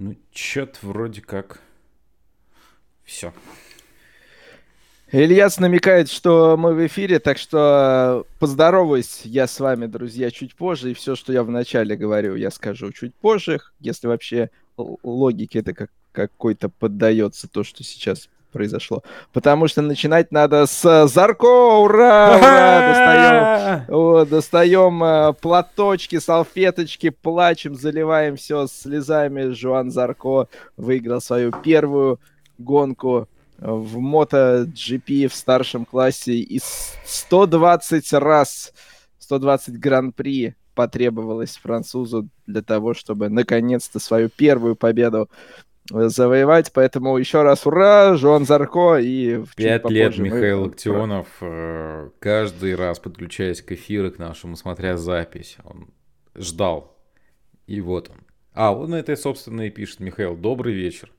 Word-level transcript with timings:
Ну, 0.00 0.14
чё-то 0.30 0.78
вроде 0.82 1.20
как 1.20 1.60
все. 3.02 3.32
Ильяс 5.10 5.58
намекает, 5.58 6.08
что 6.08 6.56
мы 6.56 6.72
в 6.72 6.86
эфире, 6.86 7.18
так 7.18 7.36
что 7.36 8.24
поздороваюсь 8.38 9.22
я 9.24 9.48
с 9.48 9.58
вами, 9.58 9.86
друзья, 9.86 10.30
чуть 10.30 10.54
позже, 10.54 10.92
и 10.92 10.94
все, 10.94 11.16
что 11.16 11.32
я 11.32 11.42
вначале 11.42 11.96
говорю, 11.96 12.36
я 12.36 12.52
скажу 12.52 12.92
чуть 12.92 13.12
позже, 13.12 13.58
если 13.80 14.06
вообще 14.06 14.50
логике 14.76 15.58
это 15.58 15.74
как 15.74 15.90
какой-то 16.12 16.68
поддается 16.68 17.48
то, 17.48 17.64
что 17.64 17.82
сейчас 17.82 18.28
произошло. 18.50 19.02
Потому 19.32 19.68
что 19.68 19.82
начинать 19.82 20.32
надо 20.32 20.66
с 20.66 21.06
Зарко! 21.08 21.80
Ура! 21.80 22.36
Ура! 22.36 22.88
Достаем, 22.88 23.84
о, 23.88 24.24
достаем 24.24 25.04
э, 25.04 25.32
платочки, 25.34 26.18
салфеточки, 26.18 27.10
плачем, 27.10 27.74
заливаем 27.74 28.36
все 28.36 28.66
слезами. 28.66 29.52
Жуан 29.52 29.90
Зарко 29.90 30.48
выиграл 30.76 31.20
свою 31.20 31.52
первую 31.52 32.20
гонку 32.58 33.28
в 33.58 33.98
MotoGP 33.98 35.28
в 35.28 35.34
старшем 35.34 35.84
классе 35.84 36.34
и 36.34 36.60
120 37.04 38.12
раз, 38.14 38.72
120 39.18 39.78
гран-при 39.78 40.54
потребовалось 40.74 41.56
французу 41.56 42.28
для 42.46 42.62
того, 42.62 42.94
чтобы 42.94 43.28
наконец-то 43.28 43.98
свою 43.98 44.28
первую 44.28 44.76
победу 44.76 45.28
завоевать. 45.90 46.72
Поэтому 46.72 47.16
еще 47.16 47.42
раз 47.42 47.66
ура, 47.66 48.16
Жон 48.16 48.44
Зарко 48.44 48.96
и... 48.96 49.42
Пять 49.56 49.88
лет 49.90 50.18
Михаил 50.18 50.66
мы... 50.66 51.24
Э, 51.40 52.10
каждый 52.18 52.74
раз 52.74 52.98
подключаясь 52.98 53.62
к 53.62 53.72
эфиру, 53.72 54.10
к 54.10 54.18
нашему, 54.18 54.56
смотря 54.56 54.96
запись, 54.96 55.56
он 55.64 55.88
ждал. 56.34 56.96
И 57.66 57.80
вот 57.80 58.10
он. 58.10 58.16
А, 58.54 58.74
он 58.74 58.94
это, 58.94 59.14
собственно, 59.16 59.62
и 59.62 59.70
пишет. 59.70 60.00
Михаил, 60.00 60.36
добрый 60.36 60.74
вечер. 60.74 61.12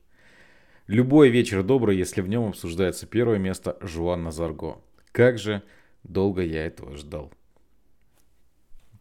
Любой 0.86 1.28
вечер 1.28 1.62
добрый, 1.62 1.96
если 1.96 2.20
в 2.20 2.28
нем 2.28 2.48
обсуждается 2.48 3.06
первое 3.06 3.38
место 3.38 3.76
Жуанна 3.80 4.32
Зарго. 4.32 4.80
Как 5.12 5.38
же 5.38 5.62
долго 6.02 6.42
я 6.42 6.66
этого 6.66 6.96
ждал. 6.96 7.32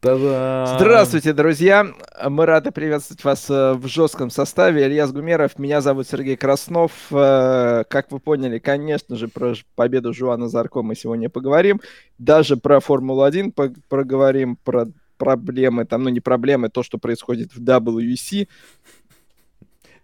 Та-дам! 0.01 0.77
Здравствуйте, 0.77 1.33
друзья! 1.33 1.85
Мы 2.25 2.45
рады 2.45 2.71
приветствовать 2.71 3.21
вас 3.25 3.49
э, 3.49 3.73
в 3.73 3.85
жестком 3.87 4.29
составе. 4.29 4.87
Илья 4.87 5.05
Гумеров, 5.07 5.59
меня 5.59 5.81
зовут 5.81 6.07
Сергей 6.07 6.37
Краснов. 6.37 6.93
Э, 7.11 7.83
как 7.89 8.09
вы 8.09 8.19
поняли, 8.19 8.59
конечно 8.59 9.17
же, 9.17 9.27
про 9.27 9.55
победу 9.75 10.13
Жуана 10.13 10.47
Зарко 10.47 10.83
мы 10.83 10.95
сегодня 10.95 11.29
поговорим. 11.29 11.81
Даже 12.17 12.55
про 12.55 12.79
Формулу-1 12.79 13.73
проговорим, 13.89 14.55
про 14.55 14.87
проблемы, 15.17 15.83
там, 15.83 16.03
ну 16.03 16.09
не 16.09 16.21
проблемы, 16.21 16.69
то, 16.69 16.81
что 16.81 16.97
происходит 16.97 17.53
в 17.53 17.59
WEC. 17.59 18.47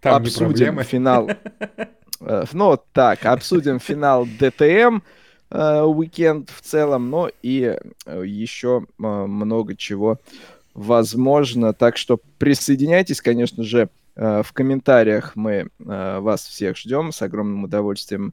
Там 0.02 0.16
обсудим 0.16 0.82
финал. 0.82 1.30
Э, 2.18 2.44
ну, 2.52 2.78
так, 2.92 3.26
обсудим 3.26 3.78
финал 3.78 4.26
ДТМ 4.26 5.00
уикенд 5.56 6.50
в 6.50 6.60
целом, 6.60 7.08
но 7.08 7.30
и 7.42 7.76
э, 8.06 8.22
еще 8.26 8.86
много 8.98 9.74
чего 9.76 10.18
возможно. 10.74 11.72
Так 11.72 11.96
что 11.96 12.20
присоединяйтесь, 12.38 13.20
конечно 13.20 13.62
же, 13.62 13.88
в 14.14 14.46
комментариях 14.52 15.36
мы 15.36 15.68
вас 15.78 16.46
всех 16.46 16.76
ждем. 16.76 17.12
С 17.12 17.22
огромным 17.22 17.64
удовольствием 17.64 18.32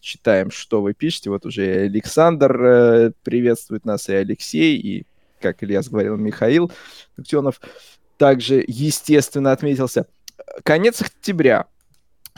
читаем, 0.00 0.50
что 0.50 0.82
вы 0.82 0.92
пишете. 0.92 1.30
Вот 1.30 1.46
уже 1.46 1.64
и 1.66 1.86
Александр 1.86 3.12
приветствует 3.22 3.84
нас, 3.84 4.08
и 4.08 4.14
Алексей, 4.14 4.76
и, 4.76 5.06
как 5.40 5.62
Илья 5.62 5.82
говорил, 5.82 6.16
Михаил 6.16 6.72
Актенов 7.16 7.60
также, 8.18 8.64
естественно, 8.66 9.52
отметился 9.52 10.06
конец 10.62 11.00
октября. 11.00 11.66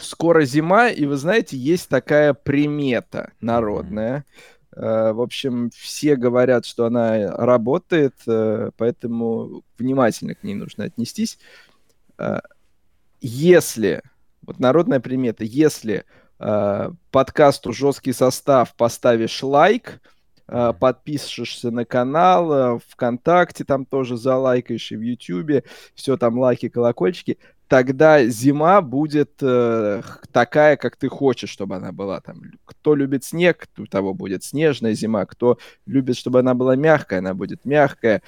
Скоро 0.00 0.44
зима, 0.44 0.88
и 0.88 1.06
вы 1.06 1.16
знаете, 1.16 1.56
есть 1.56 1.88
такая 1.88 2.32
примета 2.34 3.32
народная. 3.41 4.24
Mm-hmm. 4.72 5.12
В 5.12 5.20
общем, 5.20 5.70
все 5.74 6.14
говорят, 6.14 6.64
что 6.64 6.86
она 6.86 7.33
работает, 7.36 8.14
э, 8.28 8.70
поэтому 8.77 9.64
внимательно 9.77 10.36
к 10.36 10.45
ней 10.45 10.55
нужно 10.55 10.84
отнестись. 10.84 11.39
Э, 12.17 12.39
если, 13.20 14.02
вот 14.42 14.61
народная 14.61 15.00
примета, 15.00 15.45
если 15.45 16.05
подкасту 17.11 17.73
жесткий 17.73 18.12
состав 18.12 18.77
поставишь 18.77 19.42
лайк, 19.42 20.00
подпишешься 20.46 21.73
на 21.73 21.84
канал, 21.84 22.78
ВКонтакте 22.90 23.64
там 23.64 23.84
тоже 23.84 24.17
залайкаешь, 24.17 24.92
и 24.92 24.96
в 24.96 25.00
Ютубе, 25.00 25.64
все 25.96 26.17
там 26.17 26.39
лайки, 26.39 26.68
колокольчики, 26.68 27.39
тогда 27.68 28.24
зима 28.24 28.80
будет 28.80 29.34
э, 29.42 30.02
такая, 30.33 30.77
как 30.77 30.96
ты 30.96 31.08
хочешь, 31.08 31.51
чтобы 31.51 31.77
она 31.77 31.92
была. 31.92 32.20
Там, 32.20 32.42
кто 32.64 32.95
любит 32.95 33.24
снег, 33.24 33.68
у 33.77 33.86
того 33.86 34.14
будет 34.14 34.42
снежная 34.42 34.95
зима. 34.95 35.27
Кто 35.27 35.58
любит, 35.86 36.17
чтобы 36.17 36.40
она 36.40 36.55
была 36.55 36.77
мягкая, 36.77 37.20
она 37.20 37.34
будет 37.34 37.64
мягкая. 37.64 38.23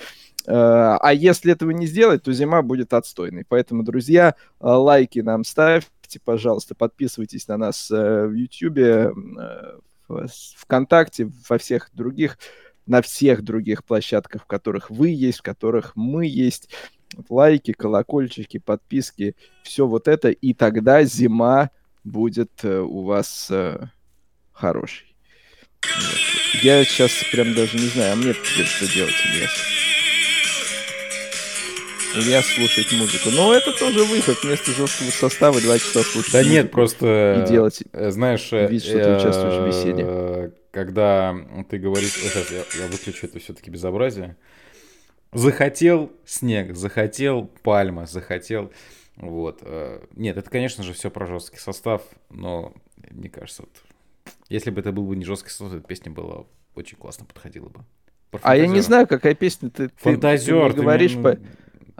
Э, 0.46 0.98
а 1.00 1.12
если 1.14 1.52
этого 1.52 1.70
не 1.70 1.86
сделать, 1.86 2.22
то 2.22 2.32
зима 2.32 2.62
будет 2.62 2.92
отстойной. 2.92 3.44
Поэтому, 3.48 3.82
друзья, 3.82 4.34
э, 4.60 4.66
лайки 4.66 5.20
нам 5.20 5.44
ставьте, 5.44 6.20
пожалуйста, 6.22 6.74
подписывайтесь 6.74 7.48
на 7.48 7.56
нас 7.56 7.90
э, 7.90 8.26
в 8.26 8.32
YouTube, 8.32 9.14
в 10.08 10.28
ВКонтакте, 10.58 11.30
во 11.48 11.56
всех 11.58 11.90
других 11.94 12.38
на 12.86 13.02
всех 13.02 13.42
других 13.42 13.84
площадках, 13.84 14.42
в 14.42 14.46
которых 14.46 14.90
вы 14.90 15.10
есть, 15.10 15.38
в 15.38 15.42
которых 15.42 15.92
мы 15.94 16.26
есть 16.26 16.70
лайки, 17.28 17.72
колокольчики, 17.72 18.58
подписки, 18.58 19.34
все 19.62 19.86
вот 19.86 20.08
это, 20.08 20.30
и 20.30 20.54
тогда 20.54 21.04
зима 21.04 21.70
будет 22.04 22.50
э, 22.62 22.80
у 22.80 23.04
вас 23.04 23.48
э, 23.50 23.88
хорошей. 24.52 25.14
Вот. 25.82 26.62
Я 26.62 26.84
сейчас 26.84 27.10
прям 27.32 27.54
даже 27.54 27.76
не 27.76 27.86
знаю, 27.86 28.12
а 28.12 28.16
мне 28.16 28.34
теперь 28.34 28.66
что 28.66 28.92
делать, 28.92 29.14
Ильяс? 29.26 29.50
Илья 32.12 32.42
слушать 32.42 32.90
музыку. 32.92 33.30
Но 33.30 33.54
это 33.54 33.72
тоже 33.72 34.02
выход. 34.02 34.42
Вместо 34.42 34.72
жесткого 34.72 35.10
состава 35.10 35.60
два 35.60 35.78
часа 35.78 36.02
слушать 36.02 36.32
Да 36.32 36.42
нет, 36.42 36.70
просто... 36.72 37.44
И 37.44 37.48
делать 37.48 37.82
э, 37.92 38.10
знаешь, 38.10 38.50
вид, 38.50 38.82
что 38.82 39.04
ты 39.04 39.16
участвуешь 39.16 39.54
в 39.54 39.66
беседе. 39.66 40.52
Когда 40.72 41.34
ты 41.68 41.78
говоришь... 41.78 42.12
Сейчас 42.12 42.50
я, 42.50 42.82
я 42.82 42.86
выключу 42.88 43.26
это 43.26 43.38
все-таки 43.38 43.70
безобразие. 43.70 44.36
Захотел 45.32 46.12
снег, 46.24 46.74
захотел 46.74 47.50
пальма, 47.62 48.06
захотел... 48.06 48.72
Вот. 49.16 49.58
Э, 49.62 50.02
нет, 50.16 50.36
это, 50.36 50.50
конечно 50.50 50.82
же, 50.82 50.92
все 50.92 51.10
про 51.10 51.26
жесткий 51.26 51.58
состав, 51.58 52.02
но 52.30 52.72
мне 53.10 53.28
кажется, 53.28 53.62
вот, 53.62 53.70
если 54.48 54.70
бы 54.70 54.80
это 54.80 54.92
был 54.92 55.04
бы 55.04 55.14
не 55.14 55.24
жесткий 55.24 55.50
состав, 55.50 55.74
эта 55.74 55.86
песня 55.86 56.10
была 56.10 56.46
очень 56.74 56.96
классно 56.96 57.26
подходила 57.26 57.68
бы. 57.68 57.84
А 58.42 58.56
я 58.56 58.66
не 58.66 58.80
знаю, 58.80 59.06
какая 59.06 59.34
песня 59.34 59.70
ты, 59.70 59.90
Фантазер, 59.96 60.70
ты, 60.70 60.76
ты 60.76 60.82
говоришь. 60.82 61.12
Ты, 61.12 61.22
по... 61.22 61.38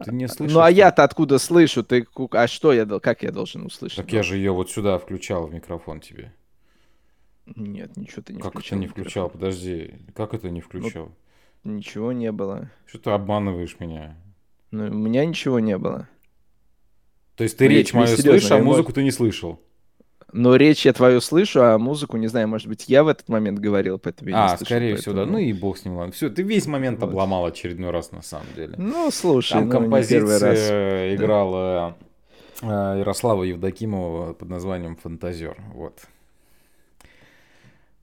ты 0.04 0.12
не 0.12 0.28
слышишь? 0.28 0.54
Ну 0.54 0.60
а 0.60 0.70
я-то 0.70 1.02
откуда 1.04 1.38
слышу? 1.38 1.82
Ты 1.82 2.06
а 2.30 2.46
что 2.46 2.72
я 2.72 2.86
как 3.00 3.22
я 3.22 3.32
должен 3.32 3.66
услышать? 3.66 3.96
Так 3.96 4.12
я 4.12 4.22
же 4.22 4.36
ее 4.36 4.52
вот 4.52 4.70
сюда 4.70 4.98
включал 4.98 5.46
в 5.46 5.54
микрофон 5.54 6.00
тебе. 6.00 6.32
Нет, 7.56 7.96
ничего 7.96 8.22
ты 8.22 8.32
не 8.32 8.40
как 8.40 8.52
включал. 8.52 8.62
Как 8.62 8.66
это 8.66 8.76
не 8.76 8.86
включал? 8.86 9.30
Подожди, 9.30 9.94
как 10.14 10.34
это 10.34 10.50
не 10.50 10.60
включал? 10.60 11.06
Ну, 11.06 11.14
Ничего 11.64 12.12
не 12.12 12.32
было. 12.32 12.70
Что 12.86 12.98
ты 12.98 13.10
обманываешь 13.10 13.76
меня? 13.78 14.16
Ну, 14.70 14.86
у 14.86 14.94
меня 14.94 15.24
ничего 15.24 15.60
не 15.60 15.76
было. 15.76 16.08
То 17.36 17.44
есть 17.44 17.56
ты 17.56 17.64
ну, 17.64 17.70
речь 17.70 17.92
мою 17.92 18.16
слышишь, 18.16 18.50
а 18.50 18.58
музыку 18.58 18.88
мог... 18.88 18.94
ты 18.94 19.02
не 19.02 19.10
слышал? 19.10 19.60
Но 20.32 20.56
речь 20.56 20.86
я 20.86 20.92
твою 20.92 21.20
слышу, 21.20 21.62
а 21.62 21.78
музыку, 21.78 22.16
не 22.16 22.28
знаю, 22.28 22.46
может 22.48 22.68
быть, 22.68 22.88
я 22.88 23.02
в 23.02 23.08
этот 23.08 23.28
момент 23.28 23.58
говорил, 23.58 23.98
поэтому 23.98 24.30
я 24.30 24.36
а, 24.36 24.42
не 24.42 24.48
слышал. 24.50 24.66
скорее 24.66 24.94
поэтому... 24.94 25.00
всего, 25.00 25.14
да. 25.14 25.26
Ну 25.30 25.38
и 25.38 25.52
бог 25.52 25.76
с 25.76 25.84
ним, 25.84 25.96
ладно. 25.96 26.12
Все, 26.12 26.30
ты 26.30 26.42
весь 26.42 26.66
момент 26.66 27.00
вот. 27.00 27.08
обломал 27.08 27.46
очередной 27.46 27.90
раз, 27.90 28.12
на 28.12 28.22
самом 28.22 28.46
деле. 28.54 28.74
Ну, 28.76 29.10
слушай, 29.10 29.54
Там 29.54 29.66
ну, 29.66 29.70
композиция 29.72 30.38
раз. 30.38 31.14
играла 31.16 31.96
да. 32.62 32.96
Ярослава 32.96 33.42
Евдокимова 33.42 34.34
под 34.34 34.48
названием 34.48 34.96
«Фантазер». 34.96 35.56
Вот. 35.74 36.00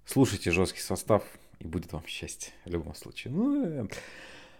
Слушайте 0.05 0.51
жесткий 0.51 0.81
состав 0.81 1.23
и 1.59 1.67
будет 1.67 1.93
вам 1.93 2.03
счастье 2.05 2.53
в 2.65 2.69
любом 2.69 2.95
случае. 2.95 3.33
Ну, 3.33 3.65
э, 3.65 3.87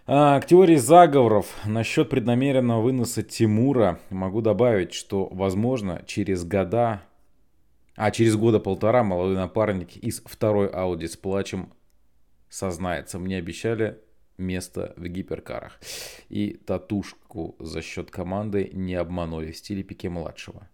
а, 0.06 0.40
к 0.40 0.46
теории 0.46 0.76
заговоров 0.76 1.54
насчет 1.66 2.08
преднамеренного 2.08 2.80
выноса 2.80 3.22
Тимура 3.22 4.00
могу 4.10 4.40
добавить, 4.40 4.94
что, 4.94 5.26
возможно, 5.26 6.02
через 6.06 6.44
года, 6.44 7.02
а 7.94 8.10
через 8.10 8.36
года 8.36 8.58
полтора 8.58 9.02
молодой 9.02 9.36
напарник 9.36 9.96
из 9.96 10.22
второй 10.24 10.68
Ауди 10.68 11.06
с 11.06 11.16
плачем 11.16 11.72
сознается. 12.48 13.18
Мне 13.18 13.36
обещали 13.36 13.98
место 14.38 14.94
в 14.96 15.06
гиперкарах. 15.06 15.78
И 16.28 16.54
татушку 16.54 17.56
за 17.58 17.82
счет 17.82 18.10
команды 18.10 18.70
не 18.72 18.94
обманули 18.94 19.52
в 19.52 19.56
стиле 19.56 19.82
Пике-младшего. 19.82 20.68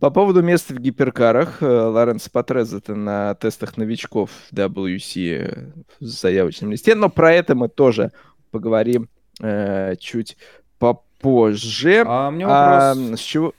По 0.00 0.10
поводу 0.10 0.42
мест 0.42 0.70
в 0.70 0.78
гиперкарах, 0.78 1.62
э, 1.62 1.66
Лоренс 1.66 2.28
Патрез 2.28 2.72
это 2.72 2.94
на 2.94 3.34
тестах 3.34 3.76
новичков 3.76 4.30
WC 4.52 5.72
в 6.00 6.04
заявочном 6.04 6.70
листе, 6.70 6.94
но 6.94 7.08
про 7.08 7.32
это 7.32 7.54
мы 7.54 7.68
тоже 7.68 8.12
поговорим 8.50 9.08
э, 9.40 9.96
чуть 9.96 10.36
попозже 10.78 11.08
позже. 11.20 12.04
А 12.06 12.28
у 12.28 12.30
меня 12.30 12.46
вопрос. 12.46 13.12
А, 13.12 13.16
с 13.16 13.20
чего? 13.20 13.54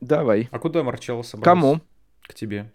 Давай. 0.00 0.48
А 0.50 0.58
куда 0.58 0.82
Марчелло 0.82 1.22
собрался? 1.22 1.44
Кому? 1.44 1.80
К 2.22 2.34
тебе. 2.34 2.70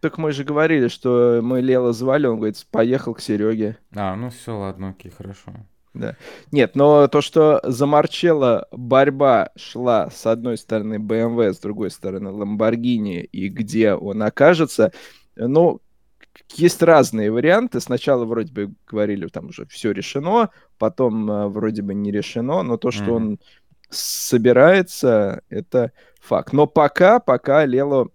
Так 0.00 0.18
мы 0.18 0.32
же 0.32 0.44
говорили, 0.44 0.88
что 0.88 1.40
мы 1.42 1.60
Лела 1.60 1.92
звали, 1.92 2.26
он 2.26 2.36
говорит, 2.36 2.64
поехал 2.70 3.14
к 3.14 3.20
Сереге. 3.20 3.78
А, 3.94 4.14
ну 4.14 4.30
все, 4.30 4.56
ладно, 4.56 4.90
окей, 4.90 5.10
хорошо. 5.10 5.52
Да. 5.96 6.16
Нет, 6.52 6.76
но 6.76 7.08
то, 7.08 7.20
что 7.20 7.60
за 7.64 7.86
Марчелло 7.86 8.68
борьба 8.70 9.50
шла 9.56 10.10
с 10.10 10.26
одной 10.26 10.58
стороны 10.58 10.96
BMW, 10.96 11.52
с 11.52 11.58
другой 11.58 11.90
стороны 11.90 12.28
Lamborghini, 12.28 13.20
и 13.22 13.48
где 13.48 13.94
он 13.94 14.22
окажется, 14.22 14.92
ну, 15.36 15.80
есть 16.54 16.82
разные 16.82 17.30
варианты. 17.30 17.80
Сначала 17.80 18.24
вроде 18.24 18.52
бы 18.52 18.74
говорили, 18.86 19.26
там 19.26 19.46
уже 19.46 19.66
все 19.66 19.92
решено, 19.92 20.50
потом 20.78 21.30
э, 21.30 21.48
вроде 21.48 21.82
бы 21.82 21.94
не 21.94 22.12
решено, 22.12 22.62
но 22.62 22.76
то, 22.76 22.90
что 22.90 23.04
mm-hmm. 23.04 23.16
он 23.16 23.40
собирается, 23.88 25.42
это 25.48 25.92
факт. 26.20 26.52
Но 26.52 26.66
пока, 26.66 27.20
пока 27.20 27.64
Лело 27.64 28.08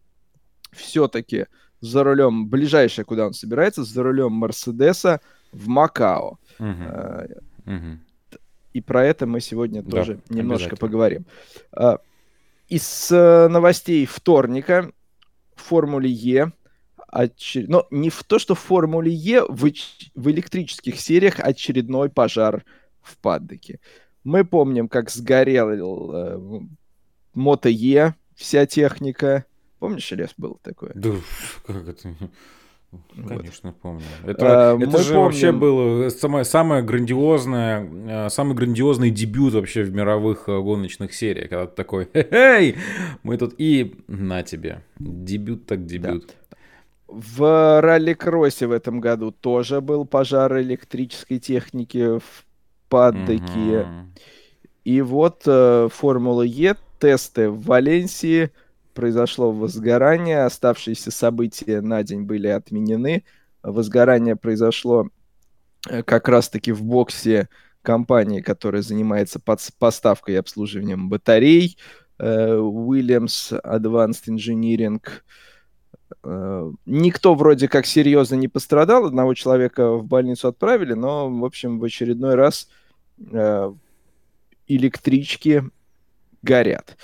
все-таки 0.71 1.47
за 1.79 2.03
рулем, 2.03 2.47
ближайшее, 2.47 3.05
куда 3.05 3.25
он 3.25 3.33
собирается, 3.33 3.83
за 3.83 4.03
рулем 4.03 4.33
Мерседеса 4.33 5.19
в 5.51 5.67
Макао. 5.67 6.37
Uh-huh. 6.59 7.41
Uh-huh. 7.65 7.97
И 8.73 8.81
про 8.81 9.05
это 9.05 9.25
мы 9.25 9.41
сегодня 9.41 9.81
да, 9.81 9.89
тоже 9.89 10.19
немножко 10.29 10.75
поговорим. 10.75 11.25
А, 11.71 11.99
из 12.69 13.11
э, 13.11 13.47
новостей 13.49 14.05
вторника 14.05 14.91
в 15.55 15.61
Формуле 15.61 16.09
Е 16.09 16.53
очер... 17.07 17.65
но 17.67 17.85
не 17.91 18.09
в 18.09 18.23
то, 18.23 18.39
что 18.39 18.55
в 18.55 18.59
Формуле 18.59 19.11
Е 19.11 19.43
в, 19.43 19.69
в 20.15 20.31
электрических 20.31 20.99
сериях 20.99 21.39
очередной 21.39 22.09
пожар 22.09 22.63
в 23.01 23.17
паддоке. 23.17 23.79
Мы 24.23 24.45
помним, 24.45 24.87
как 24.87 25.09
сгорел 25.09 26.13
э, 26.13 26.61
Мото 27.33 27.69
Е, 27.69 28.15
вся 28.35 28.65
техника. 28.65 29.45
Помнишь, 29.79 30.11
Лес, 30.11 30.33
был 30.37 30.59
такое? 30.61 30.91
Да, 30.95 31.11
как 31.65 31.87
это? 31.87 32.15
Конечно, 33.27 33.73
помню. 33.73 34.03
Это, 34.25 34.71
а, 34.71 34.77
это 34.77 34.97
же 34.97 35.13
помним... 35.13 35.23
вообще 35.23 35.51
было 35.51 36.09
самое, 36.09 36.43
самое 36.43 36.83
грандиозное, 36.83 37.87
э, 38.25 38.29
самый 38.29 38.53
грандиозный 38.55 39.11
дебют 39.11 39.53
вообще 39.53 39.83
в 39.83 39.93
мировых 39.93 40.49
э, 40.49 40.59
гоночных 40.59 41.13
сериях. 41.13 41.49
Когда 41.49 41.67
ты 41.67 41.75
такой, 41.75 42.09
эй, 42.13 42.75
мы 43.23 43.37
тут 43.37 43.53
и 43.57 43.95
на 44.07 44.43
тебе. 44.43 44.83
Дебют 44.99 45.65
так 45.67 45.85
дебют. 45.85 46.27
Да. 46.27 46.57
В 47.07 47.81
ралли-кроссе 47.81 48.67
в 48.67 48.71
этом 48.71 48.99
году 49.01 49.31
тоже 49.31 49.81
был 49.81 50.05
пожар 50.05 50.59
электрической 50.59 51.39
техники 51.39 52.19
в 52.19 52.45
Паддеке. 52.89 53.81
Угу. 53.81 53.89
И 54.83 55.01
вот 55.01 55.43
э, 55.45 55.87
Формула 55.91 56.43
Е, 56.43 56.75
тесты 56.99 57.49
в 57.49 57.63
Валенсии, 57.63 58.51
произошло 58.93 59.51
возгорание, 59.51 60.43
оставшиеся 60.43 61.11
события 61.11 61.81
на 61.81 62.03
день 62.03 62.23
были 62.23 62.47
отменены. 62.47 63.23
Возгорание 63.63 64.35
произошло 64.35 65.09
э, 65.89 66.03
как 66.03 66.27
раз-таки 66.27 66.71
в 66.71 66.83
боксе 66.83 67.49
компании, 67.81 68.41
которая 68.41 68.81
занимается 68.81 69.39
поставкой 69.79 70.35
и 70.35 70.37
обслуживанием 70.37 71.09
батарей, 71.09 71.77
э, 72.19 72.55
Williams 72.55 73.59
Advanced 73.63 74.27
Engineering– 74.27 75.01
Э, 76.23 76.71
никто 76.85 77.35
вроде 77.35 77.67
как 77.67 77.85
серьезно 77.85 78.35
не 78.35 78.47
пострадал, 78.47 79.05
одного 79.05 79.33
человека 79.33 79.93
в 79.93 80.05
больницу 80.05 80.47
отправили, 80.47 80.93
но, 80.93 81.29
в 81.29 81.45
общем, 81.45 81.79
в 81.79 81.83
очередной 81.83 82.35
раз 82.35 82.69
э, 83.31 83.73
электрички 84.67 85.63
горят. 86.41 86.97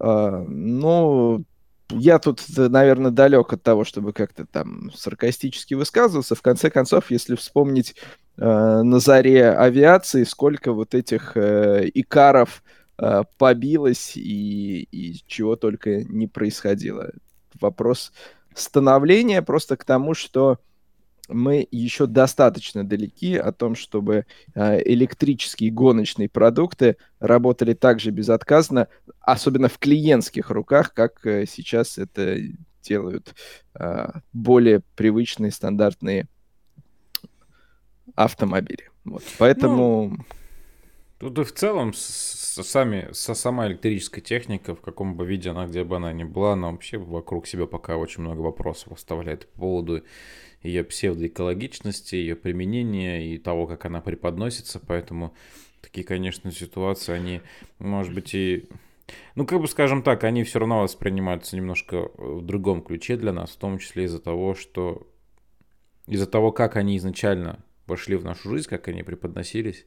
Э, 0.00 0.44
ну, 0.48 1.44
я 1.90 2.18
тут, 2.18 2.42
наверное, 2.56 3.10
далек 3.10 3.52
от 3.52 3.62
того, 3.62 3.84
чтобы 3.84 4.12
как-то 4.12 4.46
там 4.46 4.90
саркастически 4.94 5.74
высказываться. 5.74 6.34
В 6.34 6.42
конце 6.42 6.70
концов, 6.70 7.10
если 7.10 7.34
вспомнить 7.36 7.94
э, 8.36 8.44
на 8.44 9.00
заре 9.00 9.50
авиации, 9.50 10.24
сколько 10.24 10.72
вот 10.72 10.94
этих 10.94 11.36
э, 11.36 11.88
икаров 11.92 12.62
э, 12.98 13.22
побилось 13.38 14.16
и, 14.16 14.82
и 14.90 15.22
чего 15.26 15.56
только 15.56 16.04
не 16.04 16.26
происходило. 16.26 17.10
Вопрос 17.60 18.12
становление 18.54 19.42
просто 19.42 19.76
к 19.76 19.84
тому, 19.84 20.14
что 20.14 20.58
мы 21.32 21.66
еще 21.70 22.06
достаточно 22.06 22.84
далеки 22.84 23.36
о 23.36 23.52
том, 23.52 23.74
чтобы 23.74 24.26
э, 24.54 24.82
электрические 24.84 25.70
гоночные 25.70 26.28
продукты 26.28 26.96
работали 27.18 27.74
так 27.74 28.00
же 28.00 28.10
безотказно, 28.10 28.88
особенно 29.20 29.68
в 29.68 29.78
клиентских 29.78 30.50
руках, 30.50 30.92
как 30.94 31.24
э, 31.26 31.46
сейчас 31.46 31.98
это 31.98 32.38
делают 32.82 33.34
э, 33.74 34.08
более 34.32 34.82
привычные 34.96 35.50
стандартные 35.50 36.26
автомобили. 38.14 38.90
Вот. 39.04 39.22
Поэтому... 39.38 40.16
Ну, 41.20 41.28
тут 41.30 41.38
и 41.38 41.44
в 41.44 41.54
целом 41.54 41.92
сами, 41.94 43.10
со 43.12 43.34
сама 43.34 43.68
электрическая 43.68 44.22
техника, 44.22 44.74
в 44.74 44.80
каком 44.80 45.16
бы 45.16 45.26
виде 45.26 45.50
она, 45.50 45.66
где 45.66 45.84
бы 45.84 45.96
она 45.96 46.12
ни 46.12 46.24
была, 46.24 46.54
она 46.54 46.70
вообще 46.70 46.98
вокруг 46.98 47.46
себя 47.46 47.66
пока 47.66 47.96
очень 47.96 48.22
много 48.22 48.40
вопросов 48.40 48.92
оставляет 48.92 49.46
по 49.52 49.60
поводу 49.60 50.02
ее 50.62 50.84
псевдоэкологичности, 50.84 52.16
ее 52.16 52.36
применения 52.36 53.32
и 53.34 53.38
того, 53.38 53.66
как 53.66 53.84
она 53.86 54.00
преподносится, 54.00 54.78
поэтому 54.78 55.34
такие, 55.80 56.06
конечно, 56.06 56.52
ситуации, 56.52 57.12
они, 57.12 57.40
может 57.78 58.14
быть, 58.14 58.34
и... 58.34 58.68
Ну, 59.34 59.46
как 59.46 59.60
бы, 59.60 59.66
скажем 59.66 60.02
так, 60.02 60.22
они 60.24 60.44
все 60.44 60.60
равно 60.60 60.82
воспринимаются 60.82 61.56
немножко 61.56 62.10
в 62.16 62.42
другом 62.42 62.82
ключе 62.82 63.16
для 63.16 63.32
нас, 63.32 63.50
в 63.50 63.56
том 63.56 63.78
числе 63.78 64.04
из-за 64.04 64.20
того, 64.20 64.54
что... 64.54 65.06
Из-за 66.06 66.26
того, 66.26 66.52
как 66.52 66.76
они 66.76 66.96
изначально 66.96 67.64
вошли 67.86 68.16
в 68.16 68.24
нашу 68.24 68.50
жизнь, 68.50 68.68
как 68.68 68.88
они 68.88 69.02
преподносились, 69.02 69.86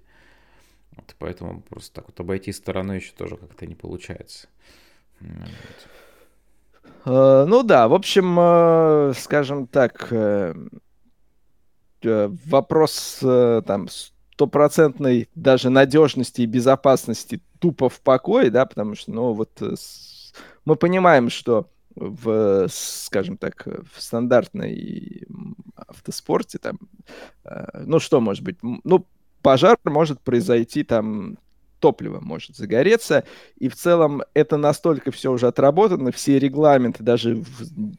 вот, 0.92 1.16
поэтому 1.20 1.62
просто 1.62 1.96
так 1.96 2.08
вот 2.08 2.20
обойти 2.20 2.52
стороной 2.52 2.98
еще 2.98 3.14
тоже 3.14 3.38
как-то 3.38 3.66
не 3.66 3.76
получается. 3.76 4.48
Вот. 5.20 5.88
Uh, 7.06 7.44
ну 7.46 7.64
да, 7.64 7.90
в 7.90 7.94
общем, 7.94 8.40
uh, 8.40 9.14
скажем 9.14 9.68
так, 9.68 10.08
uh, 10.12 10.70
вопрос 12.02 13.20
там 13.22 13.88
стопроцентной 14.34 15.30
даже 15.36 15.70
надежности 15.70 16.42
и 16.42 16.46
безопасности 16.46 17.42
тупо 17.60 17.90
в 17.90 18.02
покое, 18.02 18.50
да, 18.50 18.66
потому 18.66 18.96
что, 18.96 19.12
ну 19.12 19.32
вот 19.34 19.62
мы 20.66 20.76
понимаем, 20.76 21.30
что 21.30 21.70
в, 21.96 22.68
скажем 22.70 23.38
так, 23.38 23.66
в 23.66 24.02
стандартной 24.02 25.26
автоспорте 25.78 26.58
там, 26.58 26.78
ну 27.74 28.00
что 28.00 28.20
может 28.20 28.44
быть, 28.44 28.58
ну 28.62 29.08
пожар 29.42 29.78
может 29.86 30.20
произойти 30.20 30.84
там 30.84 31.38
топливо 31.84 32.22
может 32.22 32.56
загореться, 32.56 33.26
и 33.58 33.68
в 33.68 33.76
целом 33.76 34.24
это 34.34 34.56
настолько 34.56 35.12
все 35.12 35.34
уже 35.34 35.48
отработано, 35.48 36.14
все 36.14 36.40
регламенты, 36.40 37.04
даже 37.04 37.36
в 37.36 37.44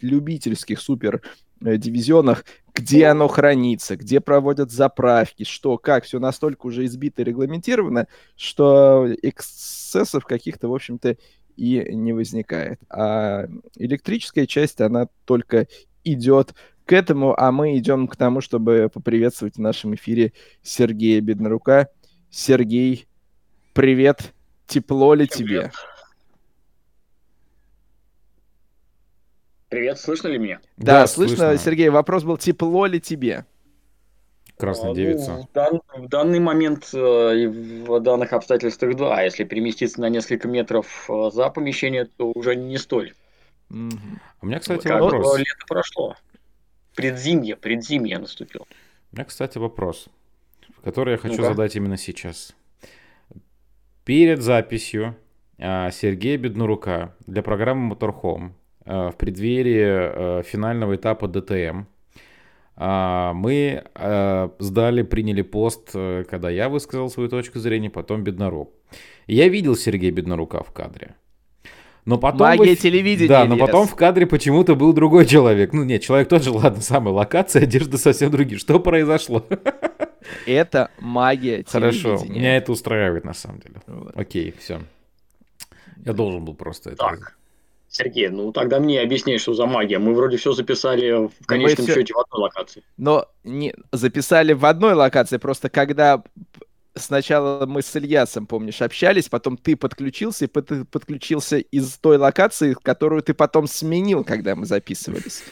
любительских 0.01 0.81
супер 0.81 1.21
э, 1.63 1.77
дивизионах, 1.77 2.47
где 2.73 3.05
оно 3.09 3.29
хранится, 3.29 3.97
где 3.97 4.23
проводят 4.23 4.71
заправки, 4.71 5.45
что, 5.45 5.77
как, 5.77 6.05
все 6.05 6.19
настолько 6.19 6.65
уже 6.65 6.87
избито 6.87 7.21
и 7.21 7.27
регламентировано, 7.27 8.07
что 8.37 9.07
эксцессов 9.21 10.25
каких-то, 10.25 10.69
в 10.69 10.75
общем-то, 10.75 11.19
и 11.55 11.85
не 11.95 12.15
возникает. 12.15 12.81
А 12.89 13.49
электрическая 13.77 14.47
часть, 14.47 14.81
она 14.81 15.09
только 15.27 15.69
идет 16.05 16.55
к 16.87 16.95
этому, 16.95 17.39
а 17.39 17.53
мы 17.53 17.77
идем 17.77 18.09
к 18.09 18.17
тому, 18.17 18.41
чтобы 18.41 18.91
поприветствовать 18.91 19.57
в 19.57 19.61
нашем 19.61 19.95
эфире 19.95 20.33
Сергея 20.63 21.21
Беднорука. 21.21 21.91
Сергей, 22.31 23.07
привет, 23.75 24.33
тепло 24.67 25.15
ли 25.15 25.27
Всем 25.27 25.47
тебе? 25.47 25.61
Привет. 25.61 25.75
привет, 29.69 29.99
слышно 29.99 30.29
ли 30.29 30.39
меня? 30.39 30.61
Да, 30.77 31.01
да 31.01 31.07
слышно. 31.07 31.37
слышно. 31.37 31.59
Сергей, 31.59 31.89
вопрос 31.91 32.23
был, 32.23 32.39
тепло 32.39 32.87
ли 32.87 33.01
тебе? 33.01 33.45
Красная 34.57 34.93
а, 34.93 34.95
девица. 34.95 35.33
Ну, 35.33 35.43
в, 35.43 35.53
дан, 35.53 35.81
в 35.97 36.09
данный 36.09 36.39
момент 36.39 36.91
э, 36.95 36.97
и 36.97 37.47
в 37.49 37.99
данных 37.99 38.33
обстоятельствах 38.33 38.95
да, 38.95 39.21
если 39.21 39.43
переместиться 39.43 40.01
на 40.01 40.09
несколько 40.09 40.47
метров 40.47 41.11
э, 41.11 41.31
за 41.33 41.51
помещение, 41.51 42.05
то 42.05 42.31
уже 42.31 42.55
не 42.55 42.79
столь. 42.79 43.15
Mm-hmm. 43.71 44.19
У 44.43 44.47
меня, 44.47 44.61
кстати, 44.61 44.87
как 44.87 45.01
вопрос. 45.01 45.39
Лето 45.39 45.65
прошло 45.67 46.15
предзимье, 46.95 47.57
предзимье 47.57 48.19
наступило. 48.19 48.67
У 49.13 49.17
меня, 49.17 49.25
кстати, 49.25 49.59
вопрос, 49.59 50.07
который 50.85 51.13
я 51.13 51.19
хочу 51.19 51.41
ну 51.41 51.49
задать 51.49 51.75
именно 51.75 51.97
сейчас. 51.97 52.55
Перед 54.05 54.43
записью 54.43 55.17
а, 55.59 55.91
Сергея 55.91 56.37
Беднурука 56.37 57.15
для 57.27 57.43
программы 57.43 57.95
Motorhome 57.95 58.51
а, 58.85 59.11
в 59.11 59.17
преддверии 59.17 59.83
а, 59.83 60.43
финального 60.43 60.97
этапа 60.97 61.27
ДТМ 61.27 61.85
мы 62.77 63.85
сдали, 64.59 65.03
приняли 65.03 65.43
пост, 65.43 65.93
когда 65.93 66.51
я 66.51 66.69
высказал 66.69 67.09
свою 67.09 67.29
точку 67.29 67.61
зрения, 67.61 67.89
потом 67.89 68.25
Беднорук. 68.25 68.73
Я 69.29 69.47
видел 69.47 69.77
Сергея 69.77 70.11
Беднорука 70.11 70.65
в 70.65 70.73
кадре. 70.73 71.15
Но 72.05 72.19
потом 72.19 72.49
Магия 72.49 72.75
в... 72.75 72.81
телевидения. 72.81 73.29
Да, 73.29 73.45
но 73.45 73.55
Ильяс. 73.55 73.67
потом 73.69 73.87
в 73.87 73.95
кадре 73.95 74.27
почему-то 74.27 74.75
был 74.75 74.93
другой 74.93 75.25
человек. 75.25 75.73
Ну 75.73 75.85
нет, 75.85 76.03
человек 76.03 76.29
тот 76.29 76.43
же, 76.43 76.51
ладно, 76.51 76.83
самая 76.83 77.15
локация, 77.15 77.63
одежда 77.63 77.97
совсем 77.97 78.33
другие. 78.33 78.59
Что 78.59 78.81
произошло? 78.81 79.47
Это 80.47 80.91
магия 80.99 81.65
Хорошо, 81.67 82.23
меня 82.25 82.57
это 82.57 82.73
устраивает 82.73 83.25
на 83.25 83.35
самом 83.35 83.61
деле. 83.61 83.77
Вот. 83.87 84.17
Окей, 84.17 84.55
все. 84.59 84.83
Я 86.05 86.13
должен 86.13 86.45
был 86.45 86.55
просто 86.55 86.91
это... 86.91 86.99
Так. 86.99 87.37
Сергей, 87.89 88.29
ну 88.29 88.51
тогда 88.51 88.81
мне 88.81 89.01
объясни, 89.01 89.39
что 89.39 89.55
за 89.55 89.67
магия. 89.67 89.99
Мы 90.01 90.15
вроде 90.15 90.37
все 90.37 90.53
записали 90.53 91.29
в 91.29 91.47
конечном 91.47 91.87
всё- 91.87 91.95
счете 91.95 92.13
в 92.13 92.19
одной 92.19 92.41
локации. 92.43 92.83
Но 92.97 93.29
не 93.45 93.73
записали 93.93 94.53
в 94.53 94.65
одной 94.67 94.95
локации, 94.95 95.37
просто 95.37 95.71
когда 95.71 96.23
сначала 96.97 97.67
мы 97.67 97.83
с 97.83 97.97
Ильясом, 97.97 98.47
помнишь, 98.47 98.83
общались, 98.83 99.29
потом 99.29 99.57
ты 99.57 99.77
подключился, 99.77 100.47
и 100.47 100.49
пот- 100.49 100.89
подключился 100.91 101.59
из 101.59 101.97
той 101.99 102.17
локации, 102.17 102.75
которую 102.83 103.23
ты 103.23 103.35
потом 103.35 103.67
сменил, 103.67 104.25
когда 104.25 104.57
мы 104.57 104.67
записывались. 104.67 105.43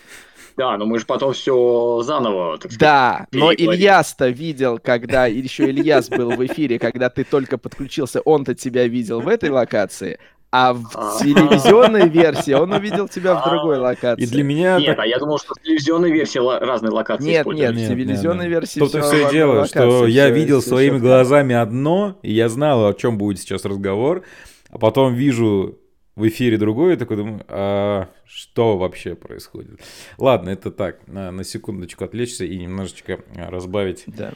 Да, 0.57 0.77
но 0.77 0.87
мы 0.87 0.99
же 0.99 1.07
потом 1.07 1.33
все 1.33 2.03
заново, 2.03 2.59
так 2.59 2.73
сказать. 2.73 2.79
Да, 2.81 3.27
но. 3.33 3.53
Ильяс-то 3.53 4.29
видел, 4.29 4.79
когда 4.83 5.27
еще 5.27 5.71
Ильяс 5.71 6.09
был 6.09 6.31
в 6.31 6.47
эфире, 6.47 6.79
когда 6.79 7.09
ты 7.11 7.25
только 7.25 7.59
подключился, 7.59 8.21
он-то 8.21 8.55
тебя 8.55 8.87
видел 8.87 9.21
в 9.21 9.29
этой 9.29 9.51
локации, 9.51 10.19
а 10.51 10.75
в 10.75 10.87
А. 10.95 11.19
телевизионной 11.19 12.09
версии 12.11 12.53
он 12.53 12.73
увидел 12.73 13.09
тебя 13.09 13.37
в 13.37 13.49
другой 13.49 13.79
локации. 13.79 14.23
И 14.23 14.27
для 14.27 14.45
меня... 14.45 14.79
Нет, 14.79 14.97
так- 14.97 14.99
а 14.99 15.07
я 15.07 15.19
думал, 15.19 15.39
что 15.39 15.55
в 15.55 15.63
телевизионной 15.63 16.13
версии 16.13 16.39
разные 16.39 16.91
локации 16.93 17.25
Нет, 17.25 17.41
используют. 17.41 17.77
нет, 17.77 17.87
в 17.87 17.91
телевизионной 17.91 18.49
версии 18.49 18.81
в 18.81 18.89
все 18.89 19.31
дело, 19.31 19.67
что 19.67 20.07
я 20.07 20.29
видел 20.29 20.61
своими 20.61 20.99
глазами 20.99 21.55
одно, 21.55 22.19
и 22.23 22.33
я 22.33 22.49
знал, 22.51 22.87
о 22.87 22.93
чем 22.93 23.17
будет 23.17 23.41
сейчас 23.41 23.65
разговор, 23.65 24.25
а 24.71 24.79
потом 24.79 25.15
вижу 25.15 25.79
в 26.15 26.29
эфире 26.29 26.59
другое, 26.59 26.95
и 26.95 26.97
такой 26.97 27.17
думаю, 27.17 27.45
а 27.49 28.09
что 28.25 28.77
вообще 28.77 29.15
происходит? 29.15 29.81
Ладно, 30.19 30.51
это 30.51 30.71
так, 30.71 31.07
на, 31.07 31.31
на 31.31 31.45
секундочку 31.45 32.05
отвлечься 32.05 32.45
и 32.45 32.59
немножечко 32.59 33.21
а, 33.37 33.51
разбавить. 33.51 34.05
Да. 34.07 34.33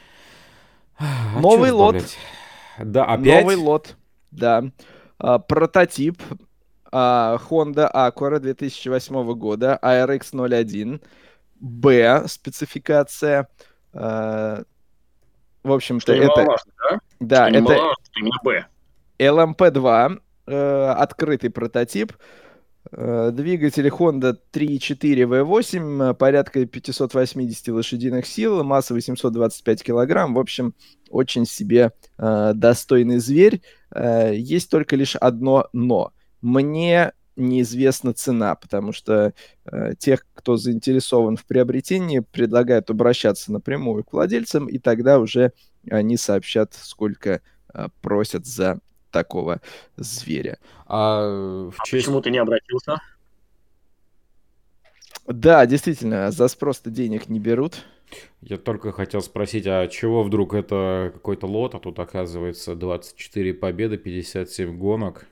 А 0.97 1.39
Новый 1.39 1.69
чё 1.69 1.77
лот. 1.77 2.17
Да, 2.79 3.05
опять? 3.05 3.43
Новый 3.43 3.55
лот, 3.55 3.95
да. 4.31 4.63
А, 5.19 5.37
прототип 5.39 6.21
а, 6.91 7.37
Honda 7.49 7.91
Acura 7.91 8.39
2008 8.39 9.33
года, 9.33 9.79
ARX 9.81 10.31
01, 10.33 11.01
B 11.59 12.23
спецификация. 12.27 13.49
А, 13.93 14.63
в 15.63 15.71
общем-то, 15.71 16.01
Что 16.01 16.13
это, 16.13 16.23
немаловажно, 16.23 16.71
да? 16.89 16.99
да, 17.19 17.49
это 17.49 17.63
что 17.63 18.19
именно 18.19 18.39
Б. 18.43 18.65
LMP2, 19.19 20.21
э, 20.47 20.93
открытый 20.97 21.49
прототип. 21.49 22.13
Э, 22.91 23.31
Двигатель 23.33 23.87
Honda 23.89 24.37
3.4 24.53 25.23
V8, 25.25 26.11
э, 26.11 26.13
порядка 26.13 26.65
580 26.65 27.67
лошадиных 27.69 28.25
сил, 28.25 28.63
масса 28.63 28.93
825 28.93 29.83
килограмм. 29.83 30.33
В 30.33 30.39
общем, 30.39 30.73
очень 31.09 31.45
себе 31.45 31.91
э, 32.17 32.51
достойный 32.55 33.19
зверь. 33.19 33.61
Э, 33.93 34.31
Есть 34.33 34.69
только 34.71 34.95
лишь 34.95 35.15
одно 35.15 35.67
«но». 35.73 36.13
Мне 36.41 37.13
неизвестна 37.37 38.13
цена, 38.13 38.55
потому 38.55 38.91
что 38.91 39.33
э, 39.65 39.93
тех, 39.97 40.25
кто 40.33 40.57
заинтересован 40.57 41.37
в 41.37 41.45
приобретении, 41.45 42.19
предлагают 42.19 42.89
обращаться 42.89 43.51
напрямую 43.51 44.03
к 44.03 44.13
владельцам, 44.13 44.67
и 44.67 44.79
тогда 44.79 45.19
уже 45.19 45.53
они 45.89 46.17
сообщат, 46.17 46.73
сколько 46.73 47.41
э, 47.73 47.87
просят 48.01 48.45
за 48.45 48.79
такого 49.11 49.61
зверя. 49.95 50.57
А 50.85 51.69
в 51.71 51.75
А 51.79 51.85
честь... 51.85 52.05
почему 52.05 52.21
ты 52.21 52.29
не 52.31 52.37
обратился? 52.37 52.99
Да, 55.27 55.65
действительно, 55.65 56.31
за 56.31 56.47
спрос-то 56.47 56.89
денег 56.89 57.27
не 57.29 57.39
берут. 57.39 57.83
Я 58.41 58.57
только 58.57 58.93
хотел 58.93 59.21
спросить, 59.21 59.67
а 59.67 59.87
чего 59.87 60.23
вдруг 60.23 60.53
это 60.53 61.11
какой-то 61.13 61.47
лот, 61.47 61.75
а 61.75 61.79
тут 61.79 61.99
оказывается 61.99 62.75
24 62.75 63.53
победы, 63.53 63.97
57 63.97 64.77
гонок. 64.77 65.25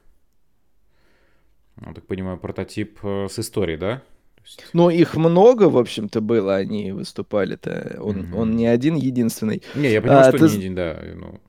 Я 1.85 1.93
так 1.93 2.05
понимаю, 2.05 2.37
прототип 2.37 2.99
э, 3.03 3.27
с 3.29 3.39
историей, 3.39 3.77
да? 3.77 4.01
Есть- 4.43 4.65
Ну, 4.73 4.89
их 4.89 5.15
много, 5.15 5.69
в 5.69 5.77
общем-то, 5.77 6.19
было, 6.21 6.55
они 6.55 6.91
выступали-то. 6.91 7.97
Он, 8.01 8.17
Мгм. 8.19 8.35
он 8.35 8.55
не 8.55 8.67
один 8.67 8.95
единственный. 8.95 9.61
Не, 9.75 9.91
я 9.91 10.01
понимаю, 10.01 10.21
А, 10.27 10.29
что 10.29 10.37
ты 10.37 10.45
не 10.51 10.57
один, 10.57 10.75
да. 10.75 11.01
Ну, 11.15 11.39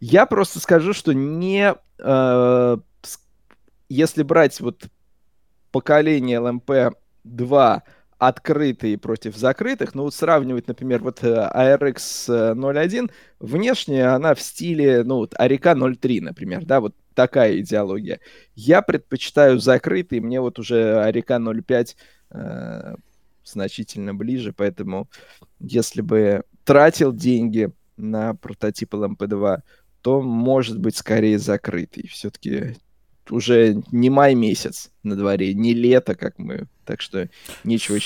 Я 0.00 0.26
просто 0.26 0.60
скажу, 0.60 0.92
что 0.92 1.12
не... 1.12 1.74
э, 1.98 2.76
если 3.88 4.22
брать 4.22 4.60
вот 4.60 4.86
поколение 5.72 6.38
LMP2 6.38 7.82
открытые 8.18 8.96
против 8.96 9.36
закрытых, 9.36 9.94
ну 9.94 10.04
вот 10.04 10.14
сравнивать, 10.14 10.68
например, 10.68 11.02
вот 11.02 11.22
э, 11.22 11.50
ARX 11.54 12.54
01, 12.54 13.10
внешне 13.40 14.06
она 14.06 14.34
в 14.34 14.40
стиле, 14.40 15.02
ну 15.04 15.16
вот 15.16 15.34
Арика 15.36 15.74
03, 15.74 16.20
например, 16.22 16.64
да, 16.64 16.80
вот 16.80 16.94
такая 17.14 17.58
идеология. 17.58 18.20
Я 18.54 18.82
предпочитаю 18.82 19.58
закрытый, 19.58 20.20
мне 20.20 20.40
вот 20.40 20.58
уже 20.58 21.02
Арика 21.02 21.38
05 21.38 21.96
э, 22.30 22.94
значительно 23.44 24.14
ближе, 24.14 24.52
поэтому 24.52 25.08
если 25.58 26.00
бы 26.00 26.42
тратил 26.64 27.12
деньги 27.12 27.70
на 27.96 28.34
прототип 28.34 28.94
LMP2, 28.94 29.60
то 30.06 30.22
может 30.22 30.78
быть 30.78 30.96
скорее 30.96 31.36
закрытый. 31.36 32.06
Все-таки 32.06 32.76
уже 33.28 33.82
не 33.90 34.08
май 34.08 34.36
месяц 34.36 34.92
на 35.02 35.16
дворе, 35.16 35.52
не 35.52 35.74
лето, 35.74 36.14
как 36.14 36.38
мы, 36.38 36.68
так 36.84 37.00
что 37.00 37.28
нечего 37.64 37.98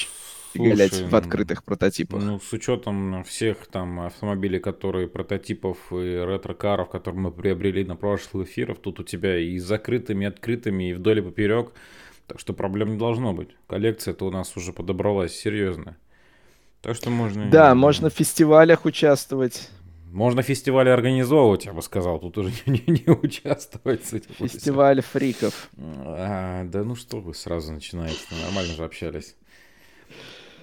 Слушай, 0.57 1.09
в 1.09 1.15
открытых 1.15 1.63
прототипах. 1.63 2.23
Ну, 2.23 2.41
с 2.41 2.51
учетом 2.55 3.23
всех 3.25 3.67
там 3.67 4.01
автомобилей, 4.01 4.61
которые 4.61 5.09
прототипов 5.09 5.77
и 5.93 6.25
ретро-каров, 6.27 6.89
которые 6.89 7.21
мы 7.21 7.33
приобрели 7.33 7.85
на 7.85 7.97
прошлых 7.97 8.49
эфирах, 8.49 8.79
тут 8.79 9.01
у 9.01 9.03
тебя 9.03 9.39
и 9.39 9.59
закрытыми, 9.59 10.25
и 10.25 10.29
открытыми, 10.29 10.89
и 10.89 10.95
вдоль 10.95 11.19
и 11.19 11.21
поперек. 11.23 11.73
Так 12.29 12.41
что 12.41 12.55
проблем 12.55 12.93
не 12.93 12.97
должно 12.97 13.35
быть. 13.35 13.51
Коллекция-то 13.67 14.25
у 14.25 14.31
нас 14.31 14.57
уже 14.57 14.73
подобралась 14.73 15.35
серьезная. 15.35 15.99
Так 16.81 16.97
что 16.97 17.11
можно... 17.11 17.51
Да, 17.51 17.75
можно 17.75 18.09
в 18.09 18.15
фестивалях 18.15 18.87
участвовать. 18.87 19.69
Можно 20.13 20.43
фестивали 20.43 20.89
организовывать, 20.89 21.67
я 21.67 21.73
бы 21.73 21.83
сказал. 21.83 22.19
Тут 22.19 22.39
уже 22.39 22.51
не, 22.67 22.83
не- 22.87 23.03
не 23.07 23.11
участвовать 23.13 24.05
с 24.05 24.13
этим. 24.13 24.35
Фестиваль 24.35 25.01
фриков. 25.03 25.71
А, 25.79 26.65
да 26.65 26.83
ну 26.85 26.95
что 26.97 27.21
вы 27.21 27.35
сразу 27.35 27.73
начинаете, 27.73 28.19
нормально 28.45 28.73
же 28.75 28.85
общались. 28.85 29.37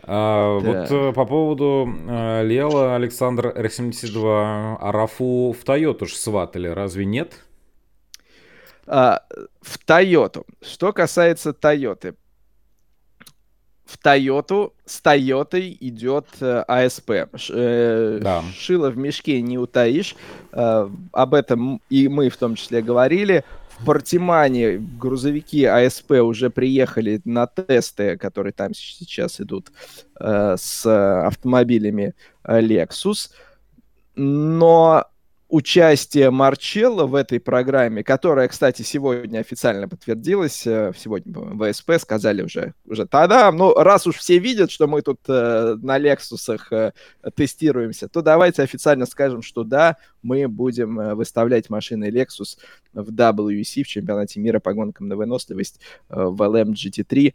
А, 0.03 0.59
Да. 0.61 0.67
Вот 0.81 0.91
э, 0.91 1.13
по 1.13 1.25
поводу 1.25 1.87
э, 2.07 2.43
Лела 2.45 2.95
Александр 2.95 3.47
R72, 3.57 4.77
а 4.79 4.91
Рафу 4.91 5.53
в 5.57 5.63
Тойоту 5.63 6.05
ж 6.05 6.13
сватали, 6.13 6.67
разве 6.67 7.05
нет? 7.05 7.43
А, 8.85 9.23
в 9.61 9.77
Тойоту. 9.79 10.45
Что 10.61 10.93
касается 10.93 11.51
Тойоты. 11.53 12.15
В 13.87 13.97
Тойоту 13.97 14.73
с 14.85 14.99
Тойотой 14.99 15.77
идет 15.79 16.25
э, 16.41 16.63
АСП. 16.67 17.11
Ш- 17.35 17.53
э, 17.55 18.19
Да. 18.21 18.43
Шило 18.53 18.89
в 18.89 18.97
мешке 18.97 19.41
не 19.41 19.57
утаишь. 19.57 20.15
Э, 20.51 20.89
об 21.13 21.33
этом 21.33 21.81
и 21.89 22.09
мы 22.09 22.29
в 22.29 22.35
том 22.35 22.55
числе 22.55 22.81
говорили. 22.81 23.45
В 23.79 23.85
Портимане 23.85 24.77
грузовики 24.77 25.63
АСП 25.63 26.11
уже 26.23 26.49
приехали 26.49 27.21
на 27.23 27.47
тесты, 27.47 28.17
которые 28.17 28.51
там 28.51 28.73
сейчас 28.73 29.39
идут 29.39 29.71
э, 30.19 30.55
с 30.59 30.85
автомобилями 31.25 32.13
э, 32.43 32.59
Lexus. 32.59 33.29
Но 34.15 35.05
участие 35.49 36.29
Марчелло 36.29 37.05
в 37.05 37.15
этой 37.15 37.39
программе, 37.39 38.03
которая, 38.03 38.47
кстати, 38.47 38.81
сегодня 38.81 39.39
официально 39.39 39.87
подтвердилась, 39.87 40.67
э, 40.67 40.91
сегодня 40.97 41.33
по-моему, 41.33 41.71
ВСП 41.71 41.91
сказали 41.99 42.41
уже, 42.41 42.73
уже 42.85 43.05
тогда, 43.05 43.51
ну, 43.51 43.73
раз 43.73 44.07
уж 44.07 44.17
все 44.17 44.39
видят, 44.39 44.71
что 44.71 44.87
мы 44.87 45.01
тут 45.01 45.21
э, 45.27 45.75
на 45.81 45.97
Лексусах 45.97 46.71
э, 46.73 46.91
тестируемся, 47.35 48.09
то 48.09 48.21
давайте 48.21 48.61
официально 48.61 49.05
скажем, 49.05 49.41
что 49.41 49.63
да, 49.63 49.97
мы 50.21 50.47
будем 50.49 50.99
э, 50.99 51.15
выставлять 51.15 51.69
машины 51.69 52.09
Lexus 52.09 52.57
в 52.93 53.09
WEC, 53.09 53.83
в 53.83 53.87
чемпионате 53.87 54.39
мира 54.41 54.59
по 54.59 54.73
гонкам 54.73 55.07
на 55.07 55.15
выносливость 55.15 55.79
э, 56.09 56.23
в 56.23 56.41
LM 56.41 56.73
GT3. 56.73 57.33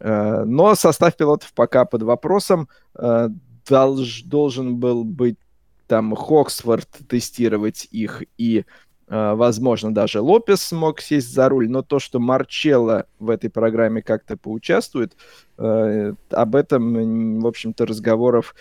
Э, 0.00 0.44
Но 0.44 0.74
состав 0.74 1.16
пилотов 1.16 1.52
пока 1.54 1.86
под 1.86 2.02
вопросом. 2.02 2.68
Э, 2.94 3.30
долж- 3.68 4.22
должен 4.24 4.76
был 4.76 5.04
быть 5.04 5.36
там 5.86 6.14
Хоксфорд 6.14 6.88
тестировать 7.08 7.88
их 7.90 8.22
и 8.38 8.64
э, 9.08 9.34
возможно, 9.34 9.94
даже 9.94 10.20
Лопес 10.20 10.62
смог 10.62 11.00
сесть 11.00 11.32
за 11.32 11.48
руль, 11.48 11.68
но 11.68 11.82
то, 11.82 11.98
что 11.98 12.18
Марчелло 12.20 13.06
в 13.18 13.30
этой 13.30 13.50
программе 13.50 14.02
как-то 14.02 14.36
поучаствует, 14.36 15.16
э, 15.58 16.14
об 16.30 16.56
этом, 16.56 17.40
в 17.40 17.46
общем-то, 17.46 17.86
разговоров 17.86 18.54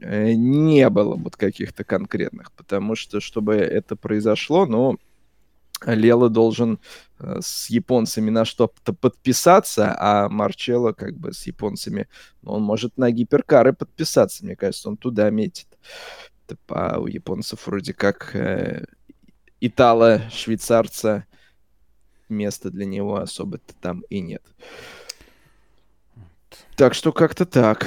э, 0.00 0.32
не 0.32 0.88
было 0.88 1.16
вот 1.16 1.36
каких-то 1.36 1.84
конкретных, 1.84 2.52
потому 2.52 2.94
что, 2.94 3.20
чтобы 3.20 3.56
это 3.56 3.96
произошло, 3.96 4.66
ну, 4.66 4.98
Лела 5.84 6.28
должен 6.28 6.78
с 7.18 7.68
японцами 7.68 8.30
на 8.30 8.44
что-то 8.44 8.92
подписаться, 8.92 9.92
а 9.98 10.28
Марчелло 10.28 10.92
как 10.92 11.16
бы 11.16 11.32
с 11.32 11.44
японцами, 11.48 12.06
он 12.44 12.62
может 12.62 12.96
на 12.98 13.10
гиперкары 13.10 13.72
подписаться, 13.72 14.44
мне 14.44 14.54
кажется, 14.54 14.88
он 14.88 14.96
туда 14.96 15.28
метит. 15.30 15.66
А 16.68 16.98
у 16.98 17.06
японцев 17.06 17.66
вроде 17.66 17.94
как 17.94 18.34
э, 18.34 18.84
итало-швейцарца 19.60 21.26
места 22.28 22.70
для 22.70 22.84
него 22.86 23.16
особо-то 23.16 23.74
там 23.80 24.02
и 24.08 24.20
нет. 24.20 24.42
Так 26.76 26.94
что 26.94 27.12
как-то 27.12 27.46
так. 27.46 27.86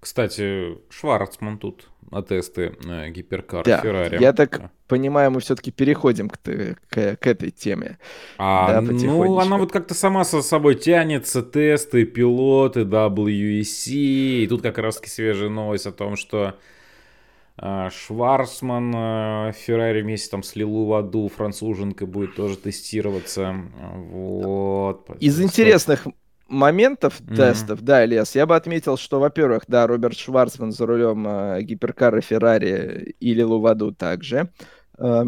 Кстати, 0.00 0.78
Шварцман 0.88 1.58
тут 1.58 1.90
на 2.10 2.22
тесты 2.22 2.76
э, 2.84 3.10
гиперкар 3.10 3.64
да, 3.64 3.80
Феррари. 3.80 4.20
Я 4.20 4.32
так 4.32 4.58
да. 4.58 4.70
понимаю, 4.88 5.30
мы 5.30 5.40
все-таки 5.40 5.70
переходим 5.70 6.28
к, 6.28 6.38
к, 6.42 7.16
к 7.16 7.26
этой 7.26 7.50
теме. 7.50 7.98
А, 8.38 8.80
да, 8.80 8.80
ну, 8.80 9.38
она 9.38 9.58
вот 9.58 9.70
как-то 9.70 9.94
сама 9.94 10.24
со 10.24 10.42
собой 10.42 10.74
тянется, 10.74 11.42
тесты, 11.42 12.04
пилоты, 12.04 12.80
WEC. 12.80 13.92
И 13.92 14.46
тут 14.48 14.62
как 14.62 14.78
раз-таки 14.78 15.10
свежая 15.10 15.50
новость 15.50 15.86
о 15.86 15.92
том, 15.92 16.16
что 16.16 16.54
Шварцман 17.60 18.92
э, 18.94 19.52
Феррари 19.52 20.00
вместе 20.00 20.30
там 20.30 20.42
с 20.42 20.56
Лилу 20.56 20.86
Ваду, 20.86 21.28
француженкой, 21.28 22.06
будет 22.06 22.34
тоже 22.34 22.56
тестироваться. 22.56 23.54
Вот. 23.94 25.10
Из 25.20 25.40
интересных 25.40 26.06
моментов 26.48 27.20
mm-hmm. 27.20 27.36
тестов, 27.36 27.82
да, 27.82 28.04
Ильяс, 28.04 28.34
я 28.34 28.46
бы 28.46 28.56
отметил, 28.56 28.96
что, 28.96 29.20
во-первых, 29.20 29.64
да, 29.68 29.86
Роберт 29.86 30.16
Шварцман 30.16 30.72
за 30.72 30.86
рулем 30.86 31.26
э, 31.26 31.62
гиперкара 31.62 32.20
Феррари 32.20 33.14
или 33.20 33.42
Луваду 33.42 33.92
также. 33.92 34.50
Э, 34.98 35.24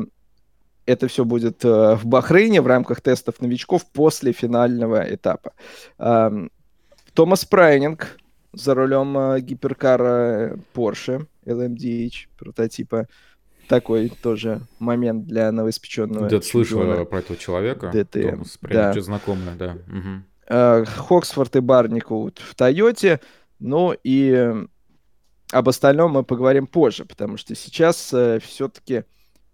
это 0.86 1.08
все 1.08 1.24
будет 1.24 1.64
э, 1.64 1.94
в 1.96 2.06
Бахрейне 2.06 2.60
в 2.60 2.66
рамках 2.66 3.00
тестов 3.00 3.40
новичков 3.40 3.84
после 3.92 4.32
финального 4.32 5.02
этапа. 5.14 5.52
Э, 5.98 6.30
Томас 7.14 7.44
Прайнинг 7.44 8.16
за 8.52 8.74
рулем 8.74 9.16
э, 9.16 9.40
гиперкара 9.40 10.58
Porsche 10.74 11.26
LMDH 11.44 12.28
прототипа. 12.38 13.08
Такой 13.68 14.10
тоже 14.10 14.60
момент 14.78 15.26
для 15.26 15.50
новоиспеченного. 15.52 16.26
Где-то 16.26 16.46
слышал 16.46 16.80
про 17.06 17.18
этого 17.18 17.38
человека. 17.38 17.90
ДТМ. 17.92 18.30
Томас 18.30 18.58
да. 18.62 18.92
что 18.92 19.00
знакомое, 19.02 19.54
да. 19.56 19.78
Угу. 19.88 20.22
Э, 20.48 20.84
Хоксфорд 20.84 21.56
и 21.56 21.60
Барникут 21.60 22.38
в 22.38 22.54
Тойоте. 22.54 23.20
Ну 23.58 23.94
и 24.04 24.52
об 25.52 25.68
остальном 25.68 26.12
мы 26.12 26.24
поговорим 26.24 26.66
позже, 26.66 27.04
потому 27.04 27.36
что 27.36 27.54
сейчас 27.54 28.12
э, 28.12 28.40
все-таки 28.40 29.04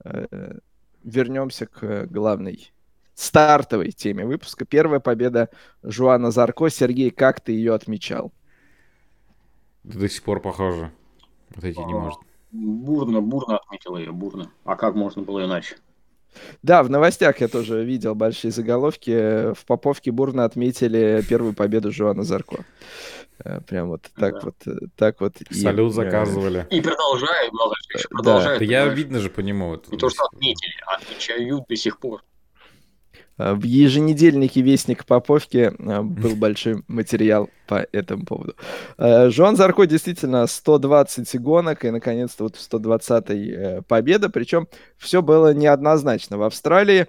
э, 0.05 0.59
вернемся 1.05 1.67
к 1.67 2.07
главной 2.07 2.73
стартовой 3.15 3.91
теме 3.91 4.25
выпуска. 4.25 4.65
Первая 4.65 5.01
победа 5.01 5.51
Жуана 5.83 6.31
Зарко. 6.31 6.69
Сергей, 6.69 7.11
как 7.11 7.41
ты 7.41 7.53
ее 7.53 7.75
отмечал? 7.75 8.33
До 9.95 10.09
сих 10.09 10.23
пор 10.23 10.41
похоже. 10.41 10.93
Отойти 11.57 11.81
не 11.81 11.95
может. 11.95 12.21
Бурно, 12.53 13.21
бурно 13.21 13.59
отметил 13.59 13.97
ее, 13.97 14.13
бурно. 14.13 14.51
А 14.65 14.77
как 14.77 14.95
можно 14.95 15.23
было 15.23 15.45
иначе? 15.45 15.77
Да, 16.63 16.83
в 16.83 16.91
новостях 16.91 17.41
я 17.41 17.49
тоже 17.49 17.85
видел 17.85 18.15
большие 18.15 18.51
заголовки. 18.51 19.55
В 19.55 19.65
Поповке 19.67 20.11
бурно 20.11 20.45
отметили 20.45 21.25
первую 21.29 21.55
победу 21.55 21.91
Жуана 21.91 22.23
Зарко. 22.23 22.65
Э, 23.45 23.61
прям 23.63 23.89
вот 23.89 24.03
так 24.17 24.35
да. 24.35 24.41
вот, 24.43 24.55
э, 24.67 24.87
так 24.97 25.21
вот. 25.21 25.37
Салют 25.51 25.93
и, 25.93 25.95
заказывали. 25.95 26.67
И 26.71 26.81
продолжают, 26.81 27.53
много 27.53 27.75
еще 27.95 28.09
продолжают. 28.09 28.59
Да. 28.59 28.65
Я 28.65 28.87
видно 28.89 29.21
же 29.21 29.31
по 29.31 29.41
нему. 29.41 29.71
Вот, 29.71 29.91
Не 29.91 29.99
то, 29.99 30.11
что 30.11 30.25
отметили, 30.25 30.75
а 30.87 30.97
отмечают 30.97 31.67
до 31.67 31.77
сих 31.77 31.99
пор. 31.99 32.23
А, 33.39 33.55
в 33.55 33.63
еженедельнике 33.63 34.61
«Вестник 34.61 35.07
Поповки» 35.07 35.73
а, 35.79 36.03
был 36.03 36.37
большой 36.37 36.83
материал 36.89 37.49
по 37.67 37.87
этому 37.93 38.27
поводу. 38.27 38.55
А, 38.99 39.31
Жуан 39.31 39.57
Зарко 39.57 39.87
действительно 39.87 40.47
120 40.47 41.41
гонок 41.41 41.85
и, 41.85 41.91
наконец-то, 41.91 42.45
вот 42.45 42.57
в 42.57 42.61
120-й 42.61 43.51
э, 43.51 43.83
победа. 43.83 44.29
Причем 44.29 44.69
все 44.97 45.23
было 45.23 45.55
неоднозначно. 45.55 46.37
В 46.37 46.43
Австралии 46.43 47.07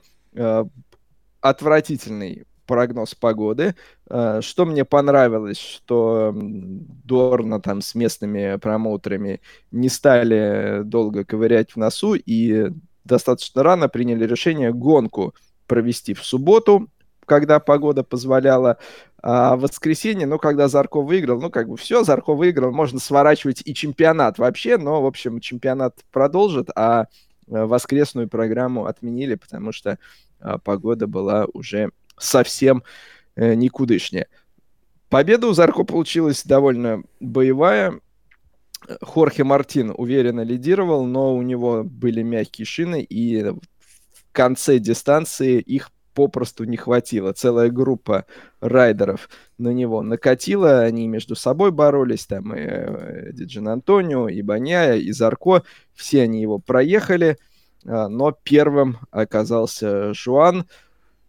отвратительный 1.42 2.46
прогноз 2.68 3.16
погоды. 3.16 3.74
Что 4.06 4.66
мне 4.66 4.86
понравилось, 4.86 5.58
что 5.58 6.32
Дорна 6.36 7.60
там 7.60 7.82
с 7.82 7.96
местными 7.96 8.58
промоутерами 8.58 9.42
не 9.72 9.90
стали 9.90 10.84
долго 10.84 11.26
ковырять 11.26 11.72
в 11.72 11.78
носу 11.78 12.14
и 12.14 12.72
достаточно 13.06 13.64
рано 13.64 13.90
приняли 13.90 14.26
решение 14.26 14.72
гонку 14.72 15.34
провести 15.70 16.14
в 16.14 16.26
субботу, 16.26 16.90
когда 17.26 17.62
погода 17.62 18.04
позволяла. 18.04 18.78
А 19.22 19.56
в 19.56 19.62
воскресенье, 19.62 20.26
ну, 20.26 20.40
когда 20.40 20.68
Зарко 20.68 21.02
выиграл, 21.02 21.40
ну, 21.40 21.50
как 21.50 21.70
бы 21.70 21.78
все, 21.78 22.04
Зарко 22.04 22.34
выиграл, 22.34 22.72
можно 22.72 23.00
сворачивать 23.00 23.62
и 23.64 23.74
чемпионат 23.74 24.40
вообще, 24.40 24.78
но, 24.78 25.02
в 25.02 25.06
общем, 25.06 25.40
чемпионат 25.40 26.00
продолжит, 26.12 26.70
а 26.76 27.04
э, 27.04 27.06
воскресную 27.48 28.28
программу 28.28 28.86
отменили, 28.86 29.36
потому 29.36 29.72
что 29.72 30.00
а, 30.40 30.58
погода 30.58 31.06
была 31.06 31.48
уже 31.54 31.92
совсем 32.18 32.84
э, 33.36 33.56
никудышняя. 33.56 34.28
Победа 35.10 35.48
у 35.48 35.54
Зарко 35.54 35.84
получилась 35.84 36.44
довольно 36.44 37.04
боевая. 37.20 38.00
Хорхе 39.02 39.44
Мартин 39.44 39.94
уверенно 39.96 40.42
лидировал, 40.42 41.06
но 41.06 41.36
у 41.36 41.42
него 41.42 41.84
были 41.84 42.22
мягкие 42.22 42.66
шины, 42.66 43.02
и 43.02 43.54
конце 44.40 44.80
дистанции 44.80 45.60
их 45.60 45.92
попросту 46.14 46.64
не 46.64 46.78
хватило. 46.78 47.34
Целая 47.34 47.70
группа 47.70 48.24
райдеров 48.62 49.30
на 49.58 49.74
него 49.74 50.02
накатила, 50.02 50.80
они 50.80 51.10
между 51.10 51.36
собой 51.36 51.72
боролись, 51.72 52.26
там 52.26 52.56
и 52.56 52.62
э, 52.62 53.34
Диджин 53.34 53.68
Антонио, 53.68 54.30
и 54.30 54.42
Баняя, 54.42 54.96
и 54.96 55.12
Зарко, 55.12 55.64
все 55.94 56.22
они 56.22 56.42
его 56.42 56.58
проехали, 56.58 57.38
а, 57.86 58.08
но 58.08 58.32
первым 58.32 59.00
оказался 59.12 60.14
Жуан. 60.14 60.70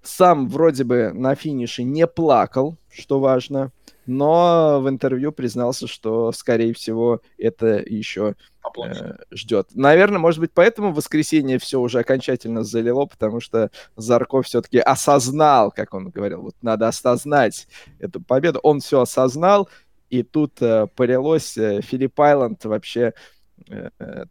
Сам 0.05 0.49
вроде 0.49 0.85
бы 0.85 1.11
на 1.13 1.35
финише 1.35 1.83
не 1.83 2.07
плакал, 2.07 2.79
что 2.93 3.19
важно, 3.19 3.73
но 4.11 4.81
в 4.81 4.89
интервью 4.89 5.31
признался, 5.31 5.87
что, 5.87 6.33
скорее 6.33 6.75
всего, 6.75 7.21
это 7.39 7.77
еще 7.79 8.35
э, 8.77 9.13
ждет. 9.31 9.69
Наверное, 9.75 10.19
может 10.19 10.41
быть, 10.41 10.51
поэтому 10.53 10.91
в 10.91 10.97
воскресенье 10.97 11.61
все 11.61 11.81
уже 11.81 12.01
окончательно 12.01 12.65
залило, 12.65 13.07
потому 13.07 13.41
что 13.41 13.71
Зарков 13.97 14.47
все-таки 14.47 14.79
осознал, 14.79 15.71
как 15.71 15.95
он 15.95 16.11
говорил, 16.11 16.43
вот 16.43 16.57
надо 16.61 16.89
осознать 16.89 17.69
эту 18.01 18.21
победу. 18.21 18.59
Он 18.65 18.81
все 18.81 19.01
осознал, 19.01 19.69
и 20.11 20.25
тут 20.25 20.61
э, 20.61 20.89
полилось. 20.97 21.57
Э, 21.57 21.81
Филипп 21.81 22.21
Айланд 22.21 22.65
вообще 22.65 23.15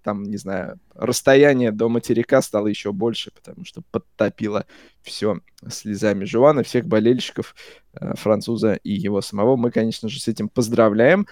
там, 0.03 0.23
не 0.23 0.37
знаю, 0.37 0.79
расстояние 0.93 1.71
до 1.71 1.89
материка 1.89 2.41
стало 2.41 2.67
еще 2.67 2.91
больше, 2.91 3.31
потому 3.31 3.65
что 3.65 3.81
подтопило 3.91 4.65
все 5.01 5.39
слезами 5.69 6.25
Жуана, 6.25 6.63
всех 6.63 6.85
болельщиков 6.85 7.55
э, 7.93 8.13
француза 8.15 8.73
и 8.73 8.91
его 8.91 9.21
самого. 9.21 9.55
Мы, 9.55 9.71
конечно 9.71 10.09
же, 10.09 10.19
с 10.19 10.27
этим 10.27 10.49
поздравляем. 10.49 11.27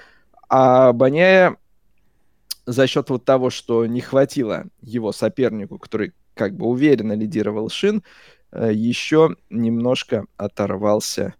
А 0.49 0.93
Баняя 0.93 1.57
за 2.65 2.88
счет 2.88 3.10
вот 3.10 3.25
того, 3.25 3.49
что 3.49 3.86
не 3.86 4.01
хватило 4.01 4.65
его 4.81 5.12
сопернику, 5.12 5.79
который 5.79 6.13
как 6.33 6.55
бы 6.55 6.67
уверенно 6.67 7.13
лидировал 7.13 7.69
Шин, 7.69 8.03
еще 8.51 9.36
немножко 9.49 10.25
оторвался 10.38 11.36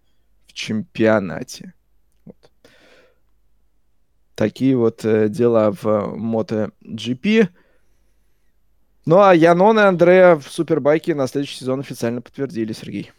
в 0.48 0.54
чемпионате. 0.54 1.74
Такие 4.38 4.78
вот 4.78 5.04
э, 5.04 5.30
дела 5.30 5.72
в 5.72 5.84
MotoGP. 5.84 7.48
Ну 9.08 9.20
а 9.20 9.34
Янон 9.34 9.80
и 9.80 9.82
Андреа 9.82 10.36
в 10.36 10.48
Супербайке 10.52 11.16
на 11.16 11.26
следующий 11.26 11.58
сезон 11.58 11.80
официально 11.80 12.22
подтвердили, 12.22 12.72
Сергей. 12.72 13.12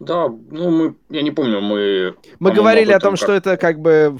Да, 0.00 0.26
ну 0.26 0.70
мы, 0.70 0.96
я 1.08 1.22
не 1.22 1.30
помню, 1.30 1.60
мы... 1.60 2.16
Мы 2.40 2.52
говорили 2.52 2.90
о 2.90 2.98
том, 2.98 3.12
как... 3.12 3.20
что 3.20 3.32
это 3.32 3.56
как 3.56 3.78
бы 3.78 4.18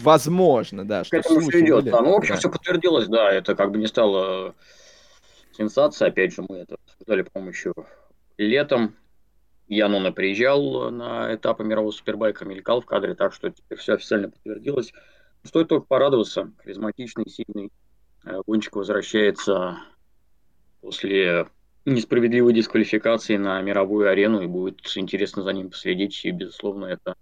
возможно, 0.00 0.86
да. 0.86 1.02
К 1.10 1.14
этому 1.14 1.40
все 1.40 1.60
идет, 1.60 1.86
да. 1.86 2.00
Ну, 2.00 2.12
в 2.12 2.14
общем, 2.14 2.34
да. 2.36 2.38
все 2.38 2.48
подтвердилось, 2.48 3.08
да, 3.08 3.32
это 3.32 3.56
как 3.56 3.72
бы 3.72 3.78
не 3.78 3.88
стало 3.88 4.54
сенсацией, 5.56 6.10
опять 6.10 6.34
же, 6.34 6.44
мы 6.48 6.58
это 6.58 6.76
обсуждали, 6.86 7.22
по-моему, 7.22 7.50
еще 7.50 7.72
летом, 8.38 8.94
Янона 9.72 10.12
приезжал 10.12 10.90
на 10.90 11.34
этапы 11.34 11.64
мирового 11.64 11.92
супербайка, 11.92 12.44
мелькал 12.44 12.82
в 12.82 12.86
кадре, 12.86 13.14
так 13.14 13.32
что 13.32 13.50
теперь 13.50 13.78
все 13.78 13.94
официально 13.94 14.28
подтвердилось. 14.28 14.92
Стоит 15.44 15.68
только 15.68 15.86
порадоваться. 15.86 16.52
Харизматичный, 16.58 17.28
сильный 17.28 17.72
э, 18.24 18.40
гонщик 18.46 18.76
возвращается 18.76 19.78
после 20.82 21.48
несправедливой 21.86 22.52
дисквалификации 22.52 23.38
на 23.38 23.62
мировую 23.62 24.10
арену, 24.10 24.42
и 24.42 24.46
будет 24.46 24.80
интересно 24.94 25.42
за 25.42 25.52
ним 25.54 25.70
последить, 25.70 26.22
и, 26.24 26.30
безусловно, 26.30 26.84
это 26.86 27.16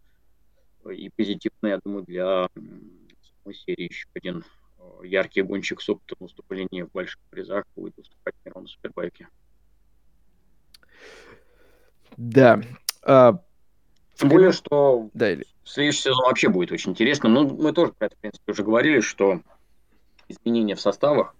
и 0.90 1.08
позитивно, 1.16 1.68
я 1.68 1.78
думаю, 1.78 2.04
для 2.04 2.48
самой 3.44 3.54
серии 3.54 3.84
еще 3.84 4.08
один 4.14 4.44
э, 4.78 5.06
яркий 5.06 5.42
гонщик 5.42 5.80
с 5.80 5.88
опытом 5.88 6.16
выступления 6.18 6.84
в 6.84 6.90
больших 6.90 7.20
призах 7.30 7.64
будет 7.76 7.96
выступать 7.96 8.34
в 8.34 8.46
мировом 8.46 8.66
супербайке. 8.66 9.28
Да. 12.20 12.60
А, 13.02 13.40
Тем 14.14 14.28
более, 14.28 14.52
что 14.52 15.08
да, 15.14 15.32
или... 15.32 15.46
следующий 15.64 16.02
сезон 16.02 16.26
вообще 16.26 16.50
будет 16.50 16.70
очень 16.70 16.90
интересно. 16.90 17.30
Ну, 17.30 17.48
мы 17.48 17.72
тоже 17.72 17.92
про 17.92 18.08
это, 18.08 18.16
в 18.16 18.18
принципе, 18.18 18.52
уже 18.52 18.62
говорили, 18.62 19.00
что 19.00 19.40
изменения 20.28 20.74
в 20.74 20.82
составах 20.82 21.34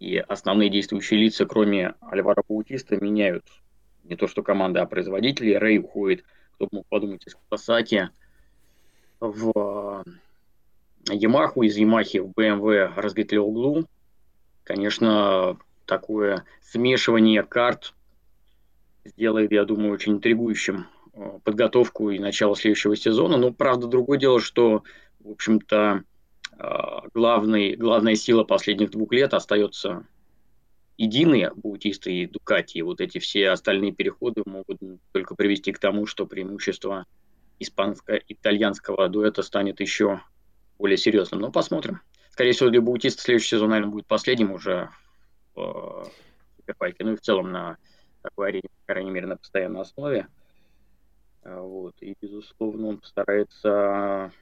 и 0.00 0.16
основные 0.16 0.70
действующие 0.70 1.20
лица, 1.20 1.44
кроме 1.44 1.92
Альвара 2.00 2.42
Баутиста, 2.48 2.96
меняют 2.96 3.44
не 4.04 4.16
то 4.16 4.26
что 4.26 4.42
команда, 4.42 4.80
а 4.80 4.86
производители. 4.86 5.52
Рэй 5.52 5.78
уходит, 5.78 6.24
кто 6.54 6.68
мог 6.72 6.86
подумать, 6.86 7.26
из 7.26 7.34
Кавасаки 7.34 8.08
в 9.20 10.04
Ямаху, 11.10 11.64
из 11.64 11.76
Ямахи 11.76 12.16
в 12.16 12.30
BMW 12.30 12.94
разветвил 12.96 13.48
углу. 13.48 13.84
Конечно, 14.62 15.58
такое 15.84 16.44
смешивание 16.62 17.42
карт 17.42 17.92
сделает, 19.04 19.52
я 19.52 19.64
думаю, 19.64 19.92
очень 19.92 20.14
интригующим 20.14 20.86
э, 21.12 21.38
подготовку 21.44 22.10
и 22.10 22.18
начало 22.18 22.56
следующего 22.56 22.96
сезона. 22.96 23.36
Но, 23.36 23.52
правда, 23.52 23.86
другое 23.86 24.18
дело, 24.18 24.40
что, 24.40 24.82
в 25.20 25.30
общем-то, 25.30 26.02
э, 26.58 26.64
главный, 27.12 27.76
главная 27.76 28.14
сила 28.14 28.44
последних 28.44 28.90
двух 28.90 29.12
лет 29.12 29.34
остается 29.34 30.06
единые 30.96 31.52
Баутисты 31.54 32.12
и 32.12 32.26
Дукати. 32.26 32.78
И 32.78 32.82
вот 32.82 33.00
эти 33.00 33.18
все 33.18 33.50
остальные 33.50 33.92
переходы 33.92 34.42
могут 34.46 34.78
только 35.12 35.34
привести 35.34 35.72
к 35.72 35.78
тому, 35.78 36.06
что 36.06 36.26
преимущество 36.26 37.06
испанско-итальянского 37.58 39.08
дуэта 39.08 39.42
станет 39.42 39.80
еще 39.80 40.20
более 40.78 40.96
серьезным. 40.96 41.40
Но 41.40 41.50
посмотрим. 41.50 42.00
Скорее 42.30 42.52
всего, 42.52 42.70
для 42.70 42.80
Баутиста 42.80 43.22
следующий 43.22 43.50
сезон, 43.50 43.70
наверное, 43.70 43.92
будет 43.92 44.06
последним 44.06 44.52
уже 44.52 44.90
в 45.54 46.10
Супербайке. 46.56 47.04
Ну 47.04 47.12
и 47.12 47.16
в 47.16 47.20
целом 47.20 47.52
на 47.52 47.76
арене, 48.36 48.68
по 48.86 48.92
крайней 48.92 49.10
мере, 49.10 49.26
на 49.26 49.36
постоянной 49.36 49.80
основе. 49.80 50.26
А, 51.42 51.60
вот. 51.60 51.94
И, 52.00 52.16
безусловно, 52.20 52.88
он 52.88 52.98
постарается 52.98 54.32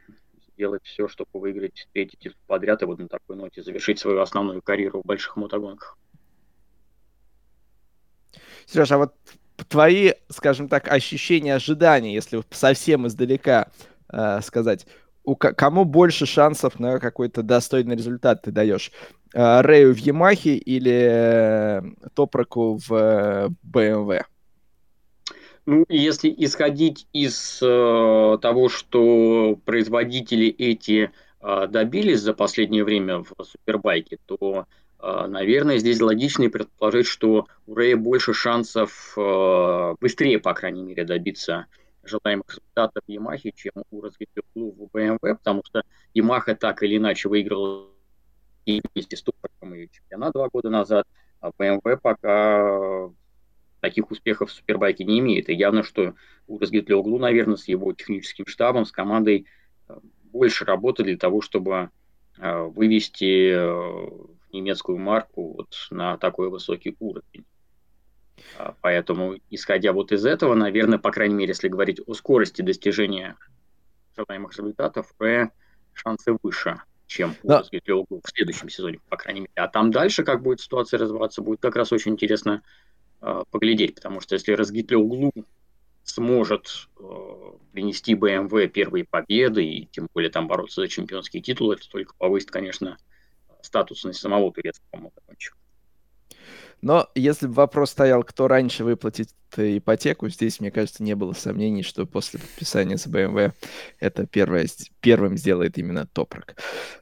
сделать 0.54 0.84
все, 0.84 1.08
чтобы 1.08 1.30
выиграть 1.32 1.88
третий 1.92 2.16
титул 2.18 2.38
подряд 2.46 2.82
и 2.82 2.84
вот 2.84 2.98
на 2.98 3.08
такой 3.08 3.36
ноте 3.36 3.62
завершить 3.62 3.98
свою 3.98 4.20
основную 4.20 4.62
карьеру 4.62 5.00
в 5.02 5.06
больших 5.06 5.36
мотогонках. 5.36 5.96
Сережа, 8.66 8.94
а 8.94 8.98
вот 8.98 9.14
твои, 9.68 10.12
скажем 10.28 10.68
так, 10.68 10.88
ощущения, 10.88 11.54
ожидания, 11.54 12.14
если 12.14 12.42
совсем 12.50 13.06
издалека 13.06 13.68
э, 14.08 14.40
сказать, 14.42 14.86
у 15.24 15.36
кому 15.36 15.84
больше 15.84 16.26
шансов 16.26 16.80
на 16.80 16.98
какой-то 16.98 17.42
достойный 17.42 17.96
результат 17.96 18.42
ты 18.42 18.50
даешь? 18.50 18.92
Э, 19.34 19.60
Рэю 19.60 19.94
в 19.94 19.98
Ямахе 19.98 20.56
или 20.56 21.08
э, 21.10 21.82
Топраку 22.14 22.78
в 22.86 22.92
э, 22.92 23.48
BMW? 23.64 24.22
Ну, 25.64 25.84
если 25.88 26.34
исходить 26.38 27.06
из 27.12 27.60
э, 27.62 28.38
того, 28.42 28.68
что 28.68 29.58
производители 29.64 30.48
эти 30.48 31.12
э, 31.40 31.66
добились 31.68 32.20
за 32.20 32.34
последнее 32.34 32.84
время 32.84 33.18
в 33.18 33.32
Супербайке, 33.44 34.18
то 34.26 34.66
а, 35.04 35.26
наверное, 35.26 35.78
здесь 35.78 36.00
логичнее 36.00 36.48
предположить, 36.48 37.08
что 37.08 37.48
у 37.66 37.74
Рэя 37.74 37.96
больше 37.96 38.32
шансов 38.32 39.14
а, 39.16 39.96
быстрее, 40.00 40.38
по 40.38 40.54
крайней 40.54 40.84
мере, 40.84 41.04
добиться 41.04 41.66
желаемых 42.04 42.46
результатов 42.48 43.02
в 43.04 43.10
Ямахе, 43.10 43.52
чем 43.54 43.72
у 43.90 44.00
развития 44.00 44.42
в 44.54 44.88
BMW, 44.94 45.18
потому 45.20 45.62
что 45.64 45.82
Ямаха 46.14 46.54
так 46.54 46.84
или 46.84 46.98
иначе 46.98 47.28
выиграла 47.28 47.86
и 48.66 48.82
вместе 48.92 49.16
с 49.16 49.22
Тупорком 49.22 49.74
и 49.74 49.88
чемпионат 49.90 50.32
два 50.32 50.48
года 50.48 50.70
назад, 50.70 51.06
а 51.40 51.50
BMW 51.50 51.98
пока 52.00 53.10
таких 53.80 54.10
успехов 54.10 54.50
в 54.50 54.52
Супербайке 54.52 55.04
не 55.04 55.18
имеет. 55.18 55.48
И 55.48 55.54
явно, 55.54 55.82
что 55.82 56.14
у 56.46 56.58
Разгитлеоглу, 56.58 57.18
наверное, 57.18 57.56
с 57.56 57.66
его 57.66 57.92
техническим 57.92 58.46
штабом, 58.46 58.84
с 58.84 58.92
командой 58.92 59.46
больше 60.24 60.64
работы 60.64 61.02
для 61.02 61.16
того, 61.16 61.40
чтобы 61.40 61.90
вывести 62.38 63.52
немецкую 64.52 64.98
марку 64.98 65.54
вот 65.54 65.74
на 65.90 66.16
такой 66.16 66.48
высокий 66.48 66.96
уровень. 67.00 67.44
А, 68.58 68.74
поэтому, 68.80 69.36
исходя 69.50 69.92
вот 69.92 70.12
из 70.12 70.24
этого, 70.24 70.54
наверное, 70.54 70.98
по 70.98 71.10
крайней 71.10 71.34
мере, 71.34 71.50
если 71.50 71.68
говорить 71.68 72.00
о 72.06 72.14
скорости 72.14 72.62
достижения 72.62 73.36
желаемых 74.16 74.52
результатов, 74.52 75.12
шансы 75.94 76.36
выше, 76.42 76.80
чем 77.12 77.36
да. 77.42 77.62
у 77.88 78.04
в 78.06 78.28
следующем 78.34 78.68
сезоне, 78.68 78.98
по 79.08 79.16
крайней 79.16 79.40
мере. 79.40 79.52
А 79.56 79.68
там 79.68 79.90
дальше, 79.90 80.24
как 80.24 80.42
будет 80.42 80.60
ситуация 80.60 80.98
развиваться, 80.98 81.42
будет 81.42 81.60
как 81.60 81.76
раз 81.76 81.92
очень 81.92 82.12
интересно 82.12 82.62
э, 83.20 83.42
поглядеть, 83.50 83.94
потому 83.94 84.20
что 84.20 84.34
если 84.34 84.52
Разгитлеуглу 84.52 85.32
сможет 86.04 86.88
э, 86.98 87.52
принести 87.72 88.14
BMW 88.14 88.68
первые 88.68 89.04
победы 89.04 89.64
и 89.64 89.86
тем 89.86 90.08
более 90.14 90.30
там 90.30 90.48
бороться 90.48 90.80
за 90.80 90.88
чемпионский 90.88 91.40
титул, 91.40 91.72
это 91.72 91.88
только 91.88 92.14
повысит, 92.16 92.50
конечно, 92.50 92.98
статусность 93.60 94.20
самого 94.20 94.52
турецкого 94.52 95.00
мотогонщика. 95.00 95.56
Но 96.82 97.08
если 97.14 97.46
бы 97.46 97.54
вопрос 97.54 97.90
стоял, 97.90 98.24
кто 98.24 98.48
раньше 98.48 98.82
выплатит 98.82 99.30
ипотеку, 99.56 100.28
здесь, 100.28 100.58
мне 100.58 100.72
кажется, 100.72 101.04
не 101.04 101.14
было 101.14 101.32
сомнений, 101.32 101.84
что 101.84 102.06
после 102.06 102.40
подписания 102.40 102.98
с 102.98 103.06
BMW 103.06 103.52
это 104.00 104.26
первое, 104.26 104.66
первым 105.00 105.36
сделает 105.36 105.78
именно 105.78 106.06
Топрак. 106.06 106.56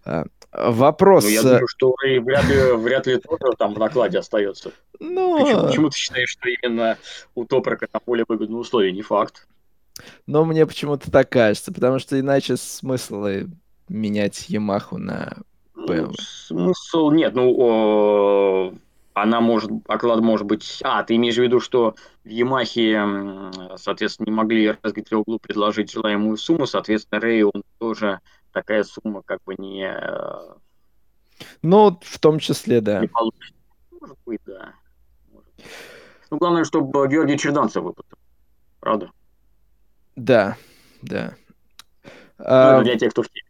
А, 0.05 0.25
вопрос... 0.53 1.25
Ну, 1.25 1.31
я 1.31 1.43
думаю, 1.43 1.67
что 1.67 1.95
и 2.07 2.19
вряд 2.19 2.45
ли, 2.45 2.73
вряд 2.77 3.07
ли 3.07 3.19
тоже 3.19 3.57
там 3.59 3.73
в 3.73 3.79
накладе 3.79 4.19
остается. 4.19 4.73
Ну... 4.99 5.41
Почему, 5.41 5.67
почему 5.67 5.91
ты 5.91 5.97
считаешь, 5.97 6.29
что 6.29 6.49
именно 6.49 6.99
у 7.35 7.47
Топрака 7.47 7.87
там 7.91 8.03
более 8.05 8.27
выгодные 8.29 8.59
условия? 8.59 8.93
Не 8.93 9.03
факт. 9.03 9.49
Но 10.27 10.45
мне 10.45 10.67
почему-то 10.67 11.11
так 11.11 11.31
кажется, 11.31 11.73
потому 11.73 11.99
что 11.99 12.21
иначе 12.21 12.57
смысл 12.59 13.27
менять 13.89 14.51
Ямаху 14.51 14.99
на 14.99 15.39
BMW. 15.75 16.15
Смысл 16.19 17.11
нет, 17.11 17.35
ну 17.35 18.75
она 19.23 19.41
может, 19.41 19.71
оклад 19.87 20.21
может 20.21 20.47
быть... 20.47 20.81
А, 20.83 21.03
ты 21.03 21.17
имеешь 21.17 21.37
в 21.37 21.43
виду, 21.43 21.61
что 21.61 21.95
в 22.25 22.29
Ямахе, 22.29 23.51
соответственно, 23.77 24.27
не 24.27 24.33
могли 24.33 24.77
разгить 24.83 25.13
углу 25.13 25.39
предложить 25.39 25.93
желаемую 25.93 26.37
сумму, 26.37 26.67
соответственно, 26.67 27.21
Рэй, 27.21 27.43
он 27.43 27.63
тоже 27.79 28.21
такая 28.53 28.85
сумма 28.85 29.23
как 29.23 29.43
бы 29.45 29.55
не... 29.59 29.93
Ну, 31.63 31.99
в 32.03 32.19
том 32.19 32.39
числе, 32.39 32.81
да. 32.81 33.01
Не 33.01 33.09
получится. 33.09 33.55
Может 34.01 34.19
быть, 34.27 34.41
да. 34.47 34.75
Может. 35.33 35.51
Ну, 36.31 36.37
главное, 36.39 36.65
чтобы 36.65 37.09
Георгий 37.09 37.39
Черданцев 37.39 37.83
выплатил. 37.83 38.19
Правда? 38.81 39.11
Да, 40.17 40.57
да. 41.03 41.35
Ну, 42.39 42.45
а... 42.45 42.83
для 42.83 42.99
тех, 42.99 43.13
кто 43.13 43.23
в 43.23 43.29
теме. 43.29 43.49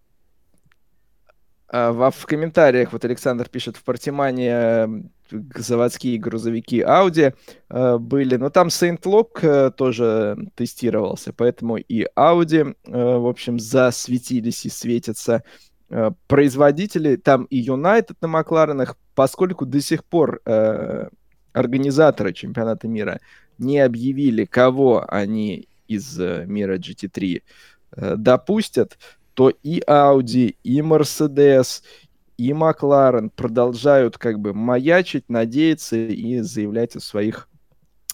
А, 1.69 1.93
в 1.93 2.27
комментариях 2.27 2.93
вот 2.93 3.05
Александр 3.05 3.49
пишет, 3.49 3.77
в 3.77 3.85
Партимане 3.85 5.11
заводские 5.55 6.19
грузовики 6.19 6.81
Audi 6.81 7.35
э, 7.69 7.99
были, 7.99 8.37
но 8.37 8.51
там 8.51 8.69
Saint 8.69 9.01
Lock 9.03 9.41
э, 9.43 9.71
тоже 9.71 10.37
тестировался, 10.55 11.33
поэтому 11.33 11.77
и 11.77 12.07
Audi, 12.17 12.75
э, 12.85 13.17
в 13.17 13.27
общем, 13.27 13.59
засветились 13.59 14.67
и 14.67 14.71
светятся. 14.71 15.43
Производители, 16.29 17.17
там 17.17 17.47
и 17.47 17.67
United 17.67 18.15
на 18.21 18.29
Макларенах, 18.29 18.97
поскольку 19.17 19.67
до 19.67 19.81
сих 19.81 20.05
пор 20.05 20.41
организаторы 21.53 22.33
чемпионата 22.33 22.87
мира 22.87 23.19
не 23.59 23.81
объявили, 23.81 24.45
кого 24.45 25.05
они 25.09 25.67
из 25.89 26.17
мира 26.17 26.79
GT3 26.79 27.43
допустят, 28.19 28.99
то 29.35 29.51
и 29.65 29.81
Audi, 29.81 30.55
и 30.63 30.79
Mercedes, 30.79 31.83
и 32.41 32.55
Макларен 32.55 33.29
продолжают 33.29 34.17
как 34.17 34.39
бы 34.41 34.55
маячить, 34.55 35.29
надеяться 35.29 35.97
и 35.97 36.41
заявлять 36.41 36.97
о 36.97 37.01
своих 37.01 37.51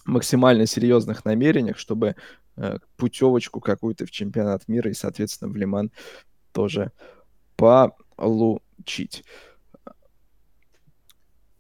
максимально 0.04 0.66
серьезных 0.66 1.24
намерениях, 1.24 1.78
чтобы 1.78 2.16
э, 2.56 2.78
путевочку 2.96 3.60
какую-то 3.60 4.04
в 4.04 4.10
чемпионат 4.10 4.66
мира 4.66 4.90
и, 4.90 4.94
соответственно, 4.94 5.52
в 5.52 5.56
Лиман 5.56 5.92
тоже 6.50 6.90
получить. 7.54 9.22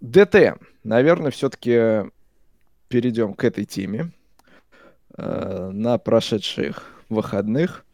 ДТ. 0.00 0.58
Наверное, 0.82 1.30
все-таки 1.30 2.10
перейдем 2.88 3.34
к 3.34 3.44
этой 3.44 3.64
теме. 3.64 4.10
Э, 5.16 5.70
на 5.72 5.98
прошедших 5.98 7.04
выходных 7.10 7.86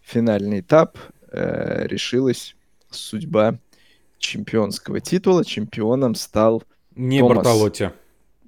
финальный 0.00 0.60
этап 0.60 0.96
э, 1.32 1.88
решилась 1.88 2.54
судьба 2.88 3.58
чемпионского 4.22 5.00
титула. 5.00 5.44
Чемпионом 5.44 6.14
стал 6.14 6.62
Не 6.94 7.20
Томас... 7.20 7.36
Бартолотти. 7.36 7.92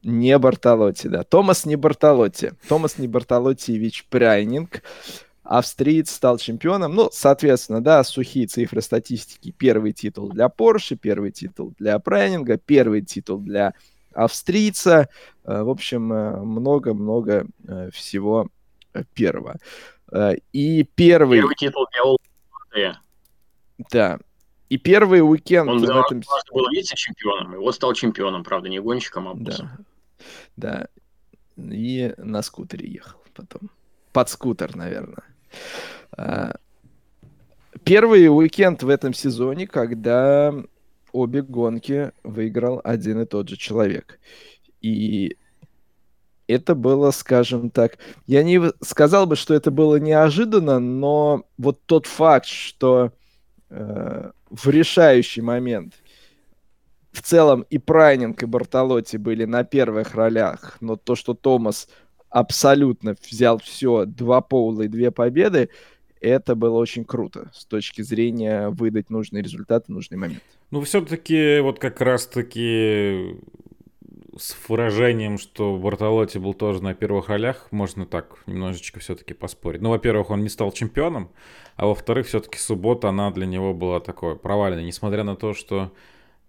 не 0.03 0.39
Бартолотти, 0.39 1.09
да. 1.09 1.23
Томас 1.25 1.67
не 1.67 1.77
Бартолотти. 1.77 2.53
Томас 2.69 2.99
не 2.99 3.09
Бартолоттиевич 3.09 4.07
Прайнинг. 4.09 4.83
Австриец 5.43 6.11
стал 6.11 6.39
чемпионом. 6.39 6.95
Ну, 6.95 7.11
соответственно, 7.13 7.83
да, 7.83 8.03
сухие 8.03 8.47
цифры 8.47 8.81
статистики. 8.81 9.55
Первый 9.57 9.93
титул 9.93 10.31
для 10.31 10.47
Porsche, 10.47 10.97
первый 10.97 11.33
титул 11.33 11.75
для 11.79 11.99
Прайнинга, 11.99 12.57
первый 12.57 13.03
титул 13.03 13.39
для 13.41 13.75
австрийца. 14.15 15.09
Э, 15.45 15.63
в 15.63 15.69
общем, 15.69 16.13
э, 16.13 16.41
много-много 16.41 17.47
э, 17.69 17.91
всего 17.93 18.49
первого. 19.13 19.57
И 20.53 20.85
первый... 20.95 21.39
Первый 21.41 21.57
титул 21.57 21.87
для 21.93 22.03
Олдея. 22.05 23.01
Да. 23.91 24.19
И 24.69 24.79
первый 24.79 25.21
уикенд... 25.21 25.69
Он 25.69 25.79
в 25.79 25.85
этом... 25.85 26.23
был 26.53 26.69
вице-чемпионом, 26.71 27.55
и 27.55 27.59
вот 27.59 27.75
стал 27.75 27.93
чемпионом, 27.95 28.45
правда, 28.45 28.69
не 28.69 28.81
гонщиком, 28.81 29.29
а 29.29 29.35
боссом. 29.35 29.71
Да. 30.57 30.89
да. 31.57 31.73
И 31.75 32.15
на 32.17 32.43
скутере 32.43 32.91
ехал 32.91 33.21
потом. 33.35 33.71
Под 34.13 34.29
скутер, 34.29 34.75
наверное. 34.77 35.25
Первый 37.85 38.29
уикенд 38.29 38.83
в 38.83 38.89
этом 38.89 39.13
сезоне, 39.13 39.67
когда 39.67 40.55
обе 41.13 41.43
гонки 41.43 42.13
выиграл 42.23 42.81
один 42.83 43.21
и 43.21 43.27
тот 43.27 43.49
же 43.49 43.57
человек. 43.57 44.19
И 44.81 45.37
это 46.47 46.75
было, 46.75 47.11
скажем 47.11 47.71
так, 47.71 47.99
я 48.27 48.43
не 48.43 48.61
сказал 48.83 49.27
бы, 49.27 49.37
что 49.37 49.55
это 49.55 49.71
было 49.71 49.97
неожиданно, 49.97 50.79
но 50.79 51.47
вот 51.57 51.81
тот 51.87 52.07
факт, 52.07 52.47
что 52.47 53.13
э, 53.71 54.31
в 54.55 54.69
решающий 54.69 55.43
момент 55.43 55.95
в 57.13 57.23
целом 57.23 57.65
и 57.71 57.79
Прайнинг, 57.79 58.43
и 58.43 58.47
Бартолотти 58.47 59.17
были 59.17 59.45
на 59.45 59.65
первых 59.65 60.15
ролях, 60.15 60.77
но 60.81 60.97
то, 60.97 61.15
что 61.15 61.35
Томас 61.35 61.89
абсолютно 62.29 63.15
взял 63.31 63.59
все, 63.59 64.05
два 64.05 64.41
поула 64.41 64.83
и 64.83 64.89
две 64.89 65.11
победы, 65.11 65.71
это 66.21 66.55
было 66.55 66.79
очень 66.79 67.05
круто 67.05 67.51
с 67.55 67.67
точки 67.67 68.03
зрения 68.03 68.69
выдать 68.71 69.11
нужный 69.11 69.43
результат 69.43 69.87
в 69.87 69.91
нужный 69.91 70.19
момент. 70.19 70.43
Ну, 70.71 70.81
все-таки 70.81 71.61
вот 71.61 71.79
как 71.79 72.01
раз-таки 72.01 73.37
с 74.37 74.57
выражением, 74.69 75.39
что 75.39 75.77
Бартолотти 75.77 76.39
был 76.39 76.55
тоже 76.55 76.83
на 76.83 76.95
первых 76.95 77.29
ролях, 77.29 77.69
можно 77.71 78.07
так 78.07 78.39
немножечко 78.47 79.01
все-таки 79.01 79.35
поспорить. 79.35 79.81
Ну, 79.81 79.91
во-первых, 79.91 80.31
он 80.31 80.43
не 80.43 80.49
стал 80.49 80.73
чемпионом, 80.73 81.31
а 81.77 81.87
во-вторых, 81.87 82.27
все-таки 82.27 82.59
суббота, 82.59 83.09
она 83.09 83.31
для 83.31 83.47
него 83.47 83.75
была 83.75 84.01
такой 84.01 84.37
провальной, 84.37 84.85
несмотря 84.85 85.25
на 85.25 85.37
то, 85.37 85.55
что 85.55 85.93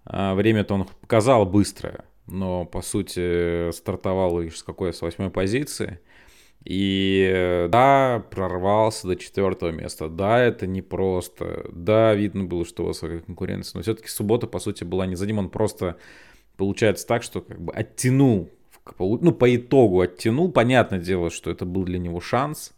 а, 0.05 0.35
время-то 0.35 0.73
он 0.73 0.85
показал 1.01 1.45
быстрое, 1.45 2.05
но, 2.27 2.65
по 2.65 2.81
сути, 2.81 3.71
стартовал 3.71 4.39
лишь 4.39 4.57
с 4.57 4.63
какой? 4.63 4.93
С 4.93 5.01
восьмой 5.01 5.29
позиции. 5.29 5.99
И 6.63 7.67
да, 7.69 8.25
прорвался 8.31 9.07
до 9.07 9.15
четвертого 9.15 9.69
места. 9.69 10.09
Да, 10.09 10.39
это 10.39 10.65
непросто. 10.65 11.69
Да, 11.71 12.15
видно 12.15 12.45
было, 12.45 12.65
что 12.65 12.85
высокая 12.85 13.19
конкуренция. 13.19 13.77
Но 13.77 13.83
все-таки 13.83 14.07
суббота, 14.07 14.47
по 14.47 14.57
сути, 14.57 14.83
была 14.83 15.05
не 15.05 15.15
за 15.15 15.27
ним. 15.27 15.37
Он 15.37 15.49
просто 15.49 15.97
получается 16.57 17.07
так, 17.07 17.23
что 17.23 17.41
как 17.41 17.61
бы 17.61 17.73
оттянул. 17.73 18.49
Ну, 18.99 19.31
по 19.31 19.55
итогу 19.55 20.01
оттянул. 20.01 20.51
Понятное 20.51 20.99
дело, 20.99 21.31
что 21.31 21.49
это 21.49 21.65
был 21.65 21.83
для 21.83 21.97
него 21.97 22.19
шанс. 22.19 22.73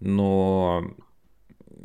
Но 0.00 0.94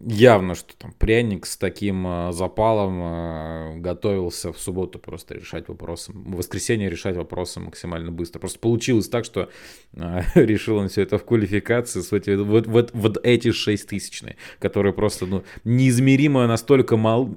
явно, 0.05 0.55
что 0.55 0.75
там 0.77 0.93
пряник 0.93 1.45
с 1.45 1.57
таким 1.57 2.05
э, 2.07 2.31
запалом 2.31 2.99
э, 3.01 3.77
готовился 3.79 4.51
в 4.51 4.59
субботу 4.59 4.99
просто 4.99 5.35
решать 5.35 5.67
вопросы, 5.67 6.11
в 6.11 6.35
воскресенье 6.35 6.89
решать 6.89 7.15
вопросы 7.15 7.59
максимально 7.59 8.11
быстро. 8.11 8.39
Просто 8.39 8.59
получилось 8.59 9.07
так, 9.07 9.25
что 9.25 9.49
э, 9.93 10.21
решил 10.35 10.77
он 10.77 10.89
все 10.89 11.01
это 11.01 11.17
в 11.17 11.25
квалификации, 11.25 12.01
с 12.01 12.11
эти, 12.11 12.35
вот, 12.35 12.67
вот, 12.67 12.91
вот 12.93 13.17
эти 13.23 13.51
6 13.51 13.87
тысячные, 13.87 14.37
которые 14.59 14.93
просто 14.93 15.25
ну, 15.25 15.43
неизмеримо 15.63 16.47
настолько 16.47 16.97
мал, 16.97 17.29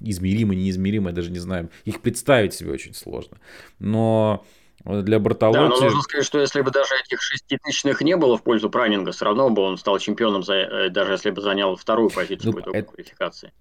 измеримо, 0.00 0.54
неизмеримо, 0.54 1.10
я 1.10 1.14
даже 1.14 1.30
не 1.30 1.38
знаю, 1.38 1.70
их 1.84 2.00
представить 2.00 2.54
себе 2.54 2.72
очень 2.72 2.94
сложно. 2.94 3.38
Но 3.78 4.44
для 4.84 5.18
Бартолотти... 5.18 5.58
Да, 5.58 5.68
но 5.68 5.80
нужно 5.80 6.02
сказать, 6.02 6.24
что 6.24 6.40
если 6.40 6.62
бы 6.62 6.70
даже 6.70 6.94
этих 7.04 7.20
шеститысячных 7.20 8.00
не 8.00 8.16
было 8.16 8.36
в 8.38 8.42
пользу 8.42 8.70
Пранинга, 8.70 9.12
все 9.12 9.26
равно 9.26 9.50
бы 9.50 9.62
он 9.62 9.76
стал 9.76 9.98
чемпионом, 9.98 10.42
за, 10.42 10.54
э, 10.54 10.90
даже 10.90 11.12
если 11.12 11.30
бы 11.30 11.42
занял 11.42 11.76
вторую 11.76 12.10
позицию 12.10 12.52
ну, 12.52 12.52
по 12.52 12.60
итогу 12.60 12.76
это... 12.76 12.92
квалификации. 12.92 13.52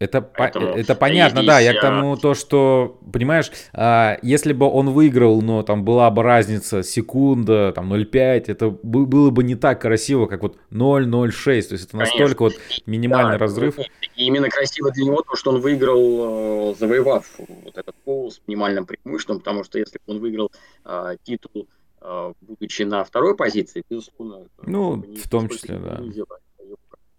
Это, 0.00 0.20
Поэтому 0.20 0.66
это 0.66 0.94
понятно, 0.96 1.38
здесь, 1.38 1.46
да. 1.46 1.60
Я 1.60 1.74
к 1.74 1.80
тому, 1.80 2.16
то, 2.16 2.34
что, 2.34 3.00
понимаешь, 3.12 3.50
а, 3.72 4.18
если 4.22 4.52
бы 4.52 4.66
он 4.66 4.90
выиграл, 4.90 5.40
но 5.40 5.62
там 5.62 5.84
была 5.84 6.10
бы 6.10 6.22
разница 6.22 6.82
секунда, 6.82 7.72
там 7.72 7.92
0,5, 7.92 8.44
это 8.48 8.70
было 8.70 9.30
бы 9.30 9.44
не 9.44 9.54
так 9.54 9.80
красиво, 9.80 10.26
как 10.26 10.42
вот 10.42 10.58
0,06. 10.70 11.62
То 11.62 11.74
есть 11.74 11.88
это 11.88 11.96
настолько 11.96 12.38
Конечно. 12.38 12.44
вот 12.44 12.86
минимальный 12.86 13.38
да, 13.38 13.38
разрыв. 13.38 13.78
И 13.78 14.26
именно 14.26 14.48
красиво 14.48 14.90
для 14.90 15.04
него 15.04 15.22
то, 15.22 15.36
что 15.36 15.52
он 15.52 15.60
выиграл, 15.60 16.72
э, 16.72 16.74
завоевав 16.74 17.26
вот 17.38 17.78
этот 17.78 17.94
пол 18.04 18.32
с 18.32 18.40
минимальным 18.48 18.86
преимуществом, 18.86 19.38
потому 19.38 19.62
что 19.62 19.78
если 19.78 19.98
бы 19.98 20.14
он 20.14 20.18
выиграл 20.18 20.50
а, 20.84 21.14
титул, 21.22 21.68
а, 22.00 22.32
будучи 22.40 22.82
на 22.82 23.04
второй 23.04 23.36
позиции, 23.36 23.84
безусловно... 23.88 24.48
Ну, 24.66 24.96
в 24.96 25.28
том 25.28 25.48
числе, 25.48 25.78
да. 25.78 26.00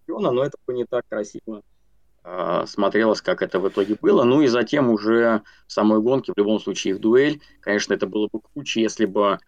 Но 0.07 0.43
это 0.43 0.57
бы 0.67 0.73
не 0.73 0.85
так 0.85 1.03
красиво 1.09 1.61
а, 1.61 1.74
смотрелось, 2.65 3.21
как 3.21 3.41
это 3.41 3.59
в 3.59 3.69
итоге 3.69 3.95
было. 4.01 4.23
Ну 4.23 4.41
и 4.41 4.47
затем 4.47 4.89
уже 4.89 5.43
в 5.67 5.71
самой 5.71 6.01
гонке, 6.01 6.33
в 6.33 6.37
любом 6.37 6.59
случае, 6.59 6.95
в 6.95 6.99
дуэль, 6.99 7.41
конечно, 7.59 7.93
это 7.93 8.07
было 8.07 8.27
бы 8.31 8.39
круче, 8.39 8.81
если 8.81 9.05
бы, 9.05 9.39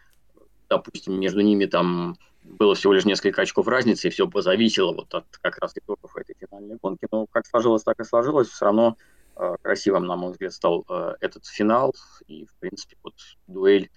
допустим, 0.69 1.19
между 1.19 1.41
ними 1.41 1.65
там 1.65 2.17
было 2.47 2.75
всего 2.75 2.93
лишь 2.93 3.05
несколько 3.05 3.41
очков 3.41 3.67
разницы, 3.67 4.07
и 4.07 4.11
все 4.11 4.27
бы 4.27 4.41
зависело 4.41 4.93
вот 4.93 5.13
от 5.13 5.25
как 5.41 5.57
раз 5.57 5.73
итогов 5.75 6.15
этой 6.15 6.35
финальной 6.39 6.77
гонки. 6.81 7.07
Но 7.11 7.25
как 7.27 7.45
сложилось, 7.45 7.83
так 7.83 7.99
и 7.99 8.03
сложилось. 8.03 8.47
Все 8.47 8.65
равно 8.65 8.97
э, 9.35 9.55
красивым, 9.61 10.05
на 10.05 10.15
мой 10.15 10.31
взгляд, 10.31 10.53
стал 10.53 10.85
э, 10.89 11.15
этот 11.19 11.45
финал. 11.45 11.93
И, 12.27 12.45
в 12.45 12.53
принципе, 12.59 12.95
вот 13.03 13.15
дуэль 13.47 13.89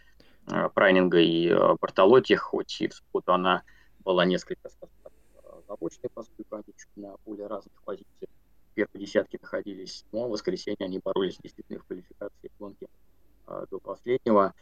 э, 0.50 0.68
Прайнинга 0.74 1.20
и 1.20 1.48
э, 1.48 1.74
Бартолотти, 1.80 2.34
хоть 2.34 2.80
и 2.80 2.88
в 2.88 2.94
субботу 2.94 3.32
она 3.32 3.62
была 4.04 4.24
несколько 4.24 4.68
заочной, 5.68 6.10
поскольку 6.12 6.56
они 6.56 6.74
на 6.96 7.14
более 7.24 7.46
разных 7.46 7.80
позициях 7.84 8.30
первой 8.86 9.04
десятке 9.04 9.38
находились, 9.40 10.04
но 10.12 10.28
в 10.28 10.30
воскресенье 10.30 10.86
они 10.86 11.00
боролись 11.02 11.38
действительно 11.42 11.80
в 11.80 11.84
квалификации 11.84 12.50
гонки 12.58 12.86
а, 13.46 13.66
до 13.70 13.78
последнего. 13.78 14.54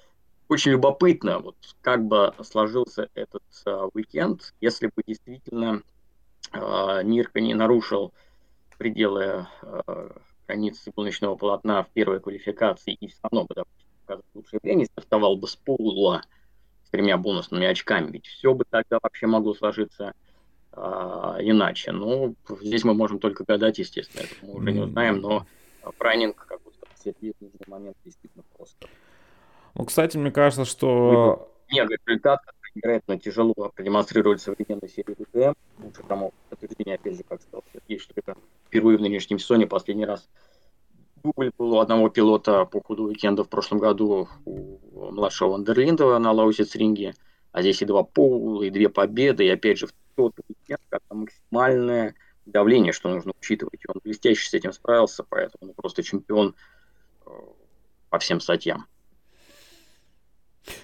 Очень 0.48 0.72
любопытно, 0.72 1.40
вот 1.40 1.56
как 1.82 2.04
бы 2.04 2.34
сложился 2.42 3.08
этот 3.14 3.42
а, 3.66 3.86
уикенд, 3.92 4.54
если 4.60 4.86
бы 4.86 5.02
действительно 5.06 5.82
а, 6.52 7.02
Нирка 7.02 7.40
не 7.40 7.54
нарушил 7.54 8.12
пределы 8.78 9.46
а, 9.62 10.20
границы 10.46 10.92
гоночного 10.96 11.36
полотна 11.36 11.84
в 11.84 11.90
первой 11.90 12.20
квалификации 12.20 12.94
и 12.94 13.08
все 13.08 13.18
равно 13.22 13.44
бы, 13.44 13.54
допустим, 13.54 14.24
лучшее 14.34 14.60
время, 14.62 14.86
стартовал 14.86 15.36
бы 15.36 15.46
с 15.46 15.56
полула 15.56 16.22
с 16.84 16.90
тремя 16.90 17.18
бонусными 17.18 17.66
очками, 17.66 18.10
ведь 18.10 18.26
все 18.26 18.54
бы 18.54 18.64
тогда 18.68 18.98
вообще 19.02 19.26
могло 19.26 19.54
сложиться 19.54 20.14
а, 20.80 21.38
иначе. 21.40 21.92
Ну, 21.92 22.34
здесь 22.60 22.84
мы 22.84 22.94
можем 22.94 23.18
только 23.18 23.44
гадать, 23.44 23.78
естественно, 23.78 24.22
это 24.22 24.34
мы 24.42 24.54
уже 24.54 24.72
не 24.72 24.80
узнаем, 24.80 25.20
но 25.20 25.46
Прайнинг, 25.98 26.36
как 26.36 26.62
бы 26.62 26.70
сказать, 26.72 27.16
в 27.20 27.42
нужный 27.42 27.66
момент 27.66 27.96
действительно 28.04 28.44
просто. 28.56 28.86
Ну, 29.74 29.84
кстати, 29.84 30.16
мне 30.16 30.30
кажется, 30.30 30.64
что... 30.64 31.52
Мега 31.70 31.96
результат, 32.06 32.40
невероятно 32.74 33.18
тяжело 33.18 33.54
продемонстрировать 33.74 34.40
современной 34.40 34.88
серии 34.88 35.14
ВТМ. 35.14 35.82
Лучше 35.82 36.02
тому 36.06 36.32
подтверждение, 36.48 36.94
опять 36.94 37.16
же, 37.16 37.22
как 37.28 37.42
сказал 37.42 37.64
Сергей, 37.72 37.98
что 37.98 38.12
это 38.16 38.36
впервые 38.66 38.98
в 38.98 39.00
нынешнем 39.00 39.38
сезоне 39.38 39.66
последний 39.66 40.06
раз 40.06 40.28
дубль 41.22 41.50
был 41.58 41.74
у 41.74 41.78
одного 41.80 42.08
пилота 42.08 42.64
по 42.64 42.80
ходу 42.82 43.04
уикенда 43.04 43.44
в 43.44 43.48
прошлом 43.48 43.78
году 43.78 44.28
у 44.44 44.78
младшего 45.10 45.50
Вандерлиндова 45.50 46.18
на 46.18 46.32
Лаусиц-ринге, 46.32 47.14
а 47.52 47.60
здесь 47.60 47.82
и 47.82 47.84
два 47.84 48.02
пола, 48.02 48.62
и 48.62 48.70
две 48.70 48.88
победы, 48.88 49.44
и 49.44 49.48
опять 49.48 49.78
же 49.78 49.86
в 49.86 49.92
уикенд, 50.22 50.80
когда 50.88 51.14
максимальное 51.14 52.14
давление, 52.46 52.92
что 52.92 53.08
нужно 53.08 53.32
учитывать. 53.40 53.80
И 53.82 53.88
он 53.88 54.00
блестяще 54.02 54.48
с 54.48 54.54
этим 54.54 54.72
справился, 54.72 55.24
поэтому 55.28 55.70
он 55.70 55.74
просто 55.74 56.02
чемпион 56.02 56.54
э, 57.26 57.30
по 58.10 58.18
всем 58.18 58.40
статьям. 58.40 58.86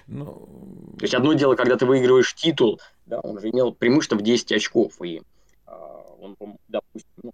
Ну... 0.07 0.95
То 0.97 1.03
есть 1.03 1.13
одно 1.13 1.33
дело, 1.33 1.55
когда 1.55 1.75
ты 1.77 1.85
выигрываешь 1.85 2.33
титул, 2.33 2.79
да, 3.05 3.19
он 3.19 3.39
же 3.39 3.49
имел 3.49 3.73
преимущество 3.73 4.15
в 4.15 4.21
10 4.21 4.51
очков, 4.53 5.01
и 5.01 5.21
э, 5.67 5.71
он, 6.19 6.57
допустим, 6.67 7.09
ну, 7.23 7.33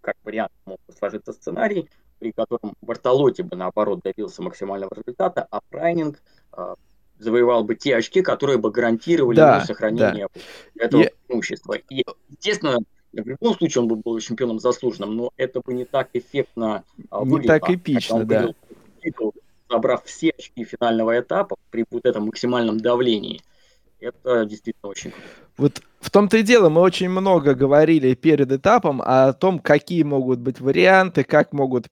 как 0.00 0.16
вариант 0.24 0.52
мог 0.64 0.80
сложиться 0.98 1.32
сценарий, 1.32 1.88
при 2.18 2.32
котором 2.32 2.74
Бартолотти 2.82 3.42
бы, 3.42 3.56
наоборот, 3.56 4.00
добился 4.02 4.42
максимального 4.42 4.92
результата, 4.94 5.46
а 5.50 5.60
Прайнинг 5.70 6.20
э, 6.52 6.74
завоевал 7.20 7.64
бы 7.64 7.74
те 7.74 7.96
очки, 7.96 8.22
которые 8.22 8.58
бы 8.58 8.70
гарантировали 8.70 9.36
да, 9.36 9.56
ему 9.56 9.66
сохранение 9.66 10.28
да. 10.74 10.84
этого 10.84 11.02
Я... 11.02 11.10
преимущества. 11.26 11.74
И, 11.88 12.04
естественно, 12.28 12.78
в 13.12 13.26
любом 13.26 13.54
случае 13.56 13.82
он 13.82 13.88
бы 13.88 13.96
был 13.96 14.18
чемпионом 14.20 14.58
заслуженным, 14.58 15.16
но 15.16 15.30
это 15.36 15.60
бы 15.60 15.74
не 15.74 15.84
так 15.84 16.08
эффектно 16.14 16.84
а, 17.10 17.20
выглядело. 17.20 17.54
Не 17.54 17.60
так 17.60 17.70
эпично, 17.70 18.24
да. 18.24 18.48
Титул 19.02 19.34
забрав 19.70 20.04
все 20.04 20.30
очки 20.36 20.64
финального 20.64 21.18
этапа 21.18 21.56
при 21.70 21.84
вот 21.90 22.04
этом 22.04 22.26
максимальном 22.26 22.80
давлении, 22.80 23.40
это 24.00 24.44
действительно 24.44 24.90
очень 24.90 25.12
круто. 25.12 25.28
Вот 25.56 25.82
в 26.00 26.10
том-то 26.10 26.38
и 26.38 26.42
дело, 26.42 26.68
мы 26.68 26.80
очень 26.80 27.08
много 27.08 27.54
говорили 27.54 28.14
перед 28.14 28.50
этапом 28.50 29.00
о 29.04 29.32
том, 29.32 29.58
какие 29.58 30.02
могут 30.02 30.40
быть 30.40 30.60
варианты, 30.60 31.22
как 31.22 31.52
могут 31.52 31.90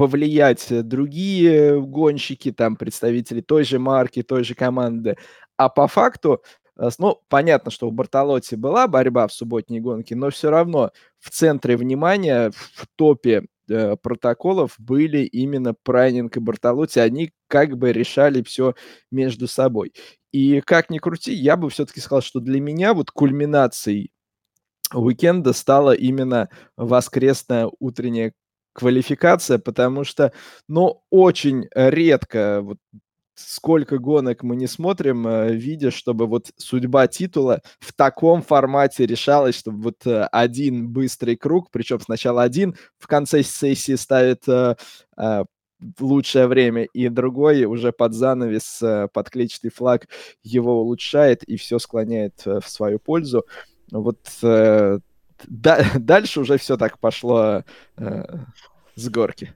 повлиять 0.00 0.66
другие 0.88 1.80
гонщики, 1.80 2.52
там, 2.52 2.76
представители 2.76 3.40
той 3.40 3.64
же 3.64 3.78
марки, 3.78 4.22
той 4.22 4.44
же 4.44 4.54
команды. 4.54 5.16
А 5.56 5.68
по 5.68 5.86
факту 5.86 6.42
Э, 6.80 6.88
ну, 6.98 7.20
понятно, 7.28 7.70
что 7.70 7.86
у 7.86 7.90
Бартолотти 7.90 8.54
была 8.54 8.88
борьба 8.88 9.28
в 9.28 9.32
субботней 9.32 9.80
гонке, 9.80 10.16
но 10.16 10.30
все 10.30 10.50
равно 10.50 10.90
в 11.18 11.30
центре 11.30 11.76
внимания, 11.76 12.50
в 12.52 12.86
топе 12.96 13.44
э, 13.68 13.96
протоколов 13.96 14.74
были 14.78 15.18
именно 15.18 15.74
Прайнинг 15.74 16.36
и 16.36 16.40
Бартолотти. 16.40 16.98
Они 16.98 17.32
как 17.48 17.76
бы 17.76 17.92
решали 17.92 18.42
все 18.42 18.74
между 19.10 19.46
собой. 19.46 19.92
И 20.32 20.60
как 20.62 20.90
ни 20.90 20.98
крути, 20.98 21.32
я 21.34 21.56
бы 21.56 21.68
все-таки 21.70 22.00
сказал, 22.00 22.22
что 22.22 22.40
для 22.40 22.60
меня 22.60 22.94
вот 22.94 23.10
кульминацией 23.10 24.12
уикенда 24.94 25.52
стала 25.52 25.92
именно 25.92 26.48
воскресная 26.76 27.70
утренняя 27.78 28.32
квалификация, 28.80 29.58
потому 29.58 30.04
что, 30.04 30.32
ну, 30.68 31.02
очень 31.10 31.68
редко 31.74 32.60
вот 32.62 32.78
сколько 33.34 33.98
гонок 33.98 34.42
мы 34.42 34.56
не 34.56 34.66
смотрим, 34.66 35.26
э, 35.26 35.52
видя, 35.52 35.90
чтобы 35.90 36.26
вот 36.26 36.50
судьба 36.56 37.06
титула 37.06 37.62
в 37.78 37.92
таком 37.92 38.42
формате 38.42 39.06
решалась, 39.06 39.58
чтобы 39.58 39.82
вот 39.82 40.06
э, 40.06 40.24
один 40.32 40.88
быстрый 40.88 41.36
круг, 41.36 41.70
причем 41.70 42.00
сначала 42.00 42.42
один 42.42 42.76
в 42.98 43.06
конце 43.06 43.42
сессии 43.42 43.94
ставит 43.94 44.46
э, 44.48 44.74
лучшее 45.98 46.46
время, 46.46 46.84
и 46.84 47.08
другой 47.08 47.64
уже 47.64 47.92
под 47.92 48.12
занавес, 48.12 48.82
под 49.12 49.30
клетчатый 49.30 49.70
флаг 49.70 50.08
его 50.42 50.82
улучшает 50.82 51.42
и 51.44 51.56
все 51.56 51.78
склоняет 51.78 52.42
в 52.44 52.64
свою 52.66 52.98
пользу. 52.98 53.46
Вот 53.90 54.18
дальше 55.98 56.40
уже 56.40 56.58
все 56.58 56.76
так 56.76 56.98
пошло 56.98 57.64
с 57.96 59.08
горки. 59.08 59.54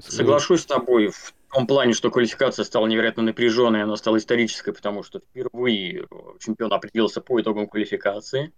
Соглашусь 0.00 0.62
с 0.62 0.66
тобой. 0.66 1.08
В 1.08 1.54
том 1.54 1.66
плане, 1.66 1.94
что 1.94 2.10
квалификация 2.10 2.64
стала 2.64 2.86
невероятно 2.86 3.22
напряженной, 3.22 3.82
она 3.82 3.96
стала 3.96 4.18
исторической, 4.18 4.72
потому 4.72 5.02
что 5.02 5.20
впервые 5.20 6.02
э, 6.02 6.04
чемпион 6.40 6.72
определился 6.72 7.22
по 7.22 7.40
итогам 7.40 7.66
квалификации. 7.68 8.52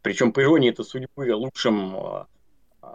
Причем, 0.00 0.32
по 0.32 0.42
иронии 0.42 0.70
это 0.70 0.82
судьбы, 0.82 1.34
лучшим 1.34 1.94
э, 1.94 2.24
э, 2.82 2.86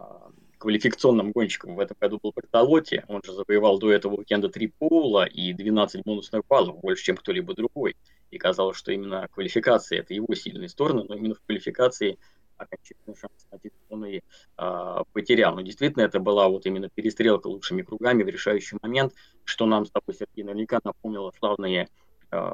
квалификационным 0.57 1.33
гонщиком 1.33 1.75
в 1.75 1.79
этом 1.79 1.95
году 1.99 2.19
был 2.21 2.33
Бертолотти. 2.35 3.03
Он 3.07 3.21
же 3.23 3.33
завоевал 3.33 3.77
до 3.77 3.91
этого 3.91 4.15
уикенда 4.15 4.49
три 4.49 4.67
пола 4.67 5.25
и 5.25 5.53
12 5.53 6.03
бонусных 6.03 6.41
баллов, 6.47 6.79
больше, 6.79 7.03
чем 7.03 7.17
кто-либо 7.17 7.53
другой. 7.53 7.95
И 8.31 8.39
казалось, 8.39 8.77
что 8.77 8.91
именно 8.91 9.27
квалификация– 9.31 9.99
это 9.99 10.15
его 10.15 10.33
сильные 10.33 10.69
стороны, 10.69 11.03
но 11.07 11.15
именно 11.15 11.35
в 11.35 11.41
квалификации– 11.41 12.17
окончательный 12.57 13.15
шанс 13.15 13.47
на 13.51 13.59
титул 13.59 13.79
он 13.89 14.05
и 14.05 14.21
э, 14.57 15.03
потерял. 15.13 15.55
Но 15.55 15.61
действительно 15.61 16.03
это 16.03 16.19
была 16.19 16.47
вот 16.47 16.65
именно 16.65 16.89
перестрелка 16.89 17.47
лучшими 17.47 17.81
кругами 17.81 18.23
в 18.23 18.27
решающий 18.27 18.77
момент, 18.81 19.13
что 19.43 19.65
нам 19.65 19.85
с 19.85 19.91
тобой, 19.91 20.15
Сергей, 20.15 20.43
наверняка 20.43 20.79
напомнило 20.83 21.31
славные 21.37 21.89
э, 22.31 22.53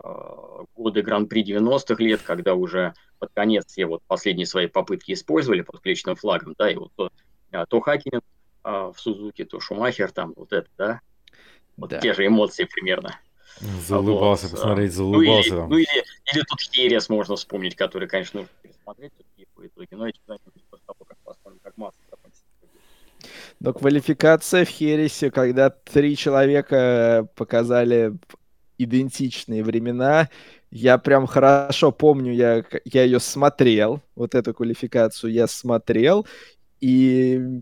годы 0.75 1.01
Гран-при 1.01 1.43
90-х 1.43 2.03
лет, 2.03 2.21
когда 2.21 2.55
уже 2.55 2.93
под 3.19 3.31
конец 3.33 3.65
все 3.67 3.85
вот 3.85 4.03
последние 4.07 4.45
свои 4.45 4.67
попытки 4.67 5.13
использовали 5.13 5.61
под 5.61 5.79
клетчатым 5.79 6.15
флагом, 6.15 6.55
да, 6.57 6.69
и 6.69 6.75
вот 6.75 6.91
то, 6.95 7.09
э, 7.51 7.65
то 7.67 7.79
Хакинен 7.79 8.21
э, 8.63 8.91
в 8.93 8.99
Сузуке, 8.99 9.45
то 9.45 9.59
Шумахер, 9.59 10.11
там 10.11 10.33
вот 10.35 10.53
это, 10.53 10.67
да, 10.77 11.01
вот 11.77 11.89
да. 11.89 11.99
те 11.99 12.13
же 12.13 12.27
эмоции 12.27 12.65
примерно. 12.65 13.19
Заулыбался, 13.59 14.47
вот. 14.47 14.55
посмотреть, 14.55 14.93
заулыбался. 14.93 15.53
Ну, 15.53 15.59
или, 15.61 15.69
ну 15.69 15.77
или, 15.77 16.03
или 16.33 16.43
тут 16.43 16.61
Херес 16.61 17.09
можно 17.09 17.35
вспомнить, 17.35 17.75
который, 17.75 18.07
конечно, 18.07 18.41
нужно 18.41 18.53
пересмотреть 18.61 19.11
в 19.63 19.67
итоге, 19.67 19.87
но 19.91 20.07
эти 20.07 20.19
знания 20.25 20.41
после 20.69 20.85
того, 20.85 21.05
как 21.05 21.17
посмотрим, 21.23 21.59
как 21.63 21.77
масса 21.77 21.97
закончится. 22.09 22.43
Но 23.59 23.73
квалификация 23.73 24.65
в 24.65 24.69
Хересе, 24.69 25.31
когда 25.31 25.69
три 25.69 26.17
человека 26.17 27.27
показали 27.35 28.13
идентичные 28.77 29.63
времена, 29.63 30.29
я 30.71 30.97
прям 30.97 31.27
хорошо 31.27 31.91
помню, 31.91 32.33
я, 32.33 32.65
я 32.85 33.03
ее 33.03 33.19
смотрел, 33.19 34.01
вот 34.15 34.35
эту 34.35 34.53
квалификацию 34.53 35.31
я 35.31 35.47
смотрел, 35.47 36.25
и 36.81 37.61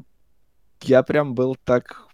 я 0.82 1.04
прям 1.04 1.36
был 1.36 1.56
так 1.64 2.08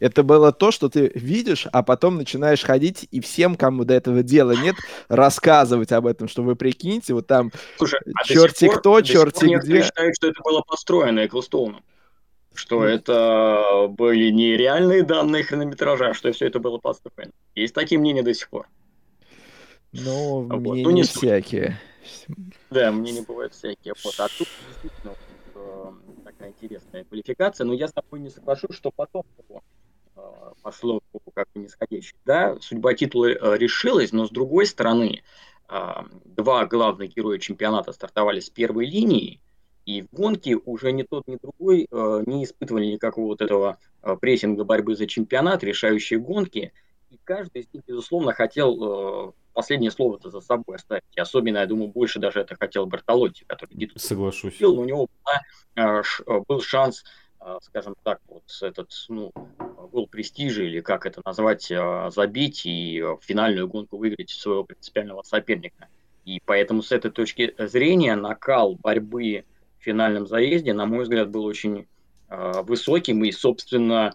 это 0.00 0.22
было 0.22 0.52
то, 0.52 0.70
что 0.70 0.88
ты 0.88 1.10
видишь, 1.14 1.66
а 1.72 1.82
потом 1.82 2.16
начинаешь 2.16 2.62
ходить 2.62 3.06
и 3.10 3.20
всем, 3.20 3.56
кому 3.56 3.84
до 3.84 3.94
этого 3.94 4.22
дела 4.22 4.52
нет, 4.52 4.76
рассказывать 5.08 5.92
об 5.92 6.06
этом, 6.06 6.28
что 6.28 6.42
вы 6.42 6.56
прикиньте, 6.56 7.14
вот 7.14 7.26
там 7.26 7.50
Слушай, 7.76 8.00
а 8.14 8.24
черти 8.24 8.66
пор, 8.66 8.78
кто, 8.78 9.00
черти 9.00 9.44
где. 9.44 9.82
считают, 9.82 10.14
что 10.16 10.28
это 10.28 10.40
было 10.42 10.62
построено 10.62 11.24
Эклстоуном. 11.26 11.82
Что 12.54 12.84
это 12.84 13.86
были 13.88 14.30
не 14.30 14.56
реальные 14.56 15.04
данные 15.04 15.44
хронометража, 15.44 16.08
а 16.08 16.14
что 16.14 16.32
все 16.32 16.46
это 16.46 16.58
было 16.58 16.78
построено. 16.78 17.32
Есть 17.54 17.74
такие 17.74 18.00
мнения 18.00 18.22
до 18.22 18.34
сих 18.34 18.48
пор. 18.48 18.68
Ну, 19.92 20.42
вот. 20.42 20.76
ну, 20.76 20.90
не 20.90 21.04
всякие. 21.04 21.80
Да, 22.70 22.90
мнения 22.90 23.22
бывают 23.22 23.54
всякие. 23.54 23.94
Вот. 24.04 24.14
А 24.18 24.28
тут 24.36 24.48
действительно 24.68 25.14
э, 25.54 25.92
такая 26.24 26.50
интересная 26.50 27.04
квалификация, 27.04 27.64
но 27.64 27.74
я 27.74 27.88
с 27.88 27.92
тобой 27.92 28.20
не 28.20 28.30
соглашусь, 28.30 28.76
что 28.76 28.90
потом 28.90 29.24
Э, 30.58 30.62
пошло 30.62 31.00
как 31.34 31.48
бы 31.54 31.60
нисходящее. 31.60 32.18
Да, 32.24 32.56
судьба 32.60 32.94
титула 32.94 33.26
э, 33.26 33.58
решилась, 33.58 34.12
но 34.12 34.26
с 34.26 34.30
другой 34.30 34.66
стороны, 34.66 35.22
э, 35.68 35.90
два 36.24 36.66
главных 36.66 37.14
героя 37.14 37.38
чемпионата 37.38 37.92
стартовали 37.92 38.40
с 38.40 38.50
первой 38.50 38.86
линии, 38.86 39.40
и 39.86 40.02
в 40.02 40.10
гонке 40.12 40.56
уже 40.56 40.92
ни 40.92 41.02
тот, 41.02 41.26
ни 41.26 41.38
другой 41.40 41.88
не 42.26 42.44
испытывали 42.44 42.84
никакого 42.84 43.28
вот 43.28 43.40
этого 43.40 43.78
прессинга 44.20 44.64
борьбы 44.64 44.94
за 44.94 45.06
чемпионат, 45.06 45.64
решающие 45.64 46.18
гонки. 46.18 46.74
И 47.08 47.18
каждый 47.24 47.62
из 47.62 47.72
них, 47.72 47.84
безусловно, 47.86 48.34
хотел 48.34 49.34
последнее 49.54 49.90
слово-то 49.90 50.28
за 50.28 50.42
собой 50.42 50.76
оставить. 50.76 51.04
И 51.16 51.20
особенно, 51.20 51.58
я 51.58 51.66
думаю, 51.66 51.88
больше 51.88 52.18
даже 52.18 52.40
это 52.40 52.54
хотел 52.54 52.84
Бертолотти, 52.84 53.44
который 53.46 53.74
титул 53.78 53.98
Соглашусь. 53.98 54.60
у 54.60 54.84
него 54.84 55.08
была, 55.74 56.02
был 56.46 56.60
шанс 56.60 57.02
а, 57.02 57.27
скажем 57.62 57.94
так, 58.02 58.20
вот 58.26 58.44
этот, 58.62 58.90
ну, 59.08 59.32
гол 59.92 60.06
престижа, 60.06 60.62
или 60.62 60.80
как 60.80 61.06
это 61.06 61.20
назвать, 61.24 61.70
а, 61.70 62.10
забить 62.10 62.62
и 62.66 63.02
финальную 63.22 63.68
гонку 63.68 63.96
выиграть 63.96 64.30
своего 64.30 64.64
принципиального 64.64 65.22
соперника. 65.22 65.88
И 66.24 66.40
поэтому 66.44 66.82
с 66.82 66.92
этой 66.92 67.10
точки 67.10 67.54
зрения 67.58 68.14
накал 68.14 68.74
борьбы 68.74 69.44
в 69.78 69.82
финальном 69.82 70.26
заезде, 70.26 70.74
на 70.74 70.84
мой 70.84 71.04
взгляд, 71.04 71.30
был 71.30 71.44
очень 71.44 71.86
э, 72.28 72.52
высоким. 72.62 73.24
И, 73.24 73.32
собственно, 73.32 74.12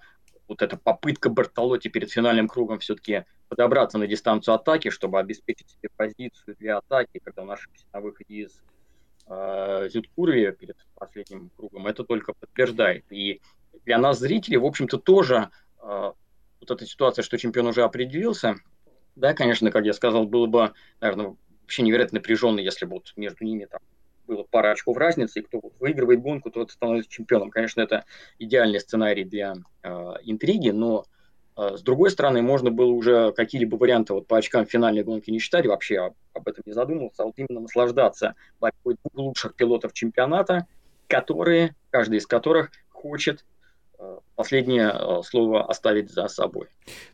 вот 0.48 0.62
эта 0.62 0.78
попытка 0.78 1.30
Бартолотти 1.30 1.88
перед 1.88 2.12
финальным 2.12 2.48
кругом 2.48 2.80
все-таки 2.80 3.26
подобраться 3.48 3.98
на 3.98 4.06
дистанцию 4.06 4.56
атаки, 4.56 4.90
чтобы 4.90 5.20
обеспечить 5.20 5.70
себе 5.70 5.90
позицию 5.96 6.56
для 6.60 6.78
атаки, 6.78 7.20
когда 7.24 7.42
он 7.42 7.52
ошибся 7.52 7.86
на 7.94 8.02
выходе 8.02 8.36
из 8.36 8.62
э, 9.28 9.90
Зюткурве 9.90 10.52
перед 10.52 10.78
последним 10.96 11.50
кругом, 11.56 11.88
это 11.88 12.04
только 12.04 12.34
подтверждает. 12.34 13.06
И 13.12 13.42
для 13.86 13.98
нас, 13.98 14.20
зрителей, 14.20 14.58
в 14.58 14.66
общем-то, 14.66 14.98
тоже 14.98 15.50
э, 15.82 16.12
вот 16.62 16.72
эта 16.72 16.86
ситуация, 16.86 17.24
что 17.24 17.38
чемпион 17.38 17.68
уже 17.68 17.84
определился, 17.84 18.56
да, 19.16 19.34
конечно, 19.34 19.72
как 19.72 19.86
я 19.86 19.94
сказал, 19.94 20.26
было 20.26 20.48
бы, 20.48 20.74
наверное, 21.00 21.36
вообще 21.62 21.84
невероятно 21.84 22.18
напряженно, 22.18 22.60
если 22.60 22.86
бы 22.86 22.94
вот 22.94 23.14
между 23.16 23.46
ними 23.46 23.66
там 23.66 23.80
было 24.28 24.44
пара 24.44 24.72
очков 24.72 24.98
разницы, 24.98 25.40
и 25.40 25.44
кто 25.44 25.62
выигрывает 25.80 26.22
гонку, 26.22 26.50
тот 26.50 26.72
становится 26.72 27.12
чемпионом. 27.12 27.52
Конечно, 27.52 27.82
это 27.82 28.06
идеальный 28.40 28.80
сценарий 28.80 29.26
для 29.26 29.56
э, 29.84 30.14
интриги, 30.24 30.70
но 30.70 31.06
с 31.56 31.82
другой 31.82 32.10
стороны, 32.10 32.42
можно 32.42 32.72
было 32.72 32.92
уже 32.92 33.32
какие-либо 33.32 33.76
варианты 33.76 34.14
вот 34.14 34.28
по 34.28 34.38
очкам 34.38 34.66
финальной 34.66 35.04
гонки 35.04 35.30
не 35.30 35.40
считать, 35.40 35.66
вообще 35.66 36.12
об 36.34 36.48
этом 36.48 36.64
не 36.66 36.74
задумывался, 36.74 37.24
а 37.24 37.26
вот 37.26 37.36
именно 37.38 37.62
наслаждаться 37.62 38.36
борьбой 38.60 38.96
двух 39.04 39.26
лучших 39.28 39.56
пилотов 39.56 39.94
чемпионата, 39.94 40.68
которые, 41.08 41.76
каждый 41.92 42.18
из 42.18 42.28
которых 42.28 42.72
хочет 42.90 43.46
а, 44.00 44.20
последнее 44.36 44.90
а, 44.90 45.22
слово 45.22 45.66
оставить 45.66 46.10
за 46.10 46.28
собой. 46.28 46.68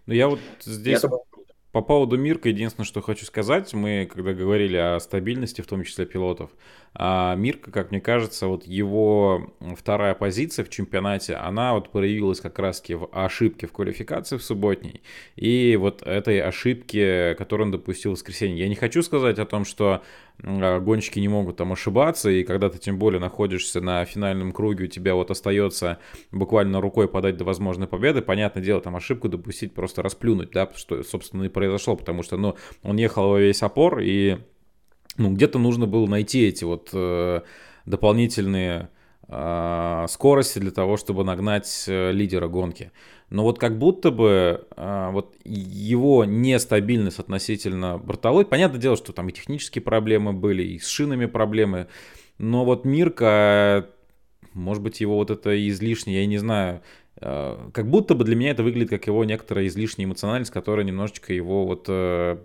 Ну 0.06 0.14
я 0.14 0.30
вот 0.30 0.40
здесь... 0.62 1.00
Это 1.00 1.10
было 1.10 1.24
по 1.72 1.82
поводу 1.82 2.18
Мирка, 2.18 2.50
единственное, 2.50 2.86
что 2.86 3.02
хочу 3.02 3.26
сказать, 3.26 3.74
мы 3.74 4.10
когда 4.12 4.34
говорили 4.34 4.76
о 4.76 5.00
стабильности, 5.00 5.62
в 5.62 5.68
том 5.68 5.84
числе 5.84 6.06
пилотов, 6.06 6.50
а 6.96 7.36
Мирка, 7.36 7.72
как 7.72 7.92
мне 7.92 8.02
кажется, 8.02 8.48
вот 8.48 8.66
его 8.66 9.54
вторая 9.78 10.16
позиция 10.16 10.66
в 10.66 10.70
чемпионате, 10.70 11.36
она 11.36 11.74
вот 11.74 11.92
проявилась 11.92 12.42
как 12.42 12.58
раз 12.58 12.82
в 12.88 13.10
ошибке 13.12 13.68
в 13.68 13.72
квалификации 13.72 14.38
в 14.38 14.44
субботней, 14.44 15.04
и 15.36 15.78
вот 15.80 16.02
этой 16.02 16.42
ошибке, 16.42 17.36
которую 17.36 17.68
он 17.68 17.72
допустил 17.72 18.12
в 18.12 18.14
воскресенье. 18.16 18.64
Я 18.64 18.68
не 18.70 18.76
хочу 18.76 19.04
сказать 19.04 19.38
о 19.38 19.46
том, 19.46 19.64
что 19.64 20.02
гонщики 20.44 21.20
не 21.20 21.28
могут 21.28 21.58
там 21.58 21.74
ошибаться, 21.74 22.30
и 22.30 22.44
когда 22.44 22.70
ты 22.70 22.78
тем 22.78 22.98
более 22.98 23.20
находишься 23.20 23.82
на 23.82 24.04
финальном 24.06 24.52
круге, 24.52 24.86
у 24.86 24.88
тебя 24.88 25.16
вот 25.16 25.32
остается 25.32 26.00
буквально 26.32 26.82
рукой 26.82 27.08
подать 27.08 27.38
до 27.38 27.44
возможной 27.44 27.88
победы, 27.88 28.22
понятное 28.22 28.64
дело, 28.64 28.82
там 28.82 28.96
ошибку 28.96 29.28
допустить, 29.28 29.74
просто 29.74 30.02
расплюнуть, 30.02 30.52
да, 30.52 30.70
что, 30.76 31.04
собственно, 31.04 31.44
и 31.44 31.50
произошло, 31.50 31.96
потому 31.96 32.24
что, 32.24 32.38
ну, 32.38 32.56
он 32.84 32.98
ехал 32.98 33.30
во 33.30 33.40
весь 33.40 33.62
опор, 33.64 34.00
и, 34.00 34.38
ну, 35.18 35.34
где-то 35.34 35.60
нужно 35.60 35.88
было 35.88 36.08
найти 36.08 36.48
эти 36.48 36.64
вот 36.64 36.90
э, 36.94 37.42
дополнительные 37.86 38.90
скорости 39.30 40.58
для 40.60 40.72
того, 40.72 40.98
чтобы 40.98 41.24
нагнать 41.24 41.86
э, 41.88 42.12
лидера 42.12 42.48
гонки 42.48 42.92
но 43.30 43.44
вот 43.44 43.60
как 43.60 43.78
будто 43.78 44.12
бы 44.12 44.68
а, 44.76 45.12
вот 45.12 45.36
его 45.46 46.26
нестабильность 46.26 47.20
относительно 47.20 47.98
Бартолой, 47.98 48.46
понятное 48.46 48.80
дело, 48.80 48.98
что 48.98 49.14
там 49.14 49.30
и 49.30 49.32
технические 49.32 49.82
проблемы 49.82 50.34
были, 50.34 50.64
и 50.64 50.80
с 50.80 50.88
шинами 50.88 51.28
проблемы, 51.28 51.88
но 52.38 52.66
вот 52.66 52.86
Мирка, 52.86 53.90
может 54.54 54.82
быть, 54.82 55.02
его 55.02 55.16
вот 55.16 55.30
это 55.30 55.68
излишнее, 55.70 56.22
я 56.22 56.26
не 56.26 56.38
знаю, 56.40 56.82
а, 57.22 57.70
как 57.72 57.90
будто 57.90 58.16
бы 58.16 58.24
для 58.24 58.36
меня 58.36 58.52
это 58.52 58.64
выглядит 58.64 58.90
как 58.90 59.06
его 59.06 59.24
некоторая 59.26 59.68
излишняя 59.68 60.08
эмоциональность, 60.08 60.52
которая 60.52 60.86
немножечко 60.86 61.32
его 61.32 61.68
вот 61.68 61.86
э, 61.88 62.38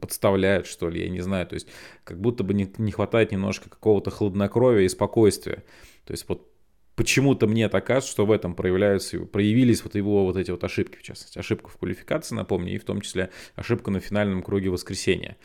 подставляет, 0.00 0.66
что 0.66 0.88
ли, 0.88 1.02
я 1.02 1.10
не 1.10 1.20
знаю, 1.20 1.46
то 1.46 1.54
есть 1.54 1.66
как 2.04 2.18
будто 2.20 2.42
бы 2.42 2.54
не, 2.54 2.72
не 2.78 2.92
хватает 2.92 3.32
немножко 3.32 3.68
какого-то 3.68 4.10
хладнокровия 4.10 4.86
и 4.86 4.88
спокойствия. 4.88 5.62
То 6.04 6.12
есть 6.12 6.28
вот 6.28 6.50
почему-то 6.96 7.46
мне 7.46 7.68
так 7.68 7.86
кажется, 7.86 8.12
что 8.12 8.26
в 8.26 8.32
этом 8.32 8.54
проявляются, 8.54 9.20
проявились 9.20 9.82
вот 9.84 9.94
его 9.94 10.24
вот 10.24 10.36
эти 10.36 10.50
вот 10.50 10.62
ошибки, 10.64 10.98
в 10.98 11.02
частности, 11.02 11.38
ошибка 11.38 11.70
в 11.70 11.76
квалификации, 11.78 12.34
напомню, 12.34 12.74
и 12.74 12.78
в 12.78 12.84
том 12.84 13.00
числе 13.00 13.30
ошибка 13.54 13.90
на 13.90 14.00
финальном 14.00 14.42
круге 14.42 14.70
воскресенья. 14.70 15.36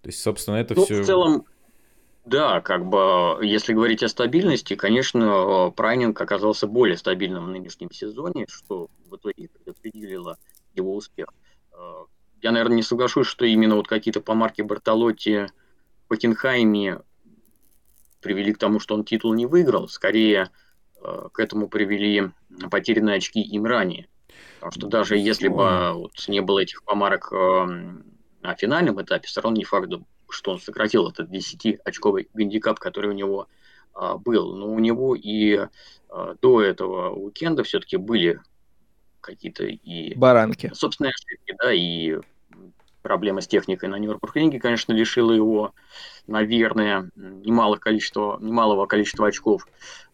То 0.00 0.08
есть, 0.08 0.20
собственно, 0.20 0.56
это 0.56 0.74
ну, 0.74 0.84
все... 0.84 1.02
В 1.02 1.06
целом, 1.06 1.44
да, 2.24 2.60
как 2.60 2.86
бы, 2.86 3.38
если 3.42 3.72
говорить 3.72 4.02
о 4.02 4.08
стабильности, 4.08 4.76
конечно, 4.76 5.72
Прайнинг 5.76 6.20
оказался 6.20 6.66
более 6.66 6.96
стабильным 6.96 7.46
в 7.46 7.48
нынешнем 7.48 7.90
сезоне, 7.90 8.46
что 8.48 8.88
в 9.10 9.16
итоге 9.16 9.48
предопределило 9.48 10.38
его 10.74 10.94
успех. 10.94 11.26
Э, 11.72 12.04
я, 12.40 12.52
наверное, 12.52 12.76
не 12.76 12.82
соглашусь, 12.82 13.26
что 13.26 13.44
именно 13.44 13.74
вот 13.74 13.88
какие-то 13.88 14.20
помарки 14.20 14.62
Бартолотти 14.62 15.48
в 16.06 16.14
Хокенхайме 16.14 17.00
привели 18.22 18.52
к 18.54 18.58
тому, 18.58 18.80
что 18.80 18.94
он 18.94 19.04
титул 19.04 19.34
не 19.34 19.46
выиграл. 19.46 19.88
Скорее, 19.88 20.50
Э, 21.02 21.28
к 21.32 21.40
этому 21.40 21.68
привели 21.68 22.30
потерянные 22.70 23.16
очки 23.16 23.40
им 23.40 23.64
ранее. 23.66 24.08
Потому 24.56 24.72
что 24.72 24.86
даже 24.86 25.18
если 25.18 25.48
бы 25.48 25.92
вот 25.94 26.12
не 26.28 26.40
было 26.40 26.60
этих 26.60 26.84
помарок 26.84 27.32
эм, 27.32 28.04
на 28.40 28.54
финальном 28.54 29.02
этапе, 29.02 29.26
все 29.26 29.40
равно 29.40 29.58
не 29.58 29.64
факт, 29.64 29.90
что 30.28 30.52
он 30.52 30.60
сократил 30.60 31.08
этот 31.08 31.28
10-очковый 31.30 32.28
гандикап, 32.32 32.78
который 32.78 33.10
у 33.10 33.14
него 33.14 33.48
а, 33.92 34.16
был. 34.16 34.54
Но 34.54 34.68
у 34.68 34.78
него 34.78 35.16
и 35.16 35.66
а, 36.08 36.36
до 36.40 36.62
этого 36.62 37.10
уикенда 37.10 37.64
все-таки 37.64 37.96
были 37.96 38.40
какие-то 39.20 39.64
и... 39.64 40.14
Баранки. 40.14 40.70
Собственные 40.72 41.10
ошибки, 41.10 41.56
да, 41.58 41.72
и 41.72 42.18
проблема 43.02 43.40
с 43.40 43.46
техникой 43.46 43.88
на 43.88 43.98
Нью-Йорк-Ринге, 43.98 44.60
конечно, 44.60 44.92
лишила 44.92 45.32
его, 45.32 45.74
наверное, 46.26 47.10
немалого 47.16 47.78
количества, 47.78 48.38
немалого 48.40 48.86
количества 48.86 49.28
очков. 49.28 49.66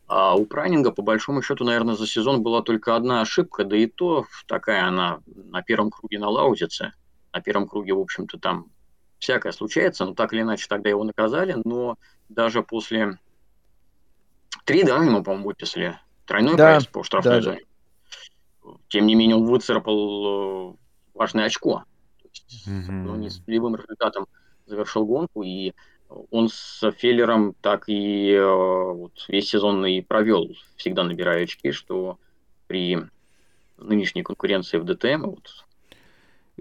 А 0.09 0.35
у 0.35 0.47
Прайнинга, 0.47 0.91
по 0.91 1.03
большому 1.03 1.43
счету, 1.43 1.65
наверное, 1.65 1.95
за 1.95 2.07
сезон 2.07 2.43
была 2.43 2.63
только 2.63 2.97
одна 2.97 3.21
ошибка, 3.21 3.65
да 3.65 3.77
и 3.77 3.87
то 3.87 4.25
такая 4.47 4.87
она 4.87 5.21
на 5.27 5.63
первом 5.63 5.91
круге 5.91 6.19
на 6.19 6.31
Лаузице. 6.31 6.93
На 7.33 7.43
первом 7.43 7.69
круге, 7.69 7.93
в 7.93 8.01
общем-то, 8.01 8.39
там 8.39 8.71
всякое 9.19 9.53
случается, 9.53 10.07
но 10.07 10.15
так 10.15 10.33
или 10.33 10.41
иначе 10.41 10.67
тогда 10.67 10.89
его 10.89 11.05
наказали, 11.05 11.57
но 11.65 11.97
даже 12.31 12.63
после... 12.63 13.19
Три, 14.65 14.83
да, 14.83 14.97
ему, 14.97 15.23
по-моему, 15.23 15.49
выписали. 15.49 15.99
Тройной 16.25 16.57
да, 16.57 16.79
по 16.93 17.03
штрафной 17.03 17.37
да. 17.37 17.43
зоне. 17.43 17.61
Тем 18.89 19.07
не 19.07 19.15
менее, 19.15 19.37
он 19.37 19.45
выцарапал 19.45 20.73
э, 20.73 20.77
важное 21.15 21.45
очко. 21.47 21.85
Mm-hmm. 22.67 22.91
ну, 22.91 23.17
не 23.17 23.31
с 23.31 23.43
любым 23.47 23.77
результатом 23.77 24.27
завершил 24.67 25.07
гонку, 25.07 25.43
и 25.43 25.73
он 26.31 26.49
с 26.49 26.91
Феллером 26.99 27.55
так 27.61 27.85
и 27.89 28.33
э, 28.33 28.45
вот, 28.45 29.13
весь 29.29 29.49
сезон 29.49 29.85
и 29.87 30.01
провел, 30.01 30.51
всегда 30.77 31.05
набирая 31.05 31.45
очки, 31.45 31.73
что 31.73 32.19
при 32.67 32.99
нынешней 33.77 34.23
конкуренции 34.23 34.79
в 34.79 34.85
ДТМ 34.85 35.23
вот, 35.23 35.65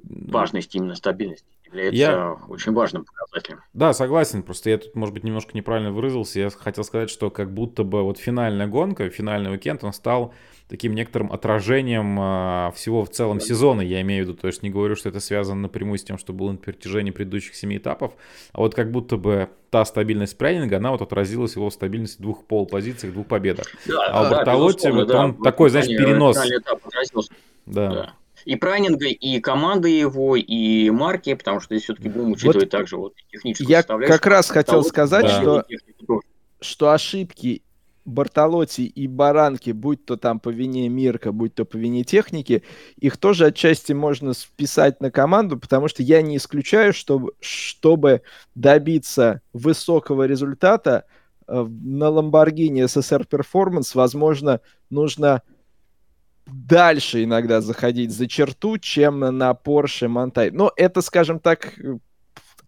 важность 0.04 0.76
именно 0.76 0.96
стабильности 0.96 1.57
является 1.86 2.12
я... 2.12 2.38
очень 2.48 2.74
важным 2.74 3.06
показателем. 3.06 3.62
Да, 3.74 3.94
согласен. 3.94 4.44
Просто 4.44 4.70
я 4.70 4.78
тут, 4.78 4.96
может 4.96 5.14
быть, 5.14 5.24
немножко 5.24 5.52
неправильно 5.54 5.92
выразился. 5.92 6.40
Я 6.40 6.50
хотел 6.50 6.84
сказать, 6.84 7.10
что 7.10 7.30
как 7.30 7.54
будто 7.54 7.84
бы 7.84 8.04
вот 8.04 8.18
финальная 8.18 8.68
гонка, 8.68 9.10
финальный 9.10 9.52
уикенд, 9.52 9.84
он 9.84 9.94
стал 9.94 10.34
таким 10.70 10.96
некоторым 10.96 11.32
отражением 11.32 12.20
э, 12.20 12.72
всего 12.76 13.06
в 13.06 13.10
целом 13.10 13.40
сезона, 13.40 13.82
я 13.82 14.02
имею 14.02 14.26
в 14.26 14.28
виду. 14.28 14.38
То 14.38 14.48
есть 14.48 14.64
не 14.64 14.70
говорю, 14.70 14.96
что 14.96 15.10
это 15.10 15.20
связано 15.20 15.62
напрямую 15.62 15.98
с 15.98 16.04
тем, 16.04 16.18
что 16.18 16.34
было 16.34 16.52
на 16.52 16.58
протяжении 16.58 17.12
предыдущих 17.12 17.56
семи 17.56 17.78
этапов, 17.78 18.14
а 18.52 18.60
вот 18.60 18.76
как 18.76 18.92
будто 18.92 19.18
бы 19.18 19.50
та 19.70 19.86
стабильность 19.86 20.38
Прянинга, 20.38 20.78
она 20.78 20.92
вот 20.92 21.02
отразилась 21.02 21.54
в 21.54 21.58
его 21.58 21.70
стабильности 21.70 22.22
двух 22.22 22.46
пол-позициях, 22.46 23.14
двух 23.14 23.28
победах. 23.28 23.68
Да, 23.86 24.08
а 24.08 24.22
у 24.22 24.24
да, 24.24 24.30
Бартолотти 24.32 24.88
вот 24.88 25.08
да, 25.08 25.26
он 25.26 25.42
такой, 25.42 25.70
знаешь, 25.70 25.88
перенос. 25.88 26.38
Да. 27.66 27.90
да 27.90 28.14
и 28.48 28.56
Прайнинга, 28.56 29.08
и 29.08 29.42
команды 29.42 29.90
его, 29.90 30.38
и 30.38 30.90
марки, 30.90 31.34
потому 31.34 31.60
что 31.60 31.76
здесь 31.76 31.84
все-таки 31.84 32.08
будем 32.08 32.32
учитывать 32.32 32.64
вот 32.64 32.70
также 32.70 32.96
вот 32.96 33.14
техническую 33.30 33.70
Я 33.70 33.84
как 33.84 34.26
раз 34.26 34.50
хотел 34.50 34.86
сказать, 34.86 35.26
да. 35.26 35.66
что, 36.02 36.22
что 36.62 36.92
ошибки 36.92 37.62
Бартолотти 38.06 38.84
и 38.84 39.06
Баранки, 39.06 39.72
будь 39.72 40.06
то 40.06 40.16
там 40.16 40.40
по 40.40 40.48
вине 40.48 40.88
Мирка, 40.88 41.34
будь 41.34 41.56
то 41.56 41.66
по 41.66 41.76
вине 41.76 42.06
техники, 42.06 42.64
их 42.96 43.18
тоже 43.18 43.48
отчасти 43.48 43.92
можно 43.92 44.32
списать 44.32 45.02
на 45.02 45.12
команду, 45.12 45.60
потому 45.60 45.90
что 45.90 46.02
я 46.02 46.22
не 46.22 46.38
исключаю, 46.38 46.94
что 46.94 47.34
чтобы 47.42 48.22
добиться 48.56 49.42
высокого 49.52 50.24
результата 50.24 51.04
э, 51.50 51.68
на 51.84 52.06
Lamborghini 52.06 52.86
SSR 52.86 53.28
Performance, 53.28 53.92
возможно, 53.94 54.62
нужно 54.90 55.42
дальше 56.48 57.24
иногда 57.24 57.62
заходить 57.62 58.12
за 58.12 58.28
черту, 58.28 58.78
чем 58.78 59.20
на 59.20 59.52
Porsche 59.52 60.08
Монтай. 60.08 60.52
Но 60.52 60.72
это, 60.76 61.02
скажем 61.02 61.40
так, 61.40 61.74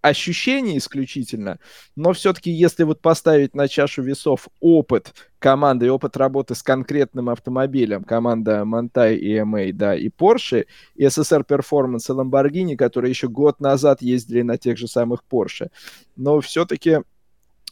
ощущение 0.02 0.78
исключительно, 0.78 1.60
но 1.96 2.14
все-таки 2.14 2.52
если 2.52 2.84
вот 2.84 3.02
поставить 3.02 3.54
на 3.54 3.68
чашу 3.68 4.02
весов 4.02 4.48
опыт 4.62 5.14
команды 5.40 5.88
и 5.88 5.90
опыт 5.90 6.16
работы 6.16 6.56
с 6.56 6.64
конкретным 6.64 7.30
автомобилем, 7.30 8.04
команда 8.04 8.64
Монтай, 8.64 9.18
EMA, 9.18 9.74
да, 9.74 9.96
и 9.96 10.10
Porsche, 10.10 10.66
и 10.96 11.06
SSR 11.06 11.46
Performance 11.46 12.06
и 12.08 12.14
Lamborghini, 12.14 12.76
которые 12.78 13.10
еще 13.10 13.28
год 13.28 13.60
назад 13.60 14.02
ездили 14.02 14.42
на 14.42 14.58
тех 14.58 14.78
же 14.78 14.88
самых 14.88 15.24
Porsche, 15.30 15.70
но 16.16 16.40
все-таки 16.40 17.00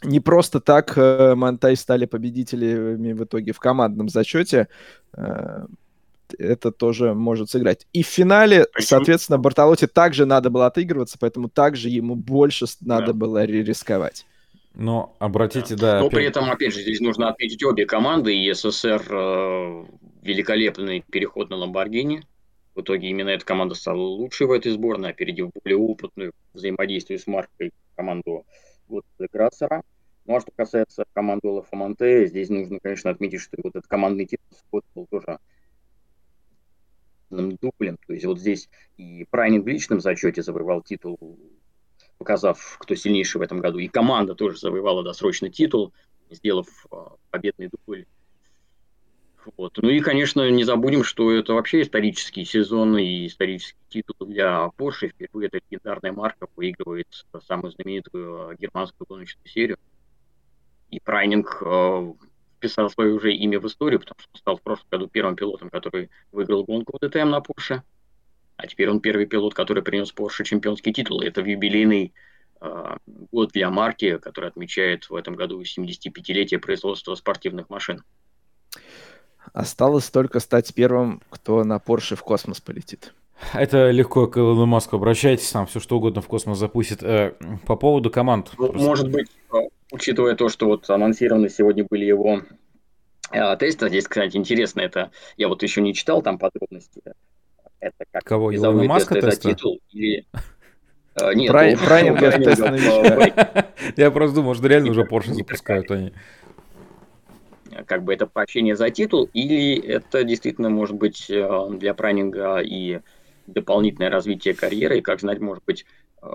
не 0.04 0.20
просто 0.20 0.60
так 0.60 0.98
э, 0.98 1.34
Монтай 1.34 1.76
стали 1.76 2.06
победителями 2.06 3.14
в 3.14 3.24
итоге 3.24 3.52
в 3.52 3.60
командном 3.60 4.10
зачете. 4.10 4.68
Это 6.38 6.72
тоже 6.72 7.14
может 7.14 7.50
сыграть. 7.50 7.88
И 7.94 8.04
в 8.04 8.08
финале, 8.08 8.66
Почему? 8.74 8.88
соответственно, 8.88 9.38
Бартолотти 9.38 9.88
также 9.88 10.26
надо 10.26 10.50
было 10.50 10.66
отыгрываться, 10.66 11.18
поэтому 11.20 11.50
также 11.50 11.90
ему 11.90 12.16
больше 12.16 12.66
надо 12.82 13.08
да. 13.08 13.14
было 13.14 13.46
рисковать. 13.46 14.26
Но 14.74 15.16
обратите, 15.18 15.76
да. 15.76 15.94
да 15.94 16.00
Но 16.02 16.06
опять... 16.08 16.18
при 16.18 16.26
этом, 16.28 16.52
опять 16.52 16.74
же, 16.74 16.82
здесь 16.82 17.00
нужно 17.00 17.30
отметить 17.30 17.64
обе 17.64 17.86
команды. 17.86 18.36
И 18.38 18.54
СССР 18.54 19.04
э, 19.10 19.86
великолепный 20.22 21.04
переход 21.10 21.50
на 21.50 21.56
Ламборгини. 21.56 22.22
В 22.76 22.82
итоге 22.82 23.10
именно 23.10 23.30
эта 23.30 23.44
команда 23.44 23.74
стала 23.74 24.00
лучшей 24.00 24.46
в 24.46 24.52
этой 24.52 24.72
сборной, 24.72 25.10
опередив 25.10 25.50
более 25.64 25.78
опытную 25.78 26.32
взаимодействие 26.54 27.18
с 27.18 27.26
маркой 27.26 27.72
команду 27.96 28.46
вот, 28.88 29.04
Грассера. 29.34 29.82
Ну 30.26 30.36
а 30.36 30.42
что 30.42 30.52
касается 30.56 31.06
команды 31.14 31.48
Олафа 31.48 31.76
Монте, 31.76 32.28
здесь 32.28 32.50
нужно, 32.50 32.80
конечно, 32.80 33.10
отметить, 33.10 33.42
что 33.42 33.58
вот 33.64 33.76
этот 33.76 33.88
командный 33.88 34.26
титул 34.26 34.84
был 34.94 35.08
тоже 35.10 35.40
дублем. 37.30 37.98
То 38.08 38.14
есть 38.14 38.26
вот 38.26 38.40
здесь 38.40 38.70
и 38.98 39.26
Прайнинг 39.30 39.66
в 39.66 39.68
личном 39.68 40.00
зачете 40.00 40.42
завоевал 40.42 40.82
титул, 40.82 41.40
показав, 42.18 42.78
кто 42.80 42.96
сильнейший 42.96 43.40
в 43.40 43.42
этом 43.42 43.60
году. 43.60 43.80
И 43.80 43.88
команда 43.88 44.36
тоже 44.36 44.58
завоевала 44.58 45.04
досрочный 45.04 45.50
титул, 45.50 45.94
сделав 46.30 46.68
а, 46.92 47.16
победный 47.30 47.70
дубль. 47.70 48.06
Вот. 49.56 49.78
Ну 49.78 49.90
и, 49.90 50.02
конечно, 50.02 50.50
не 50.50 50.64
забудем, 50.66 51.04
что 51.04 51.32
это 51.32 51.54
вообще 51.54 51.82
исторический 51.82 52.44
сезон 52.44 52.98
и 52.98 53.28
исторический 53.28 53.80
титул 53.88 54.28
для 54.28 54.70
Porsche. 54.78 55.10
Впервые 55.10 55.48
эта 55.48 55.62
легендарная 55.70 56.12
марка 56.12 56.48
выигрывает 56.56 57.26
самую 57.46 57.72
знаменитую 57.72 58.50
а, 58.50 58.56
германскую 58.56 59.08
гоночную 59.08 59.48
серию. 59.48 59.78
И 60.90 61.00
Прайнинг 61.00 61.62
а, 61.66 62.14
вписал 62.58 62.90
свое 62.90 63.14
уже 63.14 63.34
имя 63.34 63.60
в 63.60 63.68
историю, 63.68 64.00
потому 64.00 64.20
что 64.20 64.38
стал 64.38 64.58
в 64.58 64.62
прошлом 64.62 64.88
году 64.92 65.08
первым 65.08 65.36
пилотом, 65.36 65.70
который 65.70 66.10
выиграл 66.32 66.64
гонку 66.64 66.98
в 66.98 67.00
ДТМ 67.00 67.30
на 67.30 67.40
Porsche. 67.40 67.82
А 68.58 68.68
теперь 68.68 68.90
он 68.90 69.00
первый 69.00 69.26
пилот, 69.28 69.54
который 69.54 69.84
принес 69.84 70.14
Porsche 70.14 70.44
чемпионский 70.44 70.92
титул. 70.92 71.22
Это 71.22 71.42
в 71.42 71.46
юбилейный 71.46 72.14
год 73.32 73.52
для 73.52 73.70
марки, 73.70 74.18
который 74.18 74.50
отмечает 74.50 75.10
в 75.10 75.16
этом 75.16 75.36
году 75.36 75.62
75-летие 75.62 76.60
производства 76.60 77.16
спортивных 77.16 77.70
машин. 77.70 78.04
Осталось 79.54 80.10
только 80.10 80.40
стать 80.40 80.74
первым, 80.74 81.22
кто 81.30 81.64
на 81.64 81.78
Porsche 81.78 82.16
в 82.16 82.24
космос 82.24 82.60
полетит. 82.60 83.14
Это 83.54 83.92
легко 83.92 84.28
к 84.28 84.38
Илону 84.38 84.66
Маску 84.66 84.96
обращайтесь, 84.96 85.52
там 85.52 85.68
все 85.68 85.80
что 85.80 85.98
угодно 85.98 86.22
в 86.22 86.28
космос 86.28 86.58
запустит. 86.58 87.04
Э, 87.04 87.34
по 87.66 87.76
поводу 87.76 88.10
команд. 88.10 88.52
Ну, 88.58 88.74
может 88.74 89.12
быть, 89.12 89.30
э, 89.54 89.58
учитывая 89.92 90.36
то, 90.36 90.50
что 90.50 90.68
вот 90.68 90.90
анонсированы 90.90 91.50
сегодня 91.50 91.86
были 91.90 92.06
его 92.06 92.42
э, 93.32 93.58
тесты, 93.58 93.90
здесь, 93.90 94.08
кстати, 94.08 94.38
интересно, 94.38 94.82
это 94.82 95.12
я 95.38 95.48
вот 95.48 95.64
еще 95.64 95.82
не 95.82 95.94
читал 95.94 96.22
там 96.22 96.38
подробности. 96.38 97.02
Это 97.80 98.06
как 98.12 98.24
Кого, 98.24 98.56
Илона 98.56 98.84
Маска 98.84 99.16
теста? 99.16 99.28
Это 99.30 99.38
титул 99.38 99.80
или... 99.92 100.26
Нет, 101.34 101.52
Прайнингов 101.52 102.36
тест 102.36 102.62
Я 103.98 104.12
просто 104.12 104.36
думал, 104.36 104.54
что 104.54 104.68
реально 104.68 104.92
уже 104.92 105.02
Porsche 105.02 105.34
запускают 105.34 105.90
они 105.92 106.14
как 107.86 108.04
бы 108.04 108.12
это 108.12 108.26
поощрение 108.26 108.76
за 108.76 108.90
титул, 108.90 109.30
или 109.34 109.80
это 109.80 110.24
действительно 110.24 110.70
может 110.70 110.96
быть 110.96 111.28
для 111.28 111.94
прайнинга 111.94 112.58
и 112.58 113.02
дополнительное 113.48 114.10
развитие 114.10 114.54
карьеры, 114.54 114.98
и, 114.98 115.02
как 115.02 115.22
знать, 115.22 115.40
может 115.40 115.64
быть, 115.66 115.86
э, 116.22 116.28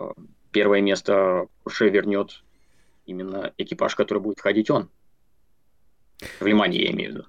первое 0.50 0.80
место 0.80 1.46
Porsche 1.64 1.88
вернет 1.90 2.42
именно 3.06 3.52
экипаж, 3.58 3.94
который 3.94 4.18
будет 4.18 4.38
входить 4.38 4.70
он. 4.70 4.88
В 6.40 6.46
Лимане, 6.46 6.82
я 6.82 6.90
имею 6.90 7.10
в 7.10 7.14
виду. 7.14 7.26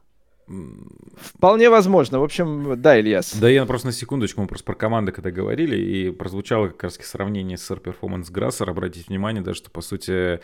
Вполне 1.15 1.69
возможно. 1.69 2.19
В 2.19 2.24
общем, 2.24 2.80
да, 2.82 2.99
Ильяс. 2.99 3.34
Да, 3.36 3.49
я 3.49 3.65
просто 3.65 3.88
на 3.88 3.93
секундочку, 3.93 4.41
мы 4.41 4.47
просто 4.47 4.65
про 4.65 4.76
команды 4.76 5.11
когда 5.11 5.32
говорили, 5.32 5.78
и 5.78 6.11
прозвучало 6.11 6.67
как 6.67 6.84
раз 6.84 6.95
сравнение 6.95 7.57
с 7.57 7.69
Sir 7.69 7.82
Performance 7.82 8.32
Grasser. 8.32 8.69
Обратите 8.69 9.05
внимание, 9.07 9.41
да, 9.41 9.53
что, 9.53 9.71
по 9.71 9.82
сути, 9.82 10.41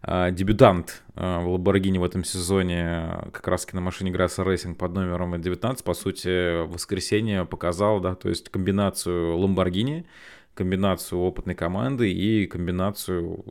а, 0.00 0.30
дебютант 0.30 1.02
а, 1.14 1.40
в 1.40 1.54
Lamborghini 1.54 1.98
в 1.98 2.04
этом 2.04 2.24
сезоне, 2.24 3.30
как 3.32 3.46
раз 3.46 3.70
на 3.72 3.80
машине 3.80 4.10
Grasser 4.10 4.46
Racing 4.46 4.74
под 4.74 4.94
номером 4.94 5.40
19, 5.40 5.84
по 5.84 5.94
сути, 5.94 6.64
в 6.64 6.72
воскресенье 6.72 7.44
показал, 7.44 8.00
да, 8.00 8.14
то 8.14 8.28
есть 8.28 8.48
комбинацию 8.48 9.36
Lamborghini, 9.36 10.06
комбинацию 10.54 11.20
опытной 11.20 11.54
команды 11.54 12.12
и 12.12 12.46
комбинацию 12.46 13.44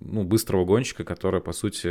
ну, 0.00 0.24
быстрого 0.24 0.64
гонщика, 0.64 1.04
которая, 1.04 1.40
по 1.40 1.52
сути, 1.52 1.88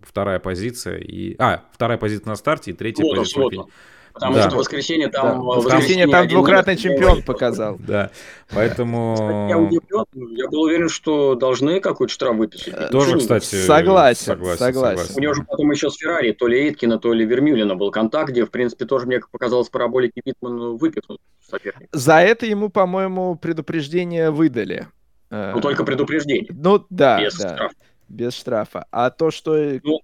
вторая 0.00 0.38
позиция. 0.38 0.98
И... 0.98 1.36
А, 1.38 1.64
вторая 1.72 1.98
позиция 1.98 2.28
на 2.28 2.36
старте 2.36 2.70
и 2.70 2.74
третья 2.74 3.02
вот, 3.02 3.16
позиция. 3.16 3.42
Вот. 3.42 3.70
Потому 4.16 4.36
да. 4.36 4.48
что 4.48 4.56
воскресенье 4.56 5.08
там... 5.08 5.26
Да. 5.26 5.34
В 5.34 5.44
воскресенье 5.44 6.06
там 6.06 6.26
двукратный 6.26 6.76
чемпион 6.76 7.22
показал. 7.22 7.78
Да, 7.86 8.10
поэтому... 8.52 9.46
Я 9.48 9.58
удивлен, 9.58 10.04
я 10.34 10.48
был 10.48 10.62
уверен, 10.62 10.88
что 10.88 11.34
должны 11.34 11.80
какой-то 11.80 12.12
штраф 12.12 12.36
выписать. 12.36 12.74
Э, 12.74 12.88
Тоже, 12.88 13.18
кстати... 13.18 13.54
Согласен, 13.54 14.24
согласен, 14.24 14.58
согласен. 14.58 15.14
У 15.14 15.20
него 15.20 15.34
же 15.34 15.44
потом 15.44 15.70
еще 15.70 15.90
с 15.90 15.96
Феррари, 15.96 16.32
то 16.32 16.48
ли 16.48 16.58
Эйткина, 16.58 16.98
то 16.98 17.12
ли 17.12 17.24
Вермюлина 17.26 17.76
был 17.76 17.90
контакт, 17.90 18.30
где, 18.30 18.44
в 18.44 18.50
принципе, 18.50 18.86
тоже 18.86 19.06
мне 19.06 19.20
показалось 19.30 19.68
параболики 19.68 20.22
Витман 20.24 20.78
выпихнут 20.78 21.20
соперника. 21.48 21.86
За 21.92 22.14
это 22.14 22.46
ему, 22.46 22.70
по-моему, 22.70 23.36
предупреждение 23.36 24.30
выдали. 24.30 24.88
Ну, 25.30 25.60
только 25.60 25.84
предупреждение. 25.84 26.46
Ну, 26.50 26.84
да, 26.90 27.20
без 27.20 27.36
да, 27.36 27.54
штрафа. 27.54 27.74
Без 28.08 28.34
штрафа. 28.34 28.86
А 28.90 29.10
то, 29.10 29.30
что... 29.30 29.56
Ну, 29.82 30.00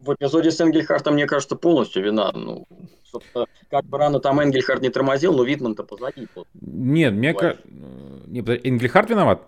в 0.00 0.14
эпизоде 0.14 0.50
с 0.50 0.60
Энгельхартом, 0.60 1.14
мне 1.14 1.26
кажется, 1.26 1.56
полностью 1.56 2.02
вина. 2.02 2.30
Ну, 2.34 2.66
собственно, 3.04 3.46
как 3.70 3.86
бы 3.86 3.96
рано 3.98 4.20
там 4.20 4.40
Энгельхард 4.40 4.82
не 4.82 4.90
тормозил, 4.90 5.32
но 5.34 5.44
Витман-то 5.44 5.82
позади. 5.84 6.28
Нет, 6.60 7.14
мне 7.14 7.32
кажется... 7.32 7.62
Энгельхард 7.66 9.08
виноват? 9.10 9.42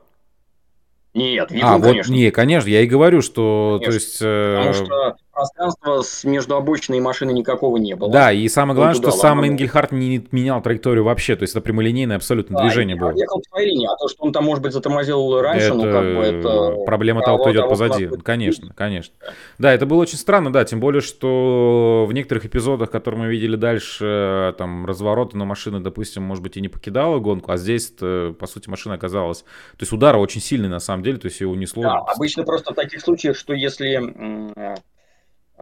Нет, 1.12 1.50
Витман, 1.50 1.74
а, 1.74 1.78
вот, 1.78 1.86
конечно. 1.88 2.12
Не, 2.12 2.30
конечно, 2.30 2.68
я 2.68 2.80
и 2.80 2.86
говорю, 2.86 3.20
что... 3.22 3.80
Конечно. 3.82 3.90
То 3.90 3.94
есть, 3.94 4.18
Потому 4.18 4.72
что 4.72 5.16
пространства 5.36 6.00
с 6.00 6.24
между 6.24 6.56
обочиной 6.56 6.98
и 6.98 7.00
машиной 7.00 7.34
никакого 7.34 7.76
не 7.76 7.94
было. 7.94 8.10
Да, 8.10 8.32
и 8.32 8.48
самое 8.48 8.74
главное, 8.74 8.94
что 8.94 9.10
сам 9.10 9.44
Энгельхарт 9.44 9.92
не 9.92 10.26
менял 10.32 10.62
траекторию 10.62 11.04
вообще, 11.04 11.36
то 11.36 11.42
есть 11.42 11.52
это 11.54 11.60
прямолинейное 11.60 12.16
абсолютно 12.16 12.56
да, 12.56 12.64
движение 12.64 12.96
было. 12.96 13.10
ехал 13.10 13.40
по 13.40 13.48
своей 13.50 13.72
линии, 13.72 13.86
а 13.86 13.96
то, 13.96 14.08
что 14.08 14.24
он 14.24 14.32
там, 14.32 14.44
может 14.44 14.62
быть, 14.62 14.72
затормозил 14.72 15.38
раньше, 15.40 15.66
это... 15.66 15.74
ну, 15.74 15.82
как 15.82 16.04
бы 16.04 16.22
это... 16.22 16.84
Проблема 16.86 17.20
того, 17.20 17.38
кто 17.38 17.52
идет 17.52 17.68
позади, 17.68 18.08
конечно, 18.24 18.72
конечно. 18.74 19.14
Да, 19.58 19.72
это 19.72 19.84
было 19.84 20.02
очень 20.02 20.16
странно, 20.16 20.50
да, 20.50 20.64
тем 20.64 20.80
более, 20.80 21.02
что 21.02 22.06
в 22.08 22.12
некоторых 22.14 22.46
эпизодах, 22.46 22.90
которые 22.90 23.24
мы 23.24 23.28
видели 23.28 23.56
дальше, 23.56 24.54
там, 24.56 24.86
развороты 24.86 25.36
на 25.36 25.44
машины, 25.44 25.80
допустим, 25.80 26.22
может 26.22 26.42
быть, 26.42 26.56
и 26.56 26.62
не 26.62 26.68
покидала 26.68 27.18
гонку, 27.18 27.52
а 27.52 27.58
здесь, 27.58 27.90
по 27.90 28.46
сути, 28.46 28.70
машина 28.70 28.94
оказалась... 28.94 29.42
То 29.42 29.82
есть 29.82 29.92
удара 29.92 30.16
очень 30.16 30.40
сильный, 30.40 30.68
на 30.68 30.80
самом 30.80 31.02
деле, 31.02 31.18
то 31.18 31.26
есть 31.26 31.40
его 31.40 31.52
унесло... 31.52 31.82
Да, 31.82 31.98
обычно 31.98 32.44
просто 32.44 32.72
в 32.72 32.76
таких 32.76 33.02
случаях, 33.02 33.36
что 33.36 33.52
если 33.52 34.54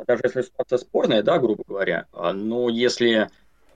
даже 0.07 0.23
если 0.25 0.43
ситуация 0.43 0.79
спорная, 0.79 1.23
да, 1.23 1.39
грубо 1.39 1.63
говоря, 1.67 2.07
а, 2.13 2.33
но 2.33 2.69
если 2.69 3.29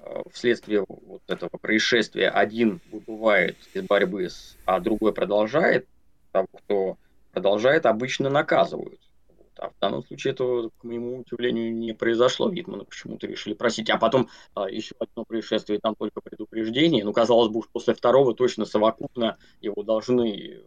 а, 0.03 0.23
вследствие 0.33 0.85
вот 0.89 1.23
этого 1.29 1.57
происшествия 1.61 2.29
один 2.29 2.81
выбывает 2.91 3.57
из 3.75 3.85
борьбы, 3.85 4.29
а 4.65 4.81
другой 4.81 5.13
продолжает, 5.13 5.87
того, 6.33 6.49
кто 6.53 6.99
продолжает, 7.33 7.87
обычно 7.87 8.31
наказывают. 8.31 9.01
А 9.57 9.71
в 9.71 9.75
данном 9.81 10.05
случае 10.05 10.35
этого, 10.35 10.71
к 10.79 10.85
моему 10.85 11.19
удивлению, 11.19 11.75
не 11.75 11.93
произошло. 11.93 12.49
Витмана 12.49 12.85
почему-то 12.85 13.27
решили 13.27 13.55
просить. 13.55 13.91
А 13.91 13.99
потом 13.99 14.29
а, 14.55 14.71
еще 14.71 14.95
одно 14.99 15.25
происшествие, 15.25 15.81
там 15.81 15.97
только 15.97 16.21
предупреждение. 16.21 17.05
Ну, 17.05 17.13
казалось 17.13 17.51
бы, 17.51 17.63
после 17.73 17.95
второго 17.95 18.35
точно 18.35 18.67
совокупно 18.67 19.37
его 19.61 19.83
должны 19.83 20.63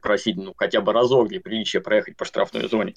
просить, 0.00 0.36
ну, 0.36 0.54
хотя 0.56 0.80
бы 0.80 0.92
разок 0.92 1.28
для 1.28 1.40
приличия 1.40 1.80
проехать 1.80 2.16
по 2.16 2.24
штрафной 2.24 2.68
зоне. 2.68 2.94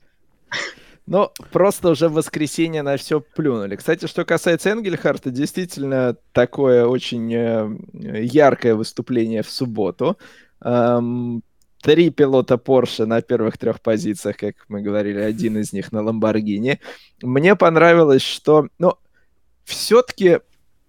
Ну, 1.06 1.30
просто 1.51 1.89
уже 1.89 2.08
в 2.08 2.14
воскресенье 2.14 2.82
на 2.82 2.95
все 2.95 3.20
плюнули. 3.20 3.76
Кстати, 3.76 4.08
что 4.08 4.24
касается 4.24 4.70
Энгельхарта, 4.70 5.32
действительно 5.32 6.16
такое 6.32 6.86
очень 6.86 7.34
э, 7.34 8.24
яркое 8.24 8.76
выступление 8.76 9.43
в 9.43 9.49
субботу. 9.49 10.18
Эм, 10.64 11.43
три 11.82 12.10
пилота 12.10 12.56
Porsche 12.56 13.06
на 13.06 13.22
первых 13.22 13.58
трех 13.58 13.82
позициях, 13.82 14.38
как 14.38 14.56
мы 14.70 14.82
говорили, 14.82 15.20
один 15.20 15.58
из 15.58 15.74
них 15.74 15.91
на 15.91 16.01
Ламборгини. 16.01 16.80
Мне 17.22 17.56
понравилось, 17.58 18.22
что, 18.22 18.70
ну, 18.80 18.93
все-таки, 19.66 20.39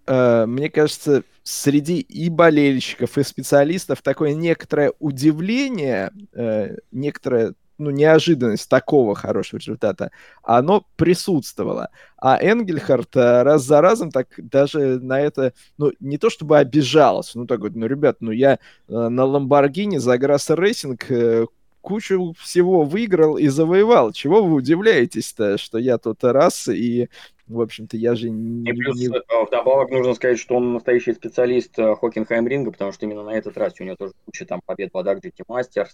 э, 0.07 0.45
мне 0.45 0.69
кажется, 0.69 1.23
среди 1.43 1.99
и 1.99 2.29
болельщиков, 2.29 3.17
и 3.17 3.23
специалистов 3.23 4.01
такое 4.01 4.33
некоторое 4.33 4.93
удивление, 4.99 6.11
э, 6.33 6.77
некоторое 6.91 7.53
ну, 7.77 7.89
неожиданность 7.89 8.69
такого 8.69 9.15
хорошего 9.15 9.59
результата, 9.59 10.11
оно 10.43 10.85
присутствовало. 10.95 11.89
А 12.17 12.37
Энгельхард 12.41 13.15
э, 13.15 13.43
раз 13.43 13.63
за 13.63 13.81
разом 13.81 14.11
так 14.11 14.27
даже 14.37 14.99
на 14.99 15.19
это, 15.19 15.53
ну, 15.77 15.91
не 15.99 16.17
то 16.17 16.29
чтобы 16.29 16.57
обижался, 16.57 17.37
ну, 17.37 17.45
так 17.45 17.59
вот, 17.59 17.75
ну, 17.75 17.85
ребят, 17.87 18.17
ну, 18.19 18.31
я 18.31 18.53
э, 18.53 18.57
на 18.87 19.25
Ламборгини 19.25 19.97
за 19.97 20.17
Grasser 20.17 20.55
Racing 20.55 21.09
э, 21.11 21.45
кучу 21.81 22.33
всего 22.39 22.83
выиграл 22.83 23.37
и 23.37 23.47
завоевал. 23.47 24.11
Чего 24.11 24.43
вы 24.43 24.55
удивляетесь-то, 24.55 25.57
что 25.57 25.77
я 25.77 25.97
тут 25.97 26.23
раз 26.23 26.67
и 26.67 27.09
в 27.47 27.61
общем-то, 27.61 27.95
я 27.95 28.15
же 28.15 28.31
не... 28.31 28.67
И 28.67 28.73
плюс 28.73 28.99
не... 28.99 29.07
вдобавок 29.07 29.91
нужно 29.91 30.15
сказать, 30.15 30.39
что 30.39 30.55
он 30.55 30.73
настоящий 30.73 31.13
специалист 31.13 31.75
Хокенхайм 31.75 32.47
ринга, 32.47 32.71
потому 32.71 32.91
что 32.91 33.05
именно 33.05 33.23
на 33.23 33.37
этот 33.37 33.55
раз 33.55 33.73
у 33.79 33.83
него 33.83 33.95
тоже 33.95 34.13
куча 34.25 34.45
там 34.45 34.61
побед 34.65 34.91
в 34.91 34.97
Masters, 34.97 35.89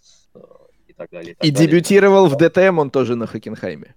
и 0.81 0.81
так 1.02 1.12
далее. 1.12 1.34
И, 1.34 1.36
так 1.36 1.46
и 1.48 1.52
далее. 1.52 1.68
дебютировал 1.68 2.28
в 2.28 2.38
ДТМ 2.38 2.80
он 2.80 2.90
тоже 2.90 3.16
на 3.16 3.28
Хокенхайме. 3.28 3.96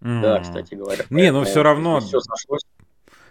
Да, 0.00 0.40
кстати 0.40 0.74
говоря. 0.74 1.04
Не, 1.10 1.32
ну 1.32 1.44
все 1.44 1.62
равно... 1.62 2.00
Все 2.00 2.20
сошлось. 2.20 2.62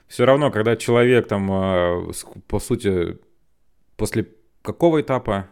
Все 0.07 0.25
равно, 0.25 0.51
когда 0.51 0.75
человек 0.75 1.27
там, 1.27 1.49
а, 1.51 2.11
по 2.47 2.59
сути, 2.59 3.17
после 3.95 4.27
какого 4.61 5.01
этапа 5.01 5.47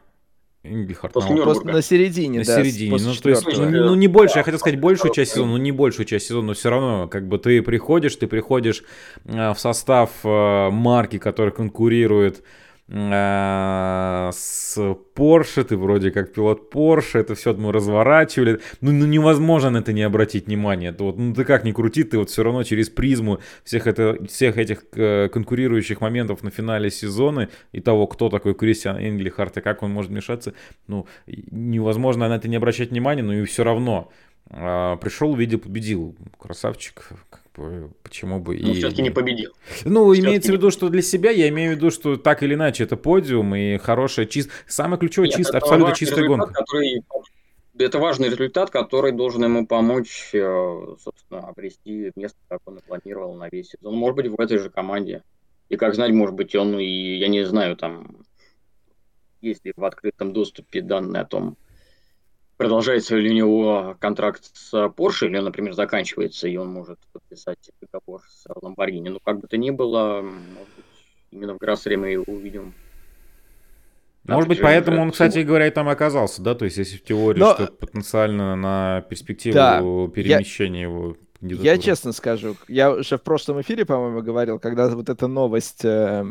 Ингельхард. 0.63 1.13
После 1.13 1.35
на, 1.35 1.43
после, 1.43 1.71
на 1.71 1.81
середине, 1.81 2.39
на 2.39 2.45
да. 2.45 2.57
середине. 2.57 2.97
Ну, 2.97 3.13
то 3.15 3.29
есть, 3.29 3.45
ну, 3.45 3.69
ну, 3.69 3.95
не 3.95 4.07
больше, 4.07 4.37
я 4.37 4.43
хотел 4.43 4.59
сказать, 4.59 4.79
большую 4.79 5.13
часть 5.13 5.31
сезона, 5.31 5.51
ну, 5.51 5.57
не 5.57 5.71
большую 5.71 6.05
часть 6.05 6.27
сезона, 6.27 6.47
но 6.47 6.53
все 6.53 6.69
равно, 6.69 7.07
как 7.07 7.27
бы 7.27 7.37
ты 7.39 7.61
приходишь, 7.61 8.15
ты 8.15 8.27
приходишь 8.27 8.83
э, 9.25 9.53
в 9.53 9.59
состав 9.59 10.11
э, 10.23 10.69
марки, 10.69 11.17
которая 11.17 11.51
конкурирует 11.51 12.43
Э, 12.43 12.45
с 12.93 14.77
Porsche, 15.15 15.63
ты 15.63 15.77
вроде 15.77 16.11
как 16.11 16.33
пилот 16.33 16.73
Porsche, 16.73 17.19
это 17.19 17.35
все 17.35 17.53
мы 17.53 17.71
разворачивали. 17.71 18.59
Ну, 18.81 18.91
ну 18.91 19.05
невозможно 19.05 19.69
на 19.69 19.77
это 19.77 19.93
не 19.93 20.01
обратить 20.01 20.47
внимание. 20.47 20.89
Это 20.89 21.05
вот, 21.05 21.17
ну 21.17 21.33
ты 21.33 21.45
как 21.45 21.63
ни 21.63 21.71
крути, 21.71 22.03
ты 22.03 22.17
вот 22.17 22.29
все 22.29 22.43
равно 22.43 22.63
через 22.63 22.89
призму 22.89 23.39
всех, 23.63 23.87
это, 23.87 24.17
всех 24.25 24.57
этих 24.57 24.83
э, 24.93 25.29
конкурирующих 25.29 26.01
моментов 26.01 26.43
на 26.43 26.51
финале 26.51 26.91
сезона 26.91 27.47
и 27.71 27.79
того, 27.79 28.07
кто 28.07 28.29
такой 28.29 28.55
Кристиан 28.55 28.97
Энглихарт 28.97 29.57
и 29.57 29.61
как 29.61 29.83
он 29.83 29.91
может 29.91 30.11
мешаться, 30.11 30.53
ну 30.87 31.07
невозможно 31.27 32.27
на 32.27 32.35
это 32.35 32.49
не 32.49 32.57
обращать 32.57 32.91
внимания, 32.91 33.23
но 33.23 33.33
и 33.33 33.45
все 33.45 33.63
равно 33.63 34.11
э, 34.49 34.97
пришел, 34.99 35.33
видел, 35.33 35.59
победил. 35.59 36.17
Красавчик, 36.37 37.09
Почему 37.53 38.39
бы 38.39 38.57
ну, 38.57 38.71
и... 38.71 38.73
все-таки 38.75 39.01
не 39.01 39.09
победил. 39.09 39.51
Ну, 39.83 40.11
все 40.13 40.21
имеется 40.21 40.51
в 40.51 40.55
виду, 40.55 40.71
что 40.71 40.89
для 40.89 41.01
себя 41.01 41.31
я 41.31 41.49
имею 41.49 41.73
в 41.73 41.75
виду, 41.75 41.91
что 41.91 42.15
так 42.15 42.43
или 42.43 42.53
иначе 42.53 42.85
это 42.85 42.95
подиум 42.95 43.55
и 43.55 43.77
хорошая 43.77 44.25
чист... 44.25 44.49
Самое 44.67 44.99
ключевое 44.99 45.27
Нет, 45.27 45.37
чисто, 45.37 45.57
абсолютно 45.57 45.93
чистая 45.93 46.27
гонка. 46.27 46.53
Который... 46.53 47.03
Это 47.77 47.99
важный 47.99 48.29
результат, 48.29 48.69
который 48.69 49.11
должен 49.11 49.43
ему 49.43 49.65
помочь, 49.65 50.29
э, 50.33 50.95
собственно, 51.03 51.41
обрести 51.41 52.11
место, 52.15 52.37
как 52.47 52.61
он 52.65 52.77
и 52.77 52.81
планировал 52.81 53.33
на 53.33 53.49
весь 53.51 53.69
сезон. 53.69 53.95
Может 53.95 54.15
быть, 54.15 54.27
в 54.27 54.39
этой 54.39 54.57
же 54.57 54.69
команде. 54.69 55.23
И 55.67 55.77
как 55.77 55.95
знать, 55.95 56.11
может 56.11 56.35
быть, 56.35 56.55
он 56.55 56.79
и, 56.79 57.17
я 57.17 57.27
не 57.27 57.45
знаю, 57.45 57.75
там, 57.75 58.17
есть 59.41 59.65
ли 59.65 59.73
в 59.75 59.83
открытом 59.83 60.31
доступе 60.31 60.81
данные 60.81 61.21
о 61.21 61.25
том, 61.25 61.57
продолжается 62.61 63.15
ли 63.15 63.29
у 63.29 63.33
него 63.33 63.95
контракт 63.99 64.43
с 64.53 64.71
Porsche, 64.73 65.27
или 65.27 65.37
он, 65.37 65.45
например, 65.45 65.73
заканчивается, 65.73 66.47
и 66.47 66.55
он 66.57 66.69
может 66.69 66.99
подписать 67.11 67.57
договор 67.81 68.21
с 68.29 68.45
Lamborghini. 68.47 69.09
Ну, 69.09 69.19
как 69.23 69.39
бы 69.39 69.47
то 69.47 69.57
ни 69.57 69.71
было, 69.71 70.21
может 70.21 70.75
быть, 70.75 70.85
именно 71.31 71.55
в 71.55 71.57
Грассере 71.57 71.97
мы 71.97 72.09
его 72.09 72.23
увидим. 72.27 72.73
Может 74.25 74.47
быть, 74.47 74.61
поэтому 74.61 75.01
он, 75.01 75.11
кстати 75.11 75.39
говоря, 75.39 75.67
и 75.67 75.71
там 75.71 75.89
оказался, 75.89 76.43
да? 76.43 76.53
То 76.53 76.65
есть, 76.65 76.77
если 76.77 76.97
в 76.97 77.03
теории, 77.03 77.39
Но... 77.39 77.55
что 77.55 77.65
потенциально 77.67 78.55
на 78.55 79.01
перспективу 79.09 79.55
да, 79.55 79.79
перемещения 80.13 80.81
я... 80.81 80.85
его 80.85 81.17
я 81.41 81.79
честно 81.79 82.11
скажу, 82.11 82.55
я 82.67 82.91
уже 82.91 83.17
в 83.17 83.23
прошлом 83.23 83.61
эфире, 83.61 83.83
по-моему, 83.83 84.21
говорил, 84.21 84.59
когда 84.59 84.87
вот 84.89 85.09
эта 85.09 85.25
новость 85.25 85.83
э, 85.83 86.23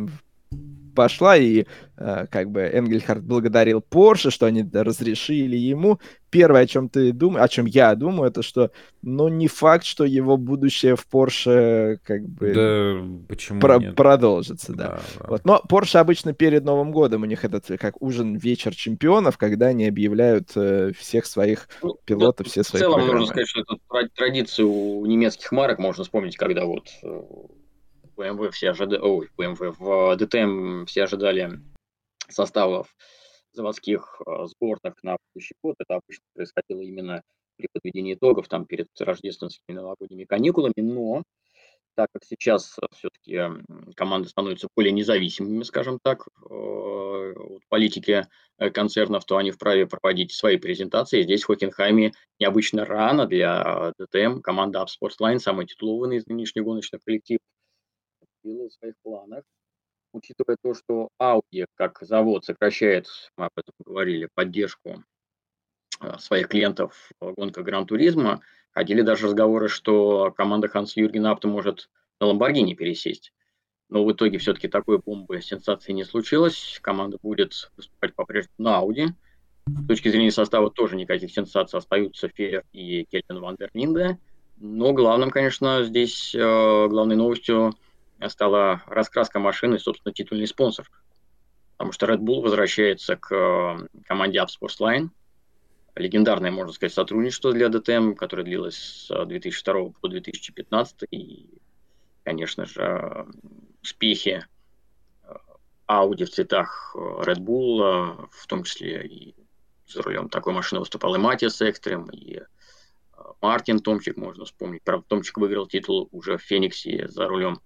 пошла, 0.90 1.36
и 1.36 1.64
э, 1.96 2.26
как 2.30 2.50
бы 2.50 2.60
Энгельхард 2.60 3.22
благодарил 3.22 3.80
Порше, 3.80 4.30
что 4.30 4.46
они 4.46 4.68
разрешили 4.72 5.56
ему. 5.56 5.98
Первое, 6.30 6.62
о 6.62 6.66
чем 6.66 6.88
ты 6.88 7.12
думаешь, 7.12 7.44
о 7.44 7.48
чем 7.48 7.66
я 7.66 7.94
думаю, 7.94 8.30
это 8.30 8.42
что, 8.42 8.70
ну, 9.02 9.28
не 9.28 9.48
факт, 9.48 9.84
что 9.84 10.04
его 10.04 10.36
будущее 10.36 10.94
в 10.94 11.06
Порше 11.06 11.98
как 12.04 12.28
бы 12.28 12.52
да, 12.52 13.26
почему 13.28 13.60
про- 13.60 13.78
нет? 13.78 13.96
продолжится, 13.96 14.72
да. 14.72 14.88
да, 14.88 15.00
да. 15.18 15.26
Вот. 15.28 15.44
Но 15.44 15.62
Порше 15.68 15.98
обычно 15.98 16.32
перед 16.32 16.64
Новым 16.64 16.92
годом 16.92 17.22
у 17.22 17.26
них 17.26 17.44
этот 17.44 17.66
как 17.78 18.00
ужин 18.00 18.36
вечер 18.36 18.74
чемпионов, 18.74 19.38
когда 19.38 19.66
они 19.66 19.86
объявляют 19.86 20.50
э, 20.54 20.92
всех 20.96 21.26
своих 21.26 21.68
ну, 21.82 21.96
пилотов, 22.04 22.46
все 22.46 22.62
свои. 22.62 22.80
В 22.80 22.84
целом 22.84 22.94
программы. 22.96 23.18
можно 23.20 23.32
сказать, 23.32 23.48
что 23.48 23.60
это 23.60 24.08
традицию 24.14 24.70
у 24.70 25.06
немецких 25.06 25.50
марок 25.52 25.78
можно 25.78 26.04
вспомнить, 26.04 26.36
когда 26.36 26.64
вот 26.64 26.88
BMW 28.20 28.50
все 28.50 28.70
ожидали, 28.70 29.00
ой, 29.00 29.30
BMW, 29.38 29.74
в 29.78 30.16
DTM 30.16 30.86
все 30.86 31.04
ожидали 31.04 31.60
составов 32.28 32.94
заводских 33.52 34.20
э, 34.26 34.46
сборных 34.46 35.02
на 35.02 35.16
будущий 35.32 35.54
год. 35.62 35.76
Это 35.78 35.96
обычно 35.96 36.24
происходило 36.34 36.80
именно 36.80 37.22
при 37.56 37.68
подведении 37.72 38.14
итогов, 38.14 38.48
там, 38.48 38.64
перед 38.66 38.88
рождественскими 38.98 39.74
новогодними 39.74 40.24
каникулами, 40.24 40.74
но 40.76 41.22
так 41.96 42.08
как 42.12 42.24
сейчас 42.24 42.76
все-таки 42.92 43.62
команды 43.94 44.28
становятся 44.28 44.68
более 44.74 44.92
независимыми, 44.92 45.64
скажем 45.64 45.98
так, 46.02 46.26
э, 46.48 47.34
от 47.34 47.62
политики 47.68 48.26
э, 48.58 48.70
концернов, 48.70 49.24
то 49.24 49.36
они 49.36 49.50
вправе 49.50 49.86
проводить 49.86 50.32
свои 50.32 50.56
презентации. 50.56 51.22
Здесь 51.22 51.42
в 51.42 51.46
Хокенхайме 51.46 52.12
необычно 52.38 52.84
рано 52.84 53.26
для 53.26 53.92
ДТМ. 53.98 54.40
Команда 54.40 54.80
Up 54.80 54.86
Sports 54.86 55.38
самый 55.40 55.66
титулованный 55.66 56.18
из 56.18 56.26
нынешних 56.26 56.64
гоночных 56.64 57.02
коллективов, 57.04 57.42
было 58.42 58.68
в 58.68 58.72
своих 58.72 58.94
планах, 59.02 59.44
учитывая 60.12 60.56
то, 60.62 60.74
что 60.74 61.08
Audi 61.20 61.66
как 61.74 61.98
завод 62.00 62.44
сокращает, 62.44 63.06
мы 63.36 63.46
об 63.46 63.52
этом 63.56 63.74
говорили, 63.84 64.28
поддержку 64.34 65.04
а, 66.00 66.18
своих 66.18 66.48
клиентов 66.48 67.10
в 67.20 67.32
гонках 67.34 67.64
Гран-туризма, 67.64 68.40
ходили 68.72 69.02
даже 69.02 69.26
разговоры, 69.26 69.68
что 69.68 70.32
команда 70.36 70.68
Ханс 70.68 70.96
Юрген 70.96 71.26
Апта 71.26 71.48
может 71.48 71.90
на 72.20 72.26
Ламборгини 72.26 72.74
пересесть. 72.74 73.32
Но 73.88 74.04
в 74.04 74.12
итоге 74.12 74.38
все-таки 74.38 74.68
такой 74.68 74.98
бомбы 74.98 75.42
сенсации 75.42 75.92
не 75.92 76.04
случилось. 76.04 76.78
Команда 76.80 77.18
будет 77.20 77.72
выступать 77.76 78.14
по-прежнему 78.14 78.54
на 78.58 78.80
Audi. 78.80 79.08
С 79.66 79.86
точки 79.88 80.08
зрения 80.08 80.30
состава 80.30 80.70
тоже 80.70 80.96
никаких 80.96 81.32
сенсаций 81.32 81.78
остаются 81.78 82.28
Феррер 82.28 82.64
и 82.72 83.04
Кельвин 83.04 83.40
Ван 83.40 83.56
дер 83.56 83.70
Линде. 83.74 84.18
Но 84.58 84.92
главным, 84.92 85.30
конечно, 85.30 85.82
здесь 85.84 86.34
э, 86.34 86.38
главной 86.88 87.16
новостью 87.16 87.74
стала 88.28 88.82
раскраска 88.86 89.38
машины, 89.38 89.78
собственно, 89.78 90.12
титульный 90.12 90.46
спонсор. 90.46 90.90
Потому 91.72 91.92
что 91.92 92.06
Red 92.06 92.18
Bull 92.18 92.42
возвращается 92.42 93.16
к 93.16 93.34
э, 93.34 93.86
команде 94.04 94.38
Up 94.38 94.48
Sports 94.48 94.80
Line. 94.80 95.08
Легендарное, 95.94 96.50
можно 96.50 96.72
сказать, 96.72 96.92
сотрудничество 96.92 97.52
для 97.52 97.68
DTM, 97.68 98.14
которое 98.14 98.42
длилось 98.42 98.76
с 99.08 99.24
2002 99.24 99.92
по 100.00 100.08
2015. 100.08 101.04
И, 101.10 101.48
конечно 102.22 102.66
же, 102.66 103.26
успехи 103.82 104.44
э, 105.22 105.34
Audi 105.88 106.26
в 106.26 106.30
цветах 106.30 106.94
э, 106.94 106.98
Red 106.98 107.38
Bull, 107.38 108.28
в 108.30 108.46
том 108.46 108.64
числе 108.64 109.06
и 109.06 109.34
за 109.86 110.02
рулем 110.02 110.28
такой 110.28 110.52
машины 110.52 110.80
выступал 110.80 111.14
и 111.14 111.18
Матиас 111.18 111.60
Экстрем, 111.62 112.10
и 112.10 112.42
Мартин 113.40 113.80
Томчик, 113.80 114.16
можно 114.16 114.44
вспомнить. 114.44 114.82
Правда, 114.82 115.06
Томчик 115.08 115.38
выиграл 115.38 115.66
титул 115.66 116.08
уже 116.12 116.36
в 116.36 116.42
Фениксе 116.42 117.08
за 117.08 117.26
рулем 117.26 117.60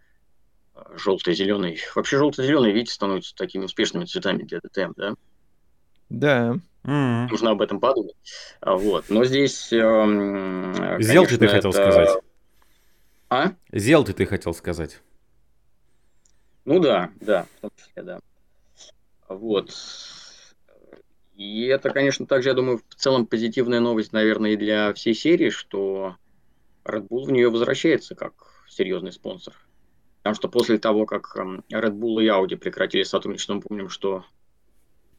желто-зеленый. 0.97 1.79
Вообще 1.95 2.19
желто-зеленый, 2.19 2.73
видите, 2.73 2.95
становятся 2.95 3.35
такими 3.35 3.65
успешными 3.65 4.05
цветами 4.05 4.43
для 4.43 4.61
ДТМ, 4.61 4.93
да? 4.97 5.15
Да. 6.09 6.57
Нужно 6.85 7.53
об 7.53 7.63
этом 7.63 7.81
подумать. 7.81 8.15
А, 8.61 8.77
вот. 8.77 9.07
Но 9.09 9.25
здесь... 9.25 9.73
Э, 9.73 10.97
Зелты 11.01 11.39
ты 11.39 11.49
хотел 11.49 11.71
это... 11.71 11.91
сказать. 11.91 12.19
А? 13.31 13.53
Зелты 13.73 14.13
ты 14.13 14.27
хотел 14.27 14.53
сказать. 14.53 15.01
Ну 16.65 16.79
да, 16.81 17.11
да, 17.21 17.47
в 17.57 17.61
том 17.63 17.71
числе, 17.77 18.03
да. 18.03 18.21
Вот. 19.29 19.75
И 21.37 21.67
это, 21.67 21.91
конечно, 21.91 22.27
также, 22.27 22.51
я 22.51 22.55
думаю, 22.55 22.81
в 22.89 22.95
целом 22.95 23.27
позитивная 23.27 23.81
новость, 23.81 24.13
наверное, 24.13 24.53
и 24.53 24.57
для 24.57 24.93
всей 24.95 25.15
серии, 25.15 25.51
что 25.51 26.17
Red 26.85 27.09
Bull 27.09 27.25
в 27.25 27.31
нее 27.33 27.51
возвращается 27.51 28.15
как 28.15 28.35
серьезный 28.69 29.13
спонсор. 29.13 29.55
Потому 30.25 30.37
что 30.37 30.49
после 30.49 30.79
того, 30.79 31.05
как 31.05 31.37
эм, 31.37 31.63
Red 31.71 31.99
Bull 31.99 32.23
и 32.23 32.29
Audi 32.29 32.57
прекратили 32.57 33.03
сотрудничество, 33.03 33.53
мы 33.53 33.61
помним, 33.61 33.91
что 33.91 34.25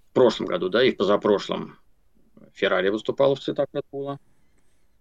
в 0.10 0.14
прошлом 0.14 0.48
году, 0.48 0.68
да, 0.68 0.84
и 0.84 0.90
в 0.90 0.98
позапрошлом 0.98 1.78
Ferrari 2.60 2.90
выступала 2.90 3.36
в 3.36 3.40
цветах 3.40 3.68
Red 3.72 3.86
Bull. 3.94 4.18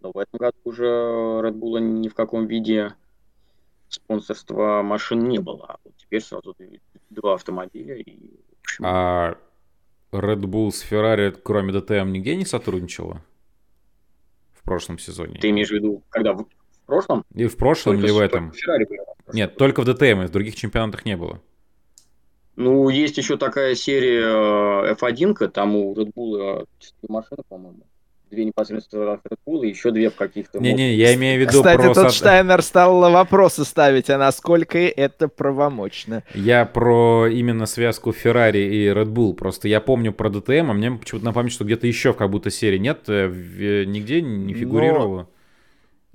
Но 0.03 0.13
в 0.13 0.19
этом 0.19 0.39
году 0.39 0.59
уже 0.65 0.85
Red 0.85 1.55
Bull 1.55 1.81
ни 1.81 2.09
в 2.09 2.15
каком 2.15 2.47
виде 2.47 2.95
спонсорства 3.89 4.83
машин 4.83 5.27
не 5.27 5.39
было. 5.39 5.65
А 5.69 5.77
вот 5.83 5.95
теперь 5.97 6.21
сразу 6.21 6.55
два 7.09 7.35
автомобиля. 7.37 7.97
И, 7.97 8.35
общем... 8.61 8.85
А 8.87 9.39
Red 10.13 10.43
Bull 10.43 10.71
с 10.71 10.85
Ferrari, 10.85 11.31
кроме 11.31 11.73
DTM, 11.73 12.11
нигде 12.11 12.37
не 12.37 12.45
сотрудничала? 12.45 13.23
В 14.53 14.65
прошлом 14.65 14.99
сезоне. 14.99 15.39
Ты 15.41 15.49
имеешь 15.49 15.71
в 15.71 15.73
виду, 15.73 16.03
когда 16.11 16.35
в 16.35 16.47
прошлом? 16.85 17.25
И 17.35 17.47
в 17.47 17.57
прошлом 17.57 17.95
только, 17.95 18.07
или 18.07 18.13
в 18.13 18.19
этом? 18.19 18.53
Нет, 19.33 19.57
только 19.57 19.81
в 19.81 19.85
ДТМ, 19.85 20.27
в 20.27 20.31
других 20.31 20.55
чемпионатах 20.55 21.05
не 21.05 21.17
было. 21.17 21.41
Ну, 22.57 22.89
есть 22.89 23.19
еще 23.19 23.37
такая 23.37 23.75
серия 23.75 24.95
F1, 24.95 25.49
там 25.49 25.75
у 25.75 25.95
Red 25.95 26.13
Bull 26.15 26.67
4 26.79 26.95
машины, 27.09 27.43
по-моему. 27.49 27.81
Две 28.31 28.45
непосредственно 28.45 29.15
от 29.15 29.21
Red 29.27 29.39
Bull 29.47 29.65
и 29.65 29.69
еще 29.69 29.91
две 29.91 30.11
в 30.11 30.15
каких-то... 30.15 30.59
Не-не, 30.59 30.95
я 30.95 31.15
имею 31.15 31.39
в 31.39 31.41
виду 31.43 31.59
Кстати, 31.59 31.83
просто... 31.83 32.05
тот 32.05 32.13
Штайнер 32.13 32.63
стал 32.63 33.01
вопросы 33.13 33.65
ставить, 33.65 34.09
а 34.09 34.19
насколько 34.19 34.79
это 34.79 35.29
правомочно. 35.29 36.23
Я 36.35 36.65
про 36.65 37.29
именно 37.29 37.67
связку 37.67 38.11
Ferrari 38.11 38.69
и 38.69 38.87
Red 38.87 39.13
Bull. 39.13 39.35
Просто 39.35 39.69
я 39.69 39.81
помню 39.81 40.13
про 40.13 40.31
DTM, 40.31 40.71
а 40.71 40.73
мне 40.73 40.93
почему-то 40.93 41.27
напомнить, 41.27 41.53
что 41.53 41.65
где-то 41.65 41.87
еще 41.87 42.13
как 42.13 42.31
будто 42.31 42.51
серии 42.51 42.79
нет, 42.79 43.01
э, 43.09 43.85
нигде 43.85 44.23
не 44.23 44.55
фигурировало. 44.55 45.23
Но... 45.23 45.29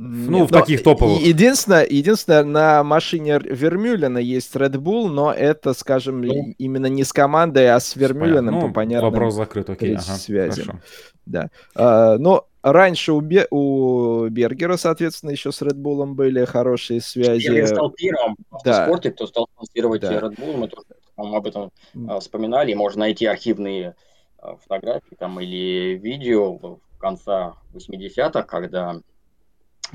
Ну, 0.01 0.45
в 0.45 0.49
таких 0.49 0.81
топовых. 0.81 1.21
Единственное, 1.21 1.85
единственное, 1.85 2.45
на 2.45 2.83
машине 2.85 3.37
Вермюлена 3.43 4.19
есть 4.19 4.55
Red 4.55 4.75
Bull, 4.75 5.09
но 5.09 5.33
это, 5.33 5.73
скажем, 5.73 6.21
ну, 6.21 6.53
именно 6.57 6.85
не 6.85 7.03
с 7.03 7.11
командой, 7.11 7.69
а 7.69 7.81
с 7.81 7.97
Вермюленом 7.97 8.55
ну, 8.55 8.61
по 8.61 8.73
понятным 8.73 9.11
вопрос 9.11 9.33
закрыт, 9.33 9.69
окей, 9.69 9.95
ага, 9.95 10.01
связям. 10.01 10.65
Хорошо. 10.65 10.83
Да. 11.25 11.49
А, 11.75 12.17
но 12.17 12.47
раньше 12.63 13.11
у, 13.11 13.19
Бе- 13.19 13.47
у 13.51 14.27
Бергера, 14.29 14.77
соответственно, 14.77 15.31
еще 15.31 15.51
с 15.51 15.61
Red 15.61 15.75
Bull 15.75 16.05
были 16.05 16.45
хорошие 16.45 17.01
связи. 17.01 17.49
Бергер 17.49 17.67
стал 17.67 17.91
первым 17.91 18.37
да. 18.63 18.83
в 18.83 18.85
спорте, 18.85 19.11
кто 19.11 19.27
стал 19.27 19.49
спонсировать 19.53 20.01
да. 20.01 20.13
Red 20.13 20.37
Bull. 20.37 20.55
Мы 20.55 20.69
тоже 20.69 20.87
об 21.17 21.45
этом 21.45 21.71
а, 22.07 22.21
вспоминали. 22.21 22.73
Можно 22.73 23.01
найти 23.01 23.25
архивные 23.25 23.95
а, 24.37 24.55
фотографии 24.55 25.15
там, 25.19 25.41
или 25.41 25.97
видео 25.97 26.53
в 26.55 26.79
конца 26.99 27.55
80-х, 27.73 28.43
когда 28.43 29.01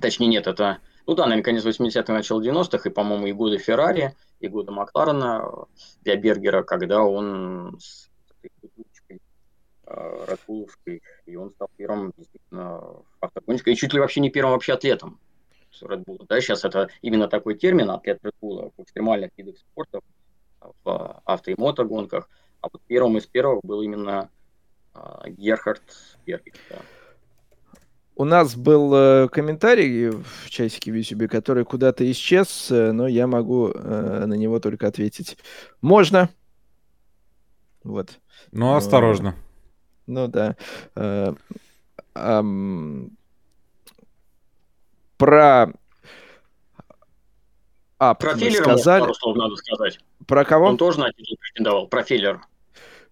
Точнее, 0.01 0.27
нет, 0.27 0.47
это, 0.47 0.79
ну 1.07 1.15
да, 1.15 1.25
наверное, 1.25 1.45
конец 1.45 1.65
80-х, 1.65 2.13
начало 2.13 2.41
90-х, 2.41 2.89
и, 2.89 2.93
по-моему, 2.93 3.27
и 3.27 3.33
годы 3.33 3.59
Феррари, 3.59 4.15
и 4.41 4.49
годы 4.49 4.73
Макларена 4.73 5.67
для 6.03 6.17
Бергера, 6.17 6.63
когда 6.63 7.03
он 7.03 7.79
с 7.81 8.11
этой 8.43 9.21
э, 9.87 10.99
и 11.27 11.37
он 11.37 11.51
стал 11.53 11.69
первым 11.77 12.13
действительно 12.17 12.83
автогонщиком, 13.21 13.73
и 13.73 13.77
чуть 13.77 13.93
ли 13.93 14.01
вообще 14.01 14.21
не 14.21 14.31
первым 14.31 14.53
вообще 14.53 14.73
атлетом. 14.73 15.19
Red 15.83 16.05
Bull. 16.05 16.25
Да, 16.29 16.41
сейчас 16.41 16.65
это 16.65 16.89
именно 17.03 17.29
такой 17.29 17.57
термин 17.57 17.91
атлет 17.91 18.21
Red 18.23 18.35
Bull 18.41 18.73
в 18.77 18.83
экстремальных 18.83 19.31
видах 19.37 19.57
спорта, 19.59 20.01
в 20.85 21.23
авто 21.25 21.51
и 21.51 21.55
мотогонках. 21.59 22.29
А 22.61 22.69
вот 22.73 22.81
первым 22.87 23.19
из 23.19 23.27
первых 23.27 23.61
был 23.63 23.83
именно 23.83 24.31
а, 24.95 25.29
Герхард 25.29 25.83
Бергер. 26.25 26.55
Да. 26.71 26.77
У 28.17 28.25
нас 28.25 28.55
был 28.55 28.95
э, 28.95 29.29
комментарий 29.29 30.11
в 30.11 30.49
часике 30.49 30.93
в 30.93 30.95
YouTube, 30.95 31.29
который 31.29 31.65
куда-то 31.65 32.09
исчез, 32.13 32.71
э, 32.71 32.93
но 32.93 33.09
я 33.09 33.27
могу 33.27 33.71
э, 33.71 34.25
на 34.27 34.35
него 34.35 34.61
только 34.61 34.87
ответить. 34.87 35.37
Можно. 35.81 36.31
Вот. 37.83 38.21
Ну, 38.53 38.77
осторожно. 38.77 39.35
Ну 40.07 40.29
да. 40.29 40.57
Про 45.17 45.73
а, 47.99 48.15
про 48.15 48.37
Филлера 48.37 48.63
сказали... 48.63 49.01
пару 49.01 49.15
слов 49.15 49.37
надо 49.37 49.57
сказать. 49.57 49.99
Про 50.27 50.45
кого? 50.45 50.67
Он 50.67 50.77
тоже 50.77 51.01
на 51.01 51.11
титул 51.13 51.37
претендовал, 51.41 51.87
про 51.89 52.03
Филлер. 52.03 52.41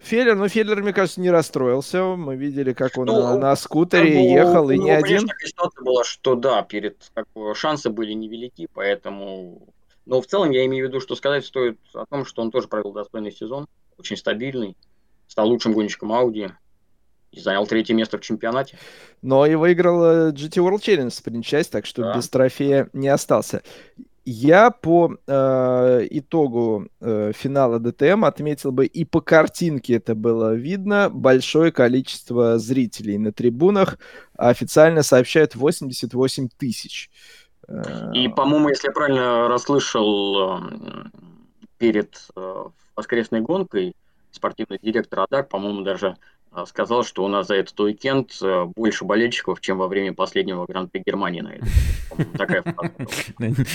Феллер, 0.02 0.34
ну 0.34 0.48
Феллер, 0.48 0.82
мне 0.82 0.92
кажется, 0.92 1.20
не 1.20 1.30
расстроился. 1.30 2.02
Мы 2.02 2.36
видели, 2.36 2.72
как 2.72 2.98
он 2.98 3.06
ну, 3.06 3.20
на, 3.20 3.38
на 3.38 3.56
скутере 3.56 4.14
ну, 4.14 4.34
ехал, 4.34 4.70
и 4.70 4.78
не 4.78 4.90
один. 4.90 5.26
Такая 5.26 5.48
ситуация 5.48 5.84
была, 5.84 6.04
что 6.04 6.34
да, 6.34 6.62
перед 6.62 6.96
как 7.14 7.26
шансы 7.56 7.88
были 7.90 8.12
невелики, 8.12 8.68
поэтому... 8.72 9.68
Но 10.04 10.20
в 10.20 10.26
целом 10.26 10.50
я 10.50 10.66
имею 10.66 10.86
в 10.86 10.88
виду, 10.88 11.00
что 11.00 11.14
сказать 11.14 11.46
стоит 11.46 11.78
о 11.94 12.04
том, 12.06 12.26
что 12.26 12.42
он 12.42 12.50
тоже 12.50 12.66
провел 12.66 12.92
достойный 12.92 13.30
сезон, 13.30 13.68
очень 13.96 14.16
стабильный, 14.16 14.76
стал 15.28 15.48
лучшим 15.48 15.72
гонщиком 15.72 16.12
Ауди 16.12 16.50
и 17.30 17.40
занял 17.40 17.66
третье 17.66 17.94
место 17.94 18.18
в 18.18 18.20
чемпионате. 18.20 18.76
Но 19.22 19.46
и 19.46 19.54
выиграл 19.54 20.04
э, 20.04 20.32
GT 20.32 20.56
World 20.56 20.80
Challenge 20.80 21.10
спринт 21.10 21.46
часть, 21.46 21.70
так 21.70 21.86
что 21.86 22.02
да. 22.02 22.16
без 22.16 22.28
трофея 22.28 22.90
не 22.92 23.08
остался. 23.08 23.62
Я 24.24 24.70
по 24.70 25.16
э, 25.26 26.06
итогу 26.10 26.86
э, 27.00 27.32
финала 27.34 27.80
ДТМ 27.80 28.24
отметил 28.24 28.70
бы, 28.70 28.86
и 28.86 29.04
по 29.04 29.20
картинке 29.20 29.94
это 29.94 30.14
было 30.14 30.54
видно, 30.54 31.10
большое 31.10 31.72
количество 31.72 32.58
зрителей 32.58 33.18
на 33.18 33.32
трибунах. 33.32 33.98
Официально 34.36 35.02
сообщают 35.02 35.56
88 35.56 36.48
тысяч. 36.56 37.10
И, 38.12 38.28
по-моему, 38.28 38.68
если 38.68 38.88
я 38.88 38.92
правильно 38.92 39.48
расслышал 39.48 40.58
э, 40.58 40.62
перед 41.78 42.28
э, 42.36 42.64
воскресной 42.94 43.40
гонкой, 43.40 43.94
спортивный 44.30 44.78
директор 44.80 45.20
АДАК, 45.20 45.48
по-моему, 45.48 45.82
даже 45.82 46.16
сказал, 46.66 47.04
что 47.04 47.24
у 47.24 47.28
нас 47.28 47.48
за 47.48 47.56
этот 47.56 47.78
уикенд 47.80 48.30
э, 48.42 48.64
больше 48.76 49.04
болельщиков, 49.04 49.60
чем 49.60 49.78
во 49.78 49.88
время 49.88 50.12
последнего 50.12 50.66
Гран-при 50.66 51.02
Германии 51.04 51.40
на. 51.40 51.54
Такая 52.36 52.62
фраза. 52.62 52.92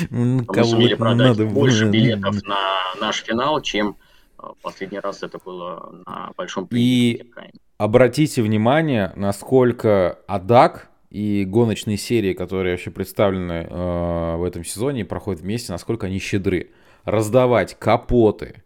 Мы 0.09 0.63
сумели 0.63 0.93
продать 0.93 1.51
больше 1.51 1.85
билетов 1.85 2.43
на 2.43 2.57
наш 2.99 3.23
финал, 3.23 3.61
чем 3.61 3.97
э, 4.39 4.43
последний 4.61 4.99
раз 4.99 5.23
это 5.23 5.39
было 5.43 6.01
на 6.05 6.31
большом 6.37 6.67
И 6.71 7.31
обратите 7.77 8.41
внимание, 8.41 9.11
насколько 9.15 10.19
АДАК 10.27 10.89
и 11.09 11.45
гоночные 11.45 11.97
серии, 11.97 12.33
которые 12.33 12.73
вообще 12.73 12.91
представлены 12.91 13.67
э, 13.69 14.35
в 14.35 14.43
этом 14.43 14.63
сезоне 14.63 15.01
и 15.01 15.03
проходят 15.03 15.41
вместе, 15.41 15.71
насколько 15.71 16.07
они 16.07 16.19
щедры. 16.19 16.71
Раздавать 17.05 17.75
капоты, 17.79 18.63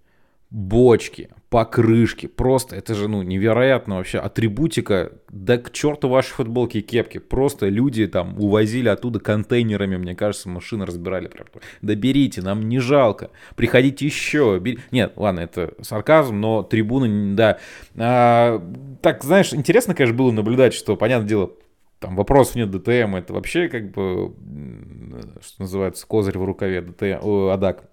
бочки, 0.49 1.29
покрышки. 1.51 2.27
Просто 2.27 2.77
это 2.77 2.95
же, 2.95 3.09
ну, 3.09 3.23
невероятно 3.23 3.97
вообще. 3.97 4.19
Атрибутика, 4.19 5.11
да 5.29 5.57
к 5.57 5.73
черту 5.73 6.07
ваши 6.07 6.33
футболки 6.33 6.77
и 6.77 6.81
кепки. 6.81 7.17
Просто 7.17 7.67
люди 7.67 8.07
там 8.07 8.39
увозили 8.39 8.87
оттуда 8.87 9.19
контейнерами, 9.19 9.97
мне 9.97 10.15
кажется, 10.15 10.47
машины 10.47 10.85
разбирали. 10.85 11.27
Прям. 11.27 11.47
Да 11.81 11.93
берите, 11.93 12.41
нам 12.41 12.69
не 12.69 12.79
жалко. 12.79 13.31
Приходите 13.57 14.05
еще. 14.05 14.59
Бер... 14.59 14.79
Нет, 14.91 15.11
ладно, 15.17 15.41
это 15.41 15.73
сарказм, 15.81 16.39
но 16.39 16.63
трибуны, 16.63 17.35
да. 17.35 17.59
А, 17.97 18.65
так, 19.01 19.21
знаешь, 19.21 19.53
интересно, 19.53 19.93
конечно, 19.93 20.17
было 20.17 20.31
наблюдать, 20.31 20.73
что, 20.73 20.95
понятное 20.95 21.27
дело, 21.27 21.51
там 21.99 22.15
вопросов 22.15 22.55
нет 22.55 22.71
ДТМ, 22.71 23.17
это 23.17 23.33
вообще 23.33 23.67
как 23.67 23.91
бы, 23.91 24.33
что 25.45 25.61
называется, 25.63 26.07
козырь 26.07 26.37
в 26.37 26.45
рукаве 26.45 26.81
ДТМ, 26.81 27.19
о, 27.21 27.49
АДАК 27.49 27.83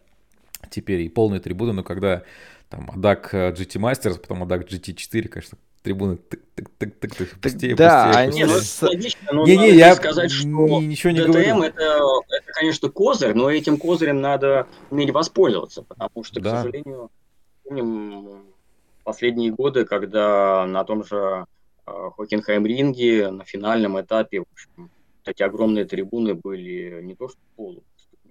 теперь 0.71 1.01
и 1.01 1.09
полные 1.09 1.41
трибуны, 1.41 1.73
но 1.73 1.83
когда 1.83 2.23
там 2.69 2.91
ADAC 2.91 3.33
GT 3.55 3.81
Masters, 3.81 4.19
потом 4.19 4.43
ADAC 4.45 4.69
GT4, 4.69 5.29
конечно, 5.29 5.59
трибуны 5.83 6.17
тык-тык-тык-тык, 6.17 7.41
пустее, 7.41 7.75
да, 7.75 8.07
пустее, 8.07 8.45
они... 8.45 8.55
пустее. 8.55 9.13
Ну, 9.33 9.47
не, 9.47 9.57
не, 9.57 9.71
я 9.71 9.95
сказать, 9.95 10.31
что 10.31 10.47
ничего 10.81 11.13
не 11.13 11.21
говорю. 11.21 11.63
Это, 11.63 11.83
это, 12.29 12.53
конечно, 12.53 12.91
козырь, 12.91 13.35
но 13.35 13.51
этим 13.51 13.79
козырем 13.79 14.21
надо 14.21 14.67
уметь 14.91 15.11
воспользоваться, 15.11 15.83
потому 15.83 16.25
что, 16.25 16.41
да. 16.41 16.51
к 16.51 16.57
сожалению, 16.63 17.11
помним 17.65 18.45
последние 19.05 19.53
годы, 19.53 19.85
когда 19.85 20.67
на 20.67 20.85
том 20.85 21.05
же 21.05 21.47
э, 21.87 22.11
Хокенхайм-ринге 22.17 23.31
на 23.31 23.45
финальном 23.45 23.99
этапе, 24.01 24.41
в 24.41 24.47
общем, 24.53 24.91
такие 25.23 25.47
огромные 25.47 25.87
трибуны 25.87 26.35
были 26.35 27.01
не 27.03 27.15
то 27.15 27.29
что 27.29 27.39
полу, 27.57 27.83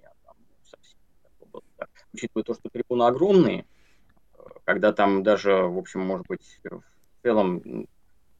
а 0.02 0.10
там 0.24 0.36
совсем 0.62 0.98
учитывая 2.12 2.44
то, 2.44 2.54
что 2.54 2.68
трибуны 2.68 3.04
огромные, 3.04 3.64
когда 4.68 4.92
там 4.92 5.22
даже, 5.22 5.54
в 5.54 5.78
общем, 5.78 6.00
может 6.00 6.26
быть, 6.26 6.60
в 6.62 6.82
целом 7.22 7.86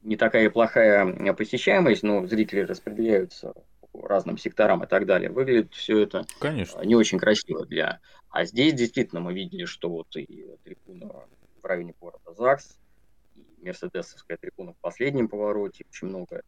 не 0.03 0.15
такая 0.15 0.51
плохая 0.51 1.33
посещаемость, 1.33 2.03
но 2.03 2.27
зрители 2.27 2.59
распределяются 2.59 3.55
по 3.91 4.07
разным 4.07 4.37
секторам 4.37 4.83
и 4.83 4.87
так 4.87 5.07
далее. 5.07 5.31
Выглядит 5.31 5.73
все 5.73 6.03
это 6.03 6.25
Конечно. 6.39 6.81
не 6.81 6.93
очень 6.93 7.17
красиво 7.17 7.65
для... 7.65 7.99
А 8.29 8.45
здесь 8.45 8.75
действительно 8.75 9.21
мы 9.21 9.33
видели, 9.33 9.65
что 9.65 9.89
вот 9.89 10.15
и 10.17 10.45
трибуна 10.63 11.25
в 11.63 11.65
районе 11.65 11.95
города 11.99 12.31
ЗАГС, 12.37 12.77
и 13.35 13.65
Мерседесовская 13.65 14.37
трибуна 14.37 14.73
в 14.73 14.77
последнем 14.81 15.29
повороте, 15.29 15.85
очень 15.89 16.09
много 16.09 16.43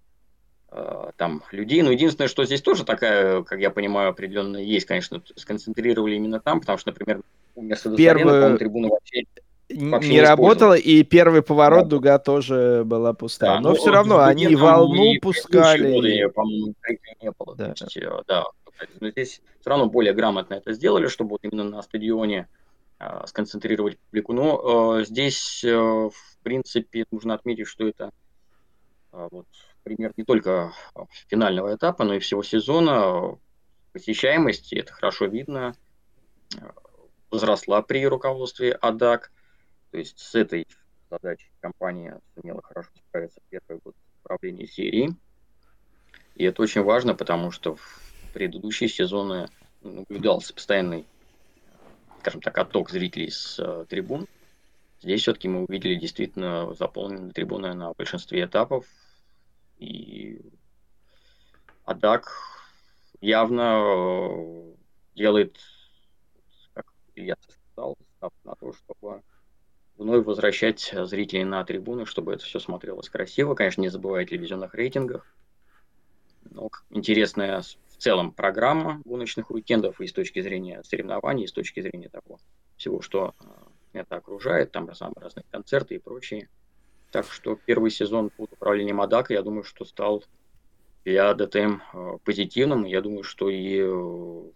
э, 0.70 1.12
там 1.18 1.42
людей. 1.52 1.82
Но 1.82 1.90
единственное, 1.90 2.28
что 2.28 2.46
здесь 2.46 2.62
тоже 2.62 2.86
такая, 2.86 3.42
как 3.42 3.60
я 3.60 3.72
понимаю, 3.72 4.10
определенно 4.10 4.58
есть, 4.58 4.86
конечно, 4.86 5.24
сконцентрировали 5.36 6.18
именно 6.18 6.40
там, 6.40 6.60
потому 6.60 6.78
что, 6.78 6.92
например, 6.92 7.24
у 7.56 7.64
Мерседес 7.64 7.98
Первую... 7.98 8.60
трибуна 8.60 8.90
вообще 8.90 9.24
не 9.74 10.22
работала, 10.22 10.74
и 10.74 11.04
первый 11.04 11.42
поворот 11.42 11.84
да. 11.84 11.90
дуга 11.90 12.20
тоже 12.20 12.84
была 12.86 13.14
пустая. 13.14 13.56
Да, 13.56 13.60
но, 13.60 13.70
но 13.70 13.76
все 13.76 13.92
равно 13.92 14.20
они 14.20 14.56
волну 14.56 15.14
пускали. 15.22 15.94
Годы, 15.94 16.30
по-моему, 16.30 16.76
не 17.22 17.32
было. 17.32 17.56
Да. 17.56 17.68
Есть, 17.70 17.98
э, 17.98 18.24
да. 18.28 18.46
Но 19.00 19.10
здесь 19.10 19.42
все 19.60 19.70
равно 19.70 19.88
более 19.88 20.14
грамотно 20.14 20.56
это 20.56 20.74
сделали, 20.74 21.08
чтобы 21.08 21.32
вот 21.32 21.42
именно 21.44 21.64
на 21.64 21.82
стадионе 21.82 22.48
э, 23.00 23.22
сконцентрировать 23.26 24.00
публику. 24.00 24.34
Но 24.34 25.00
э, 25.00 25.06
здесь, 25.06 25.64
э, 25.64 25.76
в 25.76 26.38
принципе, 26.44 27.06
нужно 27.12 27.34
отметить, 27.34 27.68
что 27.68 27.88
это 27.88 28.12
э, 29.14 29.28
вот, 29.32 29.48
пример 29.84 30.14
не 30.18 30.24
только 30.24 30.74
финального 31.28 31.76
этапа, 31.76 32.04
но 32.04 32.16
и 32.16 32.20
всего 32.20 32.44
сезона. 32.44 33.38
Посещаемость, 33.94 34.72
это 34.72 34.94
хорошо 34.94 35.26
видно, 35.26 35.76
э, 36.56 36.62
возросла 37.30 37.82
при 37.82 38.06
руководстве 38.08 38.72
АДАК. 38.74 39.32
То 39.92 39.98
есть 39.98 40.18
с 40.20 40.36
этой 40.36 40.66
задачей 41.10 41.52
компания 41.60 42.20
сумела 42.34 42.62
хорошо 42.62 42.90
справиться 42.96 43.42
в 43.42 43.50
первый 43.50 43.82
год 43.84 43.96
управления 44.24 44.68
серии. 44.68 45.16
И 46.36 46.46
это 46.46 46.62
очень 46.62 46.82
важно, 46.82 47.14
потому 47.14 47.52
что 47.52 47.76
в 47.76 48.02
предыдущие 48.34 48.88
сезоны 48.88 49.50
наблюдался 49.82 50.54
постоянный, 50.54 51.06
скажем 52.22 52.42
так, 52.42 52.58
отток 52.58 52.90
зрителей 52.90 53.30
с 53.30 53.60
э, 53.60 53.86
трибун. 53.90 54.28
Здесь 55.02 55.22
все-таки 55.22 55.50
мы 55.50 55.66
увидели 55.66 55.96
действительно 55.96 56.74
заполненные 56.74 57.34
трибуны 57.34 57.74
на 57.74 57.92
большинстве 57.94 58.46
этапов. 58.46 58.86
И 59.80 60.40
Адак 61.84 62.32
явно 63.20 63.82
э, 63.84 64.74
делает, 65.16 65.58
как 66.74 66.86
Илья 67.16 67.36
сказал, 67.42 67.98
на 68.46 68.56
то, 68.56 68.72
чтобы 68.74 69.24
вновь 70.02 70.26
возвращать 70.26 70.94
зрителей 71.04 71.44
на 71.44 71.64
трибуны, 71.64 72.06
чтобы 72.06 72.34
это 72.34 72.44
все 72.44 72.60
смотрелось 72.60 73.10
красиво. 73.10 73.54
Конечно, 73.54 73.82
не 73.82 73.90
забывая 73.90 74.24
о 74.24 74.26
телевизионных 74.26 74.74
рейтингах. 74.74 75.26
Но 76.50 76.70
интересная 76.90 77.62
в 77.62 77.98
целом 77.98 78.32
программа 78.32 79.00
гоночных 79.06 79.52
уикендов 79.52 80.02
и 80.02 80.08
с 80.08 80.14
точки 80.14 80.42
зрения 80.42 80.82
соревнований, 80.84 81.44
и 81.44 81.48
с 81.48 81.52
точки 81.52 81.82
зрения 81.82 82.10
того 82.10 82.40
всего, 82.78 83.02
что 83.02 83.36
э, 83.40 84.00
это 84.00 84.16
окружает, 84.16 84.72
там 84.72 84.92
самые 84.96 85.22
разные 85.22 85.46
концерты 85.52 85.96
и 85.96 86.00
прочие. 86.00 86.50
Так 87.12 87.28
что 87.28 87.56
первый 87.56 87.92
сезон 87.92 88.32
под 88.32 88.54
управлением 88.54 89.02
Адака, 89.02 89.34
я 89.34 89.44
думаю, 89.44 89.64
что 89.64 89.86
стал 89.86 90.24
для 91.06 91.32
ДТМ 91.36 91.78
э, 91.94 92.18
позитивным. 92.24 92.86
Я 92.86 93.02
думаю, 93.02 93.22
что 93.22 93.50
и 93.50 93.78
э, 93.78 94.52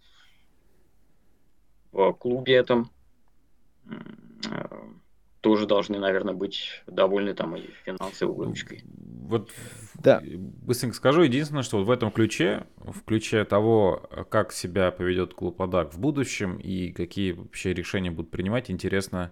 в 1.92 2.12
клубе 2.14 2.54
этом 2.54 2.90
тоже 5.46 5.66
должны, 5.66 6.00
наверное, 6.00 6.34
быть 6.34 6.82
довольны 6.88 7.32
там 7.32 7.54
и 7.54 7.62
финансовой 7.84 8.34
выручкой. 8.34 8.82
вот 9.28 9.52
да. 9.94 10.20
быстренько 10.24 10.96
скажу, 10.96 11.22
единственное, 11.22 11.62
что 11.62 11.78
вот 11.78 11.86
в 11.86 11.90
этом 11.92 12.10
ключе, 12.10 12.66
в 12.78 13.04
ключе 13.04 13.44
того, 13.44 14.10
как 14.28 14.50
себя 14.50 14.90
поведет 14.90 15.34
клуб 15.34 15.62
Адак 15.62 15.94
в 15.94 16.00
будущем 16.00 16.56
и 16.56 16.90
какие 16.90 17.30
вообще 17.30 17.74
решения 17.74 18.10
будут 18.10 18.32
принимать, 18.32 18.72
интересно, 18.72 19.30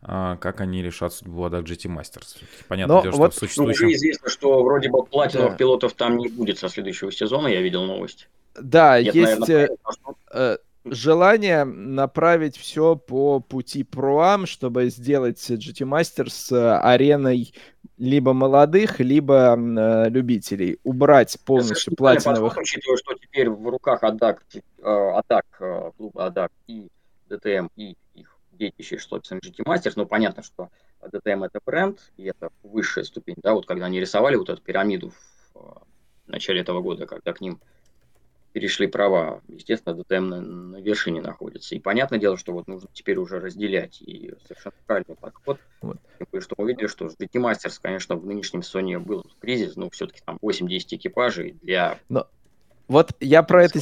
а, 0.00 0.36
как 0.38 0.60
они 0.60 0.82
решат 0.82 1.14
судьбу 1.14 1.44
Адак 1.44 1.64
GT 1.64 1.96
Masters. 1.96 2.42
Понятно, 2.66 3.02
дело, 3.02 3.12
вот, 3.12 3.34
что 3.34 3.46
в 3.46 3.48
существующем... 3.48 3.84
Ну, 3.84 3.88
уже 3.90 3.94
известно, 3.94 4.28
что 4.30 4.64
вроде 4.64 4.90
бы 4.90 5.04
платиновых 5.04 5.52
да. 5.52 5.58
пилотов 5.58 5.92
там 5.92 6.16
не 6.16 6.26
будет 6.26 6.58
со 6.58 6.68
следующего 6.68 7.12
сезона, 7.12 7.46
я 7.46 7.62
видел 7.62 7.84
новость. 7.84 8.28
Да, 8.60 9.00
Нет, 9.00 9.14
есть... 9.14 9.38
Наверное, 9.38 9.76
э, 10.32 10.56
желание 10.84 11.64
направить 11.64 12.56
все 12.56 12.96
по 12.96 13.40
пути 13.40 13.84
Проам, 13.84 14.46
чтобы 14.46 14.88
сделать 14.90 15.38
GT 15.50 15.86
Masters 15.86 16.54
э, 16.54 16.78
ареной 16.80 17.54
либо 17.98 18.32
молодых, 18.32 19.00
либо 19.00 19.56
э, 19.56 20.08
любителей. 20.08 20.78
Убрать 20.82 21.38
полностью 21.44 21.94
платиновых... 21.96 22.56
Учитывая, 22.56 22.96
что 22.96 23.14
теперь 23.14 23.48
в 23.48 23.68
руках 23.68 24.02
Адак, 24.02 24.44
Адак 24.82 25.46
клуба 25.96 26.26
Адак 26.26 26.50
и 26.66 26.88
ДТМ, 27.28 27.68
и 27.76 27.96
их 28.14 28.36
детище, 28.52 28.98
что 28.98 29.18
GT 29.18 29.64
Masters, 29.64 29.92
ну, 29.96 30.06
понятно, 30.06 30.42
что 30.42 30.68
ДТМ 31.10 31.44
это 31.44 31.60
бренд, 31.64 32.12
и 32.16 32.24
это 32.24 32.50
высшая 32.62 33.04
ступень, 33.04 33.36
да, 33.38 33.54
вот 33.54 33.66
когда 33.66 33.86
они 33.86 34.00
рисовали 34.00 34.36
вот 34.36 34.48
эту 34.48 34.62
пирамиду 34.62 35.10
в, 35.10 35.56
э, 35.56 35.58
в 36.26 36.28
начале 36.28 36.60
этого 36.60 36.80
года, 36.80 37.06
когда 37.06 37.32
к 37.32 37.40
ним 37.40 37.60
перешли 38.52 38.86
права. 38.86 39.40
Естественно, 39.48 39.94
ДТМ 39.94 40.28
на, 40.28 40.40
на 40.40 40.76
вершине 40.76 41.20
находится. 41.20 41.74
И 41.74 41.80
понятное 41.80 42.18
дело, 42.18 42.36
что 42.36 42.52
вот 42.52 42.68
нужно 42.68 42.88
теперь 42.92 43.18
уже 43.18 43.40
разделять. 43.40 44.00
И 44.02 44.32
совершенно 44.46 44.74
правильный 44.86 45.16
подход. 45.16 45.58
Вот. 45.80 45.98
Тем 46.18 46.40
что 46.40 46.54
мы 46.58 46.64
увидели, 46.64 46.86
что 46.86 47.06
GT 47.06 47.34
Masters, 47.34 47.78
конечно, 47.80 48.16
в 48.16 48.26
нынешнем 48.26 48.62
сезоне 48.62 48.98
был 48.98 49.24
кризис, 49.40 49.76
но 49.76 49.90
все-таки 49.90 50.20
там 50.24 50.38
8-10 50.42 50.96
экипажей 50.96 51.56
для... 51.62 51.98
Но... 52.08 52.26
Вот 52.88 53.12
я 53.20 53.42
про 53.42 53.64
это 53.64 53.78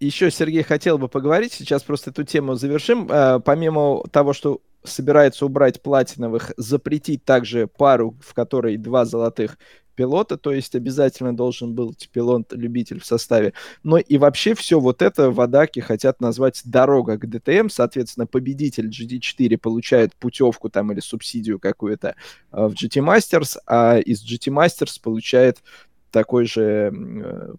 еще, 0.00 0.30
Сергей, 0.30 0.62
хотел 0.62 0.96
бы 0.96 1.08
поговорить. 1.08 1.52
Сейчас 1.52 1.82
просто 1.82 2.10
эту 2.10 2.24
тему 2.24 2.54
завершим. 2.54 3.10
Э, 3.10 3.40
помимо 3.40 4.02
того, 4.10 4.32
что 4.32 4.62
собирается 4.84 5.44
убрать 5.44 5.82
платиновых, 5.82 6.52
запретить 6.56 7.24
также 7.24 7.66
пару, 7.66 8.16
в 8.22 8.32
которой 8.32 8.76
два 8.76 9.04
золотых 9.04 9.58
пилота, 9.94 10.36
то 10.36 10.52
есть 10.52 10.74
обязательно 10.74 11.36
должен 11.36 11.74
был 11.74 11.94
пилот-любитель 12.12 13.00
в 13.00 13.06
составе. 13.06 13.52
Но 13.82 13.98
и 13.98 14.18
вообще 14.18 14.54
все 14.54 14.80
вот 14.80 15.02
это 15.02 15.30
в 15.30 15.40
Адаке 15.40 15.80
хотят 15.80 16.20
назвать 16.20 16.62
дорога 16.64 17.18
к 17.18 17.28
ДТМ, 17.28 17.68
соответственно, 17.68 18.26
победитель 18.26 18.88
GT4 18.88 19.58
получает 19.58 20.14
путевку 20.16 20.68
там 20.68 20.92
или 20.92 21.00
субсидию 21.00 21.58
какую-то 21.58 22.16
э, 22.52 22.66
в 22.66 22.72
GT 22.72 23.04
Masters, 23.04 23.56
а 23.66 23.98
из 23.98 24.24
GT 24.24 24.52
Masters 24.52 25.00
получает 25.02 25.62
такой 26.10 26.46
же 26.46 26.92
э, 26.92 27.54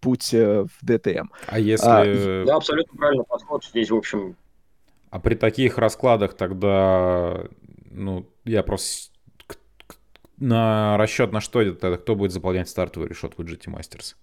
путь 0.00 0.32
э, 0.34 0.64
в 0.64 0.84
ДТМ. 0.84 1.28
А 1.46 1.58
если... 1.58 1.86
А, 1.86 2.44
да, 2.46 2.56
абсолютно 2.56 2.96
правильный 2.96 3.24
подход. 3.24 3.64
Здесь, 3.64 3.90
в 3.90 3.96
общем... 3.96 4.36
А 5.10 5.18
при 5.18 5.34
таких 5.34 5.76
раскладах 5.76 6.34
тогда, 6.34 7.44
ну, 7.90 8.26
я 8.44 8.62
просто 8.62 9.10
на 10.40 10.96
расчет 10.96 11.32
на 11.32 11.40
что 11.40 11.60
это? 11.62 11.96
Кто 11.96 12.16
будет 12.16 12.32
заполнять 12.32 12.68
стартовую 12.68 13.08
решетку 13.08 13.42
GT 13.42 13.66
Masters? 13.66 14.16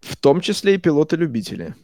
В 0.00 0.16
том 0.16 0.40
числе 0.40 0.74
и 0.74 0.78
пилоты-любители, 0.78 1.74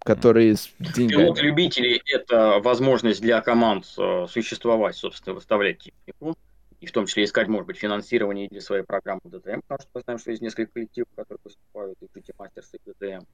которые 0.00 0.56
с 0.56 0.70
деньгами. 0.78 1.24
Пилоты-любители– 1.24 2.02
это 2.06 2.60
возможность 2.60 3.20
для 3.20 3.40
команд 3.40 3.86
э, 3.96 4.26
существовать, 4.28 4.96
собственно, 4.96 5.34
выставлять 5.34 5.78
технику, 5.78 6.36
и 6.80 6.86
в 6.86 6.92
том 6.92 7.06
числе 7.06 7.24
искать, 7.24 7.48
может 7.48 7.66
быть, 7.66 7.78
финансирование 7.78 8.48
для 8.48 8.60
своей 8.60 8.82
программы 8.82 9.20
ДТМ, 9.24 9.60
потому 9.66 9.80
что 9.80 9.90
мы 9.94 10.00
знаем, 10.02 10.18
что 10.18 10.30
есть 10.30 10.42
несколько 10.42 10.72
коллективов, 10.72 11.08
которые 11.14 11.38
выступают 11.44 11.98
и 12.00 12.18
GT 12.18 12.34
Masters, 12.38 12.66
и 12.72 12.90
ДТМ. 12.90 13.24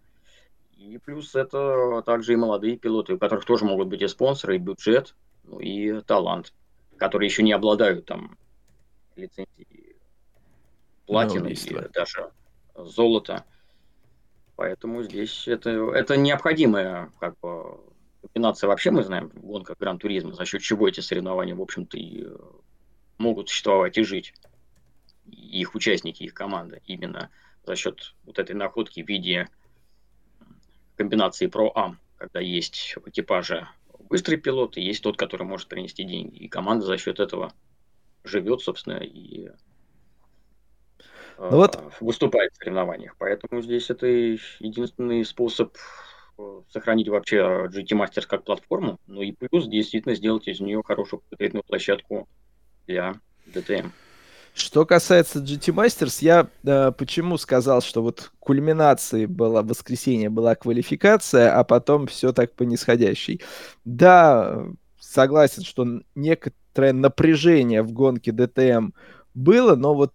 И 0.77 0.99
плюс 0.99 1.35
это 1.35 2.03
также 2.05 2.35
и 2.35 2.37
молодые 2.37 2.77
пилоты, 2.77 3.15
у 3.15 3.19
которых 3.19 3.47
тоже 3.47 3.65
могут 3.65 3.89
быть 3.89 4.03
и 4.03 4.09
спонсоры, 4.09 4.57
и 4.57 4.59
бюджет, 4.59 5.15
ну 5.45 5.59
и 5.59 6.01
талант, 6.03 6.53
которые 6.99 7.29
еще 7.29 7.43
не 7.43 7.53
обладают 7.53 8.05
там 8.05 8.37
лицензии 9.17 9.97
платины 11.07 11.49
и 11.49 11.89
даже 11.93 12.31
золота. 12.75 13.45
Поэтому 14.57 15.03
здесь 15.03 15.47
это, 15.49 15.71
это 15.93 16.17
необходимая 16.17 17.11
как 17.21 17.39
бы, 17.41 17.79
комбинация. 18.23 18.69
Вообще 18.69 18.91
мы 18.91 19.03
знаем 19.03 19.29
в 19.29 19.41
гонках 19.41 19.77
Гран-туризма, 19.79 20.33
за 20.33 20.45
счет 20.45 20.63
чего 20.63 20.89
эти 20.89 21.01
соревнования, 21.01 21.55
в 21.55 21.61
общем-то, 21.61 21.99
и 21.99 22.25
э, 22.25 22.37
могут 23.19 23.49
существовать 23.49 23.99
и 23.99 24.03
жить. 24.03 24.35
их 25.27 25.75
участники, 25.75 26.23
их 26.23 26.35
команда. 26.35 26.81
Именно 26.87 27.31
за 27.67 27.77
счет 27.77 28.15
вот 28.25 28.39
этой 28.39 28.55
находки 28.57 29.03
в 29.03 29.09
виде 29.09 29.49
комбинации 30.97 31.49
Pro-Am, 31.49 31.97
когда 32.17 32.41
есть 32.41 32.97
в 32.97 33.09
экипаже 33.09 33.69
быстрый 34.09 34.37
пилот 34.37 34.77
и 34.77 34.83
есть 34.83 35.03
тот, 35.03 35.19
который 35.19 35.47
может 35.47 35.69
принести 35.69 36.05
деньги. 36.05 36.39
И 36.39 36.49
команда 36.49 36.87
за 36.87 36.97
счет 36.97 37.21
этого 37.21 37.53
живет, 38.27 38.61
собственно, 38.61 38.99
и 38.99 39.49
ну 41.39 41.51
вот. 41.51 41.79
выступает 42.01 42.53
в 42.53 42.57
соревнованиях. 42.57 43.15
Поэтому 43.19 43.61
здесь 43.63 43.91
это 43.91 44.07
единственный 44.07 45.25
способ 45.25 45.77
э, 46.39 46.61
сохранить 46.71 47.09
вообще 47.09 47.37
GT 47.37 47.91
Masters 47.91 48.27
как 48.27 48.45
платформу, 48.45 48.99
ну 49.07 49.23
и 49.23 49.33
плюс 49.33 49.67
действительно 49.67 50.15
сделать 50.15 50.49
из 50.49 50.61
нее 50.61 50.83
хорошую 50.85 51.23
конкретную 51.29 51.65
площадку 51.65 52.29
для 52.87 53.21
DTM. 53.47 53.91
Что 54.55 54.87
касается 54.87 55.41
GT 55.41 55.75
Masters, 55.75 56.19
я 56.23 56.49
э, 56.65 56.91
почему 56.93 57.37
сказал, 57.37 57.83
что 57.83 58.03
вот 58.03 58.33
кульминацией 58.39 59.27
была 59.27 59.63
воскресенье, 59.63 60.31
была 60.31 60.55
квалификация, 60.55 61.55
а 61.55 61.63
потом 61.63 62.07
все 62.07 62.33
так 62.33 62.55
по 62.55 62.63
нисходящей. 62.63 63.43
Да, 63.85 64.65
согласен, 64.99 65.63
что 65.63 65.87
некоторое 66.77 66.93
напряжение 66.93 67.83
в 67.83 67.93
гонке 67.93 68.33
ДТМ 68.33 68.91
было, 69.35 69.77
но 69.77 69.95
вот 69.95 70.13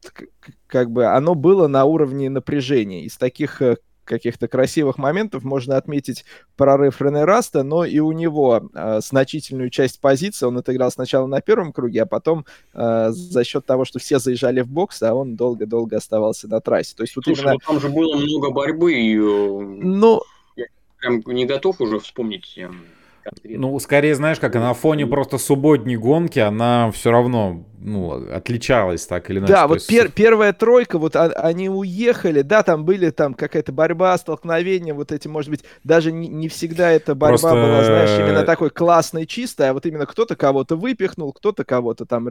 как 0.68 0.91
бы 0.91 1.05
оно 1.05 1.36
было 1.36 1.68
на 1.68 1.86
уровне 1.86 2.30
напряжения. 2.30 3.03
Из 3.03 3.18
таких 3.18 3.62
э, 3.62 3.78
каких-то 4.03 4.47
красивых 4.47 4.97
моментов 4.97 5.43
можно 5.43 5.78
отметить 5.78 6.26
прорыв 6.55 7.01
Рене 7.01 7.24
Раста, 7.26 7.64
но 7.64 7.86
и 7.86 7.99
у 7.99 8.12
него 8.12 8.70
э, 8.74 8.99
значительную 9.01 9.70
часть 9.70 10.01
позиции 10.01 10.45
он 10.45 10.57
отыграл 10.57 10.91
сначала 10.91 11.28
на 11.28 11.41
первом 11.41 11.72
круге, 11.72 12.03
а 12.03 12.05
потом 12.05 12.45
э, 12.74 13.09
за 13.12 13.43
счет 13.43 13.66
того, 13.66 13.86
что 13.86 13.99
все 13.99 14.20
заезжали 14.20 14.62
в 14.62 14.68
бокс, 14.68 15.01
а 15.01 15.14
он 15.14 15.36
долго-долго 15.36 15.97
оставался 15.97 16.47
на 16.47 16.62
трассе. 16.62 16.95
То 16.95 17.03
есть 17.03 17.16
вот 17.16 17.26
Слушай, 17.26 17.41
именно... 17.41 17.53
ну 17.53 17.59
там 17.66 17.80
же 17.80 17.89
было 17.89 18.16
много 18.18 18.51
борьбы, 18.51 18.93
и... 18.93 19.18
Э, 19.18 19.20
ну... 19.20 20.22
Я 20.55 20.66
прям 20.99 21.22
не 21.26 21.45
готов 21.45 21.80
уже 21.82 21.99
вспомнить 21.99 22.57
эм, 22.57 22.82
конкретно. 23.24 23.59
Ну, 23.59 23.80
скорее, 23.80 24.15
знаешь, 24.15 24.39
как 24.39 24.55
на 24.55 24.74
фоне 24.74 25.07
просто 25.07 25.38
субботней 25.38 25.95
гонки, 25.95 26.39
она 26.39 26.91
все 26.91 27.11
равно, 27.11 27.65
ну, 27.80 28.11
отличалась 28.34 29.05
так 29.05 29.30
или 29.30 29.39
иначе. 29.39 29.53
Да, 29.53 29.67
вот 29.67 29.76
есть... 29.76 29.88
пер 29.88 30.11
первая 30.11 30.53
тройка, 30.53 30.99
вот 30.99 31.15
а 31.15 31.28
они 31.28 31.69
уехали, 31.69 32.41
да, 32.41 32.63
там 32.63 32.86
были 32.86 33.09
там 33.09 33.34
какая-то 33.34 33.72
борьба, 33.72 34.17
столкновения, 34.17 34.93
вот 34.93 35.11
эти, 35.11 35.28
может 35.28 35.49
быть, 35.49 35.63
даже 35.84 36.11
не, 36.11 36.28
не 36.28 36.47
всегда 36.47 36.91
эта 36.91 37.15
борьба 37.15 37.38
просто... 37.38 37.49
была, 37.49 37.84
знаешь, 37.84 38.19
именно 38.19 38.43
такой 38.43 38.69
классной, 38.69 39.26
чистой, 39.26 39.69
а 39.69 39.74
вот 39.74 39.86
именно 39.86 40.05
кто-то 40.05 40.36
кого-то 40.36 40.76
выпихнул, 40.76 41.34
кто-то 41.34 41.63
кого-то 41.63 42.05
там 42.05 42.30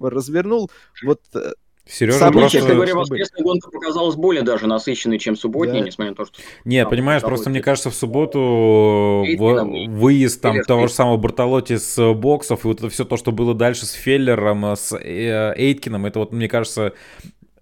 развернул, 0.00 0.70
вот 1.04 1.20
э, 1.34 1.52
Сережа 1.88 2.18
События, 2.18 2.58
просто... 2.58 2.74
говоря, 2.74 2.94
воскресная 2.94 3.42
гонка 3.42 3.70
показалась 3.70 4.14
более 4.14 4.42
даже 4.42 4.66
насыщенной, 4.66 5.18
чем 5.18 5.36
субботняя, 5.36 5.80
да. 5.80 5.86
несмотря 5.86 6.10
на 6.10 6.16
то, 6.16 6.26
что... 6.26 6.34
Нет, 6.64 6.84
там, 6.84 6.90
понимаешь, 6.90 7.22
просто 7.22 7.48
мне 7.48 7.62
кажется, 7.62 7.90
в 7.90 7.94
субботу 7.94 9.24
в... 9.38 9.88
выезд 9.88 10.42
там 10.42 10.62
того 10.62 10.88
же 10.88 10.92
самого 10.92 11.16
Бартолоти 11.16 11.76
с 11.76 12.12
боксов, 12.14 12.64
и 12.64 12.68
вот 12.68 12.78
это 12.78 12.90
все 12.90 13.04
то, 13.04 13.16
что 13.16 13.32
было 13.32 13.54
дальше 13.54 13.86
с 13.86 13.92
Феллером, 13.92 14.64
с 14.64 14.92
э, 14.92 15.54
Эйткиным, 15.56 16.04
это 16.04 16.18
вот, 16.18 16.32
мне 16.32 16.48
кажется, 16.48 16.92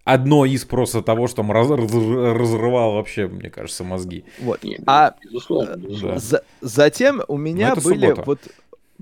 одно 0.07 0.45
из 0.45 0.65
просто 0.65 1.03
того, 1.03 1.27
что 1.27 1.39
там 1.39 1.53
раз, 1.53 1.69
раз, 1.69 1.93
разрывало 1.93 2.95
вообще, 2.95 3.27
мне 3.27 3.51
кажется, 3.51 3.85
мозги. 3.85 4.25
Вот. 4.41 4.61
А 4.87 5.15
безусловно, 5.23 5.77
безусловно. 5.77 6.19
За, 6.19 6.43
затем 6.61 7.23
у 7.29 7.37
меня 7.37 7.75
были 7.75 8.07
суббота. 8.07 8.23
вот 8.25 8.41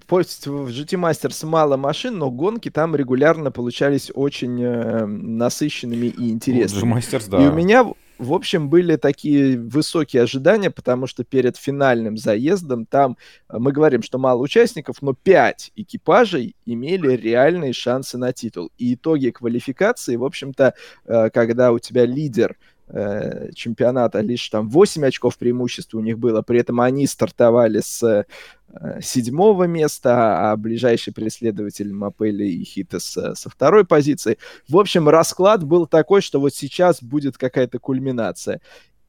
пусть 0.06 0.46
в 0.46 0.68
GT 0.68 0.98
Masters 0.98 1.46
мало 1.46 1.76
машин, 1.76 2.18
но 2.18 2.30
гонки 2.30 2.70
там 2.70 2.94
регулярно 2.96 3.50
получались 3.50 4.10
очень 4.14 4.62
э, 4.62 5.06
насыщенными 5.06 6.06
и 6.06 6.30
интересными. 6.30 6.92
GT 6.92 6.98
Masters, 6.98 7.30
да. 7.30 7.44
И 7.44 7.48
у 7.48 7.52
меня, 7.52 7.84
в 8.18 8.32
общем, 8.32 8.68
были 8.68 8.96
такие 8.96 9.58
высокие 9.58 10.22
ожидания, 10.22 10.70
потому 10.70 11.06
что 11.06 11.24
перед 11.24 11.56
финальным 11.56 12.16
заездом 12.16 12.86
там 12.86 13.16
э, 13.48 13.58
мы 13.58 13.72
говорим, 13.72 14.02
что 14.02 14.18
мало 14.18 14.40
участников, 14.40 15.02
но 15.02 15.14
5 15.14 15.72
экипажей 15.76 16.56
имели 16.66 17.16
реальные 17.16 17.72
шансы 17.72 18.18
на 18.18 18.32
титул. 18.32 18.70
И 18.78 18.94
итоги 18.94 19.30
квалификации, 19.30 20.16
в 20.16 20.24
общем-то, 20.24 20.74
э, 21.06 21.30
когда 21.30 21.72
у 21.72 21.78
тебя 21.78 22.06
лидер 22.06 22.56
э, 22.88 23.50
чемпионата 23.54 24.20
лишь 24.20 24.48
там 24.48 24.68
8 24.68 25.06
очков 25.06 25.38
преимущества 25.38 25.98
у 25.98 26.02
них 26.02 26.18
было, 26.18 26.42
при 26.42 26.60
этом 26.60 26.80
они 26.80 27.06
стартовали 27.06 27.80
с 27.80 28.02
э, 28.02 29.00
седьмого 29.00 29.64
места, 29.64 30.50
а 30.50 30.56
ближайший 30.56 31.12
преследователь 31.12 31.92
Мапели 31.92 32.44
и 32.44 32.64
Хитес 32.64 33.16
э, 33.16 33.34
со 33.34 33.50
второй 33.50 33.84
позиции. 33.84 34.38
В 34.68 34.78
общем, 34.78 35.08
расклад 35.08 35.64
был 35.64 35.86
такой, 35.86 36.20
что 36.20 36.40
вот 36.40 36.54
сейчас 36.54 37.02
будет 37.02 37.38
какая-то 37.38 37.78
кульминация. 37.78 38.60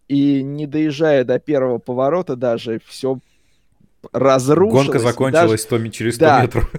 И 0.07 0.43
не 0.43 0.67
доезжая 0.67 1.23
до 1.23 1.39
первого 1.39 1.80
поворота 1.80 2.36
даже, 2.36 2.80
все 2.86 3.19
разрушилось. 4.11 4.86
Гонка 4.86 4.99
закончилась 4.99 5.65
даже... 5.65 5.82
100, 5.82 5.88
через 5.89 6.15
100 6.15 6.26
да. 6.26 6.41
метров. 6.43 6.71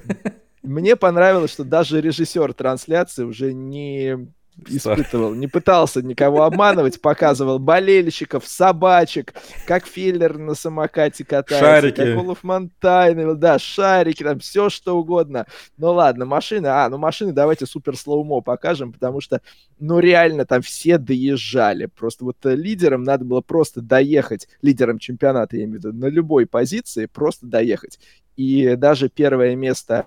Мне 0.63 0.97
понравилось, 0.97 1.53
что 1.53 1.65
даже 1.65 2.01
режиссер 2.01 2.53
трансляции 2.53 3.23
уже 3.23 3.53
не 3.53 4.29
испытывал, 4.67 5.35
не 5.35 5.47
пытался 5.47 6.03
никого 6.03 6.43
обманывать, 6.43 7.01
показывал 7.01 7.59
болельщиков, 7.59 8.47
собачек, 8.47 9.35
как 9.67 9.87
Филлер 9.87 10.39
на 10.39 10.55
самокате 10.55 11.25
катается, 11.25 11.59
шарики. 11.59 11.97
как 11.97 12.17
Олаф 12.17 12.43
Монтайн, 12.43 13.39
да, 13.39 13.59
шарики, 13.59 14.23
там 14.23 14.39
все 14.39 14.71
что 14.71 14.97
угодно. 14.97 15.47
Ну 15.77 15.93
ладно, 15.93 16.25
машины, 16.25 16.69
а, 16.69 16.89
ну 16.89 16.99
машины 16.99 17.33
давайте 17.33 17.67
супер 17.67 17.97
слоумо 17.97 18.41
покажем, 18.41 18.93
потому 18.93 19.21
что, 19.21 19.41
ну 19.79 19.99
реально 19.99 20.47
там 20.47 20.63
все 20.63 20.99
доезжали. 20.99 21.87
Просто 21.87 22.25
вот 22.25 22.37
э, 22.45 22.55
лидерам 22.55 23.03
надо 23.03 23.25
было 23.25 23.41
просто 23.41 23.83
доехать, 23.83 24.49
лидерам 24.63 24.99
чемпионата, 24.99 25.57
я 25.57 25.65
имею 25.65 25.81
в 25.81 25.85
виду, 25.85 25.93
на 25.93 26.07
любой 26.07 26.47
позиции 26.47 27.07
просто 27.07 27.47
доехать. 27.47 27.99
И 28.37 28.77
даже 28.77 29.09
первое 29.09 29.57
место 29.57 30.07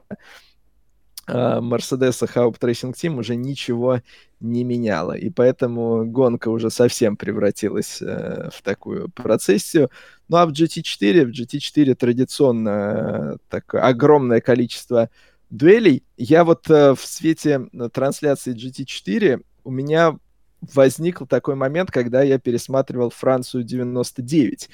Мерседеса 1.62 2.26
Haupt 2.26 2.60
Racing 2.60 2.94
Team 2.94 3.20
уже 3.20 3.36
ничего 3.36 4.02
не 4.40 4.64
меняло. 4.64 5.14
И 5.14 5.30
поэтому 5.30 6.06
гонка 6.06 6.50
уже 6.50 6.70
совсем 6.70 7.18
превратилась 7.18 8.02
э, 8.02 8.50
в 8.54 8.62
такую 8.62 9.10
процессию. 9.10 9.90
Ну 10.28 10.38
а 10.38 10.46
в 10.46 10.52
GT4, 10.52 11.26
в 11.26 11.30
GT4 11.30 11.96
традиционно 11.96 12.70
э, 12.70 13.38
такое 13.50 13.82
огромное 13.82 14.42
количество 14.42 15.10
дуэлей. 15.50 16.04
Я 16.18 16.44
вот 16.44 16.70
э, 16.70 16.94
в 16.94 17.02
свете 17.02 17.68
трансляции 17.92 18.56
GT4 18.56 19.44
у 19.64 19.72
меня 19.72 20.18
возник 20.62 21.22
такой 21.28 21.56
момент, 21.56 21.92
когда 21.92 22.22
я 22.22 22.40
пересматривал 22.40 23.10
Францию 23.10 23.64
99. 23.64 24.70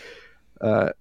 Э, 0.61 0.91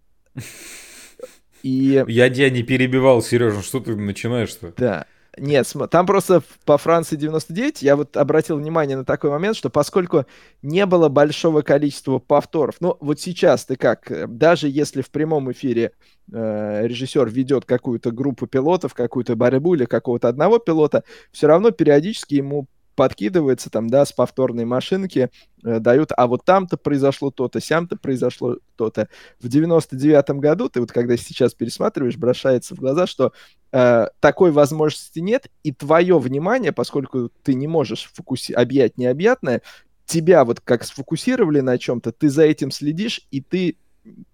и... 1.63 2.05
Я 2.07 2.31
тебя 2.31 2.51
не 2.51 2.63
перебивал, 2.63 3.23
Сережа, 3.23 3.63
что 3.63 3.81
ты 3.81 3.97
начинаешь-то? 3.97 4.75
Да. 4.77 5.07
Нет, 5.37 5.73
там 5.91 6.07
просто 6.07 6.43
по 6.65 6.79
Франции 6.79 7.17
99 7.17 7.83
я 7.83 7.97
вот 7.97 8.17
обратил 8.17 8.57
внимание 8.57 8.97
на 8.97 9.05
такой 9.05 9.31
момент, 9.31 9.57
что 9.57 9.71
поскольку 9.71 10.27
не 10.63 10.87
было 10.87 11.09
большого 11.09 11.63
количества 11.63 12.19
повторов, 12.19 12.77
ну 12.81 12.97
вот 13.01 13.21
сейчас 13.21 13.65
ты 13.65 13.77
как, 13.77 14.11
э, 14.11 14.27
даже 14.29 14.69
если 14.69 15.03
в 15.03 15.11
прямом 15.11 15.51
эфире 15.51 15.93
э, 16.33 16.87
режиссер 16.87 17.29
ведет 17.31 17.65
какую-то 17.65 18.13
группу 18.13 18.47
пилотов, 18.47 18.95
какую-то 18.95 19.35
борьбу 19.35 19.75
или 19.75 19.87
какого-то 19.87 20.29
одного 20.29 20.59
пилота, 20.59 21.03
все 21.33 21.47
равно 21.49 21.71
периодически 21.71 22.35
ему 22.35 22.69
подкидывается 22.95 23.71
там, 23.71 23.89
да, 23.89 24.05
с 24.05 24.13
повторной 24.13 24.65
машинки, 24.65 25.31
э, 25.65 25.79
дают, 25.79 26.11
а 26.17 26.27
вот 26.27 26.45
там-то 26.45 26.77
произошло 26.77 27.31
то-то, 27.31 27.61
сям-то 27.61 27.97
произошло 27.97 28.59
то-то. 28.77 29.09
В 29.41 29.47
99-м 29.47 30.41
году, 30.41 30.69
ты 30.69 30.81
вот 30.81 30.93
когда 30.93 31.17
сейчас 31.17 31.55
пересматриваешь, 31.55 32.17
бросается 32.17 32.75
в 32.75 32.79
глаза, 32.79 33.07
что 33.07 33.33
э, 33.73 34.07
такой 34.21 34.53
возможности 34.53 35.19
нет, 35.21 35.49
и 35.63 35.73
твое 35.73 36.19
внимание, 36.19 36.73
поскольку 36.73 37.31
ты 37.43 37.55
не 37.55 37.67
можешь 37.67 38.11
фокуси- 38.15 38.55
объять 38.55 38.99
необъятное, 38.99 39.63
тебя 40.07 40.45
вот 40.45 40.61
как 40.61 40.85
сфокусировали 40.85 41.61
на 41.61 41.79
чем-то, 41.79 42.13
ты 42.13 42.29
за 42.29 42.43
этим 42.43 42.71
следишь, 42.71 43.23
и 43.31 43.41
ты 43.41 43.77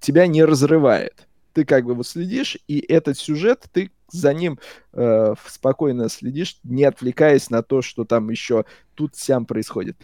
тебя 0.01 0.27
не 0.27 0.45
разрывает. 0.45 1.27
Ты 1.53 1.65
как 1.65 1.85
бы 1.85 1.95
вот 1.95 2.07
следишь, 2.07 2.59
и 2.69 2.79
этот 2.79 3.19
сюжет 3.19 3.65
ты 3.73 3.91
за 4.13 4.35
ним 4.35 4.59
э, 4.93 5.35
спокойно 5.47 6.09
следишь, 6.09 6.59
не 6.65 6.85
отвлекаясь 6.85 7.51
на 7.51 7.63
то, 7.63 7.83
что 7.83 8.05
там 8.05 8.31
еще 8.31 8.65
тут 8.95 9.17
сям 9.17 9.47
происходит. 9.47 9.97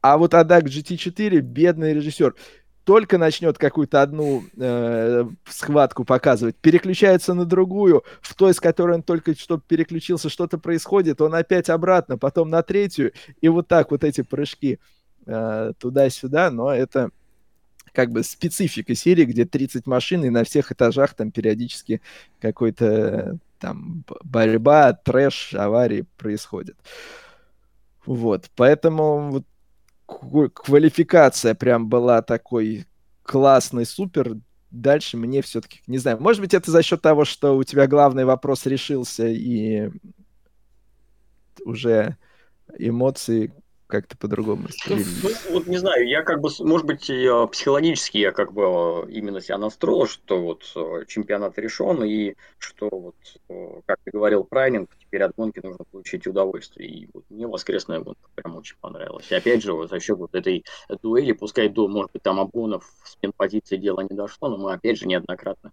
А 0.00 0.16
вот 0.16 0.34
Адак 0.34 0.64
GT4, 0.64 1.40
бедный 1.40 1.94
режиссер, 1.94 2.34
только 2.88 3.18
начнет 3.18 3.58
какую-то 3.58 4.00
одну 4.00 4.44
э, 4.56 5.24
схватку 5.46 6.06
показывать, 6.06 6.56
переключается 6.56 7.34
на 7.34 7.44
другую, 7.44 8.02
в 8.22 8.34
той, 8.34 8.54
с 8.54 8.60
которой 8.60 8.96
он 8.96 9.02
только 9.02 9.34
что 9.34 9.58
переключился, 9.58 10.30
что-то 10.30 10.56
происходит, 10.56 11.20
он 11.20 11.34
опять 11.34 11.68
обратно, 11.68 12.16
потом 12.16 12.48
на 12.48 12.62
третью, 12.62 13.12
и 13.42 13.48
вот 13.48 13.68
так 13.68 13.90
вот 13.90 14.04
эти 14.04 14.22
прыжки 14.22 14.78
э, 15.26 15.72
туда-сюда, 15.78 16.50
но 16.50 16.72
это 16.72 17.10
как 17.92 18.10
бы 18.10 18.22
специфика 18.22 18.94
серии, 18.94 19.26
где 19.26 19.44
30 19.44 19.86
машин, 19.86 20.24
и 20.24 20.30
на 20.30 20.44
всех 20.44 20.72
этажах 20.72 21.12
там 21.12 21.30
периодически 21.30 22.00
какой-то 22.40 23.38
там 23.58 24.04
борьба, 24.24 24.92
трэш, 24.92 25.54
аварии 25.54 26.06
происходят. 26.16 26.76
Вот, 28.06 28.50
поэтому 28.56 29.30
вот 29.30 29.44
квалификация 30.54 31.54
прям 31.54 31.88
была 31.88 32.22
такой 32.22 32.86
классный, 33.22 33.84
супер. 33.84 34.36
Дальше 34.70 35.16
мне 35.16 35.42
все-таки, 35.42 35.80
не 35.86 35.98
знаю, 35.98 36.20
может 36.20 36.40
быть, 36.40 36.54
это 36.54 36.70
за 36.70 36.82
счет 36.82 37.00
того, 37.00 37.24
что 37.24 37.56
у 37.56 37.64
тебя 37.64 37.86
главный 37.86 38.24
вопрос 38.24 38.66
решился, 38.66 39.26
и 39.26 39.90
уже 41.64 42.16
эмоции 42.78 43.52
как-то 43.88 44.16
по-другому 44.18 44.68
ну, 44.88 44.96
ну, 45.22 45.30
вот 45.50 45.66
не 45.66 45.78
знаю, 45.78 46.06
я 46.06 46.22
как 46.22 46.40
бы, 46.40 46.50
может 46.60 46.86
быть, 46.86 47.06
психологически 47.06 48.18
я 48.18 48.32
как 48.32 48.52
бы 48.52 48.62
э, 48.62 49.10
именно 49.10 49.40
себя 49.40 49.56
настроил, 49.56 50.06
что 50.06 50.40
вот 50.40 50.70
э, 50.76 51.04
чемпионат 51.06 51.58
решен, 51.58 52.04
и 52.04 52.34
что 52.58 52.88
вот, 52.90 53.16
э, 53.48 53.80
как 53.86 53.98
ты 54.04 54.10
говорил, 54.10 54.44
прайнинг, 54.44 54.90
теперь 54.98 55.22
от 55.22 55.34
гонки 55.34 55.60
нужно 55.60 55.84
получить 55.90 56.26
удовольствие. 56.26 56.88
И 56.88 57.08
вот 57.12 57.24
мне 57.30 57.46
воскресная 57.46 58.00
гонка 58.00 58.28
прям 58.34 58.56
очень 58.56 58.76
понравилась. 58.80 59.30
И 59.30 59.34
опять 59.34 59.62
же, 59.62 59.72
вот 59.72 59.88
за 59.88 60.00
счет 60.00 60.18
вот 60.18 60.34
этой 60.34 60.64
дуэли, 61.02 61.32
пускай 61.32 61.70
до, 61.70 61.88
может 61.88 62.12
быть, 62.12 62.22
там 62.22 62.38
обгонов 62.38 62.84
с 63.04 63.16
позиции 63.36 63.78
дела 63.78 64.02
не 64.02 64.14
дошло, 64.14 64.50
но 64.50 64.58
мы 64.58 64.72
опять 64.74 64.98
же 64.98 65.06
неоднократно 65.06 65.72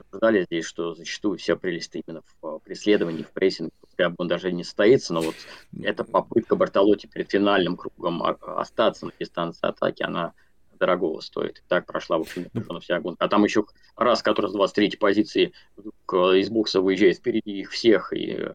обсуждали 0.00 0.44
здесь, 0.44 0.64
что 0.64 0.94
зачастую 0.94 1.38
вся 1.38 1.56
прелесть 1.56 1.94
именно 1.94 2.22
в 2.40 2.58
преследовании, 2.60 3.22
в 3.22 3.30
прессинге, 3.30 3.72
пускай 3.80 4.12
он 4.16 4.28
даже 4.28 4.52
не 4.52 4.64
состоится, 4.64 5.14
но 5.14 5.22
вот 5.22 5.34
эта 5.82 6.04
попытка 6.04 6.56
Бартолотти 6.56 7.06
перед 7.06 7.30
финальным 7.30 7.76
кругом 7.76 8.22
остаться 8.22 9.06
на 9.06 9.12
дистанции 9.18 9.66
атаки, 9.66 10.02
она 10.02 10.32
дорогого 10.78 11.20
стоит. 11.20 11.62
Так 11.68 11.86
прошла, 11.86 12.18
в 12.18 12.22
общем, 12.22 12.46
ну, 12.52 12.80
вся 12.80 13.00
гонка. 13.00 13.24
А 13.24 13.28
там 13.28 13.44
еще 13.44 13.64
раз, 13.96 14.22
который 14.22 14.50
с 14.50 14.52
23 14.52 14.96
позиции 14.98 15.52
из 15.78 16.50
бокса 16.50 16.80
выезжает 16.80 17.16
впереди 17.16 17.60
их 17.60 17.70
всех, 17.70 18.12
и 18.12 18.32
э, 18.32 18.54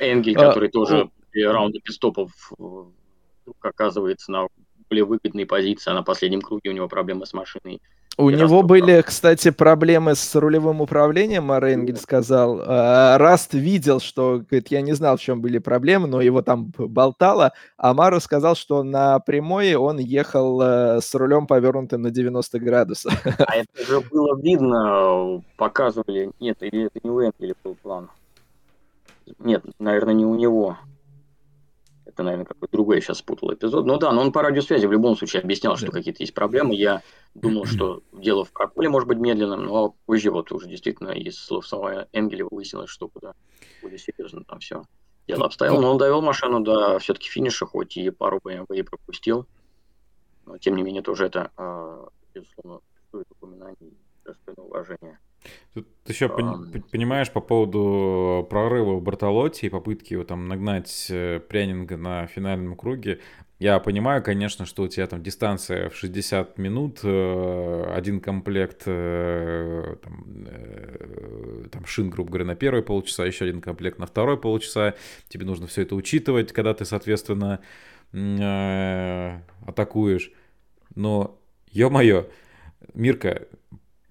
Энгель, 0.00 0.36
а, 0.36 0.48
который 0.48 0.68
а, 0.68 0.72
тоже 0.72 1.10
ну... 1.34 1.52
раунда 1.52 1.80
пистопов 1.80 2.52
оказывается 3.60 4.30
на 4.30 4.46
более 4.90 5.04
выгодной 5.04 5.46
позиции, 5.46 5.90
а 5.90 5.94
на 5.94 6.02
последнем 6.02 6.42
круге 6.42 6.70
у 6.70 6.72
него 6.72 6.88
проблемы 6.88 7.24
с 7.24 7.32
машиной 7.32 7.80
у 8.20 8.30
него 8.30 8.62
были, 8.62 9.00
кстати, 9.00 9.50
проблемы 9.50 10.14
с 10.14 10.34
рулевым 10.34 10.80
управлением, 10.80 11.44
Маренгель 11.44 11.96
сказал. 11.96 12.60
А, 12.66 13.16
Раст 13.18 13.54
видел, 13.54 14.00
что, 14.00 14.42
говорит, 14.48 14.68
я 14.68 14.82
не 14.82 14.92
знал, 14.92 15.16
в 15.16 15.20
чем 15.20 15.40
были 15.40 15.58
проблемы, 15.58 16.06
но 16.06 16.20
его 16.20 16.42
там 16.42 16.70
болтало. 16.76 17.52
А 17.78 17.94
Мару 17.94 18.20
сказал, 18.20 18.56
что 18.56 18.82
на 18.82 19.18
прямой 19.20 19.74
он 19.74 19.98
ехал 19.98 20.60
э, 20.60 21.00
с 21.00 21.14
рулем 21.14 21.46
повернутым 21.46 22.02
на 22.02 22.10
90 22.10 22.58
градусов. 22.58 23.12
А 23.40 23.56
это 23.56 23.86
же 23.86 24.00
было 24.00 24.38
видно, 24.40 25.42
показывали. 25.56 26.30
Нет, 26.40 26.58
или 26.60 26.86
это 26.86 27.00
не 27.02 27.10
у 27.10 27.20
Энгеля 27.20 27.54
был 27.64 27.74
план. 27.74 28.10
Нет, 29.38 29.64
наверное, 29.78 30.14
не 30.14 30.26
у 30.26 30.34
него. 30.34 30.76
Это, 32.20 32.24
наверное, 32.26 32.44
какой-то 32.44 32.72
другой 32.72 32.96
я 32.96 33.00
сейчас 33.00 33.18
спутал 33.18 33.54
эпизод. 33.54 33.86
Ну 33.86 33.96
да, 33.96 34.12
но 34.12 34.20
он 34.20 34.30
по 34.30 34.42
радиосвязи 34.42 34.84
в 34.84 34.92
любом 34.92 35.16
случае 35.16 35.40
объяснял, 35.40 35.78
что 35.78 35.90
какие-то 35.90 36.22
есть 36.22 36.34
проблемы. 36.34 36.74
Я 36.74 37.00
думал, 37.32 37.64
что 37.64 38.02
дело 38.12 38.44
в 38.44 38.52
проколе 38.52 38.90
может 38.90 39.08
быть 39.08 39.16
медленным, 39.16 39.64
но 39.64 39.94
позже 40.04 40.30
вот 40.30 40.52
уже 40.52 40.68
действительно 40.68 41.12
из 41.12 41.38
слов 41.38 41.66
самого 41.66 42.08
Энгеля 42.12 42.44
выяснилось, 42.50 42.90
что 42.90 43.08
куда 43.08 43.32
более 43.80 43.98
серьезно 43.98 44.44
там 44.44 44.58
все 44.58 44.82
дело 45.26 45.46
обстояло. 45.46 45.80
Но 45.80 45.92
он 45.92 45.96
довел 45.96 46.20
машину 46.20 46.60
до 46.60 46.98
все-таки 46.98 47.30
финиша, 47.30 47.64
хоть 47.64 47.96
и 47.96 48.10
пару 48.10 48.38
BMW 48.44 48.84
пропустил. 48.84 49.46
Но 50.44 50.58
тем 50.58 50.76
не 50.76 50.82
менее 50.82 51.02
тоже 51.02 51.24
это, 51.24 51.50
а, 51.56 52.06
безусловно, 52.34 52.82
стоит 53.08 53.30
упоминаний 53.30 53.76
и 53.80 53.96
достойно 54.26 54.62
уважения. 54.64 55.18
Тут 55.74 55.86
еще 56.06 56.26
um... 56.26 56.82
понимаешь 56.90 57.30
по 57.30 57.40
поводу 57.40 58.46
прорыва 58.50 58.98
Бартолотти 58.98 59.66
и 59.66 59.68
попытки 59.68 60.14
его 60.14 60.24
там 60.24 60.48
нагнать 60.48 61.06
э, 61.10 61.40
прянинга 61.40 61.96
на 61.96 62.26
финальном 62.26 62.76
круге. 62.76 63.20
Я 63.60 63.78
понимаю, 63.78 64.22
конечно, 64.22 64.64
что 64.66 64.84
у 64.84 64.88
тебя 64.88 65.06
там 65.06 65.22
дистанция 65.22 65.90
в 65.90 65.94
60 65.94 66.58
минут, 66.58 67.00
э, 67.04 67.92
один 67.94 68.20
комплект 68.20 68.82
э, 68.86 69.96
там, 70.02 71.68
там 71.70 71.86
шин, 71.86 72.10
грубо 72.10 72.30
говоря, 72.30 72.46
на 72.46 72.56
первый 72.56 72.82
полчаса, 72.82 73.24
еще 73.24 73.44
один 73.44 73.60
комплект 73.60 73.98
на 73.98 74.06
второй 74.06 74.38
полчаса. 74.38 74.94
Тебе 75.28 75.44
нужно 75.46 75.66
все 75.66 75.82
это 75.82 75.94
учитывать, 75.94 76.52
когда 76.52 76.74
ты, 76.74 76.84
соответственно, 76.84 77.60
атакуешь. 79.66 80.32
Но, 80.96 81.38
ё-моё, 81.70 82.26
Мирка, 82.94 83.46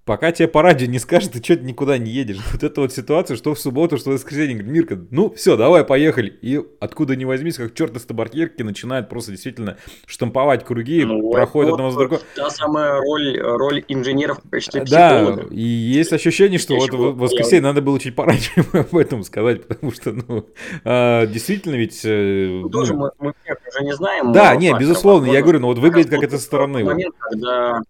пока 0.09 0.31
тебе 0.31 0.47
по 0.47 0.63
радио 0.63 0.87
не 0.87 0.97
скажут, 0.97 1.33
ты 1.33 1.43
что-то 1.43 1.63
никуда 1.63 1.99
не 1.99 2.09
едешь. 2.09 2.39
Вот 2.51 2.63
эта 2.63 2.81
вот 2.81 2.91
ситуация, 2.91 3.37
что 3.37 3.53
в 3.53 3.59
субботу, 3.59 3.99
что 3.99 4.09
в 4.09 4.13
воскресенье. 4.13 4.55
Говорит, 4.55 4.71
Мирка, 4.71 5.05
ну 5.11 5.31
все, 5.35 5.55
давай, 5.55 5.83
поехали. 5.83 6.29
И 6.41 6.59
откуда 6.79 7.15
ни 7.15 7.25
возьмись, 7.25 7.57
как 7.57 7.75
черт 7.75 7.95
из 7.95 8.05
табакерки, 8.05 8.63
начинает 8.63 9.07
просто 9.07 9.29
действительно 9.29 9.77
штамповать 10.07 10.65
круги, 10.65 11.05
ну, 11.05 11.29
проходит 11.29 11.69
вот, 11.69 11.75
одного 11.75 11.91
за 11.91 11.99
другого. 11.99 12.21
Та 12.35 12.49
самая 12.49 12.99
роль, 12.99 13.39
роль 13.39 13.85
инженеров 13.87 14.39
в 14.43 14.49
качестве 14.49 14.83
Да, 14.83 15.41
и 15.51 15.61
есть 15.61 16.11
ощущение, 16.11 16.57
что 16.57 16.75
вот 16.75 16.89
в 16.91 17.19
воскресенье 17.19 17.61
надо 17.61 17.83
было 17.83 17.99
чуть 17.99 18.15
пораньше 18.15 18.65
об 18.73 18.97
этом 18.97 19.21
сказать, 19.21 19.67
потому 19.67 19.91
что, 19.91 20.11
ну, 20.11 20.47
а, 20.85 21.27
действительно 21.27 21.75
ведь... 21.75 22.01
Э, 22.03 22.61
ну, 22.63 22.69
тоже 22.69 22.95
мы, 22.95 23.11
мы 23.19 23.35
уже 23.45 23.85
не 23.85 23.93
знаем. 23.93 24.31
Да, 24.31 24.55
нет, 24.55 24.79
безусловно, 24.79 25.31
я 25.31 25.43
говорю, 25.43 25.59
но 25.59 25.67
вот 25.67 25.77
выглядит 25.77 26.09
как 26.09 26.23
это 26.23 26.39
со 26.39 26.43
стороны. 26.43 26.83
Момент, 26.83 27.13
когда 27.19 27.83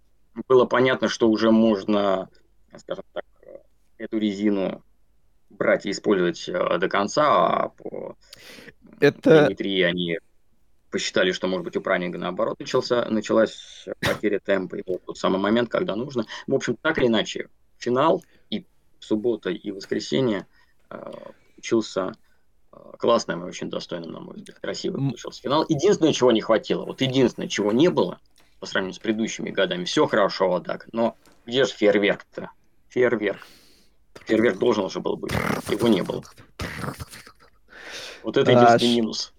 было 0.47 0.65
понятно, 0.65 1.07
что 1.07 1.29
уже 1.29 1.51
можно, 1.51 2.29
скажем 2.77 3.03
так, 3.13 3.25
эту 3.97 4.17
резину 4.17 4.83
брать 5.49 5.85
и 5.85 5.91
использовать 5.91 6.47
э, 6.47 6.77
до 6.77 6.87
конца, 6.87 7.25
а 7.27 7.69
по 7.69 8.15
это... 8.99 9.41
геометрии 9.41 9.81
они 9.81 10.19
посчитали, 10.89 11.31
что, 11.31 11.47
может 11.47 11.65
быть, 11.65 11.75
у 11.75 11.81
Пранинга 11.81 12.17
наоборот 12.17 12.59
начался, 12.59 13.05
началась 13.09 13.85
потеря 13.99 14.39
темпа, 14.39 14.75
и 14.75 14.83
вот 14.85 15.03
тот 15.05 15.17
самый 15.17 15.39
момент, 15.39 15.69
когда 15.69 15.95
нужно. 15.95 16.25
В 16.47 16.55
общем, 16.55 16.77
так 16.81 16.97
или 16.97 17.07
иначе, 17.07 17.49
финал 17.77 18.23
и 18.49 18.65
суббота, 18.99 19.49
и 19.49 19.71
воскресенье 19.71 20.47
э, 20.89 21.11
получился 21.55 22.13
э, 22.71 22.77
классным 22.97 23.43
и 23.43 23.47
очень 23.47 23.69
достойным, 23.69 24.11
на 24.11 24.19
мой 24.19 24.35
взгляд, 24.35 24.59
красивый 24.59 25.01
получился 25.01 25.41
финал. 25.41 25.65
Единственное, 25.67 26.13
чего 26.13 26.31
не 26.31 26.41
хватило, 26.41 26.85
вот 26.85 27.01
единственное, 27.01 27.49
чего 27.49 27.71
не 27.71 27.89
было, 27.89 28.19
по 28.60 28.66
сравнению 28.66 28.95
с 28.95 28.99
предыдущими 28.99 29.49
годами. 29.49 29.86
Все 29.86 30.05
хорошо, 30.07 30.49
вот 30.49 30.66
так. 30.66 30.88
Но 30.91 31.16
где 31.45 31.66
же 31.66 31.72
фейерверк-то? 31.72 32.51
Фейерверк. 32.89 33.39
Фейерверк 34.26 34.57
должен 34.57 34.86
уже 34.86 34.99
был 34.99 35.16
быть. 35.16 35.32
Его 35.70 35.88
не 35.88 36.01
было. 36.01 36.24
Вот 38.24 38.38
это 38.38 38.51
единственный 38.51 38.91
а, 38.91 38.95
минус. 38.95 39.34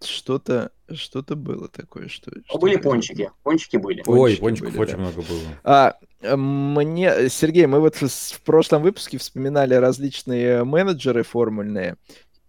Что-то 0.00 0.70
что-то 0.94 1.36
было 1.36 1.68
такое, 1.68 2.08
что... 2.08 2.30
Ну, 2.34 2.42
что 2.46 2.58
были 2.58 2.76
пончики, 2.76 3.30
пончики 3.42 3.76
были. 3.76 4.02
Ой, 4.06 4.36
пончиков 4.36 4.72
были, 4.72 4.80
очень 4.82 4.92
да. 4.92 4.98
много 4.98 5.22
было. 5.22 5.40
А, 5.64 6.36
мне, 6.36 7.28
Сергей, 7.28 7.66
мы 7.66 7.80
вот 7.80 7.96
в 7.96 8.42
прошлом 8.42 8.82
выпуске 8.82 9.18
вспоминали 9.18 9.74
различные 9.74 10.64
менеджеры 10.64 11.22
формульные, 11.22 11.96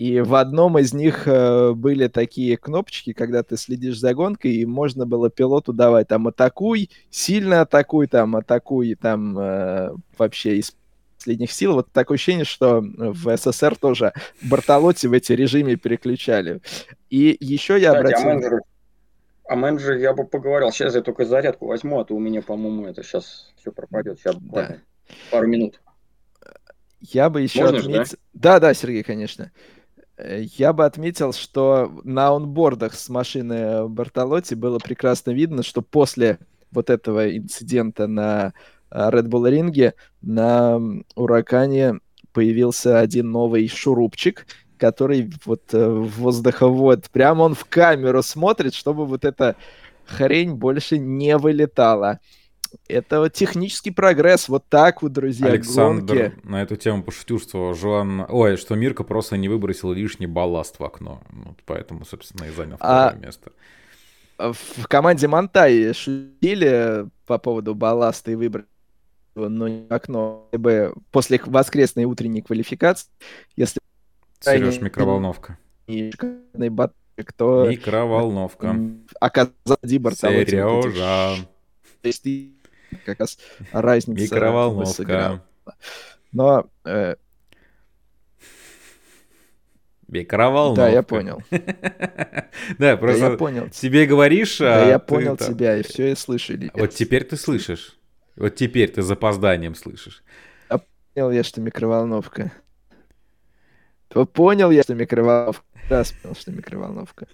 и 0.03 0.19
в 0.19 0.35
одном 0.35 0.77
из 0.77 0.93
них 0.93 1.29
э, 1.29 1.71
были 1.71 2.09
такие 2.09 2.57
кнопочки, 2.57 3.13
когда 3.13 3.41
ты 3.41 3.55
следишь 3.55 3.97
за 3.97 4.13
гонкой, 4.13 4.51
и 4.51 4.65
можно 4.65 5.05
было 5.05 5.29
пилоту 5.29 5.71
давать 5.71 6.09
там 6.09 6.27
атакуй, 6.27 6.89
сильно 7.09 7.61
атакуй, 7.61 8.07
там 8.07 8.35
атакуй, 8.35 8.95
там 8.95 9.39
э, 9.39 9.91
вообще 10.17 10.57
из 10.57 10.75
последних 11.15 11.53
сил. 11.53 11.75
Вот 11.75 11.89
такое 11.93 12.15
ощущение, 12.15 12.43
что 12.43 12.81
в 12.83 13.37
СССР 13.37 13.77
тоже 13.77 14.11
Бартолотти 14.41 15.07
в 15.07 15.13
эти 15.13 15.31
режиме 15.31 15.77
переключали. 15.77 16.59
И 17.09 17.37
еще 17.39 17.79
я 17.79 17.93
Кстати, 17.93 18.13
обратил... 18.13 18.27
А 18.27 18.33
менеджер, 18.33 18.59
а 19.47 19.55
менеджер 19.55 19.95
я 19.95 20.11
бы 20.11 20.25
поговорил. 20.25 20.73
Сейчас 20.73 20.95
я 20.95 21.01
только 21.01 21.23
зарядку 21.23 21.67
возьму, 21.67 22.01
а 22.01 22.03
то 22.03 22.13
у 22.13 22.19
меня, 22.19 22.41
по-моему, 22.41 22.87
это 22.87 23.03
сейчас 23.03 23.53
все 23.55 23.71
пропадет. 23.71 24.19
Сейчас 24.19 24.35
буквально 24.35 24.81
да. 25.07 25.13
пару 25.31 25.47
минут. 25.47 25.79
Я 26.99 27.29
бы 27.29 27.41
еще 27.41 27.61
Можно 27.61 27.79
отметил... 27.79 28.03
Же, 28.03 28.17
да? 28.33 28.53
да, 28.53 28.59
да, 28.59 28.73
Сергей, 28.73 29.03
конечно. 29.03 29.43
Э, 29.43 29.72
я 30.18 30.74
бы 30.74 30.86
отметил, 30.86 31.34
что 31.34 31.91
на 32.03 32.30
онбордах 32.30 32.93
с 32.93 33.09
машины 33.09 33.88
Бартолотти 33.88 34.53
было 34.53 34.80
прекрасно 34.80 35.32
видно, 35.32 35.64
что 35.64 35.82
после 35.82 36.39
вот 36.72 36.89
этого 36.89 37.36
инцидента 37.36 38.07
на 38.07 38.53
э, 38.91 39.09
Red 39.09 39.28
Bull 39.28 39.49
ринге 39.49 39.95
на 40.22 40.80
Уракане 41.16 41.99
появился 42.32 42.99
один 42.99 43.32
новый 43.32 43.68
шурупчик, 43.68 44.45
который 44.78 45.32
вот 45.45 45.74
э, 45.74 45.88
воздуховод, 45.88 47.09
прямо 47.11 47.43
он 47.43 47.55
в 47.55 47.66
камеру 47.66 48.22
смотрит, 48.22 48.74
чтобы 48.74 49.05
вот 49.05 49.26
эта 49.26 49.55
хрень 50.05 50.53
больше 50.53 50.97
не 50.97 51.38
вылетала. 51.38 52.20
Это 52.88 53.30
технический 53.30 53.91
прогресс. 53.91 54.49
Вот 54.49 54.65
так 54.69 55.01
вот, 55.01 55.13
друзья, 55.13 55.47
Александр 55.47 56.15
гонки. 56.15 56.47
на 56.47 56.61
эту 56.61 56.76
тему 56.76 57.03
пошутил, 57.03 57.39
что 57.39 57.74
Жуан... 57.74 58.26
Ой, 58.30 58.57
что 58.57 58.76
Мирка 58.76 59.03
просто 59.03 59.38
не 59.38 59.49
выбросил 59.49 59.91
лишний 59.93 60.28
балласт 60.28 60.80
в 60.80 60.84
окно. 60.84 61.21
Вот 61.30 61.57
поэтому, 61.65 62.05
собственно, 62.05 62.45
и 62.45 62.51
занял 62.51 62.78
а 62.80 63.09
второе 63.09 63.21
а... 63.21 63.26
место. 63.26 63.51
В 64.38 64.88
команде 64.88 65.28
Монтай 65.28 65.93
шутили 65.93 67.07
по 67.26 67.38
поводу 67.38 67.76
балласта 67.76 68.32
и 68.32 68.36
выбросил 68.36 68.67
но 69.36 69.67
не 69.67 69.88
окно, 69.89 70.47
бы 70.51 70.93
после 71.11 71.41
воскресной 71.43 72.05
утренней 72.05 72.41
квалификации, 72.41 73.09
если... 73.55 73.80
Сереж, 74.39 74.80
микроволновка. 74.82 75.57
И 75.88 76.11
кто... 76.11 77.67
Микроволновка. 77.67 78.76
Оказался 79.19 79.78
Дибор 79.82 80.15
Сережа. 80.15 81.36
То 82.01 82.07
есть 82.07 82.26
как 83.05 83.19
раз 83.19 83.37
разница. 83.71 84.21
Микроволновка. 84.23 85.43
Но... 86.31 86.69
Э... 86.85 87.15
Микроволновка. 90.07 90.81
Да, 90.81 90.89
я 90.89 91.03
понял. 91.03 91.41
Да, 92.77 92.95
просто 92.97 93.31
я 93.31 93.37
понял. 93.37 93.69
тебе 93.69 94.05
говоришь, 94.05 94.59
Да, 94.59 94.83
а 94.83 94.87
я 94.87 94.99
понял 94.99 95.35
тебя, 95.35 95.77
и 95.77 95.83
все, 95.83 96.11
и 96.11 96.15
слышу. 96.15 96.53
Вот 96.75 96.91
теперь 96.91 97.23
ты 97.23 97.35
слышишь. 97.35 97.97
Вот 98.35 98.55
теперь 98.55 98.89
ты 98.89 99.01
запозданием 99.01 99.75
слышишь. 99.75 100.23
Понял 101.13 101.31
я, 101.31 101.43
что 101.43 101.61
микроволновка. 101.61 102.51
Понял 104.33 104.71
я, 104.71 104.83
что 104.83 104.95
микроволновка. 104.95 105.63
Раз 105.89 106.11
понял, 106.11 106.35
что 106.35 106.51
микроволновка. 106.51 107.27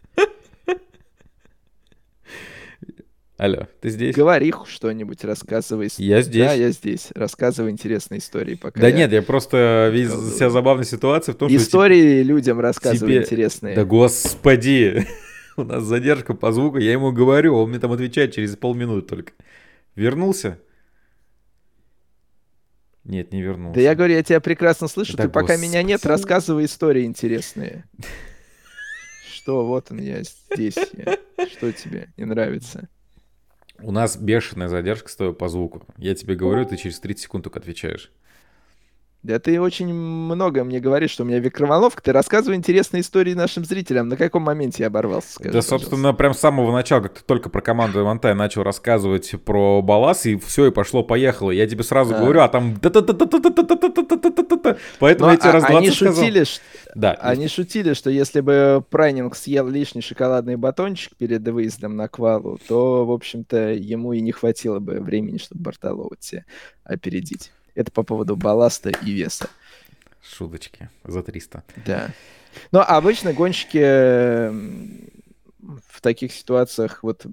Алло, 3.40 3.70
ты 3.80 3.90
здесь? 3.90 4.14
Говори 4.18 4.54
что-нибудь, 4.66 5.24
рассказывай. 5.24 5.88
Я 5.96 6.22
здесь. 6.22 6.46
Да, 6.46 6.52
я 6.52 6.72
здесь. 6.72 7.08
Рассказывай 7.16 7.72
интересные 7.72 8.20
истории. 8.20 8.56
Пока 8.56 8.82
да 8.82 8.90
я... 8.90 8.94
нет, 8.94 9.14
я 9.14 9.22
просто 9.22 9.90
видел 9.94 10.30
вся 10.30 10.50
забавная 10.50 10.84
ситуация 10.84 11.34
в 11.34 11.38
том, 11.38 11.48
истории 11.48 11.60
что... 11.62 11.70
Истории 11.70 12.24
людям 12.24 12.60
рассказывай 12.60 13.14
тебе... 13.14 13.22
интересные. 13.24 13.76
Да 13.78 13.86
господи! 13.86 15.08
У 15.56 15.64
нас 15.64 15.86
задержка 15.86 16.34
по 16.34 16.52
звуку, 16.52 16.80
я 16.80 16.92
ему 16.92 17.14
говорю, 17.14 17.56
он 17.56 17.70
мне 17.70 17.80
там 17.80 17.94
отвечает 17.94 18.34
через 18.34 18.58
полминуты 18.58 19.08
только. 19.08 19.32
Вернулся? 19.96 20.60
Нет, 23.06 23.32
не 23.32 23.42
вернулся. 23.42 23.76
Да 23.76 23.82
я 23.82 23.96
говорю, 23.96 24.16
я 24.16 24.24
тебя 24.24 24.42
прекрасно 24.42 24.90
слышу, 24.90 25.16
да 25.16 25.24
ты 25.24 25.30
господи. 25.30 25.48
пока 25.48 25.58
меня 25.58 25.82
нет, 25.82 26.06
рассказывай 26.06 26.66
истории 26.66 27.06
интересные. 27.06 27.86
Что, 29.34 29.66
вот 29.66 29.92
он 29.92 30.00
я 30.00 30.24
здесь. 30.24 30.76
Что 31.54 31.72
тебе 31.72 32.10
не 32.18 32.26
нравится? 32.26 32.90
У 33.82 33.92
нас 33.92 34.18
бешеная 34.18 34.68
задержка 34.68 35.10
с 35.10 35.16
тобой 35.16 35.34
по 35.34 35.48
звуку. 35.50 35.86
Я 35.98 36.16
тебе 36.16 36.36
говорю, 36.36 36.66
ты 36.66 36.78
через 36.78 37.00
30 37.00 37.24
секунд 37.24 37.44
только 37.44 37.60
отвечаешь. 37.60 38.12
Да 39.22 39.38
ты 39.38 39.60
очень 39.60 39.94
много 39.94 40.64
мне 40.64 40.80
говоришь, 40.80 41.12
что 41.12 41.24
у 41.24 41.26
меня 41.26 41.42
микроволновка. 41.42 42.02
Ты 42.02 42.14
рассказывай 42.14 42.56
интересные 42.56 43.02
истории 43.02 43.34
нашим 43.34 43.66
зрителям. 43.66 44.08
На 44.08 44.16
каком 44.16 44.44
моменте 44.44 44.84
я 44.84 44.88
оборвался? 44.88 45.34
Скажи, 45.34 45.52
да, 45.52 45.62
собственно, 45.62 46.14
пожалуйста. 46.14 46.18
прям 46.18 46.34
с 46.34 46.40
самого 46.40 46.72
начала, 46.72 47.02
как 47.02 47.16
ты 47.16 47.24
только 47.26 47.50
про 47.50 47.60
команду 47.60 48.06
Монтай 48.06 48.34
начал 48.34 48.64
рассказывать 48.64 49.36
про 49.44 49.82
Балас, 49.82 50.26
и 50.26 50.38
все, 50.38 50.68
и 50.68 50.72
пошло-поехало. 50.72 51.52
Я 51.52 51.68
тебе 51.68 51.84
сразу 51.84 52.16
говорю, 52.16 52.40
а 52.40 52.48
там... 52.48 52.80
Поэтому 55.00 55.32
я 55.32 55.38
тебе 55.38 55.52
раз 55.52 55.66
20 55.66 55.70
Они 55.70 55.92
шутили, 55.92 56.46
да. 56.96 57.12
Они 57.16 57.50
шутили, 57.50 57.94
что 57.94 58.10
если 58.10 58.40
бы 58.40 58.82
Прайнинг 58.90 59.36
съел 59.36 59.68
лишний 59.68 60.02
шоколадный 60.02 60.56
батончик 60.56 61.18
перед 61.18 61.46
выездом 61.46 61.98
на 61.98 62.08
квалу, 62.08 62.58
то, 62.70 63.06
в 63.06 63.12
общем-то, 63.12 63.74
ему 63.74 64.14
и 64.14 64.22
не 64.22 64.32
хватило 64.32 64.80
бы 64.80 65.02
времени, 65.02 65.40
чтобы 65.40 65.64
Бартоловать 65.64 66.36
опередить. 66.86 67.52
Это 67.80 67.92
по 67.94 68.04
поводу 68.04 68.36
балласта 68.36 68.90
и 68.90 69.12
веса. 69.12 69.50
Шуточки 70.22 70.90
за 71.06 71.24
300. 71.24 71.64
Да. 71.86 72.10
Но 72.74 72.82
обычно 72.82 73.32
гонщики 73.32 74.50
в 75.62 76.02
таких 76.02 76.34
ситуациях 76.34 77.04
вот 77.04 77.26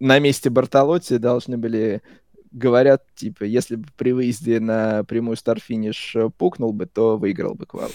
на 0.00 0.18
месте 0.18 0.50
Бартолотти 0.50 1.16
должны 1.16 1.56
были 1.56 2.02
говорят, 2.50 3.06
типа, 3.14 3.44
если 3.44 3.76
бы 3.76 3.88
при 3.96 4.12
выезде 4.12 4.60
на 4.60 5.02
прямой 5.04 5.38
старт-финиш 5.38 6.14
пукнул 6.36 6.74
бы, 6.74 6.84
то 6.84 7.16
выиграл 7.16 7.54
бы 7.54 7.64
квал. 7.64 7.90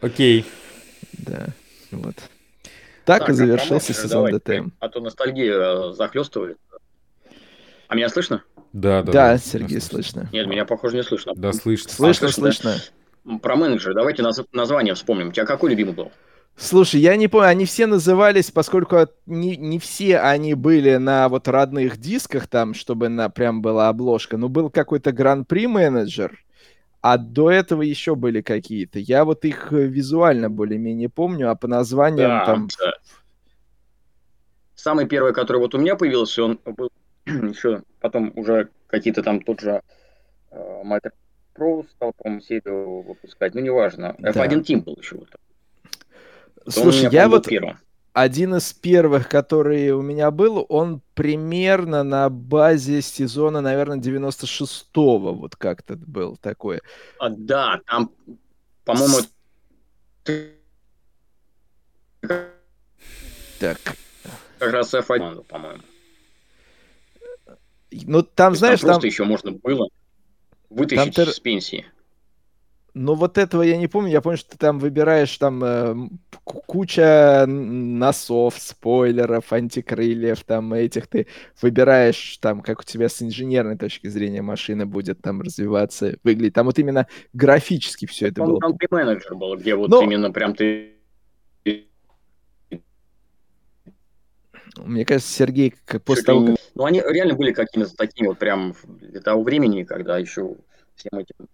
Окей. 0.00 0.46
Да, 1.12 1.48
вот. 1.90 2.16
Так, 3.04 3.20
так 3.20 3.28
и 3.28 3.32
завершился 3.34 3.92
сезон 3.92 4.30
ДТМ. 4.32 4.70
А 4.78 4.88
то 4.88 5.00
ностальгия 5.00 5.92
захлестывает. 5.92 6.56
А 7.90 7.96
меня 7.96 8.08
слышно? 8.08 8.44
Да, 8.72 9.02
да. 9.02 9.12
Да, 9.12 9.32
да 9.32 9.38
Сергей, 9.38 9.80
слышно. 9.80 10.28
Нет, 10.32 10.46
меня, 10.46 10.64
похоже, 10.64 10.94
не 10.94 11.02
слышно. 11.02 11.32
Да, 11.34 11.52
слышно. 11.52 11.90
Слышно, 11.90 12.28
а, 12.28 12.30
слышно. 12.30 12.76
про 13.42 13.56
менеджера, 13.56 13.94
давайте 13.94 14.22
наз... 14.22 14.40
название 14.52 14.94
вспомним. 14.94 15.30
У 15.30 15.32
тебя 15.32 15.44
какой 15.44 15.70
любимый 15.70 15.94
был? 15.94 16.12
Слушай, 16.56 17.00
я 17.00 17.16
не 17.16 17.26
помню, 17.26 17.48
они 17.48 17.64
все 17.64 17.86
назывались, 17.86 18.52
поскольку 18.52 19.08
не, 19.26 19.56
не 19.56 19.80
все 19.80 20.18
они 20.20 20.54
были 20.54 20.98
на 20.98 21.28
вот 21.28 21.48
родных 21.48 21.96
дисках 21.96 22.46
там, 22.46 22.74
чтобы 22.74 23.08
на 23.08 23.28
прям 23.28 23.60
была 23.60 23.88
обложка, 23.88 24.36
но 24.36 24.48
был 24.48 24.70
какой-то 24.70 25.10
гран-при 25.10 25.66
менеджер, 25.66 26.44
а 27.00 27.18
до 27.18 27.50
этого 27.50 27.82
еще 27.82 28.14
были 28.14 28.40
какие-то. 28.40 29.00
Я 29.00 29.24
вот 29.24 29.44
их 29.44 29.72
э, 29.72 29.86
визуально 29.86 30.48
более-менее 30.48 31.08
помню, 31.08 31.50
а 31.50 31.56
по 31.56 31.66
названиям 31.66 32.28
да, 32.28 32.46
там... 32.46 32.68
Да. 32.78 32.92
Самый 34.76 35.08
первый, 35.08 35.34
который 35.34 35.58
вот 35.58 35.74
у 35.74 35.78
меня 35.78 35.96
появился, 35.96 36.44
он 36.44 36.60
был 36.64 36.90
еще 37.26 37.82
потом 38.00 38.32
уже 38.36 38.68
какие-то 38.86 39.22
там 39.22 39.40
тот 39.40 39.60
же 39.60 39.82
э, 40.50 40.82
Micro 40.84 41.12
Pro 41.54 41.86
стал, 41.90 42.12
по-моему, 42.12 42.40
серию 42.42 43.02
выпускать, 43.02 43.54
ну 43.54 43.60
неважно. 43.60 44.14
Да. 44.18 44.30
F1 44.30 44.62
Team 44.62 44.82
был 44.82 44.96
еще 44.96 45.16
вот. 45.16 45.28
Слушай, 46.68 47.10
я 47.10 47.28
вот 47.28 47.46
первым. 47.46 47.78
один 48.12 48.54
из 48.54 48.72
первых, 48.72 49.28
который 49.28 49.90
у 49.90 50.02
меня 50.02 50.30
был, 50.30 50.64
он 50.68 51.00
примерно 51.14 52.02
на 52.02 52.28
базе 52.28 53.02
сезона, 53.02 53.60
наверное, 53.60 53.98
96-го, 53.98 55.34
вот 55.34 55.56
как-то 55.56 55.96
был 55.96 56.36
такой. 56.36 56.80
А, 57.18 57.30
да, 57.30 57.80
там, 57.86 58.10
по-моему... 58.84 59.18
Так. 63.58 63.78
Как 64.58 64.72
раз 64.72 64.94
F1, 64.94 65.44
по-моему. 65.44 65.82
Ну, 67.90 68.22
там, 68.22 68.54
знаешь, 68.54 68.80
там... 68.80 68.90
Просто 68.90 69.06
еще 69.06 69.24
можно 69.24 69.52
было 69.52 69.88
вытащить 70.68 71.14
там... 71.14 71.28
из 71.28 71.40
пенсии. 71.40 71.86
Ну, 72.92 73.14
вот 73.14 73.38
этого 73.38 73.62
я 73.62 73.76
не 73.76 73.86
помню. 73.86 74.10
Я 74.10 74.20
помню, 74.20 74.36
что 74.36 74.50
ты 74.50 74.58
там 74.58 74.80
выбираешь 74.80 75.36
там 75.38 75.62
э, 75.62 75.94
куча 76.42 77.44
носов, 77.46 78.56
спойлеров, 78.58 79.52
антикрыльев, 79.52 80.42
там 80.42 80.72
этих 80.74 81.06
ты 81.06 81.28
выбираешь 81.62 82.38
там, 82.38 82.62
как 82.62 82.80
у 82.80 82.82
тебя 82.82 83.08
с 83.08 83.22
инженерной 83.22 83.76
точки 83.76 84.08
зрения 84.08 84.42
машина 84.42 84.86
будет 84.86 85.20
там 85.22 85.40
развиваться, 85.40 86.16
выглядеть. 86.24 86.54
Там 86.54 86.66
вот 86.66 86.80
именно 86.80 87.06
графически 87.32 88.06
все 88.06 88.28
это 88.28 88.42
было. 88.42 88.58
Там 88.58 88.76
менеджер 88.90 89.36
был, 89.36 89.56
где 89.56 89.76
вот 89.76 89.88
Но... 89.88 90.02
именно 90.02 90.32
прям 90.32 90.54
ты 90.54 90.96
Мне 94.76 95.04
кажется, 95.04 95.32
Сергей 95.32 95.74
после 96.04 96.24
того, 96.24 96.46
как... 96.46 96.56
Ну, 96.80 96.86
они 96.86 97.02
реально 97.06 97.34
были 97.34 97.52
какими-то 97.52 97.94
такими 97.94 98.28
вот 98.28 98.38
прям 98.38 98.74
для 98.84 99.20
того 99.20 99.42
времени, 99.42 99.84
когда 99.84 100.16
еще 100.16 100.56
всем 100.96 101.18
этим 101.18 101.46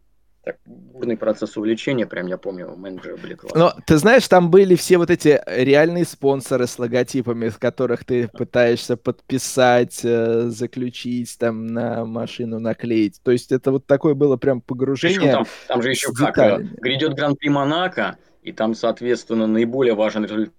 так, 0.44 0.58
бурный 0.64 1.16
процесс 1.16 1.56
увлечения, 1.56 2.06
прям 2.06 2.28
я 2.28 2.38
помню, 2.38 2.76
менеджеры 2.76 3.16
были 3.16 3.34
классные. 3.34 3.64
Но 3.64 3.72
ты 3.84 3.96
знаешь, 3.96 4.28
там 4.28 4.52
были 4.52 4.76
все 4.76 4.98
вот 4.98 5.10
эти 5.10 5.42
реальные 5.48 6.04
спонсоры 6.04 6.68
с 6.68 6.78
логотипами, 6.78 7.48
с 7.48 7.56
которых 7.56 8.04
ты 8.04 8.28
пытаешься 8.28 8.96
подписать, 8.96 9.98
э, 10.04 10.42
заключить, 10.42 11.36
там 11.40 11.66
на 11.66 12.04
машину 12.04 12.60
наклеить. 12.60 13.20
То 13.24 13.32
есть 13.32 13.50
это 13.50 13.72
вот 13.72 13.84
такое 13.84 14.14
было 14.14 14.36
прям 14.36 14.60
погружение. 14.60 15.32
Там, 15.32 15.46
там 15.66 15.82
же 15.82 15.90
еще 15.90 16.12
как, 16.12 16.38
э, 16.38 16.60
грядет 16.80 17.14
Гран-при 17.14 17.48
Монако, 17.48 18.16
и 18.42 18.52
там, 18.52 18.76
соответственно, 18.76 19.48
наиболее 19.48 19.94
важен 19.94 20.24
результат 20.24 20.54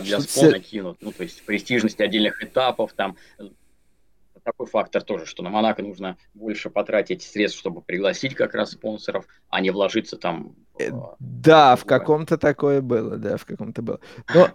для 0.00 0.20
спона 0.20 0.60
кинут, 0.60 0.98
ну, 1.00 1.12
то 1.12 1.22
есть 1.22 1.42
престижность 1.44 2.00
отдельных 2.00 2.42
этапов, 2.42 2.92
там 2.92 3.16
такой 4.46 4.66
фактор 4.66 5.02
тоже, 5.02 5.26
что 5.26 5.42
на 5.42 5.50
Монако 5.50 5.82
нужно 5.82 6.16
больше 6.32 6.70
потратить 6.70 7.22
средств, 7.22 7.58
чтобы 7.58 7.82
пригласить 7.82 8.34
как 8.34 8.54
раз 8.54 8.70
спонсоров, 8.70 9.26
а 9.48 9.60
не 9.60 9.70
вложиться 9.70 10.16
там. 10.16 10.54
Э, 10.78 10.90
да, 11.18 11.74
в 11.74 11.84
каком-то 11.84 12.38
такое 12.38 12.80
было, 12.80 13.16
да, 13.16 13.36
в 13.36 13.44
каком-то 13.44 13.82
было. 13.82 14.00
Но 14.32 14.48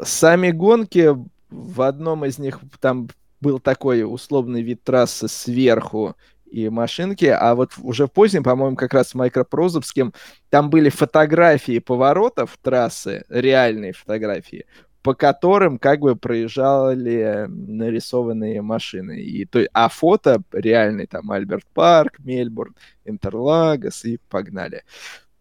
сами 0.00 0.52
гонки, 0.52 1.10
в 1.50 1.82
одном 1.82 2.24
из 2.24 2.38
них 2.38 2.60
там 2.80 3.08
был 3.40 3.58
такой 3.58 4.04
условный 4.04 4.62
вид 4.62 4.82
трассы 4.84 5.26
сверху 5.26 6.14
и 6.56 6.68
машинки, 6.70 7.26
а 7.26 7.54
вот 7.54 7.72
уже 7.82 8.06
в 8.06 8.12
позднем, 8.12 8.42
по-моему, 8.42 8.76
как 8.76 8.94
раз 8.94 9.08
с 9.08 9.14
Майкропрозовским, 9.14 10.14
там 10.48 10.70
были 10.70 10.88
фотографии 10.88 11.78
поворотов 11.80 12.56
трассы, 12.62 13.24
реальные 13.28 13.92
фотографии, 13.92 14.64
по 15.02 15.14
которым 15.14 15.78
как 15.78 16.00
бы 16.00 16.16
проезжали 16.16 17.46
нарисованные 17.48 18.62
машины. 18.62 19.20
И, 19.20 19.44
то, 19.44 19.66
а 19.72 19.88
фото 19.88 20.42
реальный 20.50 21.06
там 21.06 21.30
Альберт 21.30 21.66
Парк, 21.74 22.18
Мельбурн, 22.20 22.74
Интерлагос 23.04 24.04
и 24.06 24.18
погнали 24.30 24.82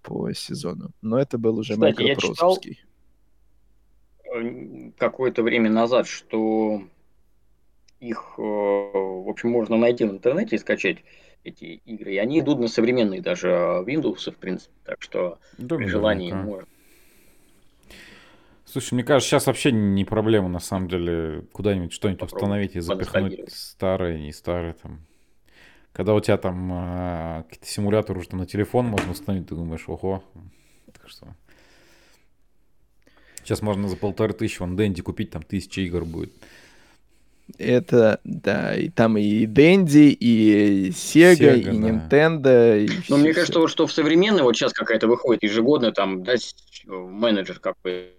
по 0.02 0.32
сезону. 0.34 0.92
Но 1.02 1.18
это 1.18 1.38
был 1.38 1.58
уже 1.58 1.74
Кстати, 1.74 2.04
я 2.04 2.16
читал 2.16 2.60
э, 4.36 4.92
какое-то 4.98 5.44
время 5.44 5.70
назад, 5.70 6.08
что 6.08 6.84
их, 8.00 8.36
э, 8.38 8.42
в 8.42 9.30
общем, 9.30 9.50
можно 9.50 9.78
найти 9.78 10.04
в 10.04 10.12
интернете 10.12 10.56
и 10.56 10.60
скачать 10.60 10.98
эти 11.44 11.82
игры. 11.86 12.14
И 12.14 12.18
они 12.18 12.40
идут 12.40 12.60
на 12.60 12.68
современные 12.68 13.22
даже 13.22 13.50
Windows, 13.86 14.32
в 14.32 14.38
принципе. 14.38 14.74
Так 14.84 15.02
что 15.02 15.40
да, 15.58 15.76
при 15.76 15.86
желании 15.86 16.32
можно 16.32 16.68
Слушай, 18.76 18.96
мне 18.96 19.04
кажется, 19.04 19.30
сейчас 19.30 19.48
вообще 19.48 19.72
не 19.72 20.04
проблема, 20.04 20.50
на 20.50 20.60
самом 20.60 20.90
деле, 20.90 21.46
куда-нибудь 21.54 21.94
что-нибудь 21.94 22.24
установить 22.24 22.76
и 22.76 22.82
запихнуть 22.82 23.50
старое, 23.50 24.18
не 24.18 24.34
старое 24.34 24.74
там. 24.74 25.00
Когда 25.94 26.14
у 26.14 26.20
тебя 26.20 26.36
там 26.36 26.74
э, 26.74 27.44
какие-то 27.44 27.68
симуляторы 27.68 28.20
уже 28.20 28.28
там 28.28 28.40
на 28.40 28.46
телефон 28.46 28.88
можно 28.88 29.12
установить, 29.12 29.48
ты 29.48 29.56
думаешь, 29.56 29.88
ого. 29.88 30.26
Так 30.92 31.08
что... 31.08 31.36
Сейчас 33.38 33.62
можно 33.62 33.88
за 33.88 33.96
полторы 33.96 34.34
тысячи 34.34 34.60
вон 34.60 34.76
Дэнди 34.76 35.02
купить, 35.02 35.30
там 35.32 35.44
тысяча 35.44 35.80
игр 35.80 36.04
будет. 36.04 36.34
Это, 37.58 38.20
да, 38.24 38.76
и 38.76 38.90
там 38.90 39.18
и 39.18 39.46
Дэнди, 39.46 40.10
и 40.20 40.90
Sega, 40.90 41.56
Sega 41.56 41.60
и 41.60 41.78
Nintendo. 41.78 42.40
Да. 42.40 42.76
И 42.78 42.90
Но 43.08 43.18
мне 43.18 43.34
кажется, 43.34 43.68
что 43.68 43.86
в 43.86 43.92
современной, 43.92 44.42
вот 44.42 44.56
сейчас 44.56 44.74
какая-то 44.74 45.08
выходит 45.08 45.44
ежегодно, 45.44 45.92
там, 45.92 46.24
да, 46.24 46.36
менеджер 46.88 47.60
какой 47.60 48.16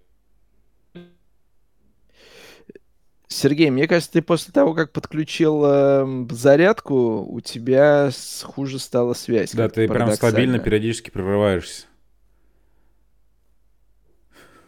Сергей, 3.28 3.70
мне 3.70 3.88
кажется, 3.88 4.12
ты 4.12 4.22
после 4.22 4.52
того, 4.52 4.72
как 4.72 4.92
подключил 4.92 5.62
э, 5.64 6.26
зарядку, 6.30 7.22
у 7.28 7.40
тебя 7.40 8.10
хуже 8.44 8.78
стала 8.78 9.14
связь. 9.14 9.52
Да, 9.52 9.68
ты 9.68 9.88
прям 9.88 10.12
стабильно 10.12 10.60
периодически 10.60 11.10
прерываешься. 11.10 11.86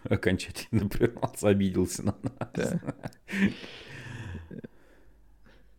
Окончательно 0.04 0.88
прервался, 0.90 1.48
обиделся 1.48 2.02
на 2.02 2.14
нас. 2.22 2.50
Да. 2.54 2.80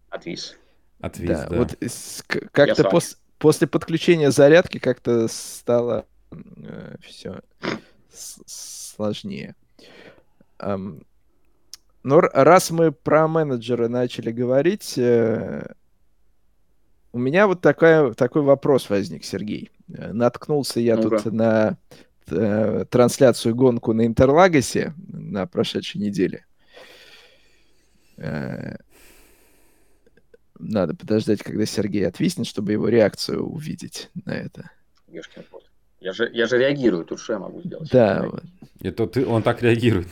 Отвис. 0.09 0.57
Отвис, 0.99 1.29
да. 1.29 1.47
да. 1.47 1.57
Вот 1.57 1.77
как-то 2.51 2.89
пос 2.89 3.17
после 3.37 3.67
подключения 3.67 4.31
зарядки 4.31 4.79
как-то 4.79 5.27
стало 5.29 6.05
э, 6.31 6.95
все 7.01 7.41
сложнее. 8.11 9.55
Um, 10.59 11.05
но 12.03 12.19
раз 12.19 12.69
мы 12.71 12.91
про 12.91 13.27
менеджера 13.27 13.87
начали 13.87 14.31
говорить, 14.31 14.97
э, 14.97 15.73
у 17.11 17.17
меня 17.19 17.47
вот 17.47 17.61
такая, 17.61 18.13
такой 18.13 18.41
вопрос 18.43 18.89
возник, 18.89 19.23
Сергей. 19.23 19.71
Э, 19.93 20.11
наткнулся 20.11 20.79
я 20.79 20.95
ну 20.95 21.09
тут 21.09 21.25
на 21.25 21.77
э, 22.27 22.85
трансляцию 22.89 23.55
гонку 23.55 23.93
на 23.93 24.05
Интерлагосе 24.05 24.93
на 25.07 25.47
прошедшей 25.47 26.01
неделе. 26.01 26.45
Э, 28.17 28.75
надо 30.59 30.95
подождать, 30.95 31.41
когда 31.41 31.65
Сергей 31.65 32.07
отвиснет, 32.07 32.47
чтобы 32.47 32.73
его 32.73 32.87
реакцию 32.87 33.45
увидеть 33.45 34.09
на 34.25 34.31
это. 34.31 34.69
Я 35.99 36.13
же, 36.13 36.29
я 36.31 36.45
же 36.45 36.57
реагирую, 36.57 37.03
тут 37.03 37.19
что 37.19 37.33
я 37.33 37.39
могу 37.39 37.61
сделать? 37.61 37.89
Да. 37.91 38.23
Вот. 38.29 38.43
Это 38.81 39.07
ты, 39.07 39.25
он 39.25 39.43
так 39.43 39.61
реагирует. 39.61 40.07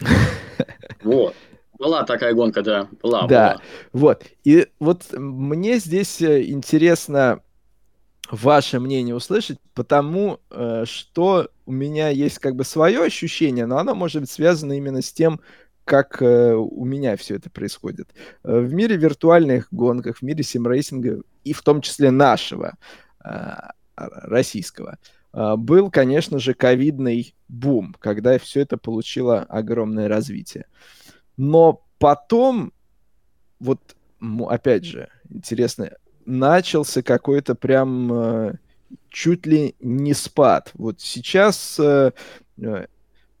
Вот. 1.02 1.34
Была 1.78 2.04
такая 2.04 2.32
гонка, 2.32 2.62
да. 2.62 2.88
Была, 3.02 3.26
да. 3.26 3.54
Была. 3.54 3.62
Вот. 3.92 4.24
И 4.44 4.68
вот 4.78 5.12
мне 5.12 5.78
здесь 5.78 6.20
э, 6.22 6.44
интересно 6.44 7.40
ваше 8.30 8.78
мнение 8.78 9.14
услышать, 9.14 9.58
потому 9.74 10.38
э, 10.50 10.84
что 10.86 11.48
у 11.66 11.72
меня 11.72 12.08
есть 12.08 12.38
как 12.38 12.54
бы 12.54 12.64
свое 12.64 13.02
ощущение, 13.02 13.66
но 13.66 13.78
оно 13.78 13.94
может 13.94 14.22
быть 14.22 14.30
связано 14.30 14.74
именно 14.74 15.02
с 15.02 15.12
тем, 15.12 15.40
как 15.84 16.22
э, 16.22 16.54
у 16.54 16.84
меня 16.84 17.16
все 17.16 17.36
это 17.36 17.50
происходит. 17.50 18.08
Э, 18.44 18.60
в 18.60 18.72
мире 18.72 18.96
виртуальных 18.96 19.68
гонках, 19.70 20.18
в 20.18 20.22
мире 20.22 20.42
симрейсинга, 20.42 21.22
и 21.44 21.52
в 21.52 21.62
том 21.62 21.80
числе 21.80 22.10
нашего, 22.10 22.74
э, 23.24 23.54
российского, 23.96 24.98
э, 25.32 25.56
был, 25.56 25.90
конечно 25.90 26.38
же, 26.38 26.54
ковидный 26.54 27.34
бум, 27.48 27.94
когда 27.98 28.38
все 28.38 28.60
это 28.60 28.76
получило 28.76 29.40
огромное 29.40 30.08
развитие. 30.08 30.66
Но 31.36 31.84
потом, 31.98 32.72
вот 33.60 33.80
опять 34.48 34.84
же, 34.84 35.08
интересно, 35.28 35.92
начался 36.24 37.02
какой-то 37.02 37.54
прям 37.54 38.12
э, 38.12 38.54
чуть 39.08 39.46
ли 39.46 39.74
не 39.80 40.14
спад. 40.14 40.70
Вот 40.74 41.00
сейчас, 41.00 41.78
э, 41.78 42.12
э, 42.58 42.86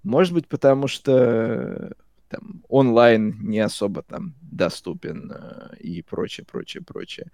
может 0.02 0.34
быть, 0.34 0.48
потому 0.48 0.88
что 0.88 1.92
там, 2.32 2.62
онлайн 2.68 3.36
не 3.42 3.60
особо 3.60 4.02
там 4.02 4.34
доступен 4.40 5.32
и 5.78 6.02
прочее, 6.02 6.46
прочее, 6.50 6.82
прочее. 6.82 7.30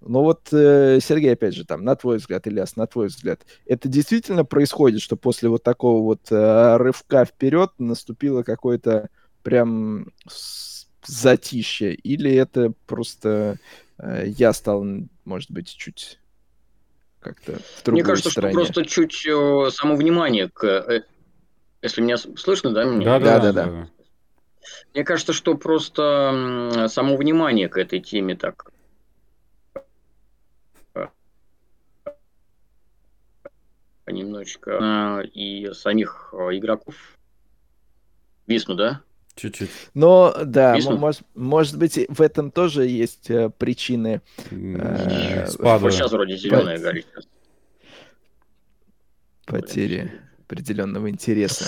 Но 0.00 0.22
вот, 0.22 0.48
Сергей, 0.50 1.32
опять 1.32 1.54
же, 1.54 1.64
там, 1.64 1.82
на 1.82 1.96
твой 1.96 2.18
взгляд, 2.18 2.46
Ильяс, 2.46 2.76
на 2.76 2.86
твой 2.86 3.06
взгляд, 3.06 3.40
это 3.64 3.88
действительно 3.88 4.44
происходит, 4.44 5.00
что 5.00 5.16
после 5.16 5.48
вот 5.48 5.62
такого 5.62 6.02
вот 6.02 6.26
рывка 6.30 7.24
вперед 7.24 7.70
наступило 7.78 8.42
какое-то 8.42 9.08
прям 9.42 10.12
затишье, 11.06 11.94
или 11.94 12.32
это 12.32 12.72
просто 12.86 13.58
э, 13.98 14.24
я 14.26 14.52
стал, 14.52 14.84
может 15.24 15.50
быть, 15.50 15.74
чуть 15.74 16.18
как-то 17.20 17.52
в 17.52 17.84
другой 17.84 18.02
Мне 18.02 18.04
кажется, 18.04 18.30
стороне. 18.30 18.52
что 18.52 18.60
просто 18.60 18.84
чуть 18.84 19.26
э, 19.26 19.70
само 19.72 19.96
внимание 19.96 20.48
к... 20.48 20.64
Э, 20.64 21.02
если 21.82 22.00
меня 22.00 22.16
слышно, 22.16 22.72
да? 22.72 22.84
Меня? 22.84 23.18
Да, 23.18 23.40
да, 23.40 23.52
да, 23.52 23.52
да. 23.52 23.88
Мне 24.94 25.04
кажется, 25.04 25.32
что 25.32 25.56
просто 25.56 26.86
само 26.88 27.16
внимание 27.16 27.68
к 27.68 27.78
этой 27.78 28.00
теме 28.00 28.36
так 28.36 28.70
немножечко 34.06 35.22
и 35.34 35.70
самих 35.72 36.32
игроков 36.52 36.94
висну, 38.46 38.74
да? 38.74 39.02
Чуть-чуть. 39.34 39.70
Но 39.92 40.34
да, 40.44 40.78
может, 40.82 41.22
может 41.34 41.76
быть, 41.76 41.98
в 42.08 42.22
этом 42.22 42.50
тоже 42.50 42.86
есть 42.86 43.28
э, 43.28 43.50
причины. 43.50 44.22
Э, 44.50 45.46
Вот 45.58 45.92
сейчас 45.92 46.10
вроде 46.10 46.38
зеленая 46.38 46.78
горит. 46.78 47.06
Потери 49.44 50.10
определенного 50.46 51.10
интереса. 51.10 51.66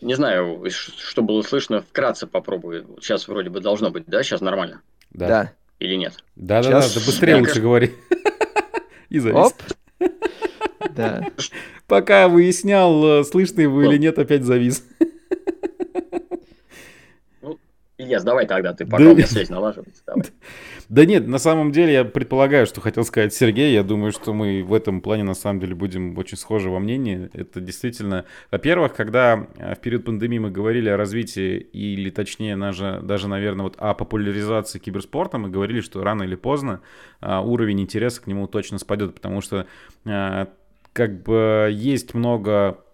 Не 0.00 0.14
знаю, 0.14 0.64
что 0.70 1.22
было 1.22 1.42
слышно, 1.42 1.82
вкратце 1.82 2.26
попробую. 2.26 2.86
Сейчас 3.00 3.28
вроде 3.28 3.50
бы 3.50 3.60
должно 3.60 3.90
быть, 3.90 4.04
да? 4.06 4.22
Сейчас 4.22 4.40
нормально? 4.40 4.80
Да. 5.10 5.28
да. 5.28 5.52
Или 5.78 5.96
нет? 5.96 6.14
Да, 6.36 6.62
да, 6.62 6.70
да, 6.70 6.80
да, 6.80 6.86
быстрее 6.86 7.34
лучше 7.34 7.44
кажется... 7.44 7.60
говори. 7.62 7.94
И 9.08 9.18
завис. 9.18 9.36
Оп. 9.36 9.54
Да. 10.94 11.26
Пока 11.86 12.26
выяснял, 12.28 13.20
э, 13.20 13.24
слышно 13.24 13.60
его 13.60 13.82
или 13.82 13.98
нет, 13.98 14.18
опять 14.18 14.44
завис. 14.44 14.82
Ильяс, 17.98 18.22
давай 18.24 18.46
тогда 18.46 18.72
ты, 18.72 18.86
пока 18.86 19.04
да 19.04 19.10
у 19.10 19.14
меня 19.14 19.26
связь 19.26 19.50
налаживается. 19.50 20.02
Давай. 20.06 20.24
Да 20.90 21.04
нет, 21.04 21.28
на 21.28 21.38
самом 21.38 21.70
деле 21.70 21.92
я 21.92 22.04
предполагаю, 22.04 22.66
что 22.66 22.80
хотел 22.80 23.04
сказать 23.04 23.32
Сергей. 23.32 23.72
Я 23.72 23.84
думаю, 23.84 24.10
что 24.10 24.34
мы 24.34 24.64
в 24.64 24.74
этом 24.74 25.00
плане 25.00 25.22
на 25.22 25.34
самом 25.34 25.60
деле 25.60 25.76
будем 25.76 26.18
очень 26.18 26.36
схожи 26.36 26.68
во 26.68 26.80
мнении. 26.80 27.30
Это 27.32 27.60
действительно... 27.60 28.24
Во-первых, 28.50 28.92
когда 28.92 29.46
э, 29.56 29.76
в 29.76 29.78
период 29.78 30.04
пандемии 30.04 30.40
мы 30.40 30.50
говорили 30.50 30.88
о 30.88 30.96
развитии, 30.96 31.58
или 31.58 32.10
точнее 32.10 32.56
даже, 32.56 32.98
даже 33.04 33.28
наверное, 33.28 33.62
вот 33.62 33.76
о 33.78 33.94
популяризации 33.94 34.80
киберспорта, 34.80 35.38
мы 35.38 35.48
говорили, 35.48 35.80
что 35.80 36.02
рано 36.02 36.24
или 36.24 36.34
поздно 36.34 36.80
а, 37.20 37.40
уровень 37.40 37.82
интереса 37.82 38.20
к 38.22 38.26
нему 38.26 38.48
точно 38.48 38.80
спадет, 38.80 39.14
потому 39.14 39.42
что 39.42 39.66
а, 40.04 40.48
как 40.92 41.22
бы 41.22 41.68
есть 41.72 42.14
много 42.14 42.78
Э, 42.80 42.89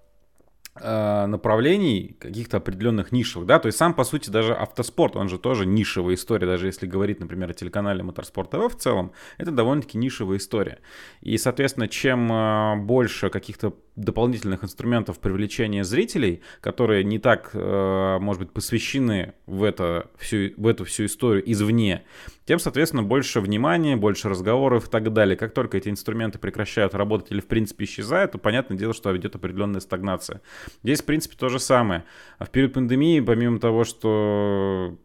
направлений, 0.80 2.16
каких-то 2.18 2.58
определенных 2.58 3.12
нишевых, 3.12 3.46
да, 3.46 3.58
то 3.58 3.66
есть 3.66 3.78
сам, 3.78 3.94
по 3.94 4.04
сути, 4.04 4.30
даже 4.30 4.54
автоспорт, 4.54 5.16
он 5.16 5.28
же 5.28 5.38
тоже 5.38 5.66
нишевая 5.66 6.14
история, 6.14 6.46
даже 6.46 6.66
если 6.66 6.86
говорить, 6.86 7.20
например, 7.20 7.50
о 7.50 7.54
телеканале 7.54 8.02
Моторспорт 8.02 8.50
ТВ 8.50 8.74
в 8.74 8.76
целом, 8.76 9.12
это 9.38 9.50
довольно-таки 9.50 9.98
нишевая 9.98 10.38
история. 10.38 10.78
И, 11.20 11.38
соответственно, 11.38 11.88
чем 11.88 12.30
э, 12.32 12.76
больше 12.76 13.30
каких-то 13.30 13.74
дополнительных 13.96 14.62
инструментов 14.62 15.18
привлечения 15.18 15.84
зрителей, 15.84 16.42
которые 16.60 17.04
не 17.04 17.18
так, 17.18 17.50
э, 17.54 18.18
может 18.20 18.42
быть, 18.42 18.52
посвящены 18.52 19.34
в, 19.46 19.62
это, 19.62 20.10
всю, 20.18 20.50
в 20.56 20.66
эту 20.66 20.84
всю 20.84 21.06
историю 21.06 21.50
извне, 21.50 22.04
тем, 22.46 22.60
соответственно, 22.60 23.02
больше 23.02 23.40
внимания, 23.40 23.96
больше 23.96 24.28
разговоров 24.28 24.86
и 24.86 24.90
так 24.90 25.12
далее. 25.12 25.36
Как 25.36 25.52
только 25.52 25.78
эти 25.78 25.88
инструменты 25.88 26.38
прекращают 26.38 26.94
работать 26.94 27.32
или, 27.32 27.40
в 27.40 27.46
принципе, 27.46 27.84
исчезают, 27.84 28.32
то 28.32 28.38
понятное 28.38 28.78
дело, 28.78 28.94
что 28.94 29.14
идет 29.16 29.34
определенная 29.34 29.80
стагнация. 29.80 30.40
Здесь, 30.84 31.02
в 31.02 31.04
принципе, 31.04 31.36
то 31.36 31.48
же 31.48 31.58
самое. 31.58 32.04
А 32.38 32.44
в 32.44 32.50
период 32.50 32.72
пандемии, 32.72 33.18
помимо 33.18 33.58
того, 33.58 33.82
что, 33.82 34.96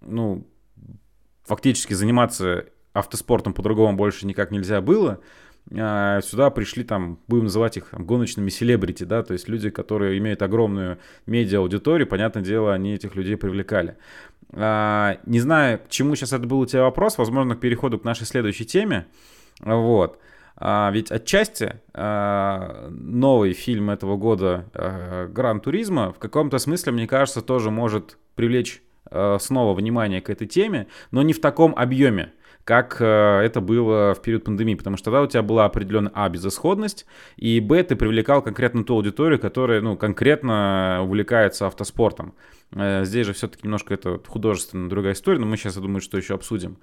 ну, 0.00 0.48
фактически 1.44 1.94
заниматься 1.94 2.66
автоспортом 2.92 3.54
по-другому 3.54 3.96
больше 3.96 4.26
никак 4.26 4.50
нельзя 4.50 4.80
было, 4.80 5.20
сюда 5.70 6.50
пришли 6.50 6.82
там, 6.82 7.18
будем 7.28 7.44
называть 7.44 7.76
их 7.76 7.88
гоночными 7.92 8.48
селебрити, 8.48 9.04
да, 9.04 9.22
то 9.22 9.34
есть 9.34 9.48
люди, 9.48 9.68
которые 9.70 10.16
имеют 10.18 10.40
огромную 10.42 10.98
медиа-аудиторию, 11.26 12.06
понятное 12.06 12.42
дело, 12.42 12.72
они 12.72 12.94
этих 12.94 13.14
людей 13.16 13.36
привлекали. 13.36 13.96
А, 14.52 15.18
не 15.26 15.40
знаю, 15.40 15.78
к 15.78 15.88
чему 15.90 16.14
сейчас 16.14 16.32
это 16.32 16.46
был 16.46 16.60
у 16.60 16.66
тебя 16.66 16.82
вопрос, 16.82 17.18
возможно, 17.18 17.54
к 17.54 17.60
переходу 17.60 17.98
к 17.98 18.04
нашей 18.04 18.26
следующей 18.26 18.64
теме, 18.64 19.06
вот. 19.60 20.18
А, 20.56 20.90
ведь 20.92 21.12
отчасти 21.12 21.80
а, 21.94 22.88
новый 22.90 23.52
фильм 23.52 23.90
этого 23.90 24.16
года 24.16 24.64
а, 24.74 25.28
«Гран 25.28 25.60
Туризма» 25.60 26.12
в 26.12 26.18
каком-то 26.18 26.58
смысле, 26.58 26.92
мне 26.92 27.06
кажется, 27.06 27.42
тоже 27.42 27.70
может 27.70 28.18
привлечь 28.34 28.82
а, 29.10 29.38
снова 29.38 29.74
внимание 29.74 30.20
к 30.20 30.30
этой 30.30 30.46
теме, 30.46 30.88
но 31.10 31.22
не 31.22 31.32
в 31.32 31.40
таком 31.40 31.74
объеме 31.76 32.32
как 32.68 32.98
э, 33.00 33.04
это 33.06 33.62
было 33.62 34.12
в 34.14 34.20
период 34.20 34.44
пандемии, 34.44 34.74
потому 34.74 34.98
что 34.98 35.06
тогда 35.06 35.22
у 35.22 35.26
тебя 35.26 35.40
была 35.40 35.64
определенная, 35.64 36.12
а, 36.14 36.28
безысходность, 36.28 37.06
и, 37.38 37.60
б, 37.60 37.82
ты 37.82 37.96
привлекал 37.96 38.42
конкретно 38.42 38.84
ту 38.84 38.96
аудиторию, 38.96 39.38
которая, 39.38 39.80
ну, 39.80 39.96
конкретно 39.96 41.00
увлекается 41.02 41.66
автоспортом. 41.66 42.34
Э, 42.76 43.06
здесь 43.06 43.26
же 43.26 43.32
все-таки 43.32 43.62
немножко 43.64 43.94
это 43.94 44.20
художественно 44.26 44.90
другая 44.90 45.14
история, 45.14 45.38
но 45.38 45.46
мы 45.46 45.56
сейчас, 45.56 45.76
я 45.76 45.80
думаю, 45.80 46.02
что 46.02 46.18
еще 46.18 46.34
обсудим. 46.34 46.76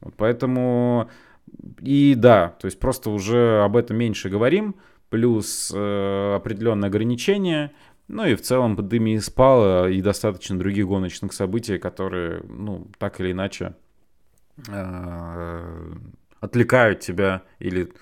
Вот 0.00 0.14
поэтому, 0.16 1.10
и 1.80 2.14
да, 2.16 2.54
то 2.60 2.66
есть 2.66 2.78
просто 2.78 3.10
уже 3.10 3.62
об 3.64 3.76
этом 3.76 3.96
меньше 3.96 4.28
говорим, 4.28 4.76
плюс 5.10 5.72
э, 5.74 6.34
определенные 6.36 6.86
ограничения, 6.86 7.72
ну 8.06 8.26
и 8.26 8.36
в 8.36 8.42
целом 8.42 8.76
пандемия 8.76 9.18
спала, 9.18 9.90
и 9.90 10.00
достаточно 10.02 10.56
других 10.56 10.86
гоночных 10.86 11.32
событий, 11.32 11.78
которые, 11.78 12.44
ну, 12.48 12.86
так 12.98 13.18
или 13.20 13.32
иначе 13.32 13.74
отвлекают 16.40 17.00
тебя 17.00 17.42
или 17.58 17.92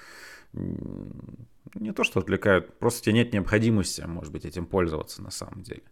не 0.52 1.93
то, 1.93 2.05
что 2.05 2.20
отвлекают, 2.20 2.78
просто 2.78 3.02
тебе 3.02 3.14
нет 3.14 3.32
необходимости, 3.32 4.01
может 4.02 4.32
быть, 4.32 4.44
этим 4.44 4.66
пользоваться 4.66 5.22
на 5.22 5.31
самом 5.31 5.62
деле. 5.62 5.82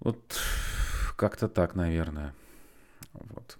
Вот 0.00 0.18
как-то 1.16 1.48
так, 1.48 1.74
наверное. 1.74 2.34
Вот. 3.12 3.58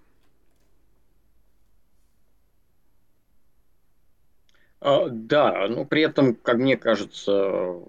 А, 4.81 5.09
да, 5.09 5.67
но 5.69 5.85
при 5.85 6.03
этом, 6.03 6.35
как 6.35 6.57
мне 6.57 6.77
кажется, 6.77 7.81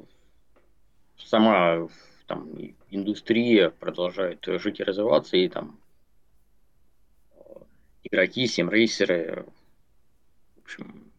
сама 1.18 1.88
там, 2.28 2.50
индустрия 2.90 3.70
продолжает 3.70 4.46
жить 4.46 4.80
и 4.80 4.84
развиваться, 4.84 5.38
и 5.38 5.50
там 5.50 5.80
игроки, 8.06 8.48
симрейсеры, 8.48 9.46
в 10.56 10.64
общем, 10.64 11.12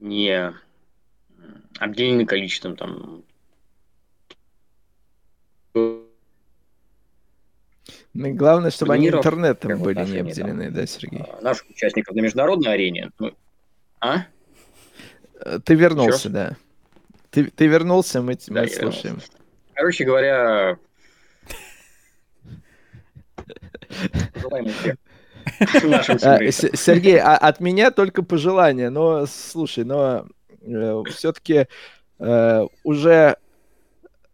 не 0.00 0.52
обделены 1.78 2.26
количеством 2.26 2.76
там 2.76 3.24
ну, 8.14 8.34
главное, 8.34 8.70
чтобы 8.70 8.94
они 8.94 9.08
интернетом 9.08 9.80
были 9.80 10.04
не 10.04 10.18
обделены, 10.18 10.64
там, 10.64 10.74
да, 10.74 10.86
Сергей? 10.86 11.22
А, 11.22 11.40
наших 11.40 11.70
участников 11.70 12.14
на 12.14 12.20
международной 12.20 12.74
арене. 12.74 13.10
Ну, 13.18 13.32
а? 14.00 14.26
Э, 15.40 15.58
ты 15.64 15.74
вернулся, 15.74 16.28
да. 16.28 16.56
Ты, 17.30 17.44
ты 17.46 17.66
вернулся, 17.66 18.20
мы 18.20 18.34
тебя 18.34 18.62
да, 18.62 18.68
слушаем. 18.68 19.14
Вернулся. 19.14 19.32
Короче 19.72 20.04
говоря, 20.04 20.78
желаем 24.34 24.66
успеха. 24.66 24.98
А, 26.22 26.38
Сергей, 26.50 27.18
а 27.18 27.36
от 27.36 27.60
меня 27.60 27.90
только 27.90 28.22
пожелания, 28.22 28.90
но 28.90 29.26
слушай, 29.26 29.84
но 29.84 30.26
э, 30.62 31.02
все-таки 31.10 31.66
э, 32.18 32.66
уже 32.84 33.36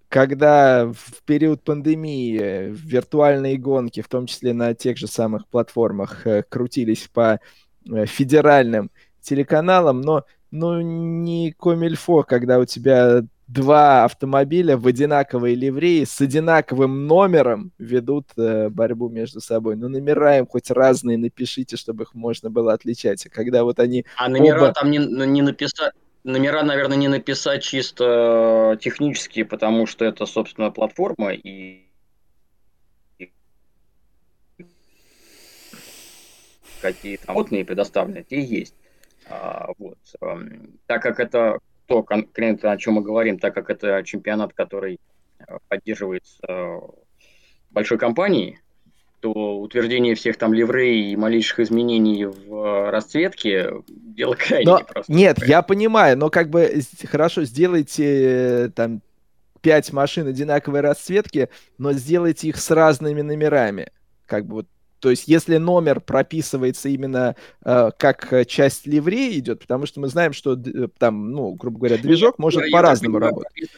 когда 0.09 0.87
в 0.87 1.23
период 1.27 1.63
пандемии 1.63 2.71
виртуальные 2.71 3.59
гонки, 3.59 4.01
в 4.01 4.09
том 4.09 4.27
числе 4.27 4.55
на 4.55 4.75
тех 4.75 4.97
же 4.97 5.07
самых 5.07 5.47
платформах, 5.49 6.27
э, 6.27 6.43
крутились 6.49 7.09
по 7.13 7.41
федеральным 8.07 8.91
телеканалам, 9.21 10.01
но 10.01 10.25
ну, 10.51 10.81
не 10.81 11.53
комильфо, 11.53 12.23
когда 12.23 12.59
у 12.59 12.65
тебя 12.65 13.23
два 13.49 14.05
автомобиля 14.05 14.77
в 14.77 14.87
одинаковой 14.87 15.55
ливреи 15.55 16.05
с 16.05 16.21
одинаковым 16.21 17.07
номером 17.07 17.73
ведут 17.79 18.29
э, 18.37 18.69
борьбу 18.69 19.09
между 19.09 19.41
собой. 19.41 19.75
Ну, 19.75 19.89
номера 19.89 20.39
им 20.39 20.47
хоть 20.47 20.71
разные 20.71 21.17
напишите, 21.17 21.77
чтобы 21.77 22.05
их 22.05 22.15
можно 22.15 22.51
было 22.51 22.75
отличать. 22.75 23.27
А 23.27 23.31
когда 23.31 23.65
вот 23.65 23.81
они 23.81 24.05
А 24.17 24.29
номера 24.29 24.65
оба... 24.65 24.73
там 24.73 24.91
не, 24.91 24.99
не 24.99 25.43
написать... 25.43 25.93
Номера, 26.25 26.63
наверное, 26.63 26.99
не 26.99 27.09
написать 27.09 27.63
чисто 27.63 28.77
технически, 28.83 29.45
потому 29.45 29.87
что 29.87 30.05
это, 30.05 30.27
собственно, 30.27 30.71
платформа, 30.71 31.33
и 31.33 31.87
какие 36.83 37.17
там 37.17 37.35
модные 37.35 37.65
предоставлены, 37.65 38.25
те 38.29 38.41
есть. 38.41 38.75
А, 39.31 39.69
вот. 39.79 39.99
Так 40.87 41.03
как 41.03 41.19
это 41.19 41.59
то 41.89 42.03
конкретно, 42.03 42.73
о 42.73 42.77
чем 42.77 42.95
мы 42.95 43.03
говорим, 43.03 43.39
так 43.39 43.55
как 43.55 43.71
это 43.71 44.03
чемпионат, 44.05 44.53
который 44.53 45.01
э, 45.41 45.57
поддерживается 45.69 46.39
э, 46.47 46.81
большой 47.71 47.99
компанией, 47.99 48.59
то 49.21 49.59
утверждение 49.59 50.15
всех 50.15 50.37
там 50.37 50.53
ливрей 50.53 51.11
и 51.11 51.17
малейших 51.17 51.61
изменений 51.61 52.27
в 52.27 52.55
э, 52.55 52.91
расцветке 52.91 53.73
дело 53.89 54.35
крайне 54.35 54.71
но, 54.71 54.79
непростое. 54.81 55.19
Нет, 55.19 55.39
я 55.47 55.63
понимаю, 55.63 56.19
но 56.19 56.29
как 56.29 56.51
бы 56.51 56.81
хорошо, 57.11 57.45
сделайте 57.45 58.71
там 58.77 59.01
пять 59.63 59.91
машин 59.91 60.29
одинаковой 60.29 60.83
расцветки, 60.83 61.49
но 61.79 61.93
сделайте 61.93 62.49
их 62.49 62.59
с 62.59 62.71
разными 62.71 63.23
номерами. 63.23 63.91
Как 64.27 64.45
бы 64.45 64.57
вот 64.57 64.67
то 65.01 65.11
есть, 65.11 65.29
если 65.29 65.57
номер 65.57 66.01
прописывается 66.01 66.89
именно 66.89 67.37
э, 67.65 67.91
как 67.97 68.47
часть 68.47 68.87
ливреи 68.87 69.39
идет, 69.39 69.61
потому 69.61 69.87
что 69.87 70.01
мы 70.01 70.09
знаем, 70.09 70.33
что 70.33 70.55
э, 70.55 70.89
там, 70.99 71.33
ну, 71.33 71.53
грубо 71.53 71.79
говоря, 71.79 71.99
движок 71.99 72.39
может 72.39 72.71
по-разному 72.71 73.19
работать. 73.19 73.71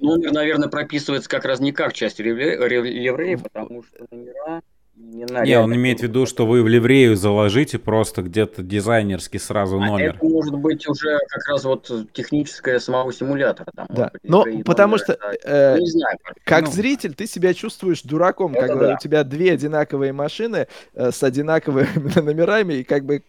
Номер, 0.00 0.32
наверное, 0.32 0.68
прописывается 0.68 1.28
как 1.28 1.44
раз 1.44 1.58
не 1.58 1.72
как 1.72 1.92
часть 1.92 2.20
ливреи, 2.20 3.34
потому 3.34 3.82
что 3.82 4.06
номера 4.10 4.62
не, 4.98 5.24
не 5.44 5.58
он 5.58 5.74
имеет 5.74 6.00
в 6.00 6.02
виду, 6.02 6.26
что 6.26 6.46
вы 6.46 6.62
в 6.62 6.68
ливрею 6.68 7.16
заложите 7.16 7.78
просто 7.78 8.22
где-то 8.22 8.62
дизайнерский 8.62 9.38
сразу 9.38 9.80
а 9.80 9.86
номер. 9.86 10.16
Это 10.16 10.24
может 10.24 10.54
быть 10.54 10.88
уже 10.88 11.18
как 11.28 11.46
раз 11.48 11.64
вот 11.64 11.90
техническое 12.12 12.80
самого 12.80 13.12
симулятора. 13.12 13.70
Там, 13.74 13.86
да. 13.90 14.10
Но 14.24 14.44
потому 14.64 14.96
номер, 14.96 15.04
что, 15.04 15.18
э, 15.44 15.78
не 15.78 15.90
знаю, 15.90 16.18
как 16.44 16.64
ну, 16.64 16.72
зритель, 16.72 17.14
ты 17.14 17.26
себя 17.26 17.54
чувствуешь 17.54 18.02
дураком, 18.02 18.54
это 18.54 18.66
когда 18.66 18.86
да. 18.88 18.94
у 18.94 18.98
тебя 18.98 19.24
две 19.24 19.52
одинаковые 19.52 20.12
машины 20.12 20.66
э, 20.94 21.10
с 21.12 21.22
одинаковыми 21.22 22.20
номерами, 22.20 22.74
и 22.74 22.84
как 22.84 23.04
бы 23.04 23.22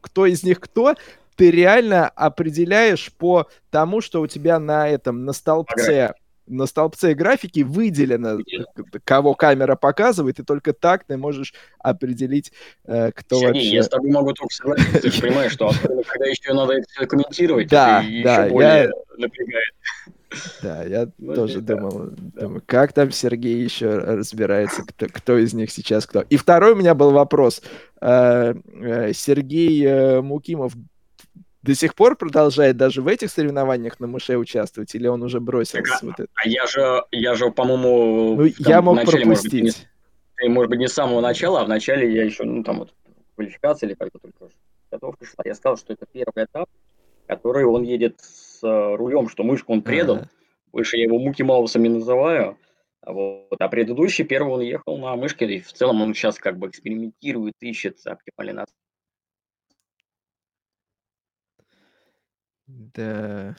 кто 0.00 0.26
из 0.26 0.42
них 0.42 0.58
кто, 0.58 0.94
ты 1.36 1.50
реально 1.50 2.08
определяешь 2.08 3.12
по 3.12 3.48
тому, 3.70 4.00
что 4.00 4.20
у 4.20 4.26
тебя 4.26 4.58
на 4.58 4.88
этом, 4.88 5.24
на 5.24 5.32
столбце 5.32 6.14
на 6.50 6.66
столбце 6.66 7.14
графики 7.14 7.60
выделено, 7.60 8.38
кого 9.04 9.34
камера 9.34 9.76
показывает, 9.76 10.38
и 10.40 10.42
только 10.42 10.72
так 10.72 11.04
ты 11.04 11.16
можешь 11.16 11.54
определить, 11.78 12.52
э, 12.84 13.12
кто 13.12 13.38
Сергей, 13.38 13.62
вообще... 13.62 13.74
я 13.74 13.82
с 13.82 13.88
тобой 13.88 14.10
могу 14.10 14.32
только 14.32 14.52
согласиться, 14.52 15.00
ты 15.00 15.20
понимаешь, 15.20 15.52
что 15.52 15.72
когда 16.06 16.26
еще 16.26 16.52
надо 16.52 16.74
это 16.74 17.06
комментировать, 17.06 17.68
да, 17.68 18.02
это 18.02 18.22
да, 18.24 18.44
еще 18.44 18.52
более 18.52 18.82
я... 18.82 18.90
напрягает. 19.16 19.74
Да, 20.62 20.84
я 20.84 21.08
вот 21.18 21.34
тоже 21.34 21.58
это, 21.58 21.74
думал, 21.74 22.10
да. 22.10 22.42
думаю, 22.42 22.62
как 22.64 22.92
там 22.92 23.10
Сергей 23.10 23.64
еще 23.64 23.98
разбирается, 23.98 24.82
кто, 24.84 25.06
кто 25.06 25.38
из 25.38 25.54
них 25.54 25.72
сейчас 25.72 26.06
кто. 26.06 26.20
И 26.20 26.36
второй 26.36 26.72
у 26.72 26.76
меня 26.76 26.94
был 26.94 27.10
вопрос. 27.10 27.62
Э, 28.00 28.54
э, 28.54 29.12
Сергей 29.12 30.20
Мукимов 30.20 30.74
до 31.62 31.74
сих 31.74 31.94
пор 31.94 32.16
продолжает 32.16 32.76
даже 32.76 33.02
в 33.02 33.08
этих 33.08 33.30
соревнованиях 33.30 34.00
на 34.00 34.06
мыше 34.06 34.36
участвовать, 34.36 34.94
или 34.94 35.06
он 35.06 35.22
уже 35.22 35.40
бросил 35.40 35.82
так, 35.82 36.02
вот 36.02 36.20
это? 36.20 36.28
А 36.34 36.48
я 36.48 36.66
же, 36.66 37.04
я 37.10 37.34
же, 37.34 37.50
по-моему, 37.50 38.36
ну, 38.36 38.44
я 38.58 38.80
мог 38.80 38.96
начале, 38.96 39.24
пропустить. 39.24 39.62
Может 39.62 39.76
быть, 39.76 39.88
не, 40.42 40.48
может 40.48 40.70
быть, 40.70 40.78
не 40.78 40.88
с 40.88 40.92
самого 40.92 41.20
начала, 41.20 41.60
а 41.60 41.64
в 41.64 41.68
начале 41.68 42.12
я 42.12 42.24
еще, 42.24 42.44
ну, 42.44 42.62
там 42.64 42.78
вот, 42.78 42.94
квалификация 43.34 43.88
или 43.88 43.94
как-то 43.94 44.18
только 44.18 44.48
готовка 44.90 45.24
шла. 45.24 45.44
Я 45.44 45.54
сказал, 45.54 45.76
что 45.76 45.92
это 45.92 46.06
первый 46.10 46.44
этап, 46.44 46.68
который 47.26 47.64
он 47.64 47.82
едет 47.82 48.20
с 48.20 48.62
э, 48.62 48.96
рулем, 48.96 49.28
что 49.28 49.44
мышку 49.44 49.72
он 49.72 49.82
предал. 49.82 50.16
Ага. 50.16 50.28
Выше 50.72 50.96
я 50.96 51.04
его 51.04 51.18
Муки 51.18 51.42
Маусами 51.42 51.88
называю. 51.88 52.56
А 53.02 53.12
вот. 53.12 53.56
А 53.58 53.68
предыдущий, 53.68 54.24
первый 54.24 54.54
он 54.54 54.60
ехал 54.60 54.98
на 54.98 55.16
мышке, 55.16 55.46
и 55.46 55.60
в 55.60 55.72
целом 55.72 56.02
он 56.02 56.14
сейчас 56.14 56.38
как 56.38 56.58
бы 56.58 56.68
экспериментирует, 56.68 57.54
ищет 57.60 57.98
оптимальный 58.04 58.54
Да. 62.94 63.56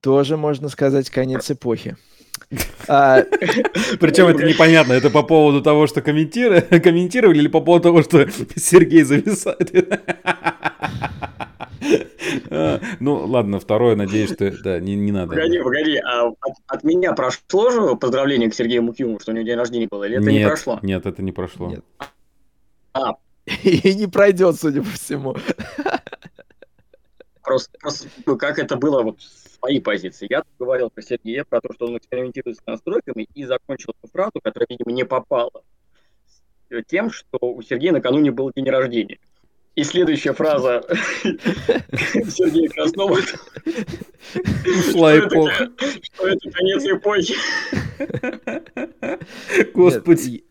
Тоже 0.00 0.36
можно 0.36 0.68
сказать 0.68 1.10
конец 1.10 1.50
эпохи. 1.50 1.96
А... 2.88 3.22
Причем 4.00 4.26
это 4.26 4.44
непонятно, 4.44 4.92
это 4.94 5.10
по 5.10 5.22
поводу 5.22 5.62
того, 5.62 5.86
что 5.86 6.02
комментировали, 6.02 7.38
или 7.38 7.48
по 7.48 7.60
поводу 7.60 7.84
того, 7.84 8.02
что 8.02 8.26
Сергей 8.56 9.02
зависает. 9.02 9.72
Ну, 13.00 13.26
ладно, 13.26 13.58
второе, 13.58 13.96
надеюсь, 13.96 14.32
что 14.32 14.52
да, 14.62 14.78
не, 14.80 14.94
не 14.94 15.12
надо. 15.12 15.28
Погоди, 15.28 15.58
погоди, 15.60 15.96
а 15.96 16.28
от, 16.28 16.54
от 16.66 16.84
меня 16.84 17.12
прошло 17.14 17.70
же 17.70 17.96
поздравление 17.96 18.50
к 18.50 18.54
Сергею 18.54 18.82
Мукимову, 18.82 19.18
что 19.18 19.32
у 19.32 19.34
него 19.34 19.44
день 19.46 19.56
рождения 19.56 19.88
было, 19.90 20.04
или 20.04 20.18
это 20.18 20.30
нет, 20.30 20.42
не 20.42 20.46
прошло? 20.46 20.78
Нет, 20.82 21.06
это 21.06 21.22
не 21.22 21.32
прошло. 21.32 21.70
Нет. 21.70 21.84
А, 22.92 23.14
и 23.62 23.94
не 23.94 24.06
пройдет, 24.06 24.56
судя 24.56 24.82
по 24.82 24.90
всему. 24.90 25.36
Просто, 27.42 27.78
просто 27.80 28.08
ну, 28.26 28.36
как 28.36 28.58
это 28.58 28.76
было 28.76 29.02
вот 29.02 29.20
с 29.20 29.58
моей 29.60 29.80
позиции. 29.80 30.26
Я 30.30 30.44
говорил 30.58 30.90
про 30.90 31.02
Сергея, 31.02 31.44
про 31.44 31.60
то, 31.60 31.72
что 31.72 31.86
он 31.86 31.96
экспериментирует 31.96 32.58
с 32.58 32.66
настройками, 32.66 33.26
и 33.34 33.44
закончил 33.44 33.92
эту 34.00 34.12
фразу, 34.12 34.32
которая, 34.42 34.66
видимо, 34.68 34.92
не 34.92 35.04
попала, 35.04 35.62
тем, 36.86 37.10
что 37.10 37.38
у 37.40 37.60
Сергея 37.62 37.92
накануне 37.92 38.30
был 38.30 38.52
день 38.54 38.68
рождения. 38.68 39.18
И 39.76 39.84
следующая 39.84 40.32
фраза 40.32 40.84
Сергея 41.22 42.68
Краснова. 42.68 43.18
Ушла 44.78 45.18
эпоха. 45.18 45.70
Что 46.02 46.26
это 46.28 46.50
конец 46.50 46.84
эпохи. 46.84 47.34
Господи. 49.72 50.44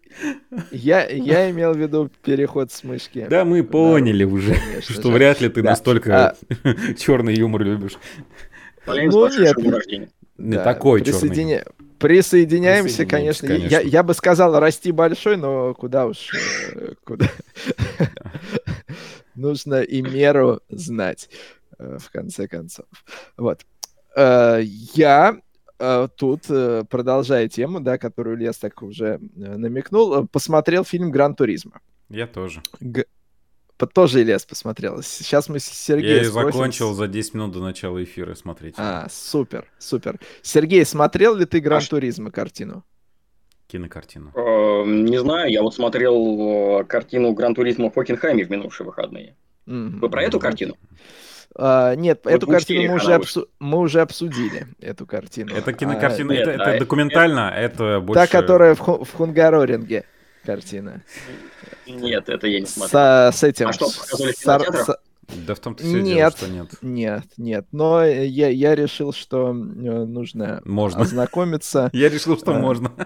Я, 0.72 1.08
я 1.08 1.50
имел 1.50 1.74
в 1.74 1.78
виду 1.78 2.10
переход 2.24 2.72
с 2.72 2.84
мышки. 2.84 3.28
Да, 3.30 3.46
мы 3.46 3.64
поняли 3.64 4.26
да, 4.26 4.32
уже, 4.32 4.56
что 4.82 5.04
же. 5.04 5.10
вряд 5.10 5.42
ли 5.42 5.50
ты 5.50 5.62
да. 5.62 5.72
настолько 5.72 6.30
а... 6.30 6.36
черный 6.98 7.36
юмор 7.36 7.64
любишь. 7.64 7.98
Ну 8.86 8.94
нет, 8.96 9.56
не 10.38 10.56
да, 10.56 10.64
такой 10.64 11.02
присоединя... 11.02 11.60
черный. 11.60 11.90
Присоединяемся, 12.00 13.06
конечно. 13.06 13.48
конечно. 13.48 13.68
Я, 13.68 13.82
я 13.82 14.04
бы 14.04 14.14
сказал 14.14 14.58
расти 14.58 14.92
большой, 14.92 15.36
но 15.36 15.74
куда 15.74 16.06
уж... 16.06 16.30
Э, 16.74 16.94
куда? 17.04 17.28
Нужно 19.36 19.82
и 19.82 20.02
меру 20.02 20.62
знать, 20.70 21.30
э, 21.78 21.98
в 22.00 22.10
конце 22.10 22.48
концов. 22.48 22.86
Вот. 23.36 23.66
Э, 24.16 24.62
я 24.64 25.42
тут, 26.18 26.50
э, 26.50 26.84
продолжая 26.90 27.48
тему, 27.48 27.80
да, 27.80 27.98
которую 27.98 28.38
Ильяс 28.38 28.58
так 28.58 28.82
уже 28.84 29.06
э, 29.06 29.18
намекнул, 29.36 30.28
посмотрел 30.28 30.84
фильм 30.84 31.10
«Gran 31.12 31.36
Turismo». 31.36 31.80
Я 32.10 32.28
тоже. 32.28 32.62
Г... 32.80 33.06
Тоже 33.94 34.22
Ильяс 34.22 34.46
посмотрел. 34.46 35.02
Сейчас 35.02 35.48
мы 35.48 35.60
с 35.60 35.66
Сергеем 35.66 36.24
Я 36.24 36.30
спросим... 36.30 36.52
закончил 36.52 36.94
за 36.94 37.08
10 37.08 37.34
минут 37.36 37.52
до 37.54 37.60
начала 37.60 38.04
эфира 38.04 38.36
смотреть. 38.36 38.76
А, 38.78 39.08
супер, 39.10 39.72
супер. 39.80 40.20
Сергей, 40.42 40.86
смотрел 40.86 41.36
ли 41.36 41.46
ты 41.46 41.62
«Gran 41.62 41.82
Turismo» 41.82 42.30
картину? 42.30 42.84
Кинокартину. 43.68 44.34
Не 44.86 45.20
знаю, 45.22 45.50
я 45.50 45.62
вот 45.62 45.76
смотрел 45.76 46.84
картину 46.86 47.32
«Gran 47.32 47.56
Turismo» 47.56 47.90
в 47.90 47.94
Хокенхайме 47.94 48.44
в 48.44 48.50
минувшие 48.50 48.86
выходные. 48.86 49.38
Вы 49.66 50.10
про 50.10 50.24
эту 50.24 50.40
картину? 50.40 50.76
Uh, 51.58 51.96
нет, 51.96 52.22
вот 52.24 52.32
эту 52.32 52.48
картину 52.48 52.90
мы 52.90 52.96
уже, 52.96 53.14
обсу... 53.16 53.48
мы 53.60 53.80
уже 53.80 54.02
обсудили, 54.02 54.68
эту 54.80 55.06
картину. 55.06 55.54
Это 55.54 55.74
кинокартина, 55.74 56.34
а, 56.34 56.38
это, 56.38 56.52
это, 56.52 56.64
это 56.64 56.80
документально, 56.80 57.52
это, 57.54 57.84
это 57.84 58.00
больше... 58.00 58.22
Та, 58.22 58.28
которая 58.28 58.76
в, 58.76 58.82
в 59.04 59.14
Хунгароринге 59.14 60.06
картина. 60.46 61.04
Нет, 61.88 62.30
это 62.30 62.48
я 62.48 62.60
не 62.60 62.66
смотрел. 62.66 63.32
С, 63.32 63.38
с 63.38 63.44
этим... 63.44 63.68
А 63.68 63.74
что, 63.74 63.90
показывали 63.90 64.32
с... 64.32 65.00
Да 65.46 65.56
в 65.56 65.60
том-то 65.60 65.84
все 65.84 66.02
нет, 66.02 66.16
дело, 66.16 66.32
что 66.32 66.48
нет. 66.48 66.68
Нет, 66.82 67.24
нет. 67.38 67.66
Но 67.72 68.04
я, 68.04 68.50
я 68.50 68.76
решил, 68.76 69.14
что 69.14 69.50
э, 69.50 69.54
нужно 69.54 70.62
можно. 70.66 71.02
ознакомиться. 71.02 71.90
Я 71.94 72.10
решил, 72.10 72.38
что 72.38 72.56
а, 72.56 72.60
можно. 72.60 72.90
Погоди, 72.90 73.06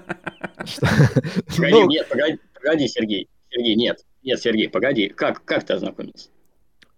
ну, 1.58 1.88
нет, 1.88 2.08
погоди, 2.08 2.40
погоди, 2.54 2.88
Сергей. 2.88 3.28
Сергей, 3.50 3.76
нет. 3.76 4.06
Нет, 4.24 4.42
Сергей, 4.42 4.70
погоди. 4.70 5.10
Как, 5.10 5.44
как 5.44 5.66
ты 5.66 5.74
ознакомился? 5.74 6.30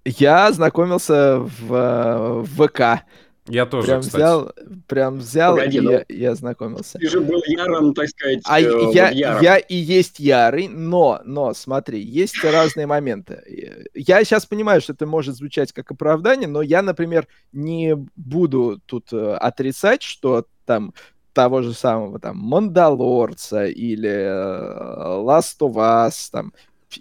Я 0.06 0.48
ознакомился 0.48 1.40
в, 1.40 2.44
в 2.44 2.68
ВК. 2.68 3.04
Я 3.48 3.68
тоже, 3.68 3.88
прям 3.88 4.02
кстати. 4.02 4.16
взял, 4.16 4.52
прям 4.88 5.18
взял 5.20 5.56
Погоди, 5.56 5.78
и, 5.78 5.82
ну, 5.82 5.92
я, 5.92 6.00
и 6.02 6.24
ознакомился. 6.26 6.98
Ты 6.98 7.08
же 7.08 7.22
был 7.22 7.42
ярым, 7.46 7.94
так 7.94 8.10
сказать, 8.10 8.42
А 8.46 8.60
э, 8.60 8.92
я, 8.92 9.10
я 9.12 9.58
и 9.58 9.76
есть 9.76 10.20
ярый, 10.20 10.68
но, 10.68 11.22
но, 11.26 11.54
смотри, 11.54 12.02
есть 12.02 12.44
разные 12.44 12.88
моменты. 12.88 13.34
Э, 13.46 13.84
Я 13.94 14.24
сейчас 14.24 14.48
понимаю, 14.48 14.82
что 14.82 14.94
это 14.94 15.06
может 15.06 15.36
звучать 15.36 15.74
как 15.74 15.92
оправдание, 15.92 16.48
но 16.48 16.64
я, 16.64 16.82
например, 16.82 17.28
не 17.52 17.96
буду 18.16 18.82
тут 18.88 19.14
э, 19.14 19.36
отрицать, 19.36 20.02
что 20.02 20.48
там 20.66 20.96
того 21.34 21.62
же 21.62 21.74
самого 21.74 22.18
там 22.18 22.38
Мандалорца 22.38 23.68
или 23.68 24.10
э, 24.10 25.20
Last 25.20 25.60
of 25.60 25.74
Us, 25.76 26.30
там, 26.32 26.52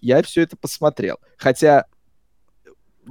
я 0.03 0.23
все 0.23 0.43
это 0.43 0.59
посмотрел. 0.59 1.17
Хотя 1.39 1.87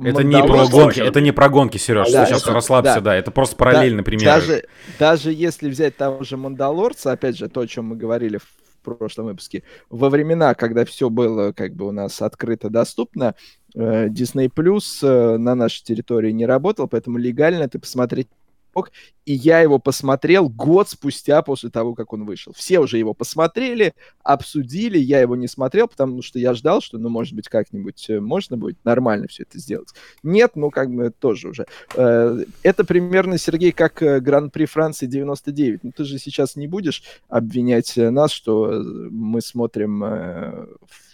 Это 0.01 0.23
не 0.23 0.41
про 0.43 0.67
гонки, 0.67 0.99
это 0.99 1.21
не 1.21 1.31
про 1.31 1.49
гонки, 1.49 1.77
Сереж. 1.77 2.11
Да, 2.11 2.25
сейчас 2.25 2.43
это- 2.43 2.53
расслабься, 2.53 2.95
да. 2.95 3.01
да. 3.01 3.15
Это 3.15 3.31
просто 3.31 3.55
параллельно 3.55 4.03
пример. 4.03 4.25
Даже, 4.25 4.63
даже 4.99 5.31
если 5.31 5.69
взять 5.69 5.95
того 5.97 6.23
же 6.23 6.37
Мандалорца, 6.37 7.11
опять 7.11 7.37
же, 7.37 7.49
то, 7.49 7.61
о 7.61 7.67
чем 7.67 7.85
мы 7.85 7.95
говорили 7.95 8.37
в 8.37 8.47
прошлом 8.83 9.27
выпуске, 9.27 9.63
во 9.89 10.09
времена, 10.09 10.53
когда 10.55 10.83
все 10.85 11.09
было 11.09 11.51
как 11.53 11.75
бы 11.75 11.87
у 11.87 11.91
нас 11.91 12.21
открыто 12.21 12.69
доступно, 12.69 13.35
э, 13.75 14.07
Disney 14.07 14.49
Plus 14.53 14.83
э, 15.01 15.37
на 15.37 15.55
нашей 15.55 15.83
территории 15.83 16.31
не 16.31 16.45
работал, 16.45 16.87
поэтому 16.87 17.17
легально 17.17 17.69
ты 17.69 17.79
посмотреть 17.79 18.27
мог. 18.75 18.91
И 19.25 19.33
я 19.33 19.61
его 19.61 19.79
посмотрел 19.79 20.49
год 20.49 20.89
спустя 20.89 21.41
после 21.41 21.69
того, 21.69 21.95
как 21.95 22.11
он 22.11 22.25
вышел. 22.25 22.53
Все 22.53 22.79
уже 22.79 22.97
его 22.97 23.13
посмотрели, 23.13 23.93
обсудили, 24.21 24.97
я 24.97 25.21
его 25.21 25.35
не 25.35 25.47
смотрел, 25.47 25.87
потому 25.87 26.21
что 26.21 26.39
я 26.39 26.53
ждал, 26.53 26.81
что, 26.81 26.97
ну, 26.97 27.09
может 27.09 27.33
быть, 27.33 27.47
как-нибудь 27.47 28.09
э, 28.09 28.19
можно 28.19 28.57
будет 28.57 28.83
нормально 28.83 29.27
все 29.27 29.43
это 29.43 29.59
сделать. 29.59 29.89
Нет, 30.23 30.51
ну, 30.55 30.69
как 30.69 30.91
бы 30.91 31.09
тоже 31.09 31.49
уже. 31.49 31.65
Э, 31.95 32.43
Это 32.63 32.83
примерно, 32.83 33.37
Сергей, 33.37 33.71
как 33.71 34.01
э, 34.01 34.19
Гран-при 34.19 34.65
Франции 34.65 35.05
99. 35.05 35.83
Ну, 35.83 35.91
ты 35.91 36.03
же 36.03 36.19
сейчас 36.19 36.55
не 36.55 36.67
будешь 36.67 37.03
обвинять 37.29 37.93
нас, 37.95 38.31
что 38.31 38.83
мы 39.09 39.41
смотрим 39.41 40.03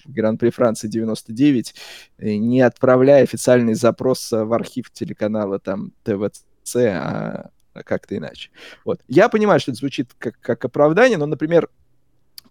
Гран-при 0.10 0.50
Франции 0.50 0.88
99, 0.88 1.76
э, 2.18 2.36
не 2.36 2.62
отправляя 2.62 3.24
официальный 3.24 3.74
запрос 3.74 4.32
в 4.32 4.54
архив 4.54 4.92
телеканала 4.92 5.60
там 5.60 5.92
ТВЦ, 6.04 6.44
а 6.78 7.52
а 7.74 7.84
как-то 7.84 8.18
иначе. 8.18 8.50
Вот. 8.86 9.02
Я 9.08 9.30
понимаю, 9.30 9.60
что 9.60 9.72
это 9.72 9.80
звучит 9.80 10.12
как, 10.18 10.40
как 10.40 10.66
оправдание, 10.66 11.18
но, 11.18 11.26
например, 11.26 11.70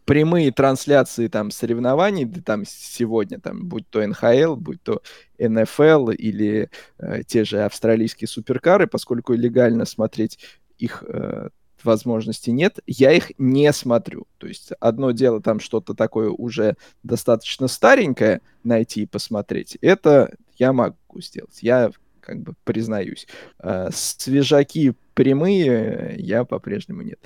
прямые 0.05 0.53
трансляции 0.53 1.28
там 1.28 1.51
соревнований, 1.51 2.24
да, 2.24 2.40
там 2.40 2.65
сегодня, 2.66 3.39
там, 3.39 3.69
будь 3.69 3.89
то 3.90 4.07
НХЛ, 4.07 4.57
будь 4.57 4.82
то 4.82 5.03
НФЛ 5.39 6.11
или 6.11 6.70
э, 6.99 7.23
те 7.27 7.45
же 7.45 7.62
австралийские 7.62 8.28
суперкары, 8.28 8.86
поскольку 8.86 9.35
легально 9.35 9.85
смотреть 9.85 10.39
их 10.78 11.05
э, 11.07 11.51
возможности 11.82 12.51
нет, 12.51 12.78
я 12.86 13.12
их 13.12 13.32
не 13.39 13.70
смотрю. 13.73 14.27
То 14.39 14.47
есть 14.47 14.73
одно 14.81 15.11
дело 15.11 15.43
там 15.43 15.61
что-то 15.61 15.95
такое 15.95 16.31
уже 16.31 16.77
достаточно 17.03 17.69
старенькое 17.69 18.40
найти 18.65 19.03
и 19.03 19.07
посмотреть, 19.07 19.77
это 19.82 20.35
я 20.57 20.73
могу 20.73 21.20
сделать. 21.20 21.59
Я 21.61 21.90
как 22.28 22.42
бы 22.42 22.52
признаюсь. 22.64 23.26
Э, 23.59 23.88
свежаки 23.90 24.94
прямые 25.14 26.14
я 26.18 26.44
по-прежнему 26.44 27.00
нет. 27.02 27.18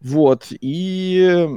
Вот, 0.00 0.46
и... 0.50 1.48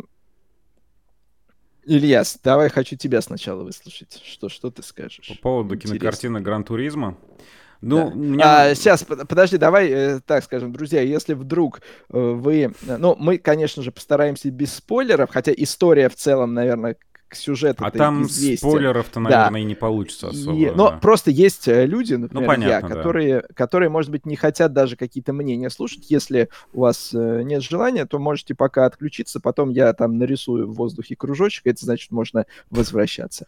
Ильяс, 1.85 2.37
давай 2.43 2.69
хочу 2.69 2.97
тебя 2.97 3.21
сначала 3.21 3.63
выслушать. 3.63 4.21
Что, 4.25 4.49
что 4.49 4.71
ты 4.71 4.83
скажешь? 4.83 5.27
По 5.29 5.35
поводу 5.41 5.75
Интересно. 5.75 5.99
кинокартины 5.99 6.41
Гран 6.41 6.63
Туризма. 6.65 7.17
Ну, 7.79 8.09
Да. 8.09 8.15
меня- 8.15 8.61
А, 8.71 8.75
сейчас, 8.75 9.03
под- 9.03 9.27
подожди, 9.27 9.57
давай 9.57 9.87
э, 9.89 10.19
так 10.25 10.43
скажем, 10.43 10.73
друзья, 10.73 10.99
если 11.01 11.35
вдруг 11.35 11.81
э, 12.11 12.17
вы... 12.17 12.73
э, 12.87 12.97
Ну, 12.97 13.15
мы, 13.19 13.37
конечно 13.37 13.83
же, 13.83 13.91
постараемся 13.91 14.49
без 14.49 14.73
спойлеров, 14.73 15.29
хотя 15.29 15.53
история 15.55 16.09
в 16.09 16.15
целом, 16.15 16.55
наверное, 16.55 16.97
к 17.27 17.35
сюжету 17.35 17.83
А 17.85 17.91
там 17.91 18.23
известен. 18.23 18.69
спойлеров-то, 18.69 19.15
Да. 19.15 19.21
наверное, 19.21 19.61
и 19.61 19.63
не 19.65 19.75
получится 19.75 20.29
особо. 20.29 20.57
И- 20.57 20.69
но 20.71 20.91
да. 20.91 20.97
просто 20.97 21.29
есть 21.31 21.67
э, 21.67 21.85
люди, 21.85 22.13
например, 22.13 22.43
я, 22.43 22.47
понятно, 22.47 22.89
да. 22.89 22.95
которые, 22.95 23.43
которые, 23.53 23.89
может 23.89 24.11
быть, 24.11 24.25
не 24.25 24.35
хотят 24.35 24.73
даже 24.73 24.95
какие-то 24.95 25.33
мнения 25.33 25.69
слушать. 25.69 26.09
Если 26.09 26.49
у 26.73 26.81
вас 26.81 27.11
э, 27.13 27.41
нет 27.43 27.61
желания, 27.63 28.05
то 28.05 28.19
можете 28.19 28.55
пока 28.55 28.85
отключиться, 28.85 29.39
потом 29.39 29.69
я 29.69 29.91
там 29.93 30.17
нарисую 30.17 30.67
в 30.67 30.75
воздухе 30.75 31.15
кружочек, 31.15 31.67
это 31.67 31.83
значит, 31.83 32.11
можно 32.11 32.45
возвращаться. 32.69 33.45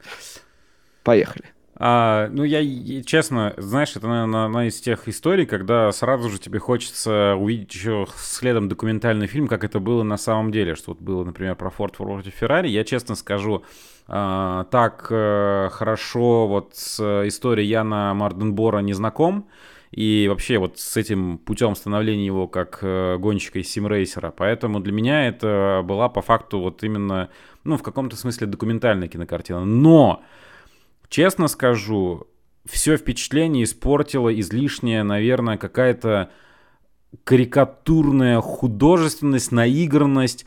Поехали. 1.04 1.46
А, 1.82 2.28
ну, 2.34 2.44
я, 2.44 2.62
честно, 3.04 3.54
знаешь, 3.56 3.96
это, 3.96 4.06
наверное, 4.06 4.46
одна 4.46 4.68
из 4.68 4.82
тех 4.82 5.08
историй, 5.08 5.46
когда 5.46 5.90
сразу 5.94 6.30
же 6.30 6.38
тебе 6.38 6.60
хочется 6.60 7.36
увидеть 7.40 7.74
еще 7.74 8.06
следом 8.18 8.68
документальный 8.68 9.28
фильм, 9.28 9.48
как 9.48 9.64
это 9.64 9.80
было 9.80 10.04
на 10.04 10.18
самом 10.18 10.52
деле, 10.52 10.76
что 10.76 10.92
вот 10.92 11.02
было, 11.02 11.24
например, 11.24 11.56
про 11.56 11.70
Форд 11.70 11.96
против 11.96 12.34
Феррари. 12.34 12.68
Я, 12.68 12.84
честно 12.84 13.16
скажу, 13.16 13.64
а, 14.10 14.66
так 14.66 15.08
э, 15.10 15.70
хорошо 15.72 16.48
вот 16.48 16.72
с 16.74 17.00
историей 17.28 17.70
Яна 17.70 18.14
Марденбора 18.14 18.80
не 18.80 18.92
знаком, 18.92 19.48
и 19.92 20.28
вообще 20.28 20.58
вот 20.58 20.80
с 20.80 20.98
этим 20.98 21.38
путем 21.38 21.76
становления 21.76 22.26
его 22.26 22.50
как 22.50 22.80
э, 22.82 23.18
гонщика 23.18 23.60
из 23.60 23.72
симрейсера. 23.72 24.32
Поэтому 24.36 24.82
для 24.82 24.92
меня 24.92 25.30
это 25.30 25.82
была 25.86 26.10
по 26.10 26.22
факту 26.22 26.60
вот 26.60 26.84
именно, 26.84 27.30
ну, 27.64 27.78
в 27.78 27.84
каком-то 27.84 28.18
смысле 28.18 28.48
документальная 28.48 29.08
кинокартина. 29.08 29.64
Но 29.64 30.24
Честно 31.10 31.48
скажу, 31.48 32.28
все 32.66 32.96
впечатление 32.96 33.64
испортило 33.64 34.38
излишняя, 34.40 35.04
наверное, 35.04 35.58
какая-то 35.58 36.30
карикатурная 37.24 38.40
художественность, 38.42 39.52
наигранность. 39.52 40.46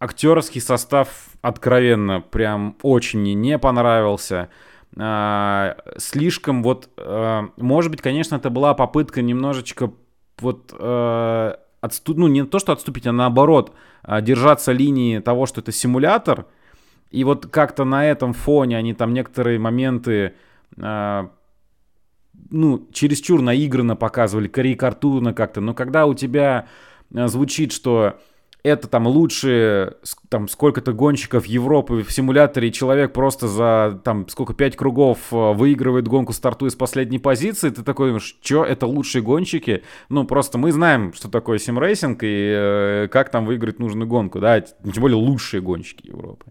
Актерский 0.00 0.60
состав 0.60 1.08
откровенно 1.42 2.20
прям 2.20 2.76
очень 2.82 3.20
мне 3.20 3.34
не 3.34 3.58
понравился. 3.58 4.48
А, 4.96 5.76
слишком 5.98 6.62
вот, 6.62 6.88
а, 6.96 7.50
может 7.56 7.90
быть, 7.90 8.00
конечно, 8.00 8.36
это 8.36 8.48
была 8.48 8.72
попытка 8.72 9.20
немножечко 9.20 9.92
вот 10.40 10.72
а, 10.78 11.58
отсту- 11.82 12.14
ну 12.16 12.28
не 12.28 12.44
то, 12.44 12.58
что 12.58 12.72
отступить, 12.72 13.06
а 13.06 13.12
наоборот, 13.12 13.74
а, 14.02 14.20
держаться 14.22 14.72
линии 14.72 15.18
того, 15.18 15.44
что 15.44 15.60
это 15.60 15.72
симулятор, 15.72 16.46
и 17.10 17.24
вот 17.24 17.46
как-то 17.46 17.84
на 17.84 18.04
этом 18.04 18.32
фоне 18.32 18.76
они 18.76 18.94
там 18.94 19.14
некоторые 19.14 19.58
моменты, 19.58 20.34
а, 20.80 21.30
ну, 22.50 22.86
чересчур 22.92 23.40
наигранно 23.40 23.96
показывали, 23.96 24.48
карикатурно 24.48 25.32
как-то. 25.32 25.60
Но 25.60 25.74
когда 25.74 26.06
у 26.06 26.14
тебя 26.14 26.68
а, 27.14 27.28
звучит, 27.28 27.72
что 27.72 28.18
это 28.62 28.88
там 28.88 29.06
лучшие, 29.06 29.94
там, 30.28 30.48
сколько-то 30.48 30.92
гонщиков 30.92 31.46
Европы 31.46 32.02
в 32.02 32.12
симуляторе, 32.12 32.68
и 32.68 32.72
человек 32.72 33.12
просто 33.12 33.46
за, 33.46 34.00
там, 34.04 34.28
сколько, 34.28 34.52
пять 34.52 34.76
кругов 34.76 35.18
а, 35.30 35.52
выигрывает 35.52 36.08
гонку, 36.08 36.32
стартуя 36.32 36.70
с 36.70 36.74
последней 36.74 37.18
позиции, 37.18 37.70
ты 37.70 37.82
такой 37.82 38.08
думаешь, 38.08 38.36
что, 38.42 38.64
это 38.64 38.86
лучшие 38.86 39.22
гонщики? 39.22 39.84
Ну, 40.08 40.24
просто 40.24 40.58
мы 40.58 40.72
знаем, 40.72 41.12
что 41.12 41.30
такое 41.30 41.58
симрейсинг 41.58 42.22
и 42.22 42.52
э, 42.54 43.08
как 43.10 43.30
там 43.30 43.46
выиграть 43.46 43.78
нужную 43.78 44.08
гонку, 44.08 44.40
да, 44.40 44.60
тем 44.60 45.00
более 45.00 45.16
лучшие 45.16 45.60
гонщики 45.60 46.08
Европы. 46.08 46.46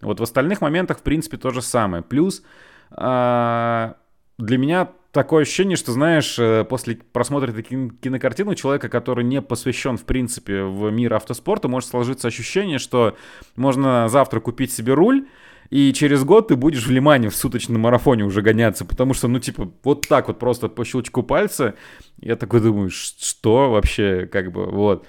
Вот 0.00 0.20
в 0.20 0.22
остальных 0.22 0.60
моментах, 0.60 0.98
в 0.98 1.02
принципе, 1.02 1.36
то 1.36 1.50
же 1.50 1.60
самое. 1.60 2.02
Плюс 2.02 2.42
а, 2.90 3.96
для 4.38 4.58
меня 4.58 4.88
такое 5.18 5.42
ощущение, 5.42 5.76
что, 5.76 5.90
знаешь, 5.90 6.38
э, 6.38 6.64
после 6.64 6.96
просмотра 7.12 7.50
этой 7.50 7.64
кин- 7.64 7.90
кинокартины 7.90 8.54
человека, 8.54 8.88
который 8.88 9.24
не 9.24 9.42
посвящен, 9.42 9.96
в 9.96 10.04
принципе, 10.04 10.62
в 10.62 10.90
мир 10.90 11.14
автоспорта, 11.14 11.66
может 11.66 11.90
сложиться 11.90 12.28
ощущение, 12.28 12.78
что 12.78 13.16
можно 13.56 14.08
завтра 14.08 14.38
купить 14.38 14.70
себе 14.72 14.94
руль, 14.94 15.26
и 15.70 15.92
через 15.92 16.22
год 16.22 16.48
ты 16.48 16.56
будешь 16.56 16.86
в 16.86 16.90
Лимане 16.92 17.30
в 17.30 17.34
суточном 17.36 17.80
марафоне 17.80 18.22
уже 18.24 18.42
гоняться, 18.42 18.84
потому 18.84 19.12
что, 19.12 19.26
ну, 19.26 19.40
типа, 19.40 19.72
вот 19.82 20.06
так 20.06 20.28
вот 20.28 20.38
просто 20.38 20.68
по 20.68 20.84
щелчку 20.84 21.24
пальца, 21.24 21.74
я 22.20 22.36
такой 22.36 22.60
думаю, 22.60 22.88
«Ш- 22.90 23.16
что 23.18 23.72
вообще, 23.72 24.26
как 24.30 24.52
бы, 24.52 24.66
вот. 24.66 25.04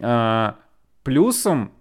А, 0.00 0.54
плюсом, 1.02 1.72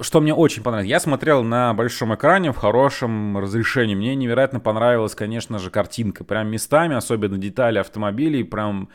что 0.00 0.20
мне 0.20 0.32
очень 0.32 0.62
понравилось, 0.62 0.90
я 0.90 1.00
смотрел 1.00 1.42
на 1.42 1.74
большом 1.74 2.14
экране 2.14 2.52
в 2.52 2.56
хорошем 2.56 3.36
разрешении. 3.38 3.94
Мне 3.94 4.14
невероятно 4.14 4.60
понравилась, 4.60 5.14
конечно 5.14 5.58
же, 5.58 5.70
картинка. 5.70 6.24
Прям 6.24 6.48
местами, 6.48 6.94
особенно 6.94 7.36
детали 7.36 7.78
автомобилей, 7.78 8.44
прям 8.44 8.90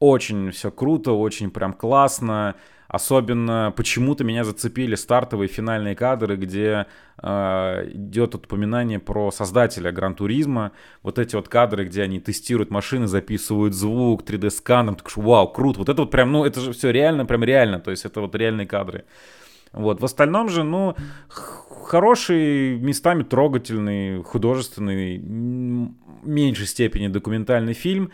очень 0.00 0.50
все 0.50 0.70
круто, 0.70 1.12
очень 1.12 1.50
прям 1.50 1.72
классно. 1.72 2.56
Особенно 2.88 3.72
почему-то 3.76 4.22
меня 4.22 4.44
зацепили 4.44 4.94
стартовые 4.94 5.48
финальные 5.48 5.96
кадры, 5.96 6.36
где 6.36 6.86
э, 7.20 7.90
идет 7.92 8.34
упоминание 8.34 8.98
про 8.98 9.30
создателя 9.30 9.90
Гран-туризма. 9.90 10.72
Вот 11.02 11.18
эти 11.18 11.34
вот 11.34 11.48
кадры, 11.48 11.86
где 11.86 12.02
они 12.02 12.20
тестируют 12.20 12.70
машины, 12.70 13.06
записывают 13.06 13.74
звук 13.74 14.22
3D-сканом. 14.22 14.96
Так 14.96 15.10
что, 15.10 15.22
вау, 15.22 15.48
круто. 15.48 15.78
Вот 15.80 15.88
это 15.88 16.02
вот 16.02 16.10
прям, 16.10 16.30
ну, 16.30 16.44
это 16.44 16.60
же 16.60 16.72
все 16.72 16.90
реально, 16.90 17.24
прям 17.24 17.42
реально. 17.42 17.80
То 17.80 17.90
есть 17.90 18.04
это 18.04 18.20
вот 18.20 18.34
реальные 18.34 18.66
кадры. 18.66 19.04
Вот. 19.74 20.00
В 20.00 20.04
остальном 20.04 20.48
же, 20.48 20.62
ну, 20.62 20.96
хороший, 21.28 22.78
местами 22.78 23.22
трогательный, 23.22 24.22
художественный, 24.22 25.18
в 25.18 26.26
меньшей 26.26 26.66
степени 26.66 27.08
документальный 27.08 27.74
фильм. 27.74 28.10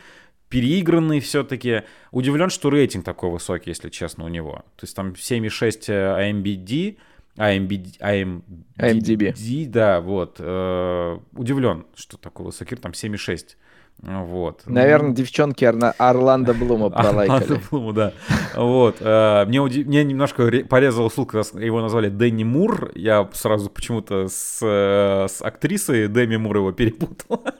переигранный 0.48 1.20
все-таки. 1.20 1.82
Удивлен, 2.10 2.50
что 2.50 2.70
рейтинг 2.70 3.04
такой 3.04 3.30
высокий, 3.30 3.70
если 3.70 3.88
честно, 3.88 4.24
у 4.24 4.28
него. 4.28 4.64
То 4.76 4.84
есть 4.84 4.96
там 4.96 5.12
7,6 5.12 5.88
AMBD, 5.88 6.96
AMBD, 7.36 7.98
AM, 8.00 8.42
AMDB. 8.76 9.68
да, 9.68 10.00
вот. 10.00 10.36
Э, 10.40 11.18
удивлен, 11.32 11.86
что 11.94 12.16
такой 12.16 12.46
высокий, 12.46 12.74
там 12.76 12.92
7,6. 12.92 13.56
Вот. 14.02 14.62
Наверное, 14.66 15.12
девчонки 15.12 15.64
Орна... 15.64 15.92
Орландо 15.98 16.54
Блума 16.54 16.88
пролайкали. 16.90 17.42
Орландо 17.42 17.60
Блума, 17.70 17.92
да. 17.92 18.12
Вот. 18.56 18.96
Э, 19.00 19.44
мне, 19.46 19.60
уди... 19.60 19.84
Мне 19.84 20.04
немножко 20.04 20.50
порезал 20.68 21.10
слух, 21.10 21.28
когда 21.28 21.60
его 21.60 21.80
назвали 21.82 22.08
Дэнни 22.08 22.44
Мур. 22.44 22.92
Я 22.94 23.28
сразу 23.32 23.68
почему-то 23.68 24.28
с, 24.28 24.60
э, 24.62 25.26
с 25.28 25.42
актрисой 25.42 26.08
Дэми 26.08 26.36
Мур 26.36 26.56
его 26.56 26.72
перепутал. 26.72 27.44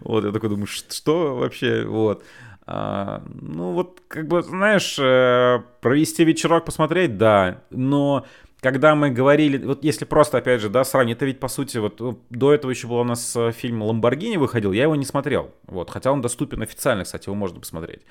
Вот, 0.00 0.24
я 0.24 0.32
такой 0.32 0.48
думаю, 0.48 0.66
что 0.66 1.36
вообще? 1.36 1.84
Вот. 1.84 2.22
А, 2.66 3.22
ну 3.40 3.72
вот, 3.72 4.00
как 4.06 4.28
бы, 4.28 4.42
знаешь, 4.42 4.96
э, 4.98 5.60
провести 5.80 6.24
вечерок, 6.24 6.64
посмотреть, 6.64 7.18
да, 7.18 7.62
но 7.70 8.24
когда 8.60 8.94
мы 8.94 9.10
говорили, 9.10 9.64
вот 9.64 9.84
если 9.84 10.04
просто, 10.04 10.38
опять 10.38 10.60
же, 10.60 10.68
да, 10.68 10.84
сравнить, 10.84 11.16
это 11.16 11.26
ведь, 11.26 11.40
по 11.40 11.48
сути, 11.48 11.78
вот 11.78 12.00
ну, 12.00 12.18
до 12.30 12.52
этого 12.52 12.70
еще 12.70 12.86
был 12.86 12.96
у 12.96 13.04
нас 13.04 13.34
э, 13.36 13.52
фильм 13.52 13.82
«Ламборгини» 13.82 14.36
выходил, 14.36 14.72
я 14.72 14.82
его 14.84 14.96
не 14.96 15.04
смотрел, 15.04 15.50
вот, 15.66 15.90
хотя 15.90 16.12
он 16.12 16.20
доступен 16.20 16.62
официально, 16.62 17.04
кстати, 17.04 17.28
его 17.28 17.34
можно 17.34 17.60
посмотреть. 17.60 18.02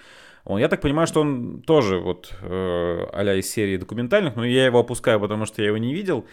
Он, 0.46 0.60
я 0.60 0.68
так 0.68 0.82
понимаю, 0.82 1.08
что 1.08 1.22
он 1.22 1.62
тоже 1.62 2.00
вот 2.00 2.34
э, 2.42 3.06
а 3.12 3.36
из 3.36 3.52
серии 3.52 3.78
документальных, 3.78 4.36
но 4.36 4.46
я 4.46 4.66
его 4.66 4.80
опускаю, 4.80 5.20
потому 5.20 5.46
что 5.46 5.62
я 5.62 5.68
его 5.68 5.78
не 5.78 5.94
видел. 5.94 6.26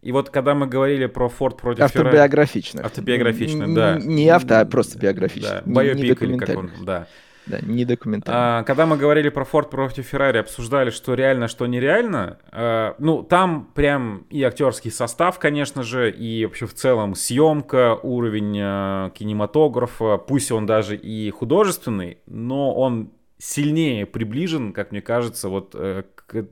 И 0.00 0.10
вот 0.10 0.30
когда 0.30 0.54
мы 0.54 0.66
говорили 0.66 1.06
про 1.06 1.28
Форд 1.28 1.58
против 1.58 1.82
Автобиографичных. 1.82 2.84
Автобиографичных, 2.84 3.74
да. 3.74 3.98
Не 3.98 4.28
авто, 4.30 4.60
а 4.60 4.64
просто 4.64 4.98
биографичных. 4.98 5.62
Да, 5.64 5.72
байопик 5.72 6.22
или 6.22 6.36
как 6.38 6.56
он, 6.56 6.70
да. 6.82 7.06
Да, 7.46 7.60
не 7.60 7.84
документально. 7.84 8.60
А, 8.60 8.62
когда 8.62 8.86
мы 8.86 8.96
говорили 8.96 9.28
про 9.28 9.44
Форд 9.44 9.70
против 9.70 10.06
Феррари, 10.06 10.38
обсуждали, 10.38 10.90
что 10.90 11.14
реально, 11.14 11.48
что 11.48 11.66
нереально. 11.66 12.38
А, 12.50 12.94
ну, 12.98 13.22
там 13.22 13.70
прям 13.74 14.26
и 14.30 14.42
актерский 14.42 14.90
состав, 14.90 15.38
конечно 15.38 15.82
же, 15.82 16.10
и 16.10 16.44
вообще 16.44 16.66
в 16.66 16.74
целом 16.74 17.14
съемка, 17.14 17.98
уровень 18.02 18.58
а, 18.60 19.10
кинематографа, 19.10 20.18
пусть 20.18 20.52
он 20.52 20.66
даже 20.66 20.96
и 20.96 21.30
художественный, 21.30 22.18
но 22.26 22.74
он 22.74 23.10
сильнее 23.38 24.06
приближен, 24.06 24.72
как 24.72 24.92
мне 24.92 25.02
кажется, 25.02 25.48
вот 25.48 25.74
э, 25.74 26.04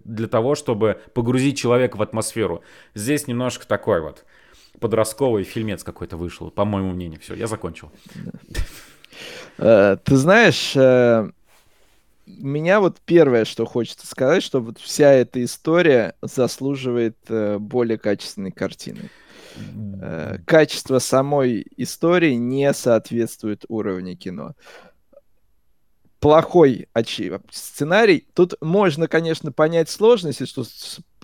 для 0.04 0.26
того, 0.26 0.56
чтобы 0.56 1.00
погрузить 1.14 1.56
человека 1.56 1.96
в 1.96 2.02
атмосферу. 2.02 2.62
Здесь 2.94 3.28
немножко 3.28 3.66
такой 3.66 4.00
вот 4.00 4.24
подростковый 4.80 5.44
фильмец 5.44 5.84
какой-то 5.84 6.16
вышел, 6.16 6.50
по 6.50 6.64
моему 6.64 6.90
мнению. 6.90 7.20
Все, 7.20 7.34
я 7.34 7.46
закончил. 7.46 7.92
Э, 9.60 9.98
ты 10.02 10.16
знаешь, 10.16 10.72
э, 10.74 11.30
меня 12.26 12.80
вот 12.80 12.98
первое, 13.04 13.44
что 13.44 13.66
хочется 13.66 14.06
сказать, 14.06 14.42
что 14.42 14.60
вот 14.60 14.78
вся 14.78 15.12
эта 15.12 15.44
история 15.44 16.14
заслуживает 16.22 17.18
э, 17.28 17.58
более 17.58 17.98
качественной 17.98 18.52
картины. 18.52 19.10
Качество 20.46 21.00
самой 21.00 21.66
истории 21.76 22.34
не 22.34 22.72
соответствует 22.72 23.64
уровню 23.68 24.16
кино. 24.16 24.54
Плохой 26.20 26.88
сценарий. 27.50 28.26
Тут 28.32 28.54
можно, 28.60 29.08
конечно, 29.08 29.50
понять 29.50 29.90
сложности, 29.90 30.46
что 30.46 30.64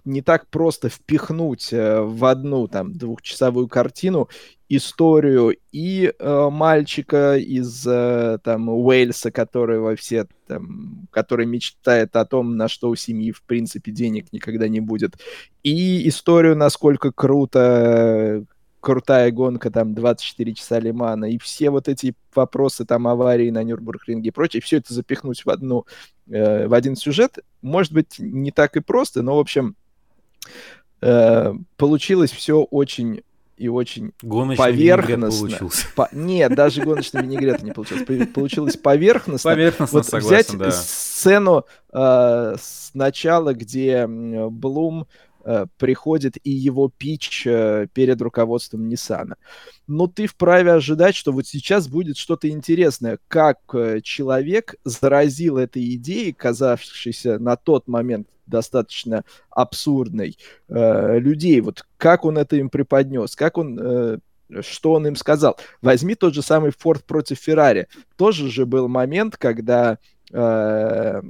не 0.05 0.23
так 0.23 0.49
просто 0.49 0.89
впихнуть 0.89 1.69
в 1.71 2.25
одну 2.25 2.67
там 2.67 2.93
двухчасовую 2.93 3.69
картину 3.69 4.29
историю 4.69 5.57
и 5.73 6.13
э, 6.19 6.49
мальчика 6.51 7.37
из 7.37 7.87
э, 7.87 8.39
там 8.43 8.69
Уэльса, 8.69 9.31
который 9.31 9.79
во 9.79 9.95
все 9.95 10.27
там, 10.47 11.07
который 11.11 11.47
мечтает 11.47 12.17
о 12.17 12.25
том, 12.25 12.57
на 12.57 12.69
что 12.69 12.89
у 12.89 12.97
семьи 12.97 13.31
в 13.31 13.43
принципе 13.43 13.93
денег 13.93 14.33
никогда 14.33 14.69
не 14.69 14.81
будет, 14.81 15.19
и 15.63 16.09
историю, 16.09 16.57
насколько 16.57 17.13
круто 17.13 18.45
крутая 18.87 19.33
гонка, 19.33 19.69
там, 19.73 19.95
24 19.95 20.55
часа 20.55 20.79
Лимана, 20.79 21.25
и 21.25 21.39
все 21.39 21.71
вот 21.71 21.89
эти 21.89 22.15
вопросы, 22.33 22.85
там, 22.85 23.09
аварии 23.09 23.51
на 23.51 23.65
Нюрнбург-ринге 23.65 24.29
и 24.29 24.31
прочее, 24.31 24.63
все 24.63 24.77
это 24.77 24.95
запихнуть 24.95 25.45
в, 25.45 25.51
одну, 25.51 25.87
э, 26.31 26.69
в 26.69 26.73
один 26.73 26.95
сюжет, 26.95 27.41
может 27.63 27.93
быть, 27.93 28.21
не 28.21 28.53
так 28.53 28.77
и 28.77 28.81
просто, 28.81 29.23
но, 29.23 29.39
в 29.39 29.41
общем, 29.41 29.75
э, 31.01 31.53
получилось 31.77 32.31
все 32.31 32.63
очень 32.63 33.23
и 33.57 33.69
очень 33.69 34.13
гоночный 34.23 34.65
поверхностно. 34.65 35.69
По... 35.97 36.09
Нет, 36.13 36.55
даже 36.55 36.83
гоночный 36.83 37.23
винегрет 37.23 37.63
не 37.63 37.73
получилось. 37.73 38.29
Получилось 38.35 38.77
поверхностно. 38.77 39.51
Поверхностно, 39.51 39.99
вот 39.99 40.07
согласен, 40.07 40.57
взять 40.57 40.59
да. 40.59 40.71
сцену 40.71 41.65
э, 41.93 42.57
с 42.61 42.91
начала, 42.95 43.55
где 43.55 44.07
Блум 44.07 45.07
э, 45.45 45.67
приходит 45.79 46.37
и 46.45 46.51
его 46.51 46.91
пич 46.97 47.47
э, 47.47 47.87
перед 47.93 48.21
руководством 48.21 48.89
Ниссана. 48.89 49.37
Но 49.87 50.07
ты 50.07 50.27
вправе 50.27 50.73
ожидать, 50.73 51.15
что 51.15 51.33
вот 51.33 51.47
сейчас 51.47 51.89
будет 51.89 52.19
что-то 52.19 52.49
интересное, 52.49 53.19
как 53.29 53.59
э, 53.73 54.01
человек 54.03 54.75
заразил 54.85 55.57
этой 55.57 55.95
идеей, 55.95 56.33
казавшейся 56.33 57.39
на 57.39 57.57
тот 57.57 57.89
момент 57.89 58.29
достаточно 58.47 59.25
абсурдной, 59.51 60.39
э, 60.69 61.19
людей. 61.19 61.61
Вот 61.61 61.85
как 61.97 62.25
он 62.25 62.39
это 62.39 62.57
им 62.57 62.71
преподнес, 62.71 63.37
как 63.37 63.59
он... 63.59 63.79
Э, 63.81 64.19
что 64.61 64.93
он 64.93 65.07
им 65.09 65.17
сказал. 65.17 65.59
Возьми 65.83 66.15
тот 66.15 66.33
же 66.33 66.41
самый 66.41 66.71
Форд 66.71 67.05
против 67.05 67.39
Феррари. 67.39 67.89
Тоже 68.17 68.49
же 68.49 68.65
был 68.65 68.87
момент, 68.87 69.37
когда 69.37 69.99
э, 70.33 71.21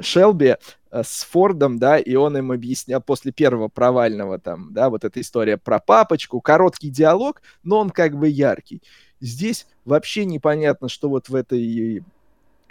Шелби 0.00 0.56
э, 0.90 1.02
с 1.02 1.24
Фордом, 1.24 1.78
да, 1.78 1.98
и 1.98 2.14
он 2.14 2.36
им 2.36 2.52
объяснял 2.52 3.00
после 3.00 3.32
первого 3.32 3.68
провального 3.68 4.38
там, 4.38 4.72
да, 4.72 4.90
вот 4.90 5.04
эта 5.04 5.20
история 5.20 5.56
про 5.56 5.78
папочку, 5.78 6.40
короткий 6.40 6.90
диалог, 6.90 7.42
но 7.62 7.78
он 7.78 7.90
как 7.90 8.16
бы 8.16 8.28
яркий. 8.28 8.82
Здесь 9.20 9.66
вообще 9.84 10.24
непонятно, 10.24 10.88
что 10.88 11.08
вот 11.08 11.28
в 11.28 11.34
этой 11.34 12.02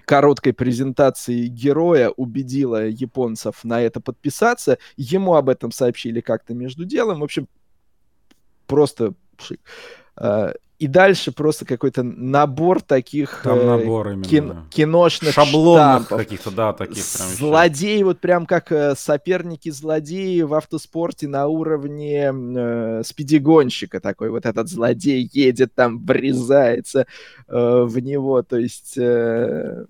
короткой 0.05 0.53
презентации 0.53 1.47
героя 1.47 2.09
убедила 2.09 2.87
японцев 2.87 3.63
на 3.63 3.81
это 3.81 3.99
подписаться. 3.99 4.77
Ему 4.97 5.35
об 5.35 5.49
этом 5.49 5.71
сообщили 5.71 6.21
как-то 6.21 6.53
между 6.53 6.85
делом. 6.85 7.19
В 7.19 7.23
общем, 7.23 7.47
просто 8.67 9.13
шик. 9.39 9.59
А, 10.15 10.53
и 10.83 10.87
дальше 10.87 11.31
просто 11.31 11.65
какой-то 11.65 12.03
набор 12.03 12.81
таких 12.81 13.41
Там 13.43 13.57
э, 13.57 13.63
набор 13.63 14.09
именно, 14.09 14.23
кин, 14.25 14.69
киношных 14.69 15.33
шаблонных 15.33 16.09
каких-то, 16.09 16.51
да, 16.51 16.73
таких 16.73 17.05
прям 17.05 17.29
Злодеи, 17.29 17.95
еще. 17.95 18.03
вот 18.03 18.19
прям 18.19 18.45
как 18.45 18.69
э, 18.73 18.93
соперники 18.97 19.69
злодеи 19.69 20.41
в 20.41 20.53
автоспорте 20.53 21.29
на 21.29 21.47
уровне 21.47 22.33
э, 22.33 23.01
спидигонщика 23.05 24.01
такой. 24.01 24.29
Вот 24.29 24.45
этот 24.45 24.67
злодей 24.67 25.29
едет 25.31 25.73
там, 25.73 26.03
врезается 26.03 27.07
э, 27.47 27.83
в 27.87 27.97
него, 27.99 28.41
то 28.41 28.57
есть... 28.57 28.97
Э, 28.97 29.85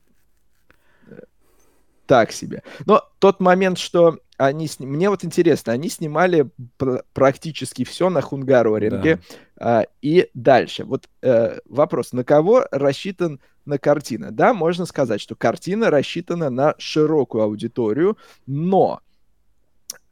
так 2.06 2.32
себе. 2.32 2.64
Но 2.86 3.04
тот 3.20 3.40
момент, 3.40 3.78
что 3.78 4.20
они 4.38 4.68
сни... 4.68 4.86
мне 4.86 5.10
вот 5.10 5.24
интересно, 5.24 5.74
они 5.74 5.90
снимали 5.90 6.50
пр- 6.78 7.04
практически 7.14 7.84
все 7.84 8.10
на 8.10 8.22
Хунгароринге 8.22 9.20
да. 9.58 9.80
а, 9.80 9.86
и 10.02 10.30
дальше. 10.34 10.84
Вот 10.86 11.10
э, 11.22 11.60
вопрос, 11.66 12.14
на 12.14 12.24
кого 12.24 12.66
рассчитан 12.72 13.40
на 13.66 13.78
картина? 13.78 14.32
Да, 14.32 14.54
можно 14.54 14.86
сказать, 14.86 15.22
что 15.22 15.36
картина 15.36 15.90
рассчитана 15.90 16.50
на 16.50 16.76
широкую 16.78 17.44
аудиторию, 17.44 18.18
но 18.46 19.02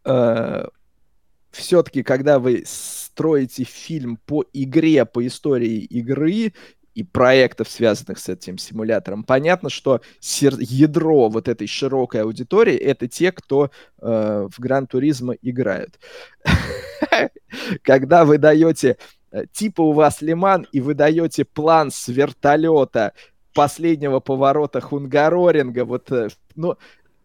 э, 0.06 0.68
все-таки, 1.52 2.04
когда 2.04 2.40
вы 2.40 2.64
строите 2.66 3.64
фильм 3.64 4.18
по 4.18 4.46
игре, 4.54 5.06
по 5.06 5.26
истории 5.26 5.80
игры, 5.80 6.54
и 6.94 7.04
проектов, 7.04 7.70
связанных 7.70 8.20
с 8.20 8.30
этим 8.30 8.58
симулятором, 8.58 9.24
понятно, 9.24 9.70
что 9.70 10.02
ядро 10.22 11.30
вот 11.30 11.48
этой 11.48 11.68
широкой 11.68 12.24
аудитории 12.24 12.76
это 12.76 13.08
те, 13.08 13.32
кто 13.32 13.72
э, 14.02 14.48
в 14.52 14.60
Гран 14.60 14.88
Туризма 14.88 15.34
играют. 15.42 16.00
Когда 17.84 18.26
вы 18.26 18.38
даете, 18.38 18.98
э, 19.32 19.46
типа 19.52 19.82
у 19.82 19.94
вас 19.94 20.22
лиман, 20.22 20.68
и 20.72 20.82
вы 20.82 20.94
даете 20.94 21.46
план 21.46 21.92
с 21.92 22.08
вертолета 22.10 23.14
последнего 23.54 24.20
поворота 24.20 24.82
Хунгароринга, 24.82 25.86
вот, 25.86 26.12
э, 26.12 26.30
ну, 26.56 26.78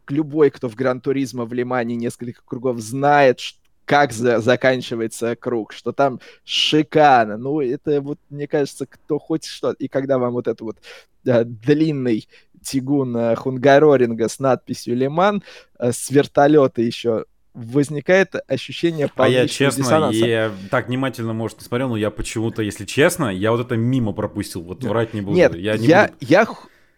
любой, 0.09 0.51
кто 0.51 0.69
в 0.69 0.75
Гран 0.75 1.01
Туризма 1.01 1.45
в 1.45 1.53
Лимане 1.53 1.97
несколько 1.97 2.43
кругов 2.45 2.79
знает, 2.81 3.41
как 3.87 4.13
за, 4.13 4.41
заканчивается 4.41 5.37
круг, 5.37 5.73
что 5.73 5.93
там 5.93 6.21
шикарно. 6.45 7.39
Ну, 7.39 7.61
это 7.63 8.03
вот, 8.03 8.19
мне 8.29 8.47
кажется, 8.47 8.85
кто 8.85 9.19
хоть 9.19 9.47
что... 9.47 9.73
И 9.73 9.89
когда 9.89 10.19
вам 10.19 10.35
вот 10.35 10.49
это 10.49 10.63
вот 10.65 10.77
да, 11.25 11.45
длинный 11.45 12.29
тягун 12.63 13.17
э, 13.17 13.37
Хунгароринга 13.37 14.29
с 14.29 14.41
надписью 14.41 14.97
«Лиман», 14.97 15.43
э, 15.79 15.93
с 15.93 16.11
вертолета 16.11 16.83
еще 16.83 17.25
возникает 17.55 18.35
ощущение 18.49 19.11
А 19.17 19.29
я 19.29 19.49
честно, 19.49 19.83
диссонанса. 19.83 20.27
я 20.27 20.53
так 20.71 20.89
внимательно, 20.89 21.33
может, 21.33 21.59
не 21.61 21.65
смотрел, 21.65 21.89
но 21.89 21.97
я 21.97 22.11
почему-то, 22.11 22.61
если 22.61 22.85
честно, 22.85 23.35
я 23.35 23.51
вот 23.51 23.61
это 23.65 23.77
мимо 23.77 24.13
пропустил, 24.13 24.63
вот 24.63 24.85
врать 24.85 25.15
не 25.15 25.23
буду. 25.23 25.37
Нет, 25.37 25.55
я, 25.55 25.79
не 25.79 25.87
я, 25.87 26.07
буду... 26.09 26.17
я 26.21 26.47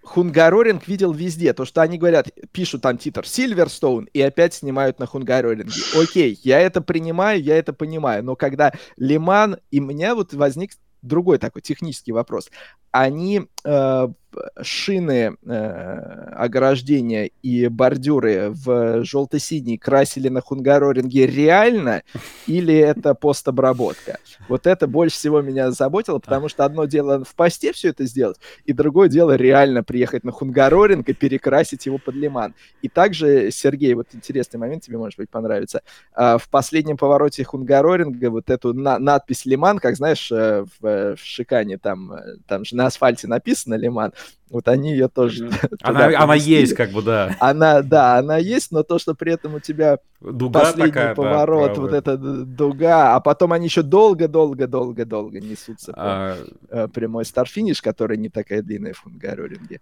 Хунгароринг 0.09 0.89
видел 0.89 1.13
везде. 1.13 1.53
То, 1.53 1.67
что 1.67 1.83
они 1.83 1.99
говорят, 1.99 2.29
пишут 2.51 2.83
там 2.83 2.97
титр 2.97 3.27
Сильверстоун 3.27 4.09
и 4.15 4.23
опять 4.23 4.55
снимают 4.55 4.99
на 4.99 5.07
Хунгароринге. 5.07 5.71
Окей, 6.01 6.41
я 6.43 6.61
это 6.61 6.81
принимаю, 6.81 7.43
я 7.43 7.57
это 7.59 7.75
понимаю. 7.75 8.25
Но 8.25 8.35
когда 8.35 8.73
Лиман, 8.97 9.59
и 9.71 9.81
меня 9.81 10.15
вот 10.15 10.33
возник 10.33 10.73
другой 11.03 11.39
такой 11.39 11.61
технический 11.61 12.13
вопрос. 12.13 12.51
Они 12.91 13.43
э, 13.65 14.09
шины 14.61 15.37
э, 15.45 15.55
ограждения 16.37 17.31
и 17.43 17.69
бордюры 17.69 18.51
в 18.51 19.05
желто-синий 19.05 19.79
красили 19.79 20.29
на 20.29 20.41
Хунгароринге 20.41 21.27
реально 21.27 22.03
или 22.47 22.75
это 22.75 23.15
постобработка? 23.15 24.19
Вот 24.49 24.67
это 24.67 24.87
больше 24.87 25.17
всего 25.17 25.41
меня 25.41 25.71
заботило, 25.71 26.19
потому 26.19 26.49
что 26.49 26.65
одно 26.65 26.85
дело 26.85 27.25
в 27.25 27.35
посте 27.35 27.73
все 27.73 27.89
это 27.89 28.05
сделать, 28.05 28.39
и 28.65 28.73
другое 28.73 29.09
дело 29.09 29.37
реально 29.37 29.83
приехать 29.83 30.25
на 30.25 30.33
Хунгароринг 30.33 31.09
и 31.09 31.13
перекрасить 31.13 31.87
его 31.87 31.99
под 31.99 32.15
лиман. 32.15 32.55
И 32.83 32.89
также, 32.89 33.51
Сергей, 33.51 33.95
вот 33.95 34.09
интересный 34.13 34.59
момент, 34.59 34.85
тебе, 34.85 34.99
может 34.99 35.19
быть, 35.19 35.31
понравится. 35.31 35.83
А, 36.15 36.39
в 36.39 36.49
последнем 36.49 36.97
повороте 36.97 37.45
Хунгароринга 37.45 38.31
вот 38.31 38.51
эту 38.51 38.75
на 38.75 38.99
надпись 38.99 39.47
«Лиман», 39.47 39.79
как 39.79 39.97
знаешь, 39.97 40.31
э, 40.31 40.65
в, 40.81 41.17
в 41.17 41.19
Шикане, 41.19 41.79
там, 41.79 42.13
э, 42.13 42.37
там 42.47 42.65
же 42.65 42.77
на 42.77 42.87
асфальте 42.87 43.27
написано 43.27 43.75
«Лиман», 43.75 44.13
вот 44.51 44.69
они 44.69 44.93
ее 44.93 45.09
тоже. 45.09 45.51
Она, 45.83 46.11
она 46.19 46.35
есть, 46.35 46.75
как 46.75 46.91
бы, 46.91 47.03
да. 47.03 47.37
Она, 47.39 47.83
да, 47.83 48.19
она 48.19 48.39
есть, 48.39 48.73
но 48.73 48.83
то, 48.83 48.99
что 48.99 49.15
при 49.15 49.33
этом 49.33 49.55
у 49.55 49.61
тебя 49.61 49.99
дуга 50.21 50.61
последний 50.61 50.93
такая, 50.93 51.15
поворот, 51.15 51.75
да, 51.75 51.81
вот 51.81 51.93
эта 51.93 52.17
дуга, 52.17 53.15
а 53.15 53.21
потом 53.21 53.53
они 53.53 53.67
еще 53.67 53.83
долго-долго-долго-долго 53.83 55.41
несутся 55.41 55.93
а... 55.97 56.37
по 56.71 56.75
э, 56.75 56.89
прямой 56.89 57.25
старфиниш, 57.25 57.83
который 57.83 58.17
не 58.17 58.29
такая 58.29 58.63
длинная 58.63 58.95
в 58.95 59.01
Хунгароринге. 59.01 59.81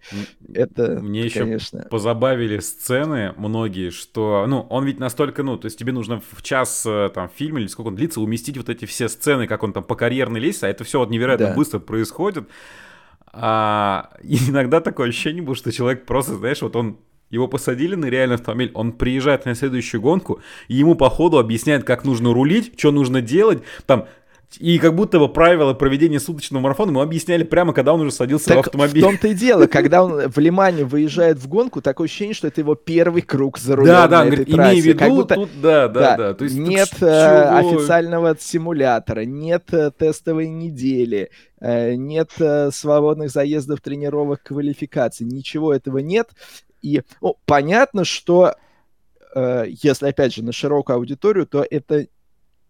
Это, 0.52 0.98
Мне 1.00 1.30
конечно... 1.30 1.78
еще 1.78 1.88
позабавили 1.88 2.58
сцены 2.58 3.34
многие, 3.36 3.90
что, 3.90 4.46
ну, 4.48 4.66
он 4.68 4.84
ведь 4.84 4.98
настолько, 4.98 5.42
ну, 5.42 5.56
то 5.56 5.66
есть 5.66 5.78
тебе 5.78 5.92
нужно 5.92 6.20
в 6.32 6.42
час 6.42 6.84
э, 6.86 7.10
там 7.14 7.30
фильм 7.34 7.58
или 7.58 7.66
сколько 7.68 7.88
он 7.88 7.96
длится, 7.96 8.20
уместить 8.20 8.56
вот 8.56 8.68
эти 8.68 8.84
все 8.84 9.08
сцены, 9.08 9.46
как 9.46 9.62
он 9.62 9.72
там 9.72 9.84
по 9.84 9.94
карьерной 9.94 10.40
лестнице, 10.40 10.64
а 10.64 10.68
это 10.68 10.84
все 10.84 10.98
вот 10.98 11.10
невероятно 11.10 11.48
да. 11.48 11.54
быстро 11.54 11.78
происходит. 11.78 12.48
А, 13.38 14.10
иногда 14.22 14.80
такое 14.80 15.08
ощущение 15.08 15.42
было, 15.42 15.54
что 15.54 15.72
человек 15.72 16.06
просто, 16.06 16.34
знаешь, 16.36 16.62
вот 16.62 16.74
он 16.76 16.98
его 17.30 17.48
посадили 17.48 17.94
на 17.96 18.06
реальный 18.06 18.36
автомобиль, 18.36 18.70
он 18.74 18.92
приезжает 18.92 19.46
на 19.46 19.54
следующую 19.54 20.00
гонку, 20.00 20.40
и 20.68 20.74
ему 20.74 20.94
по 20.94 21.10
ходу 21.10 21.38
объясняют, 21.38 21.84
как 21.84 22.04
нужно 22.04 22.32
рулить, 22.32 22.78
что 22.78 22.92
нужно 22.92 23.20
делать, 23.20 23.62
там, 23.84 24.06
и 24.58 24.78
как 24.78 24.94
будто 24.94 25.18
бы 25.18 25.28
правила 25.28 25.74
проведения 25.74 26.20
суточного 26.20 26.62
марафона 26.62 26.90
ему 26.90 27.00
объясняли 27.00 27.44
прямо, 27.44 27.72
когда 27.72 27.92
он 27.92 28.00
уже 28.00 28.10
садился 28.12 28.46
так 28.46 28.56
в 28.56 28.60
автомобиль. 28.60 29.02
в 29.02 29.04
том-то 29.04 29.28
и 29.28 29.34
дело, 29.34 29.66
когда 29.66 30.04
он 30.04 30.28
в 30.28 30.38
Лимане 30.38 30.84
выезжает 30.84 31.38
в 31.38 31.48
гонку, 31.48 31.82
такое 31.82 32.06
ощущение, 32.06 32.34
что 32.34 32.48
это 32.48 32.60
его 32.60 32.74
первый 32.74 33.22
круг 33.22 33.58
за 33.58 33.76
рулем 33.76 33.92
да, 33.92 34.08
да, 34.08 34.24
этой 34.24 34.44
говорит. 34.44 34.48
Имей 34.48 34.80
в 34.80 34.84
виду, 34.84 34.98
как 34.98 35.10
будто, 35.10 35.34
тут, 35.34 35.50
да, 35.60 35.88
да, 35.88 36.00
да. 36.00 36.16
да. 36.16 36.34
То 36.34 36.44
есть 36.44 36.56
нет 36.56 36.90
э, 37.00 37.42
официального 37.58 38.36
симулятора, 38.38 39.24
нет 39.24 39.72
э, 39.72 39.90
тестовой 39.90 40.48
недели, 40.48 41.30
Э, 41.60 41.94
нет 41.94 42.32
э, 42.38 42.70
свободных 42.70 43.30
заездов, 43.30 43.80
тренировок, 43.80 44.42
квалификаций, 44.42 45.26
ничего 45.26 45.72
этого 45.72 45.98
нет. 45.98 46.30
И 46.82 47.02
ну, 47.20 47.36
понятно, 47.46 48.04
что 48.04 48.54
если, 49.82 50.06
опять 50.08 50.34
же, 50.34 50.42
на 50.42 50.50
широкую 50.50 50.96
аудиторию, 50.96 51.46
то 51.46 51.66
это 51.68 52.06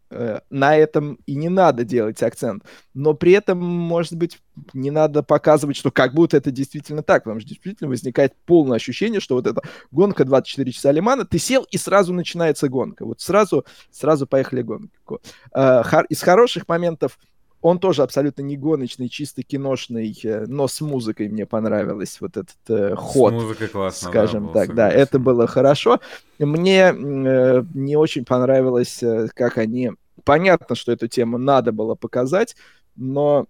на 0.08 0.76
этом 0.76 1.18
и 1.26 1.34
не 1.34 1.48
надо 1.48 1.84
делать 1.84 2.22
акцент. 2.22 2.64
Но 2.94 3.14
при 3.14 3.32
этом, 3.32 3.58
может 3.58 4.14
быть, 4.14 4.38
не 4.72 4.90
надо 4.90 5.22
показывать, 5.22 5.76
что 5.76 5.90
как 5.90 6.14
будто 6.14 6.36
это 6.36 6.50
действительно 6.50 7.02
так, 7.02 7.24
потому 7.24 7.40
что 7.40 7.48
действительно 7.48 7.90
возникает 7.90 8.34
полное 8.46 8.76
ощущение, 8.76 9.20
что 9.20 9.34
вот 9.34 9.46
эта 9.46 9.60
гонка 9.90 10.24
24 10.24 10.72
часа 10.72 10.92
Лимана, 10.92 11.24
ты 11.24 11.38
сел 11.38 11.66
и 11.70 11.76
сразу 11.76 12.12
начинается 12.12 12.68
гонка. 12.68 13.04
Вот 13.04 13.20
сразу, 13.20 13.66
сразу 13.90 14.26
поехали 14.26 14.62
гонку. 14.62 15.20
Из 16.08 16.22
хороших 16.22 16.68
моментов 16.68 17.18
он 17.66 17.80
тоже 17.80 18.04
абсолютно 18.04 18.42
не 18.42 18.56
гоночный, 18.56 19.08
чисто 19.08 19.42
киношный, 19.42 20.16
э, 20.22 20.44
но 20.46 20.68
с 20.68 20.80
музыкой 20.80 21.28
мне 21.28 21.46
понравилось 21.46 22.20
вот 22.20 22.36
этот 22.36 22.56
э, 22.68 22.94
ход. 22.94 23.32
С 23.32 23.42
музыкой 23.42 23.66
классно, 23.66 24.08
Скажем 24.08 24.46
да, 24.46 24.52
так, 24.52 24.74
да, 24.76 24.88
это 24.88 25.18
было 25.18 25.48
хорошо. 25.48 25.98
Мне 26.38 26.94
э, 26.94 27.64
не 27.74 27.96
очень 27.96 28.24
понравилось, 28.24 29.02
э, 29.02 29.26
как 29.34 29.58
они... 29.58 29.90
Понятно, 30.22 30.76
что 30.76 30.92
эту 30.92 31.08
тему 31.08 31.38
надо 31.38 31.72
было 31.72 31.96
показать, 31.96 32.54
но 32.94 33.46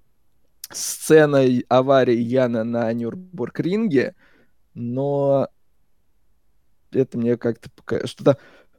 сцена 0.70 1.44
аварии 1.68 2.16
Яна 2.16 2.64
на 2.64 2.90
Нюрнбург-ринге, 2.94 4.14
но 4.72 5.48
это 6.90 7.18
мне 7.18 7.36
как-то 7.36 7.68
что-то... 8.06 8.38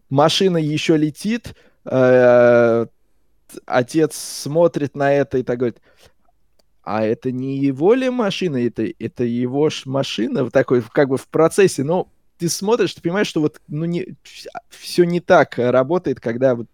Машина 0.10 0.58
еще 0.58 0.98
летит, 0.98 1.54
э, 1.86 2.88
отец 3.65 4.15
смотрит 4.15 4.95
на 4.95 5.14
это 5.14 5.38
и 5.38 5.44
так 5.44 5.57
говорит, 5.57 5.82
а 6.84 7.03
это 7.03 7.32
не 7.32 7.57
его 7.57 7.94
ли 7.94 8.10
машина, 8.10 8.57
это, 8.65 8.88
это 8.99 9.24
его 9.24 9.69
ж 9.69 9.84
машина, 9.86 10.49
такой, 10.49 10.82
как 10.82 11.10
бы 11.10 11.18
в 11.18 11.28
процессе, 11.28 11.84
но 11.84 12.10
ты 12.38 12.49
смотришь, 12.49 12.94
ты 12.94 13.02
понимаешь, 13.02 13.28
что 13.28 13.41
вот, 13.41 13.60
ну, 13.68 13.86
не, 13.86 14.15
все 14.69 15.03
не 15.03 15.19
так 15.19 15.57
работает, 15.57 16.19
когда 16.19 16.56
вот 16.56 16.68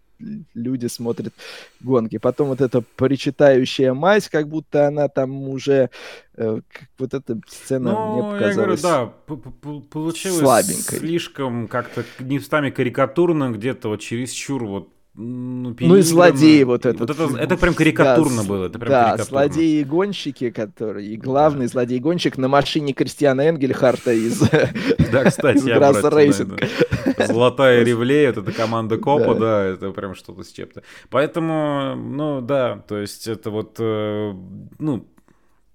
люди 0.54 0.86
смотрят 0.86 1.32
гонки. 1.80 2.18
Потом 2.18 2.48
вот 2.48 2.60
эта 2.60 2.80
причитающая 2.80 3.94
мать, 3.94 4.28
как 4.28 4.48
будто 4.48 4.86
она 4.86 5.08
там 5.08 5.48
уже... 5.48 5.90
Э, 6.36 6.60
вот 6.98 7.14
эта 7.14 7.40
сцена 7.48 7.92
ну, 7.92 8.12
мне 8.12 8.22
показалась 8.22 8.82
я 8.82 8.96
говорю, 8.96 9.12
да, 9.26 9.82
получилось 9.90 10.38
слабенькой. 10.38 10.98
слишком 10.98 11.68
как-то 11.68 12.04
местами 12.20 12.70
карикатурно, 12.70 13.50
где-то 13.50 13.88
вот 13.88 14.00
чересчур 14.00 14.64
вот 14.64 14.93
ну, 15.16 15.76
ну 15.78 15.96
и 15.96 16.02
злодеи 16.02 16.64
вот 16.64 16.86
этот. 16.86 17.00
Вот 17.00 17.10
это, 17.10 17.38
это 17.38 17.56
прям 17.56 17.74
карикатурно 17.74 18.42
да, 18.42 18.48
было. 18.48 18.66
Это 18.66 18.78
прям 18.80 18.90
да, 18.90 19.16
злодеи 19.18 19.80
и 19.80 19.84
гонщики, 19.84 20.50
которые... 20.50 21.06
И 21.06 21.16
главный 21.16 21.66
да. 21.66 21.72
злодей 21.72 22.00
гонщик 22.00 22.36
на 22.36 22.48
машине 22.48 22.92
Кристиана 22.94 23.42
Энгельхарта 23.42 24.12
из 24.12 24.40
Да, 25.12 25.24
кстати, 25.24 25.68
я. 25.68 27.26
Золотая 27.26 27.84
Ревле, 27.84 28.24
это 28.24 28.42
команда 28.42 28.98
Копа, 28.98 29.34
да, 29.36 29.64
это 29.64 29.92
прям 29.92 30.16
что-то 30.16 30.42
с 30.42 30.50
чем-то. 30.50 30.82
Поэтому, 31.10 31.94
ну 31.94 32.40
да, 32.40 32.82
то 32.88 32.98
есть 32.98 33.28
это 33.28 33.50
вот, 33.50 33.76
э, 33.78 34.34
ну, 34.80 35.06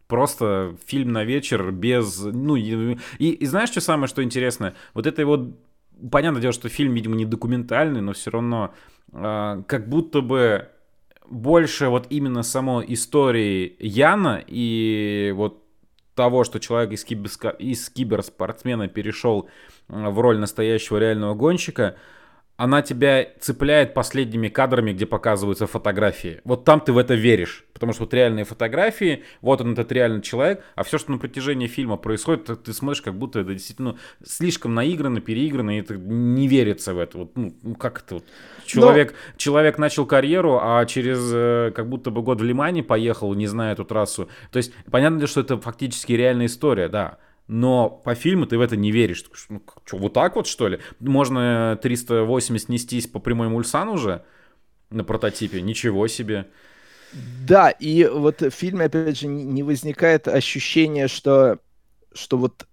просто 0.07 0.76
фильм 0.86 1.14
на 1.14 1.24
вечер 1.24 1.72
без... 1.72 2.20
Ну, 2.20 2.57
и, 2.57 2.98
и 3.20 3.45
знаешь, 3.45 3.70
что 3.70 3.80
самое, 3.80 4.10
что 4.10 4.22
интересно? 4.22 4.74
Вот 4.94 5.06
это 5.07 5.22
его... 5.22 5.53
Понятное 6.11 6.41
дело, 6.41 6.53
что 6.53 6.69
фильм, 6.69 6.93
видимо, 6.93 7.15
не 7.15 7.26
документальный, 7.26 8.01
но 8.01 8.13
все 8.13 8.31
равно 8.31 8.73
а, 9.11 9.61
как 9.63 9.89
будто 9.89 10.21
бы 10.21 10.69
больше 11.30 11.89
вот 11.89 12.07
именно 12.09 12.43
самой 12.43 12.85
истории 12.93 13.76
Яна 13.80 14.43
и 14.45 15.34
вот 15.35 15.63
того, 16.15 16.43
что 16.43 16.59
человек 16.59 16.91
из, 16.91 17.05
киберска... 17.05 17.49
из 17.49 17.89
киберспортсмена 17.89 18.88
перешел 18.88 19.49
в 19.88 20.19
роль 20.19 20.38
настоящего 20.38 20.97
реального 20.97 21.34
гонщика, 21.34 21.95
она 22.60 22.81
тебя 22.81 23.26
цепляет 23.40 23.94
последними 23.94 24.49
кадрами, 24.49 24.91
где 24.91 25.06
показываются 25.06 25.65
фотографии. 25.65 26.41
Вот 26.44 26.65
там 26.65 26.81
ты 26.81 26.91
в 26.91 26.98
это 26.98 27.14
веришь. 27.14 27.64
Потому 27.72 27.94
что 27.94 28.03
вот 28.03 28.14
реальные 28.14 28.44
фотографии, 28.44 29.23
вот 29.40 29.61
он 29.61 29.72
этот 29.72 29.90
реальный 29.94 30.22
человек, 30.22 30.61
а 30.76 30.84
все, 30.84 30.98
что 30.98 31.14
на 31.14 31.19
протяжении 31.19 31.68
фильма 31.68 31.95
происходит, 31.95 32.61
ты, 32.61 32.73
смотришь, 32.73 33.02
как 33.02 33.15
будто 33.15 33.40
это 33.40 33.53
действительно 33.53 33.95
слишком 34.26 34.76
наиграно, 34.76 35.22
переиграно, 35.22 35.77
и 35.77 35.80
это 35.80 35.95
не 35.95 36.49
верится 36.49 36.94
в 36.94 36.99
это. 36.99 37.19
Вот, 37.19 37.38
ну, 37.38 37.56
ну 37.64 37.76
как 37.76 37.99
это 38.02 38.15
вот? 38.15 38.26
Человек, 38.65 39.14
Но... 39.14 39.38
человек 39.38 39.77
начал 39.77 40.06
карьеру, 40.06 40.60
а 40.61 40.86
через 40.86 41.31
э, 41.34 41.72
как 41.73 41.88
будто 41.88 42.11
бы 42.11 42.22
год 42.22 42.41
в 42.41 42.44
Лимане 42.44 42.84
поехал, 42.84 43.34
не 43.36 43.48
зная 43.48 43.72
эту 43.72 43.86
трассу. 43.86 44.27
То 44.52 44.57
есть, 44.57 44.73
понятно, 44.91 45.27
что 45.27 45.40
это 45.40 45.57
фактически 45.61 46.11
реальная 46.11 46.48
история, 46.48 46.90
да 46.90 47.19
но 47.49 47.89
по 47.89 48.13
фильму 48.13 48.45
ты 48.45 48.59
в 48.59 48.61
это 48.61 48.77
не 48.77 48.91
веришь. 48.91 49.26
Ну, 49.49 49.61
что, 49.84 49.97
вот 49.97 50.13
так 50.13 50.35
вот, 50.35 50.45
что 50.45 50.67
ли? 50.67 50.80
Можно 50.99 51.80
380 51.81 52.69
нестись 52.69 53.07
по 53.07 53.19
прямой 53.19 53.49
Мульсан 53.49 53.89
уже 53.89 54.23
на 54.91 55.03
прототипе? 55.03 55.59
Ничего 55.59 56.07
себе. 56.07 56.45
Да, 57.47 57.71
и 57.71 58.05
вот 58.05 58.43
в 58.43 58.51
фильме, 58.51 58.85
опять 58.85 59.19
же, 59.19 59.27
не 59.27 59.63
возникает 59.63 60.27
ощущение, 60.27 61.07
что, 61.07 61.57
что 62.13 62.38
вот 62.38 62.67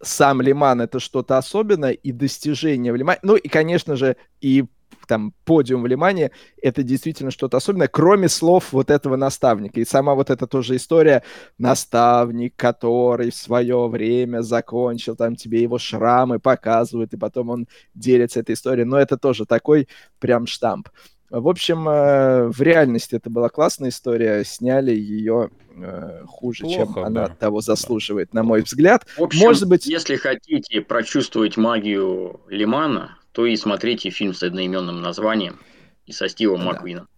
сам 0.00 0.40
Лиман 0.40 0.80
это 0.80 1.00
что-то 1.00 1.36
особенное, 1.36 1.92
и 1.92 2.10
достижение 2.10 2.94
в 2.94 2.96
Лимане. 2.96 3.20
Ну 3.22 3.36
и, 3.36 3.46
конечно 3.48 3.94
же, 3.94 4.16
и 4.40 4.64
там 5.06 5.32
подиум 5.44 5.82
в 5.82 5.86
Лимане, 5.86 6.30
это 6.60 6.82
действительно 6.82 7.30
что-то 7.30 7.56
особенное, 7.56 7.88
кроме 7.88 8.28
слов 8.28 8.72
вот 8.72 8.90
этого 8.90 9.16
наставника. 9.16 9.80
И 9.80 9.84
сама 9.84 10.14
вот 10.14 10.30
эта 10.30 10.46
тоже 10.46 10.76
история, 10.76 11.22
наставник, 11.58 12.54
который 12.56 13.30
в 13.30 13.36
свое 13.36 13.88
время 13.88 14.42
закончил, 14.42 15.16
там 15.16 15.36
тебе 15.36 15.62
его 15.62 15.78
шрамы 15.78 16.38
показывают, 16.38 17.12
и 17.12 17.18
потом 17.18 17.50
он 17.50 17.68
делится 17.94 18.40
этой 18.40 18.54
историей. 18.54 18.84
Но 18.84 18.98
это 18.98 19.16
тоже 19.16 19.46
такой 19.46 19.88
прям 20.18 20.46
штамп. 20.46 20.88
В 21.30 21.48
общем, 21.48 21.88
э, 21.88 22.48
в 22.48 22.60
реальности 22.60 23.16
это 23.16 23.28
была 23.28 23.48
классная 23.48 23.88
история. 23.88 24.44
Сняли 24.44 24.92
ее 24.92 25.50
э, 25.74 26.22
хуже, 26.28 26.62
Плохо, 26.62 26.76
чем 26.76 26.94
да. 26.94 27.06
она 27.06 27.28
того 27.28 27.60
заслуживает, 27.60 28.28
да. 28.32 28.40
на 28.40 28.44
мой 28.44 28.62
взгляд. 28.62 29.04
В 29.16 29.22
общем, 29.22 29.40
Может 29.40 29.68
быть... 29.68 29.86
если 29.86 30.14
хотите 30.14 30.80
прочувствовать 30.80 31.56
магию 31.56 32.40
Лимана, 32.48 33.18
то 33.34 33.46
и 33.46 33.56
смотрите 33.56 34.10
фильм 34.10 34.32
с 34.32 34.44
одноименным 34.44 35.02
названием 35.02 35.58
и 36.06 36.12
со 36.12 36.28
Стивом 36.28 36.60
да. 36.60 36.66
Маквином. 36.66 37.08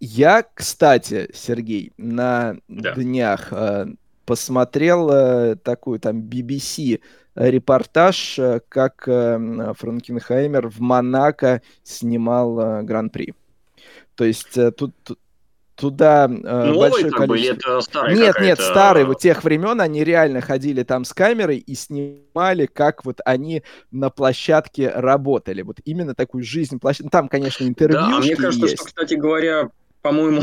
Я, 0.00 0.42
кстати, 0.54 1.28
Сергей, 1.34 1.92
на 1.98 2.56
да. 2.66 2.94
днях 2.94 3.52
э, 3.52 3.88
посмотрел 4.24 5.10
э, 5.10 5.56
такую 5.56 6.00
там 6.00 6.22
BBC 6.22 7.02
репортаж, 7.34 8.38
э, 8.38 8.60
как 8.70 9.06
э, 9.06 9.74
Франкенхаймер 9.76 10.70
в 10.70 10.80
Монако 10.80 11.60
снимал 11.82 12.58
э, 12.58 12.82
Гран-при. 12.82 13.34
То 14.14 14.24
есть 14.24 14.56
э, 14.56 14.70
тут, 14.70 14.94
тут 15.04 15.18
туда 15.80 16.28
э, 16.30 16.74
большое 16.74 17.10
количество... 17.10 17.26
Бы, 17.26 17.40
это 17.40 17.80
старый 17.80 18.14
нет, 18.14 18.36
нет, 18.40 18.60
старый. 18.60 19.04
Вот 19.04 19.18
тех 19.18 19.42
времен 19.42 19.80
они 19.80 20.04
реально 20.04 20.40
ходили 20.40 20.82
там 20.82 21.04
с 21.04 21.12
камерой 21.12 21.58
и 21.58 21.74
снимали, 21.74 22.66
как 22.66 23.04
вот 23.04 23.20
они 23.24 23.62
на 23.90 24.10
площадке 24.10 24.90
работали. 24.90 25.62
Вот 25.62 25.78
именно 25.84 26.14
такую 26.14 26.44
жизнь 26.44 26.78
площадки. 26.78 27.10
Там, 27.10 27.28
конечно, 27.28 27.64
интервью. 27.64 27.98
Да, 27.98 28.18
мне 28.18 28.36
кажется, 28.36 28.66
есть. 28.66 28.76
что, 28.76 28.86
кстати 28.86 29.14
говоря, 29.14 29.70
по-моему, 30.02 30.42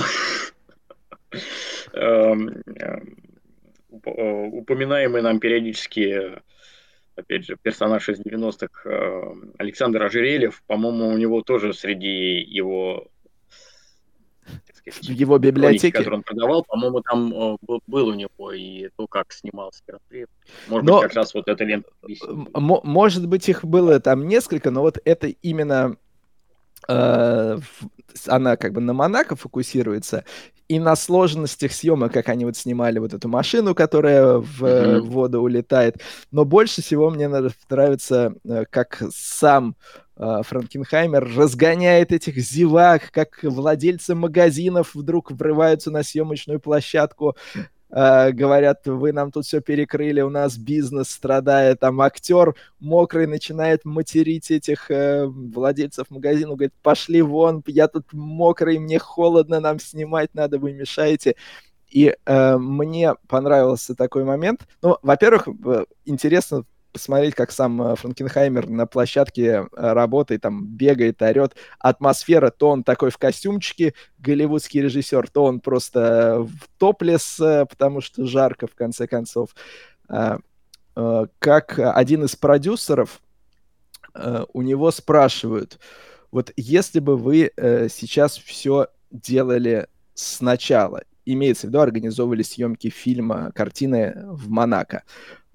эм, 1.94 2.64
эм, 2.66 3.18
упоминаемый 4.54 5.22
нам 5.22 5.40
периодически 5.40 6.40
опять 7.16 7.46
же, 7.46 7.58
персонаж 7.62 8.10
из 8.10 8.20
90-х 8.20 8.90
эм, 8.90 9.54
Александр 9.58 10.04
Ожерельев, 10.04 10.62
по-моему, 10.68 11.08
у 11.08 11.18
него 11.18 11.42
тоже 11.42 11.74
среди 11.74 12.40
его 12.42 13.08
в 14.90 15.10
его 15.10 15.38
библиотеке. 15.38 15.98
который 15.98 16.16
он 16.16 16.24
продавал, 16.24 16.64
по-моему, 16.64 17.02
там 17.02 17.34
э, 17.34 17.58
был, 17.88 18.08
у 18.08 18.14
него 18.14 18.52
и 18.52 18.90
то, 18.96 19.08
как 19.08 19.32
снимался 19.32 19.82
Может 20.68 20.88
но, 20.88 21.00
быть, 21.00 21.04
как 21.04 21.14
раз 21.14 21.34
вот 21.34 21.48
эта 21.48 21.64
лента. 21.64 21.90
Может 22.54 23.28
быть, 23.28 23.48
их 23.50 23.64
было 23.64 24.00
там 24.00 24.28
несколько, 24.28 24.72
но 24.72 24.82
вот 24.82 25.00
это 25.04 25.28
именно 25.28 25.98
э, 26.88 27.58
она 28.28 28.58
как 28.58 28.74
бы 28.74 28.82
на 28.82 28.94
Монако 28.94 29.36
фокусируется, 29.36 30.24
и 30.68 30.80
на 30.80 30.96
сложностях 30.96 31.72
съемок, 31.72 32.12
как 32.12 32.30
они 32.30 32.46
вот 32.46 32.58
снимали 32.58 33.00
вот 33.00 33.14
эту 33.14 33.30
машину, 33.30 33.74
которая 33.74 34.38
в, 34.38 34.64
mm-hmm. 34.64 35.00
воду 35.02 35.42
улетает. 35.42 36.02
Но 36.32 36.44
больше 36.44 36.82
всего 36.82 37.10
мне 37.10 37.30
нравится, 37.30 38.34
э, 38.44 38.66
как 38.70 39.02
сам 39.12 39.76
Франкенхаймер 40.18 41.36
разгоняет 41.36 42.12
этих 42.12 42.38
зевак, 42.38 43.12
как 43.12 43.40
владельцы 43.44 44.16
магазинов 44.16 44.96
вдруг 44.96 45.32
врываются 45.32 45.92
на 45.92 46.04
съемочную 46.04 46.60
площадку, 46.60 47.36
э, 47.90 48.32
говорят, 48.32 48.86
вы 48.86 49.12
нам 49.12 49.32
тут 49.32 49.46
все 49.46 49.62
перекрыли, 49.62 50.22
у 50.22 50.30
нас 50.30 50.58
бизнес 50.58 51.10
страдает, 51.10 51.80
там 51.80 52.02
актер 52.02 52.56
мокрый 52.80 53.28
начинает 53.28 53.86
материть 53.86 54.50
этих 54.50 54.90
э, 54.90 55.26
владельцев 55.26 56.10
магазина, 56.10 56.56
говорит, 56.56 56.74
пошли 56.82 57.22
вон, 57.22 57.64
я 57.68 57.88
тут 57.88 58.12
мокрый, 58.14 58.80
мне 58.80 59.00
холодно, 59.00 59.60
нам 59.60 59.80
снимать 59.80 60.34
надо, 60.34 60.58
вы 60.58 60.74
мешаете. 60.74 61.36
И 61.90 62.16
э, 62.26 62.58
мне 62.58 63.16
понравился 63.28 63.96
такой 63.96 64.26
момент. 64.26 64.68
Ну, 64.82 64.98
во-первых, 65.02 65.48
интересно 66.04 66.66
посмотреть, 66.98 67.36
как 67.36 67.52
сам 67.52 67.80
э, 67.82 67.96
Франкенхаймер 67.96 68.68
на 68.70 68.88
площадке 68.88 69.46
э, 69.46 69.66
работает, 69.72 70.42
там 70.42 70.66
бегает, 70.66 71.22
орет. 71.22 71.56
Атмосфера, 71.78 72.50
то 72.50 72.70
он 72.70 72.84
такой 72.84 73.12
в 73.12 73.20
костюмчике, 73.20 73.94
голливудский 74.18 74.82
режиссер, 74.82 75.30
то 75.30 75.44
он 75.44 75.60
просто 75.60 76.40
в 76.40 76.80
топлес, 76.80 77.40
э, 77.40 77.68
потому 77.68 78.02
что 78.02 78.26
жарко, 78.26 78.66
в 78.66 78.74
конце 78.74 79.06
концов. 79.08 79.56
А, 80.10 80.40
как 81.38 81.78
один 81.78 82.24
из 82.24 82.36
продюсеров, 82.36 83.22
у 84.54 84.64
него 84.64 84.90
спрашивают, 84.90 85.80
вот 86.32 86.52
если 86.56 87.00
бы 87.00 87.16
вы 87.18 87.52
сейчас 87.56 88.36
все 88.36 88.88
делали 89.12 89.88
сначала, 90.16 91.04
имеется 91.24 91.68
в 91.68 91.70
виду, 91.70 91.82
организовывали 91.82 92.42
съемки 92.42 92.90
фильма, 92.90 93.52
картины 93.54 94.16
в 94.26 94.50
Монако, 94.50 95.04
Э, 95.04 95.47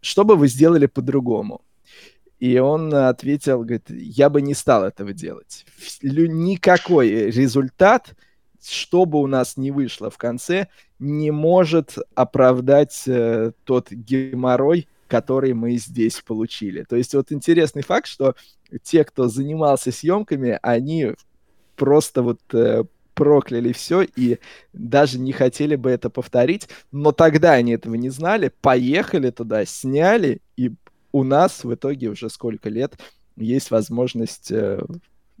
что 0.00 0.24
бы 0.24 0.36
вы 0.36 0.48
сделали 0.48 0.86
по-другому? 0.86 1.62
И 2.40 2.58
он 2.58 2.92
ответил, 2.94 3.60
говорит, 3.60 3.88
я 3.88 4.28
бы 4.28 4.42
не 4.42 4.54
стал 4.54 4.84
этого 4.84 5.12
делать. 5.12 5.64
Никакой 6.02 7.30
результат, 7.30 8.14
что 8.62 9.06
бы 9.06 9.20
у 9.20 9.26
нас 9.26 9.56
не 9.56 9.70
вышло 9.70 10.10
в 10.10 10.18
конце, 10.18 10.68
не 10.98 11.30
может 11.30 11.96
оправдать 12.14 13.02
э, 13.06 13.52
тот 13.64 13.90
геморрой, 13.90 14.88
который 15.08 15.52
мы 15.54 15.76
здесь 15.76 16.20
получили. 16.20 16.84
То 16.84 16.96
есть 16.96 17.14
вот 17.14 17.30
интересный 17.30 17.82
факт, 17.82 18.06
что 18.06 18.34
те, 18.82 19.04
кто 19.04 19.28
занимался 19.28 19.92
съемками, 19.92 20.58
они 20.62 21.12
просто 21.76 22.22
вот 22.22 22.40
э, 22.52 22.84
прокляли 23.14 23.72
все 23.72 24.02
и 24.02 24.38
даже 24.72 25.18
не 25.18 25.32
хотели 25.32 25.76
бы 25.76 25.90
это 25.90 26.10
повторить. 26.10 26.68
Но 26.92 27.12
тогда 27.12 27.52
они 27.52 27.72
этого 27.72 27.94
не 27.94 28.10
знали, 28.10 28.52
поехали 28.60 29.30
туда, 29.30 29.64
сняли, 29.64 30.40
и 30.56 30.72
у 31.12 31.22
нас 31.22 31.64
в 31.64 31.72
итоге 31.72 32.08
уже 32.08 32.28
сколько 32.28 32.68
лет 32.68 32.98
есть 33.36 33.70
возможность 33.70 34.50
э, 34.50 34.80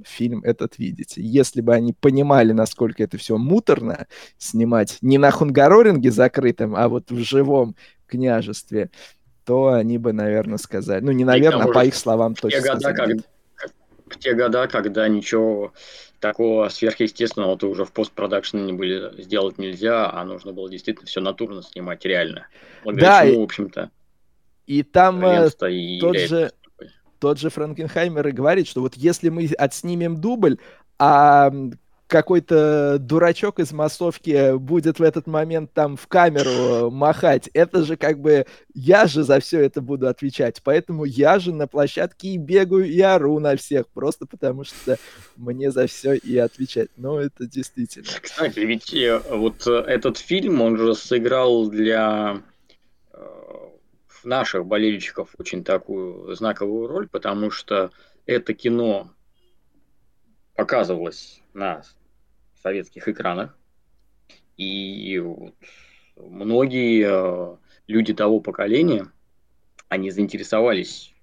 фильм 0.02 0.42
этот 0.44 0.78
видеть. 0.78 1.14
Если 1.16 1.60
бы 1.60 1.74
они 1.74 1.92
понимали, 1.92 2.52
насколько 2.52 3.02
это 3.02 3.18
все 3.18 3.36
муторно 3.38 4.06
снимать 4.38 4.98
не 5.00 5.18
на 5.18 5.30
Хунгароринге 5.30 6.10
закрытом, 6.10 6.74
а 6.76 6.88
вот 6.88 7.10
в 7.10 7.18
живом 7.18 7.76
княжестве, 8.06 8.90
то 9.44 9.68
они 9.68 9.98
бы, 9.98 10.12
наверное, 10.12 10.58
сказали. 10.58 11.04
Ну, 11.04 11.12
не 11.12 11.24
наверное, 11.24 11.66
а 11.66 11.72
по 11.72 11.84
их 11.84 11.94
словам 11.94 12.34
точно. 12.34 12.60
Те 12.60 12.72
года, 12.72 12.92
как, 12.94 13.10
в 14.06 14.18
те 14.18 14.34
года, 14.34 14.66
когда 14.68 15.08
ничего 15.08 15.72
такого 16.20 16.68
сверхъестественного 16.68 17.58
то 17.58 17.68
уже 17.68 17.84
в 17.84 17.92
постпродакшене 17.92 18.72
были 18.72 19.20
сделать 19.22 19.58
нельзя, 19.58 20.10
а 20.10 20.24
нужно 20.24 20.52
было 20.52 20.70
действительно 20.70 21.06
все 21.06 21.20
натурно 21.20 21.62
снимать 21.62 22.04
реально. 22.04 22.46
Благодаря 22.82 23.20
да, 23.20 23.26
чему, 23.26 23.40
в 23.40 23.44
общем-то, 23.44 23.90
и 24.66 24.82
там 24.82 25.24
э, 25.24 25.50
и 25.70 26.00
тот 26.00 26.18
же 26.18 26.52
тот 27.18 27.38
же 27.38 27.50
Франкенхаймер 27.50 28.28
и 28.28 28.32
говорит, 28.32 28.68
что 28.68 28.80
вот 28.80 28.94
если 28.96 29.28
мы 29.28 29.46
отснимем 29.58 30.20
дубль, 30.20 30.58
а 30.98 31.52
какой-то 32.14 32.98
дурачок 33.00 33.58
из 33.58 33.72
массовки 33.72 34.56
будет 34.56 35.00
в 35.00 35.02
этот 35.02 35.26
момент 35.26 35.72
там 35.72 35.96
в 35.96 36.06
камеру 36.06 36.88
махать. 36.88 37.50
Это 37.54 37.82
же 37.82 37.96
как 37.96 38.20
бы 38.20 38.46
я 38.72 39.08
же 39.08 39.24
за 39.24 39.40
все 39.40 39.58
это 39.62 39.80
буду 39.80 40.06
отвечать. 40.06 40.60
Поэтому 40.62 41.06
я 41.06 41.40
же 41.40 41.52
на 41.52 41.66
площадке 41.66 42.28
и 42.28 42.38
бегаю, 42.38 42.84
и 42.84 43.00
ору 43.00 43.40
на 43.40 43.56
всех, 43.56 43.88
просто 43.88 44.26
потому 44.26 44.62
что 44.62 44.96
мне 45.34 45.72
за 45.72 45.88
все 45.88 46.14
и 46.14 46.38
отвечать. 46.38 46.88
Ну, 46.96 47.18
это 47.18 47.48
действительно. 47.48 48.06
Кстати, 48.22 48.60
ведь 48.60 48.94
э, 48.94 49.20
вот 49.30 49.66
э, 49.66 49.72
этот 49.72 50.16
фильм, 50.16 50.60
он 50.60 50.76
же 50.76 50.94
сыграл 50.94 51.68
для 51.68 52.40
э, 53.12 53.18
наших 54.22 54.66
болельщиков 54.66 55.34
очень 55.36 55.64
такую 55.64 56.32
знаковую 56.36 56.86
роль, 56.86 57.08
потому 57.08 57.50
что 57.50 57.90
это 58.24 58.54
кино 58.54 59.10
показывалось 60.54 61.40
на 61.54 61.82
советских 62.64 63.06
экранах. 63.08 63.56
И 64.56 65.18
вот 65.18 65.54
многие 66.16 67.04
э, 67.06 67.56
люди 67.86 68.14
того 68.14 68.40
поколения, 68.40 69.06
они 69.88 70.10
заинтересовались 70.10 71.14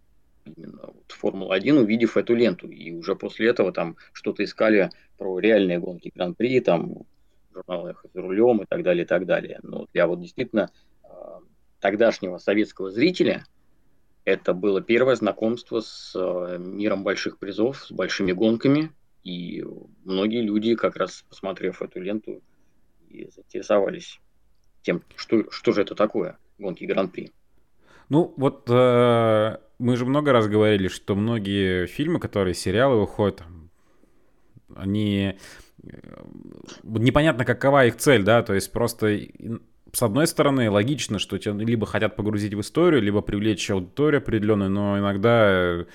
именно 0.46 0.82
вот 0.88 1.06
Формула-1, 1.10 1.80
увидев 1.80 2.18
эту 2.18 2.36
ленту. 2.36 2.68
И 2.68 2.92
уже 2.92 3.16
после 3.16 3.50
этого 3.50 3.72
там 3.72 3.98
что-то 4.14 4.44
искали 4.44 4.92
про 5.18 5.40
реальные 5.40 5.80
гонки 5.80 6.12
Гран-при, 6.14 6.60
там 6.60 7.06
в 7.50 7.54
журналах 7.54 8.06
за 8.14 8.22
рулем 8.22 8.62
и 8.62 8.66
так 8.66 8.84
далее, 8.84 9.04
и 9.04 9.08
так 9.08 9.26
далее. 9.26 9.60
Но 9.64 9.88
для 9.94 10.08
вот 10.08 10.22
действительно 10.22 10.72
э, 11.04 11.08
тогдашнего 11.80 12.38
советского 12.38 12.92
зрителя 12.92 13.46
это 14.26 14.54
было 14.54 14.82
первое 14.82 15.16
знакомство 15.16 15.80
с 15.80 16.14
э, 16.16 16.58
миром 16.60 17.04
больших 17.04 17.40
призов, 17.40 17.84
с 17.86 17.92
большими 17.92 18.32
гонками, 18.32 18.92
и 19.24 19.64
многие 20.04 20.42
люди, 20.42 20.76
как 20.76 20.96
раз 20.96 21.24
посмотрев 21.30 21.82
эту 21.82 22.02
ленту, 22.02 22.42
и 23.10 23.30
заинтересовались 23.30 24.20
тем, 24.82 25.04
что, 25.16 25.50
что 25.52 25.72
же 25.74 25.82
это 25.82 25.96
такое, 25.96 26.38
гонки 26.58 26.86
Гран-при. 26.86 27.32
Ну, 28.10 28.34
вот 28.36 28.68
э, 28.70 29.58
мы 29.80 29.96
же 29.96 30.06
много 30.06 30.32
раз 30.32 30.48
говорили, 30.48 30.88
что 30.88 31.16
многие 31.16 31.86
фильмы, 31.86 32.20
которые 32.20 32.54
сериалы 32.54 33.00
выходят, 33.00 33.44
они 34.76 35.38
э, 35.84 36.24
непонятно, 36.84 37.46
какова 37.46 37.86
их 37.86 37.98
цель, 37.98 38.24
да, 38.24 38.44
то 38.44 38.54
есть 38.54 38.72
просто 38.72 39.20
с 39.94 40.02
одной 40.02 40.28
стороны, 40.28 40.70
логично, 40.70 41.20
что 41.20 41.38
тебя 41.38 41.54
либо 41.54 41.86
хотят 41.86 42.16
погрузить 42.16 42.54
в 42.54 42.62
историю, 42.62 43.02
либо 43.02 43.22
привлечь 43.22 43.70
аудиторию 43.70 44.20
определенную, 44.20 44.70
но 44.70 44.98
иногда, 44.98 45.50
э, 45.50 45.86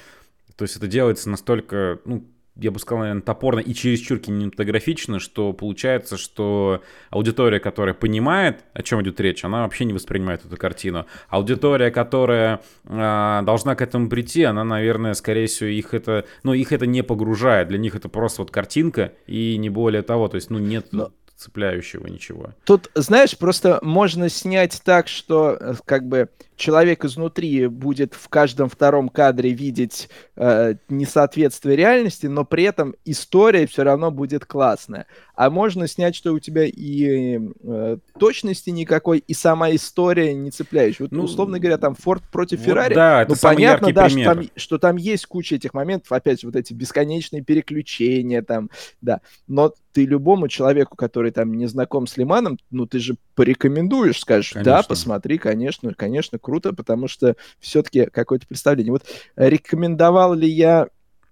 то 0.57 0.63
есть 0.63 0.77
это 0.77 0.87
делается 0.87 1.31
настолько, 1.31 2.01
ну, 2.05 2.27
я 2.57 2.71
бы 2.71 2.79
сказал, 2.79 3.01
наверное, 3.01 3.23
топорно 3.23 3.61
и 3.61 3.75
чересчур 3.75 4.19
кинематографично, 4.19 5.21
что 5.21 5.53
получается, 5.53 6.17
что 6.17 6.83
аудитория, 7.11 7.61
которая 7.61 7.95
понимает, 7.95 8.65
о 8.73 8.83
чем 8.83 9.03
идет 9.03 9.21
речь, 9.21 9.45
она 9.45 9.63
вообще 9.63 9.85
не 9.85 9.93
воспринимает 9.93 10.45
эту 10.45 10.57
картину. 10.57 11.07
Аудитория, 11.29 11.91
которая 11.91 12.61
э, 12.85 13.41
должна 13.45 13.75
к 13.75 13.83
этому 13.83 14.09
прийти, 14.09 14.45
она, 14.45 14.65
наверное, 14.65 15.15
скорее 15.15 15.47
всего, 15.47 15.69
их 15.69 15.93
это, 15.93 16.25
ну, 16.43 16.55
их 16.55 16.73
это 16.73 16.87
не 16.87 17.03
погружает. 17.03 17.69
Для 17.69 17.79
них 17.79 17.95
это 17.95 18.09
просто 18.09 18.43
вот 18.43 18.51
картинка 18.51 19.13
и 19.27 19.57
не 19.59 19.69
более 19.69 20.03
того. 20.03 20.29
То 20.29 20.37
есть, 20.37 20.51
ну, 20.51 20.59
нет... 20.59 20.89
Но 20.93 21.13
цепляющего 21.37 22.07
ничего. 22.07 22.55
Тут, 22.65 22.91
знаешь, 22.95 23.37
просто 23.37 23.79
можно 23.83 24.29
снять 24.29 24.81
так, 24.85 25.09
что 25.09 25.57
э, 25.59 25.75
как 25.85 26.07
бы 26.07 26.29
человек 26.57 27.05
изнутри 27.05 27.67
будет 27.67 28.15
в 28.15 28.29
каждом 28.29 28.69
втором 28.69 29.09
кадре 29.09 29.51
видеть 29.51 30.09
э, 30.37 30.75
несоответствие 30.89 31.77
реальности, 31.77 32.27
но 32.27 32.45
при 32.45 32.65
этом 32.65 32.95
история 33.05 33.67
все 33.67 33.83
равно 33.85 34.11
будет 34.11 34.47
классная. 34.47 35.07
А 35.37 35.51
можно 35.51 35.87
снять, 35.87 36.17
что 36.17 36.33
у 36.33 36.39
тебя 36.39 36.65
и 36.65 37.39
э, 37.63 37.99
точности 38.19 38.71
никакой, 38.71 39.19
и 39.19 39.35
сама 39.35 39.71
история 39.75 40.33
не 40.33 40.51
цепляющая. 40.51 41.05
Вот, 41.05 41.13
ну, 41.13 41.25
условно 41.25 41.59
говоря, 41.59 41.77
там 41.77 41.95
Форд 41.95 42.23
против 42.33 42.61
Феррари. 42.61 42.95
Вот, 42.95 42.97
да, 42.97 43.23
это 43.23 43.33
ну, 43.33 43.37
понятно, 43.43 43.93
да, 43.93 44.09
что 44.09 44.25
там, 44.25 44.45
что 44.57 44.79
там 44.79 44.97
есть 44.97 45.27
куча 45.27 45.57
этих 45.57 45.75
моментов, 45.75 46.11
опять 46.11 46.41
же, 46.41 46.47
вот 46.47 46.57
эти 46.57 46.73
бесконечные 46.73 47.43
переключения, 47.43 48.41
там, 48.41 48.71
да. 49.03 49.21
Но 49.47 49.75
ты 49.93 50.07
любому 50.07 50.49
человеку, 50.49 50.97
который 50.97 51.33
там 51.33 51.53
не 51.53 51.67
знаком 51.67 52.07
с 52.07 52.17
Лиманом, 52.17 52.59
ну 52.71 52.87
ты 52.87 52.99
же 52.99 53.17
порекомендуешь, 53.35 54.21
скажешь, 54.21 54.53
конечно. 54.55 54.73
да, 54.73 54.83
посмотри, 54.83 55.37
конечно, 55.37 55.93
конечно, 55.93 56.39
круто, 56.39 56.73
потому 56.73 57.09
что 57.09 57.37
все-таки 57.61 58.07
какое-то 58.07 58.47
представление. 58.47 58.93
Вот 58.93 59.05
рекомендовал 59.37 60.33
ли 60.33 60.49
я 60.49 60.89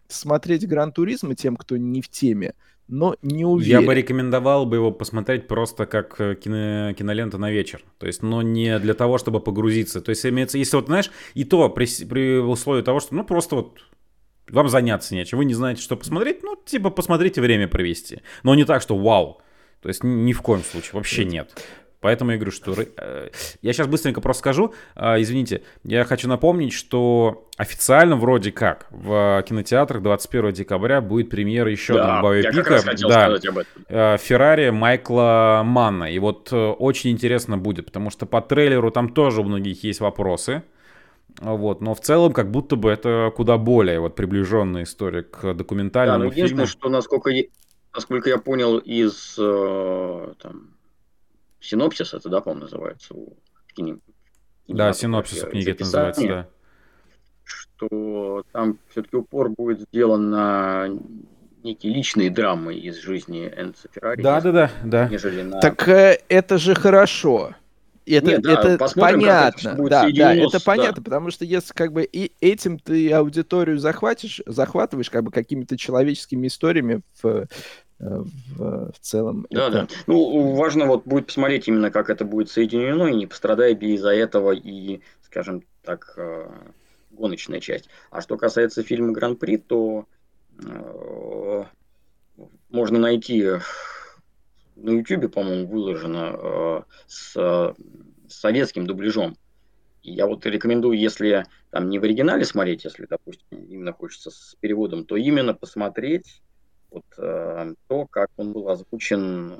смотреть 0.08 0.68
Гран-туризм 0.68 1.34
тем, 1.34 1.56
кто 1.56 1.78
не 1.78 2.02
в 2.02 2.08
теме? 2.08 2.52
Но 2.88 3.16
не 3.22 3.44
уверен. 3.44 3.80
Я 3.80 3.86
бы 3.86 3.94
рекомендовал 3.94 4.66
бы 4.66 4.76
его 4.76 4.92
посмотреть 4.92 5.46
просто 5.48 5.86
как 5.86 6.20
э, 6.20 6.34
кино, 6.34 6.92
кинолента 6.92 7.38
на 7.38 7.50
вечер. 7.50 7.82
То 7.98 8.06
есть, 8.06 8.22
но 8.22 8.42
не 8.42 8.78
для 8.78 8.94
того, 8.94 9.18
чтобы 9.18 9.40
погрузиться. 9.40 10.00
То 10.00 10.10
есть, 10.10 10.24
имеется, 10.26 10.58
если 10.58 10.76
вот, 10.76 10.86
знаешь, 10.86 11.10
и 11.34 11.44
то 11.44 11.68
при, 11.70 11.86
при 12.04 12.38
условии 12.38 12.82
того, 12.82 13.00
что, 13.00 13.14
ну, 13.14 13.24
просто 13.24 13.56
вот 13.56 13.78
вам 14.50 14.68
заняться 14.68 15.14
нечем, 15.14 15.38
вы 15.38 15.46
не 15.46 15.54
знаете, 15.54 15.80
что 15.80 15.96
посмотреть, 15.96 16.42
ну, 16.42 16.56
типа, 16.62 16.90
посмотрите 16.90 17.40
время 17.40 17.68
провести. 17.68 18.20
Но 18.42 18.54
не 18.54 18.64
так, 18.64 18.82
что 18.82 18.96
вау. 18.96 19.40
То 19.80 19.88
есть 19.88 20.02
ни 20.02 20.32
в 20.32 20.42
коем 20.42 20.62
случае, 20.62 20.92
вообще 20.94 21.24
нет. 21.24 21.62
Поэтому 22.04 22.32
я 22.32 22.36
говорю, 22.36 22.52
что... 22.52 22.74
Э, 22.98 23.30
я 23.62 23.72
сейчас 23.72 23.86
быстренько 23.86 24.20
просто 24.20 24.40
скажу. 24.40 24.74
Э, 24.94 25.14
извините, 25.22 25.62
я 25.84 26.04
хочу 26.04 26.28
напомнить, 26.28 26.74
что 26.74 27.48
официально 27.56 28.14
вроде 28.14 28.52
как 28.52 28.88
в 28.90 29.42
кинотеатрах 29.48 30.02
21 30.02 30.52
декабря 30.52 31.00
будет 31.00 31.30
премьера 31.30 31.70
еще 31.70 31.94
да, 31.94 32.02
одного 32.02 32.28
боепика. 32.28 32.62
да, 33.08 33.30
э, 33.88 34.18
Феррари 34.18 34.68
Майкла 34.68 35.62
Манна. 35.64 36.12
И 36.12 36.18
вот 36.18 36.52
очень 36.52 37.08
интересно 37.08 37.56
будет, 37.56 37.86
потому 37.86 38.10
что 38.10 38.26
по 38.26 38.42
трейлеру 38.42 38.90
там 38.90 39.08
тоже 39.08 39.40
у 39.40 39.44
многих 39.44 39.82
есть 39.82 40.00
вопросы. 40.00 40.62
Вот, 41.40 41.80
но 41.80 41.94
в 41.94 42.00
целом 42.02 42.34
как 42.34 42.50
будто 42.50 42.76
бы 42.76 42.90
это 42.90 43.32
куда 43.34 43.56
более 43.56 43.98
вот 43.98 44.14
приближенная 44.14 44.82
история 44.82 45.22
к 45.22 45.54
документальному 45.54 46.24
да, 46.24 46.26
единственное, 46.26 46.66
фильму. 46.66 46.80
что 46.80 46.90
насколько 46.90 47.30
я, 47.30 47.44
насколько 47.94 48.28
я 48.28 48.36
понял 48.36 48.76
из 48.76 49.36
э, 49.38 50.32
там, 50.42 50.73
синопсиса, 51.64 52.18
это 52.18 52.28
да, 52.28 52.40
по-моему, 52.40 52.64
называется 52.64 53.14
у 53.14 53.36
книги. 53.74 53.98
Да, 54.68 54.92
синопсис 54.92 55.42
в 55.42 55.50
книге 55.50 55.72
это 55.72 55.84
называется, 55.84 56.26
да. 56.26 56.48
Что 57.44 58.44
там 58.52 58.78
все-таки 58.88 59.16
упор 59.16 59.50
будет 59.50 59.80
сделан 59.80 60.30
на 60.30 60.88
некие 61.62 61.92
личные 61.92 62.30
драмы 62.30 62.74
из 62.74 62.96
жизни 62.98 63.46
Энца 63.46 63.88
Феррари. 63.92 64.22
Да, 64.22 64.40
да, 64.40 64.52
да, 64.52 64.70
да. 64.84 65.08
Нежели 65.08 65.42
на... 65.42 65.60
Так 65.60 65.88
э, 65.88 66.20
это 66.28 66.58
же 66.58 66.74
хорошо. 66.74 67.54
Это, 68.06 68.32
Нет, 68.32 68.42
да, 68.42 68.52
это 68.52 68.94
понятно, 68.94 69.68
это 69.70 69.88
да, 69.88 70.08
да, 70.14 70.34
это 70.34 70.60
понятно, 70.62 70.96
да. 70.96 71.02
потому 71.02 71.30
что 71.30 71.46
если 71.46 71.72
как 71.72 71.92
бы 71.92 72.04
и 72.04 72.32
этим 72.42 72.78
ты 72.78 73.10
аудиторию 73.10 73.78
захватишь, 73.78 74.42
захватываешь 74.44 75.08
как 75.08 75.24
бы 75.24 75.30
какими-то 75.30 75.78
человеческими 75.78 76.48
историями 76.48 77.00
в, 77.22 77.46
в, 77.98 78.92
в 78.92 78.98
целом. 79.00 79.46
Да, 79.50 79.68
это... 79.68 79.72
да. 79.82 79.88
Ну, 80.06 80.54
важно 80.54 80.86
вот 80.86 81.04
будет 81.06 81.26
посмотреть 81.26 81.68
именно, 81.68 81.90
как 81.90 82.10
это 82.10 82.24
будет 82.24 82.50
соединено, 82.50 83.08
и 83.08 83.14
не 83.14 83.26
пострадает 83.26 83.82
ли 83.82 83.94
из-за 83.94 84.14
этого 84.14 84.52
и, 84.52 85.00
скажем 85.22 85.62
так, 85.82 86.14
э, 86.16 86.50
гоночная 87.10 87.60
часть. 87.60 87.88
А 88.10 88.20
что 88.20 88.36
касается 88.36 88.82
фильма 88.82 89.12
Гран-при, 89.12 89.56
то 89.58 90.06
э, 90.62 91.64
можно 92.70 92.98
найти 92.98 93.48
на 94.76 94.90
YouTube, 94.90 95.32
по-моему, 95.32 95.66
выложено 95.68 96.36
э, 96.36 96.82
с, 97.06 97.32
с 97.32 97.74
советским 98.28 98.86
дубляжом. 98.86 99.36
И 100.02 100.12
я 100.12 100.26
вот 100.26 100.44
рекомендую, 100.44 100.98
если 100.98 101.46
там 101.70 101.88
не 101.88 101.98
в 101.98 102.04
оригинале 102.04 102.44
смотреть, 102.44 102.84
если, 102.84 103.06
допустим, 103.06 103.46
именно 103.50 103.92
хочется 103.92 104.30
с 104.30 104.56
переводом, 104.60 105.06
то 105.06 105.16
именно 105.16 105.54
посмотреть 105.54 106.42
вот 106.94 107.04
э, 107.18 107.74
то, 107.88 108.06
как 108.06 108.30
он 108.36 108.52
был 108.52 108.68
озвучен 108.68 109.52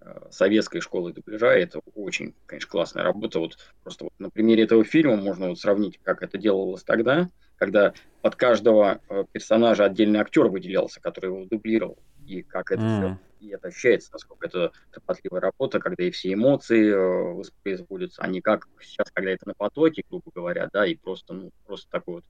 э, 0.00 0.28
советской 0.30 0.80
школой 0.80 1.12
дубляжа. 1.12 1.48
Это 1.48 1.80
очень, 1.94 2.34
конечно, 2.46 2.70
классная 2.70 3.02
работа. 3.02 3.40
Вот 3.40 3.58
просто 3.82 4.04
вот 4.04 4.12
на 4.18 4.30
примере 4.30 4.64
этого 4.64 4.84
фильма 4.84 5.16
можно 5.16 5.48
вот 5.48 5.58
сравнить, 5.58 5.98
как 6.02 6.22
это 6.22 6.38
делалось 6.38 6.84
тогда, 6.84 7.28
когда 7.56 7.92
под 8.22 8.36
каждого 8.36 9.00
э, 9.08 9.24
персонажа 9.32 9.84
отдельный 9.84 10.20
актер 10.20 10.48
выделялся, 10.48 11.00
который 11.00 11.26
его 11.26 11.44
дублировал, 11.46 11.98
и 12.26 12.42
как 12.42 12.70
это 12.70 12.82
mm. 12.82 12.98
все 12.98 13.18
и 13.44 13.50
это 13.50 13.68
ощущается, 13.68 14.10
насколько 14.12 14.46
это 14.46 14.72
кропотливая 14.90 15.40
работа, 15.40 15.78
когда 15.78 16.04
и 16.04 16.10
все 16.10 16.32
эмоции 16.32 16.90
э, 16.90 17.34
воспроизводятся, 17.34 18.22
а 18.22 18.28
не 18.28 18.40
как 18.40 18.66
сейчас, 18.80 19.10
когда 19.12 19.30
это 19.30 19.46
на 19.48 19.54
потоке, 19.54 20.02
грубо 20.08 20.30
говоря, 20.34 20.68
да, 20.72 20.86
и 20.86 20.94
просто, 20.94 21.34
ну, 21.34 21.50
просто 21.66 21.90
такой 21.90 22.14
вот 22.14 22.24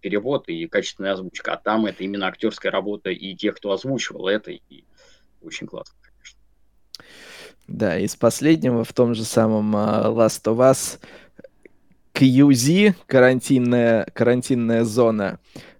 перевод 0.00 0.48
и 0.48 0.66
качественная 0.66 1.12
озвучка. 1.12 1.52
А 1.52 1.56
там 1.56 1.86
это 1.86 2.04
именно 2.04 2.26
актерская 2.26 2.72
работа 2.72 3.10
и 3.10 3.34
тех, 3.34 3.56
кто 3.56 3.72
озвучивал 3.72 4.28
это, 4.28 4.52
и 4.52 4.84
очень 5.42 5.66
классно, 5.66 5.94
конечно. 6.02 6.38
Да, 7.66 7.98
из 7.98 8.16
последнего 8.16 8.84
в 8.84 8.92
том 8.92 9.14
же 9.14 9.24
самом 9.24 9.76
uh, 9.76 10.14
Last 10.14 10.44
of 10.44 10.58
Us 10.58 10.98
QZ, 12.14 12.94
карантинная, 13.06 14.06
карантинная 14.12 14.84
зона, 14.84 15.38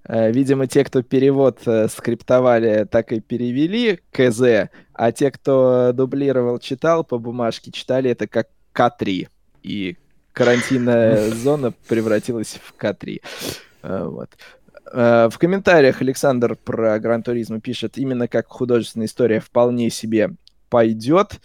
Э, 0.08 0.32
видимо, 0.32 0.66
те, 0.66 0.84
кто 0.84 1.02
перевод 1.02 1.60
э, 1.66 1.86
скриптовали, 1.88 2.86
так 2.90 3.12
и 3.12 3.20
перевели 3.20 4.00
КЗ, 4.10 4.70
а 4.94 5.12
те, 5.12 5.30
кто 5.30 5.92
дублировал, 5.92 6.58
читал 6.58 7.04
по 7.04 7.18
бумажке, 7.18 7.70
читали 7.70 8.10
это 8.10 8.26
как 8.26 8.48
К3. 8.74 9.28
И 9.62 9.96
карантинная 10.32 11.30
зона 11.30 11.72
превратилась 11.88 12.58
в 12.62 12.74
К3. 12.80 13.20
Э, 13.82 14.04
вот. 14.04 14.30
В 14.90 15.32
комментариях 15.38 16.00
Александр 16.00 16.56
про 16.56 16.98
Гран 16.98 17.22
Туризм 17.22 17.60
пишет, 17.60 17.98
именно 17.98 18.26
как 18.26 18.48
художественная 18.48 19.06
история 19.06 19.38
вполне 19.38 19.90
себе 19.90 20.30
пойдет. 20.70 21.40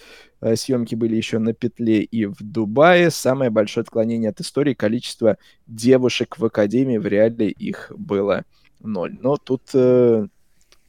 Съемки 0.56 0.96
были 0.96 1.18
еще 1.18 1.40
на 1.40 1.54
петле 1.54 2.04
и 2.04 2.26
в 2.26 2.38
Дубае. 2.40 3.12
Самое 3.12 3.50
большое 3.52 3.84
отклонение 3.84 4.30
от 4.30 4.40
истории 4.40 4.74
количество 4.74 5.38
девушек 5.68 6.38
в 6.38 6.46
Академии. 6.46 6.98
В 6.98 7.06
реале 7.06 7.50
их 7.50 7.92
было 7.98 8.46
ноль. 8.80 9.18
Но 9.20 9.38
тут 9.38 9.64
э, 9.74 10.28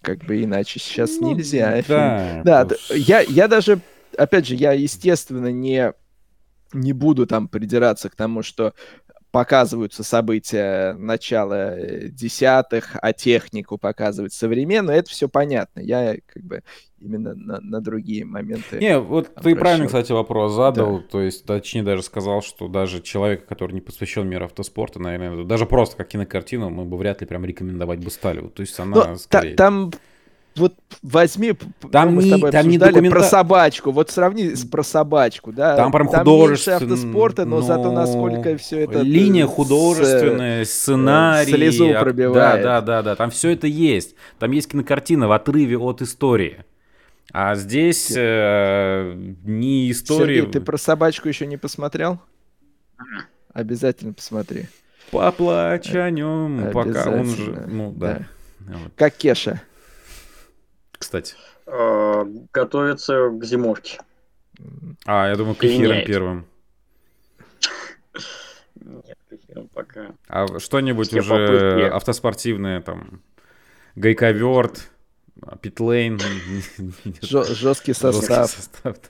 как 0.05 0.19
бы 0.25 0.43
иначе 0.43 0.79
сейчас 0.79 1.19
ну, 1.19 1.35
нельзя. 1.35 1.83
Да, 1.89 2.43
да 2.65 2.77
я, 2.91 3.21
я 3.21 3.49
даже, 3.49 3.81
опять 4.17 4.47
же, 4.47 4.55
я, 4.55 4.73
естественно, 4.73 5.51
не, 5.51 5.93
не 6.75 6.93
буду 6.93 7.27
там 7.27 7.49
придираться 7.49 8.11
к 8.11 8.17
тому, 8.17 8.43
что 8.43 8.75
показываются 9.35 10.05
события 10.05 10.93
начала 10.93 11.77
э, 11.77 12.09
десятых, 12.09 12.97
а 13.03 13.13
технику 13.13 13.79
показывают 13.79 14.33
современную, 14.33 14.97
это 14.97 15.11
все 15.11 15.29
понятно. 15.29 15.81
Я 15.81 16.19
как 16.25 16.45
бы 16.45 16.63
именно 17.01 17.35
на, 17.35 17.61
на 17.61 17.81
другие 17.81 18.25
моменты. 18.25 18.79
Не, 18.79 19.01
вот 19.01 19.27
обращал. 19.27 19.43
ты 19.43 19.57
правильно, 19.57 19.87
кстати, 19.87 20.13
вопрос 20.13 20.53
задал, 20.53 20.99
да. 20.99 21.05
то 21.11 21.21
есть, 21.21 21.45
точнее, 21.47 21.83
даже 21.83 22.05
сказал, 22.05 22.43
что 22.43 22.69
даже 22.69 23.03
человека, 23.03 23.45
который 23.45 23.73
не 23.73 23.81
посвящен 23.81 24.29
миру 24.29 24.45
автоспорта, 24.45 25.01
наверное, 25.01 25.45
даже 25.45 25.67
просто 25.67 25.97
как 25.97 26.07
кинокартину 26.07 26.71
мы 26.71 26.85
бы 26.85 26.97
вряд 26.97 27.21
ли 27.21 27.27
прям 27.27 27.45
рекомендовать 27.45 28.05
бы 28.05 28.13
стали. 28.13 28.47
То 28.47 28.61
есть 28.61 28.79
она 28.79 29.05
Но 29.05 29.17
скорее... 29.17 29.57
Та, 29.57 29.65
там 29.65 29.91
вот 30.57 30.75
возьми, 31.03 31.55
там 31.91 32.15
мы 32.15 32.23
не, 32.23 32.31
с 32.31 32.33
тобой 32.33 32.53
там 32.53 32.69
не 32.69 32.79
документа... 32.79 33.17
про 33.17 33.25
собачку, 33.25 33.91
вот 33.91 34.11
сравни 34.11 34.55
с 34.55 34.65
про 34.65 34.83
собачку, 34.83 35.53
да. 35.53 35.77
Там 35.77 35.93
прям 35.93 36.09
там 36.09 36.21
художественное. 36.21 36.79
автоспорта, 36.79 37.45
но, 37.45 37.57
но 37.57 37.63
зато 37.63 37.93
насколько 37.93 38.57
все 38.57 38.81
это... 38.81 39.01
Линия 39.01 39.47
художественная, 39.47 40.65
с... 40.65 40.71
сценарий. 40.71 41.53
Слезу 41.53 41.93
пробивает. 41.99 42.63
Да, 42.63 42.81
да, 42.81 42.81
да, 42.81 43.03
да, 43.03 43.17
там 43.17 43.31
все 43.31 43.51
это 43.51 43.67
есть. 43.67 44.15
Там 44.39 44.51
есть 44.53 44.71
кинокартина 44.71 45.29
в 45.29 45.33
отрыве 45.33 45.79
от 45.79 46.03
истории. 46.03 46.65
А 47.33 47.55
здесь 47.57 48.13
э, 48.15 49.15
не 49.45 49.91
история... 49.91 50.37
Сергей, 50.37 50.53
ты 50.53 50.61
про 50.61 50.79
собачку 50.79 51.29
еще 51.29 51.47
не 51.47 51.57
посмотрел? 51.57 52.21
Обязательно 53.53 54.13
посмотри. 54.13 54.67
Поплачь 55.11 55.93
о 55.95 56.11
нем, 56.11 56.71
пока 56.73 57.11
он 57.11 57.27
же... 57.27 57.67
Ну, 57.69 57.93
да. 57.97 58.27
да. 58.61 58.75
Вот. 58.79 58.93
Как 58.97 59.15
Кеша? 59.15 59.63
Кстати. 61.05 61.35
Э, 61.67 62.25
готовится 62.51 63.29
к 63.29 63.45
зимовке. 63.45 64.01
А, 65.05 65.29
я 65.29 65.37
думаю, 65.37 65.55
к 65.55 65.63
эфирам 65.63 66.03
первым. 66.07 66.47
Нет, 68.77 69.19
к 69.29 69.33
эфирам 69.35 69.69
пока. 69.69 70.15
А 70.29 70.59
что-нибудь 70.59 71.13
уже 71.13 71.91
автоспортивное, 71.93 72.81
там, 72.81 73.21
гайковерт, 73.97 74.91
Питлейн. 75.61 76.21
Жесткий 77.21 77.93
состав. 77.93 78.55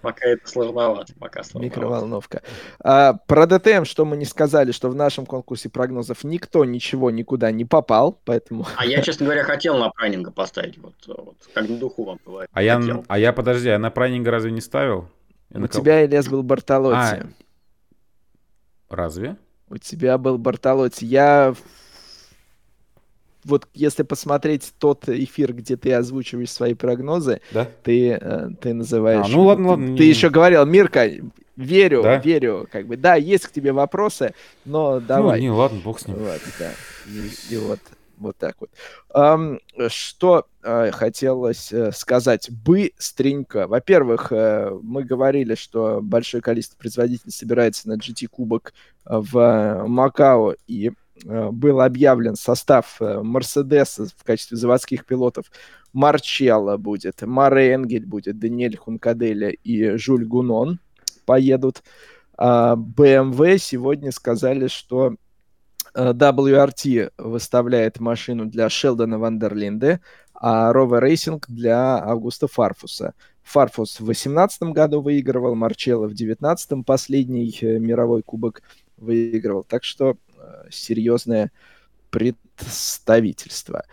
Пока 0.01 0.27
это 0.27 0.47
сложновато. 0.49 1.13
Пока 1.19 1.43
сложновато. 1.43 1.81
Микроволновка. 1.81 2.43
А, 2.81 3.15
про 3.15 3.47
ДТМ, 3.47 3.85
что 3.85 4.05
мы 4.05 4.17
не 4.17 4.25
сказали, 4.25 4.73
что 4.73 4.89
в 4.89 4.95
нашем 4.95 5.27
конкурсе 5.27 5.69
прогнозов 5.69 6.25
никто 6.25 6.65
ничего 6.65 7.11
никуда 7.11 7.51
не 7.51 7.65
попал, 7.65 8.19
поэтому... 8.25 8.67
А 8.77 8.85
я, 8.85 9.03
честно 9.03 9.27
говоря, 9.27 9.45
хотел 9.45 9.77
на 9.79 9.91
Прайнинга 9.91 10.31
поставить, 10.31 10.79
вот, 10.79 10.95
вот 11.07 11.37
как 11.53 11.69
на 11.69 11.77
духу 11.77 12.05
вам 12.05 12.19
бывает. 12.25 12.49
А 12.53 12.63
я, 12.63 12.81
а 13.07 13.19
я, 13.19 13.33
подожди, 13.33 13.69
а 13.69 13.79
на 13.79 13.91
Прайнинга 13.91 14.31
разве 14.31 14.51
не 14.51 14.61
ставил? 14.61 15.09
Я 15.51 15.61
У 15.61 15.67
тебя, 15.69 16.05
Ильяс, 16.05 16.29
был 16.29 16.43
Бартолотти. 16.43 16.97
А, 16.99 17.29
разве? 18.89 19.37
У 19.69 19.79
тебя 19.79 20.19
был 20.19 20.39
Бартолотти. 20.39 21.05
Я 21.05 21.55
вот 23.45 23.69
если 23.75 24.03
посмотреть 24.03 24.73
тот 24.79 25.09
эфир, 25.09 25.53
где 25.53 25.77
ты 25.77 25.93
озвучиваешь 25.93 26.51
свои 26.51 26.75
прогнозы, 26.75 27.41
да? 27.53 27.69
ты, 27.83 28.19
э, 28.21 28.51
ты 28.61 28.75
называешь... 28.75 29.27
А, 29.27 29.29
ну 29.29 29.43
ладно, 29.43 29.71
ладно. 29.71 29.87
Ты, 29.87 29.93
не... 29.93 29.99
ты 29.99 30.05
еще 30.05 30.31
говорил, 30.31 30.65
Мирка, 30.65 31.11
верю, 31.57 32.03
да? 32.03 32.19
верю, 32.19 32.69
как 32.71 32.87
бы, 32.87 32.97
да, 32.97 33.15
есть 33.15 33.47
к 33.47 33.53
тебе 33.53 33.73
вопросы, 33.73 34.35
но 34.65 35.01
давай. 35.01 35.39
Ну, 35.39 35.45
не, 35.45 35.51
ладно, 35.51 35.81
бог 35.85 36.01
с 36.01 36.07
ним. 36.07 36.17
Вот, 36.17 36.41
да. 36.59 36.71
И, 37.07 37.55
и 37.55 37.57
вот, 37.59 37.81
вот 38.19 38.37
так 38.37 38.57
вот. 38.61 38.71
Um, 39.15 39.61
что 39.89 40.47
uh, 40.63 40.91
хотелось 40.91 41.73
uh, 41.73 41.93
сказать 41.93 42.51
быстренько. 42.51 43.67
Во-первых, 43.67 44.33
uh, 44.33 44.79
мы 44.83 45.05
говорили, 45.05 45.55
что 45.55 46.01
большое 46.03 46.43
количество 46.43 46.77
производителей 46.79 47.33
собирается 47.33 47.89
на 47.89 47.95
GT-кубок 47.95 48.73
в 49.05 49.85
Макао, 49.87 50.55
и 50.67 50.93
был 51.23 51.81
объявлен 51.81 52.37
состав 52.37 53.01
Мерседеса 53.01 54.05
э, 54.05 54.07
в 54.17 54.25
качестве 54.25 54.57
заводских 54.57 55.07
пилотов. 55.07 55.47
Марчелло 55.93 56.77
будет, 56.77 57.23
Маре 57.23 57.75
Энгель 57.75 58.05
будет, 58.05 58.39
Даниэль 58.39 58.77
Хункаделя 58.77 59.51
и 59.51 59.97
Жюль 59.97 60.25
Гунон 60.25 60.81
поедут. 61.25 61.83
А 62.37 62.75
BMW 62.75 63.59
сегодня 63.59 64.11
сказали, 64.11 64.67
что 64.67 65.15
э, 65.95 66.13
WRT 66.13 67.13
выставляет 67.17 68.01
машину 68.01 68.47
для 68.47 68.69
Шелдона 68.69 69.19
Вандерлинде, 69.19 70.01
а 70.35 70.73
Rover 70.73 71.01
Racing 71.01 71.43
для 71.47 71.97
Августа 72.05 72.49
Фарфуса. 72.49 73.15
Фарфус 73.45 74.01
в 74.01 74.05
2018 74.05 74.63
году 74.65 75.01
выигрывал, 75.01 75.55
Марчелло 75.55 76.07
в 76.07 76.15
2019 76.15 76.85
последний 76.85 77.57
мировой 77.63 78.23
кубок 78.23 78.63
выигрывал. 78.97 79.63
Так 79.63 79.85
что 79.85 80.17
серьезное 80.71 81.51
представительство. 82.11 83.85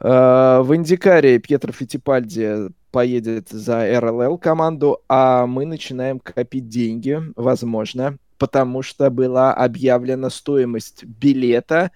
Э, 0.00 0.60
в 0.62 0.74
Индикаре 0.74 1.38
Пьетро 1.38 1.72
Фитипальди 1.72 2.68
поедет 2.90 3.48
за 3.48 4.00
РЛЛ 4.00 4.38
команду, 4.38 5.00
а 5.08 5.46
мы 5.46 5.64
начинаем 5.64 6.18
копить 6.18 6.68
деньги, 6.68 7.20
возможно, 7.36 8.18
потому 8.38 8.82
что 8.82 9.10
была 9.10 9.54
объявлена 9.54 10.28
стоимость 10.30 11.04
билета 11.04 11.92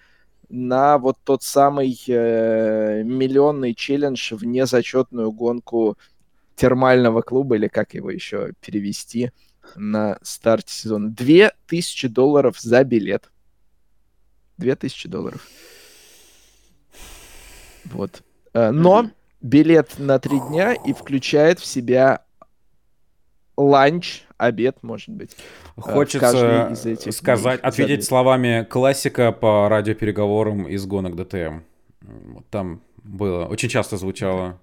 на 0.48 0.98
вот 0.98 1.18
тот 1.24 1.42
самый 1.42 2.00
э, 2.06 3.02
миллионный 3.04 3.74
челлендж 3.74 4.32
в 4.32 4.44
незачетную 4.44 5.32
гонку 5.32 5.98
термального 6.54 7.22
клуба, 7.22 7.56
или 7.56 7.68
как 7.68 7.94
его 7.94 8.10
еще 8.10 8.52
перевести 8.60 9.32
на 9.74 10.18
старте 10.22 10.72
сезона. 10.72 11.10
2000 11.10 12.08
долларов 12.08 12.60
за 12.60 12.84
билет. 12.84 13.30
2000 14.58 15.08
долларов. 15.08 15.46
Вот. 17.84 18.22
Э, 18.52 18.70
но 18.70 19.10
билет 19.40 19.98
на 19.98 20.18
три 20.18 20.40
дня 20.40 20.74
и 20.74 20.92
включает 20.92 21.60
в 21.60 21.66
себя 21.66 22.22
ланч, 23.56 24.24
обед, 24.36 24.82
может 24.82 25.10
быть. 25.10 25.36
Э, 25.76 25.80
Хочется 25.80 26.74
сказать, 27.10 27.60
ответить 27.60 28.04
словами 28.04 28.66
классика 28.68 29.32
по 29.32 29.68
радиопереговорам 29.68 30.66
из 30.66 30.86
гонок 30.86 31.16
ДТМ. 31.16 31.60
Там 32.50 32.82
было, 33.02 33.46
очень 33.46 33.68
часто 33.68 33.96
звучало 33.96 34.58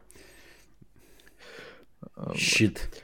э, 2.15 2.33
щит. 2.35 3.02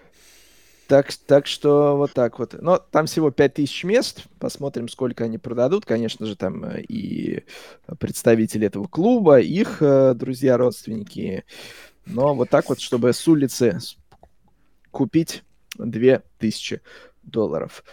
Так, 0.89 1.13
так 1.27 1.45
что 1.45 1.95
вот 1.97 2.13
так 2.13 2.39
вот. 2.39 2.55
Но 2.59 2.79
там 2.79 3.05
всего 3.05 3.29
5000 3.29 3.83
мест. 3.83 4.23
Посмотрим, 4.39 4.89
сколько 4.89 5.25
они 5.25 5.37
продадут. 5.37 5.85
Конечно 5.85 6.25
же, 6.25 6.35
там 6.35 6.65
э, 6.65 6.81
и 6.81 7.43
представители 7.99 8.65
этого 8.65 8.87
клуба, 8.87 9.39
их 9.39 9.83
э, 9.83 10.15
друзья, 10.15 10.57
родственники. 10.57 11.45
Но 12.07 12.33
вот 12.33 12.49
так 12.49 12.69
вот, 12.69 12.79
чтобы 12.79 13.13
с 13.13 13.27
улицы 13.27 13.77
купить 14.89 15.43
2000 15.77 16.81
долларов. 17.21 17.83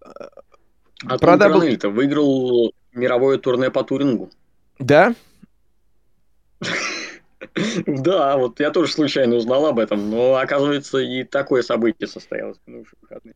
А 0.00 1.18
Продабл... 1.18 1.60
Том 1.76 1.92
выиграл 1.92 2.72
мировое 2.92 3.36
турне 3.36 3.70
по 3.70 3.84
турингу. 3.84 4.30
Да? 4.78 5.14
Да, 7.86 8.36
вот 8.36 8.60
я 8.60 8.70
тоже 8.70 8.92
случайно 8.92 9.36
узнал 9.36 9.66
об 9.66 9.78
этом, 9.78 10.10
но 10.10 10.36
оказывается 10.36 10.98
и 10.98 11.24
такое 11.24 11.62
событие 11.62 12.08
состоялось 12.08 12.58
в 12.66 12.84
выходные. 13.00 13.34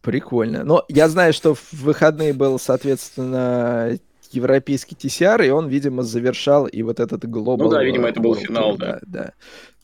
Прикольно. 0.00 0.64
Но 0.64 0.84
я 0.88 1.08
знаю, 1.08 1.32
что 1.32 1.54
в 1.54 1.72
выходные 1.72 2.32
был, 2.32 2.58
соответственно, 2.58 3.98
европейский 4.30 4.94
TCR, 4.94 5.46
и 5.46 5.50
он, 5.50 5.68
видимо, 5.68 6.02
завершал 6.02 6.66
и 6.66 6.82
вот 6.82 7.00
этот 7.00 7.28
глобал. 7.28 7.66
Ну 7.66 7.70
да, 7.70 7.82
видимо, 7.82 8.08
это 8.08 8.20
был 8.20 8.34
финал, 8.34 8.76
да. 8.76 9.00
Да, 9.02 9.32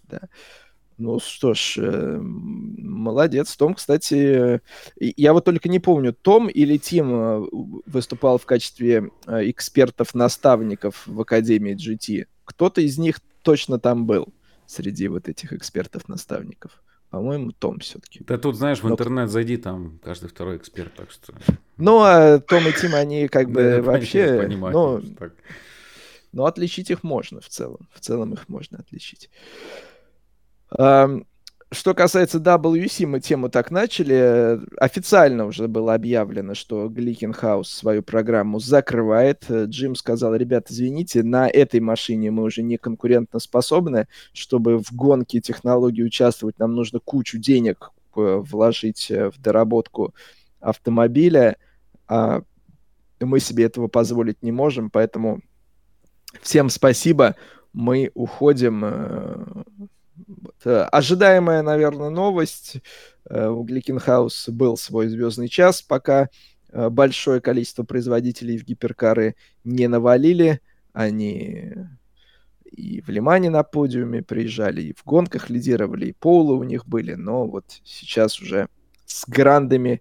да. 0.09 0.21
Ну 0.97 1.21
что 1.21 1.55
ж, 1.55 1.79
э, 1.79 2.19
молодец. 2.21 3.57
Том, 3.57 3.75
кстати, 3.75 4.61
я 4.99 5.33
вот 5.33 5.45
только 5.45 5.69
не 5.69 5.79
помню, 5.79 6.13
Том 6.13 6.49
или 6.49 6.77
Тим 6.77 7.15
э, 7.15 7.47
выступал 7.87 8.39
в 8.39 8.47
качестве 8.47 9.11
э, 9.27 9.51
экспертов-наставников 9.51 11.07
в 11.07 11.21
Академии 11.21 11.77
GT. 11.77 12.27
Кто-то 12.49 12.81
из 12.81 12.97
них 12.97 13.21
точно 13.43 13.79
там 13.79 14.07
был 14.07 14.33
среди 14.67 15.07
вот 15.09 15.29
этих 15.29 15.53
экспертов-наставников. 15.53 16.83
По-моему, 17.11 17.53
Том 17.53 17.79
все-таки. 17.81 18.25
Да 18.25 18.39
тут, 18.39 18.57
знаешь, 18.57 18.79
в 18.81 18.85
Но... 18.85 18.93
интернет 18.93 19.31
зайди, 19.31 19.59
там 19.59 19.99
каждый 20.03 20.31
второй 20.31 20.57
эксперт, 20.57 20.95
так 20.95 21.11
что... 21.11 21.35
Ну, 21.77 22.01
а 22.01 22.39
Том 22.39 22.67
и 22.67 22.73
Тим, 22.73 22.95
они 22.95 23.29
как 23.29 23.51
бы 23.51 23.83
вообще... 23.83 24.49
Ну, 24.49 25.03
но 26.33 26.47
отличить 26.47 26.91
их 26.91 27.03
можно 27.03 27.43
в 27.43 27.49
целом. 27.49 27.87
В 27.93 28.01
целом 28.01 28.33
их 28.33 28.49
можно 28.49 28.79
отличить. 28.79 29.31
Что 31.71 31.93
касается 31.93 32.39
WC, 32.39 33.05
мы 33.07 33.21
тему 33.21 33.51
так 33.51 33.71
начали. 33.71 34.59
Официально 34.79 35.45
уже 35.45 35.69
было 35.69 35.93
объявлено, 35.93 36.55
что 36.55 36.89
Гликенхаус 36.89 37.69
свою 37.69 38.03
программу 38.03 38.59
закрывает. 38.59 39.45
Джим 39.51 39.95
сказал, 39.95 40.35
ребят, 40.35 40.71
извините, 40.71 41.23
на 41.23 41.47
этой 41.47 41.81
машине 41.81 42.31
мы 42.31 42.45
уже 42.45 42.63
не 42.63 42.79
конкурентно 42.79 43.39
способны. 43.39 44.09
Чтобы 44.33 44.79
в 44.79 44.95
гонке 44.95 45.43
технологии 45.43 46.03
участвовать, 46.03 46.59
нам 46.59 46.75
нужно 46.75 47.01
кучу 47.01 47.37
денег 47.37 47.91
э, 48.17 48.43
вложить 48.43 49.11
э, 49.11 49.31
в 49.31 49.39
доработку 49.39 50.15
автомобиля. 50.61 51.59
А 52.07 52.41
мы 53.21 53.41
себе 53.41 53.65
этого 53.65 53.89
позволить 53.89 54.43
не 54.43 54.53
можем, 54.53 54.89
поэтому 54.89 55.43
всем 56.41 56.71
спасибо. 56.71 57.37
Мы 57.75 58.11
уходим 58.15 58.85
Э, 58.87 59.63
ожидаемая, 60.65 61.63
наверное, 61.63 62.11
новость. 62.11 62.79
Э, 63.29 63.49
у 63.49 63.63
Гликенхаус 63.63 64.49
был 64.49 64.77
свой 64.77 65.09
звездный 65.09 65.49
час, 65.49 65.83
пока 65.83 66.29
э, 66.71 66.89
большое 66.89 67.41
количество 67.41 67.85
производителей 67.85 68.59
в 68.59 68.65
гиперкары 68.65 69.37
не 69.65 69.89
навалили. 69.89 70.61
Они 70.93 71.75
и 72.65 73.01
в 73.01 73.09
Лимане 73.09 73.51
на 73.51 73.63
подиуме 73.63 74.23
приезжали, 74.23 74.83
и 74.83 74.95
в 74.95 75.05
гонках 75.05 75.51
лидировали, 75.51 76.07
и 76.07 76.13
полы 76.13 76.55
у 76.55 76.63
них 76.63 76.87
были, 76.87 77.15
но 77.15 77.47
вот 77.47 77.65
сейчас 77.85 78.41
уже 78.41 78.69
с 79.07 79.27
грандами 79.27 80.01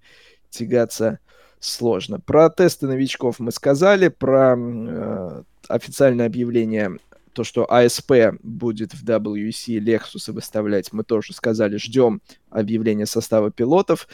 тягаться 0.49 1.19
сложно. 1.59 2.19
Про 2.19 2.49
тесты 2.49 2.87
новичков 2.87 3.39
мы 3.39 3.51
сказали, 3.51 4.09
про 4.09 4.55
э, 4.57 5.43
официальное 5.67 6.27
объявление 6.27 6.97
то, 7.37 7.43
что 7.43 7.71
АСП 7.71 8.39
будет 8.41 8.95
в 8.95 9.05
WC 9.05 9.77
Lexus 9.77 10.31
выставлять, 10.31 10.91
мы 10.91 11.03
тоже 11.03 11.33
сказали, 11.33 11.77
ждем 11.77 12.19
объявления 12.49 13.05
состава 13.05 13.51
пилотов. 13.51 14.07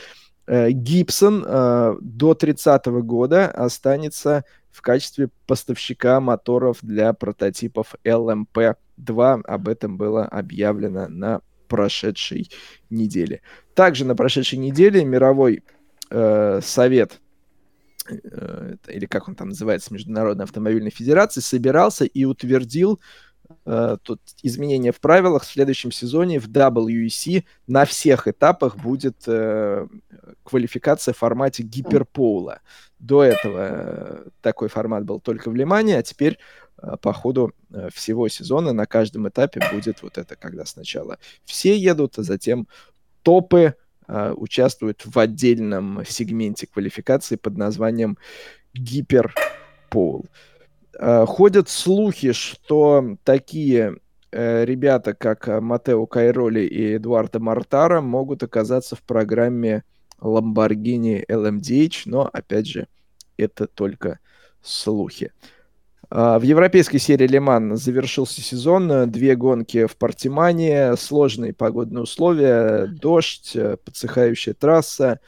э, 0.46 0.72
Гибсон 0.72 1.46
э, 1.48 1.96
до 2.02 2.34
30 2.34 2.86
года 2.88 3.48
останется 3.48 4.44
в 4.72 4.82
качестве 4.82 5.30
поставщика 5.48 6.20
моторов 6.20 6.80
для 6.82 7.14
прототипов 7.14 7.96
LMP2. 8.04 9.42
Об 9.46 9.70
этом 9.70 9.96
было 9.96 10.26
объявлено 10.26 11.08
на 11.08 11.40
прошедшей 11.70 12.52
неделе. 12.90 13.42
Также 13.74 14.04
на 14.04 14.18
прошедшей 14.18 14.60
неделе 14.60 15.06
мировой 15.06 15.64
э, 16.10 16.60
совет 16.62 17.22
или 18.10 19.06
как 19.06 19.28
он 19.28 19.36
там 19.36 19.50
называется, 19.50 19.94
Международной 19.94 20.46
автомобильной 20.46 20.92
федерации, 20.92 21.42
собирался 21.42 22.06
и 22.06 22.26
утвердил 22.26 23.00
э, 23.66 23.98
тут 24.02 24.22
изменения 24.42 24.92
в 24.92 25.00
правилах 25.00 25.44
в 25.44 25.52
следующем 25.52 25.92
сезоне 25.92 26.40
в 26.40 26.50
WEC 26.50 27.44
на 27.68 27.86
всех 27.86 28.28
этапах 28.28 28.78
будет 28.78 29.24
э, 29.28 29.88
квалификация 30.44 31.14
в 31.14 31.18
формате 31.18 31.64
гиперпола. 31.64 32.62
До 33.00 33.24
этого 33.24 33.68
э, 33.70 34.30
такой 34.42 34.70
формат 34.70 35.04
был 35.04 35.20
только 35.20 35.50
в 35.50 35.56
Лимане, 35.56 35.98
а 35.98 36.04
теперь 36.04 36.40
э, 36.82 36.96
по 37.02 37.14
ходу 37.14 37.54
э, 37.72 37.90
всего 37.94 38.28
сезона 38.28 38.74
на 38.74 38.86
каждом 38.86 39.28
этапе 39.28 39.62
будет 39.72 40.02
вот 40.04 40.18
это, 40.18 40.36
когда 40.36 40.66
сначала 40.66 41.18
все 41.44 41.78
едут, 41.78 42.18
а 42.18 42.24
затем 42.24 42.68
топы 43.24 43.76
э, 44.08 44.34
участвуют 44.36 45.04
в 45.06 45.18
отдельном 45.18 46.04
сегменте 46.06 46.68
квалификации 46.68 47.36
под 47.36 47.58
названием 47.58 48.18
гиперпол. 48.74 50.26
Э, 50.98 51.26
ходят 51.26 51.70
слухи, 51.70 52.32
что 52.32 53.18
такие 53.24 53.98
э, 54.32 54.66
ребята, 54.66 55.14
как 55.14 55.48
Матео 55.48 56.06
Кайроли 56.06 56.62
и 56.62 56.98
Эдуардо 56.98 57.40
Мартара, 57.40 58.02
могут 58.02 58.44
оказаться 58.44 58.96
в 58.96 59.04
программе 59.04 59.84
Lamborghini 60.20 61.26
LMDH, 61.28 62.04
но, 62.06 62.30
опять 62.32 62.68
же, 62.68 62.88
это 63.38 63.68
только 63.68 64.20
слухи. 64.62 65.32
В 66.14 66.42
европейской 66.44 67.00
серии 67.00 67.26
Ле-Ман 67.26 67.76
завершился 67.76 68.40
сезон. 68.40 69.10
Две 69.10 69.36
гонки 69.36 69.88
в 69.88 69.98
Портимане, 69.98 70.96
сложные 70.96 71.54
погодные 71.54 72.04
условия, 72.04 72.86
дождь, 72.86 73.58
подсыхающая 73.84 74.54
трасса, 74.54 75.20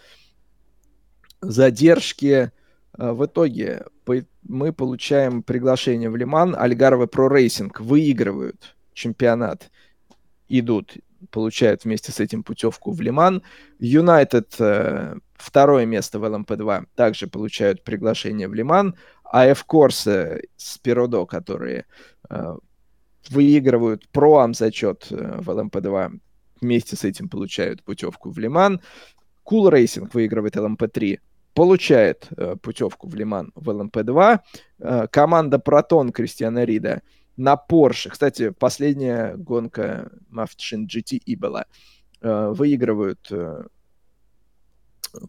задержки. 1.41 2.51
В 2.93 3.25
итоге 3.25 3.85
мы 4.43 4.71
получаем 4.73 5.41
приглашение 5.41 6.11
в 6.11 6.15
Ле-Ман. 6.15 6.55
Algarve 6.55 7.07
Pro 7.07 7.29
Racing 7.29 7.79
выигрывают 7.79 8.75
чемпионат, 8.93 9.71
идут, 10.49 10.97
получают 11.31 11.83
вместе 11.83 12.11
с 12.11 12.19
этим 12.19 12.43
путевку 12.43 12.91
в 12.91 13.01
Ле-Ман. 13.01 13.41
Юнайтед 13.79 14.55
э, 14.59 15.15
второе 15.33 15.85
место 15.87 16.19
в 16.19 16.25
LMP2 16.25 16.85
также 16.93 17.25
получают 17.25 17.83
приглашение 17.83 18.47
в 18.47 18.53
Ле-Ман. 18.53 18.95
AF 19.31 19.45
Corse 19.47 20.43
с 20.55 20.77
Пиродо, 20.77 21.25
которые 21.25 21.85
э, 22.29 22.55
выигрывают 23.29 24.07
Pro-Am 24.09 24.53
зачет 24.53 25.07
э, 25.11 25.41
в 25.41 25.49
LMP2, 25.49 26.19
вместе 26.61 26.95
с 26.95 27.03
этим 27.03 27.29
получают 27.29 27.83
путевку 27.83 28.31
в 28.31 28.37
Ле-Ман. 28.37 28.81
Cool 29.45 29.71
Racing 29.71 30.09
выигрывает 30.13 30.55
LMP3, 30.55 31.19
получает 31.53 32.27
э, 32.37 32.55
путевку 32.61 33.07
в 33.07 33.15
Ле-Ман 33.15 33.51
в 33.55 33.69
LMP2. 33.69 34.39
Э, 34.79 35.07
команда 35.11 35.59
Протон 35.59 36.11
Кристиана 36.11 36.63
Рида 36.63 37.01
на 37.37 37.57
Порше. 37.57 38.09
Кстати, 38.09 38.49
последняя 38.51 39.35
гонка 39.35 40.11
машин 40.29 40.87
GTE 40.87 41.37
была. 41.37 41.65
Э, 42.21 42.51
выигрывают... 42.55 43.27
Э, 43.31 43.65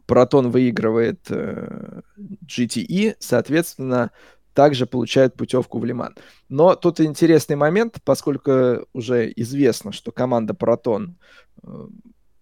Протон 0.06 0.50
выигрывает 0.50 1.20
э, 1.30 2.00
GTE, 2.46 3.16
соответственно, 3.18 4.10
также 4.54 4.86
получает 4.86 5.34
путевку 5.34 5.78
в 5.78 5.84
Лиман. 5.84 6.14
Но 6.48 6.74
тут 6.74 7.00
интересный 7.00 7.56
момент, 7.56 7.98
поскольку 8.04 8.86
уже 8.94 9.30
известно, 9.36 9.92
что 9.92 10.12
команда 10.12 10.54
Протон 10.54 11.18
э, 11.62 11.88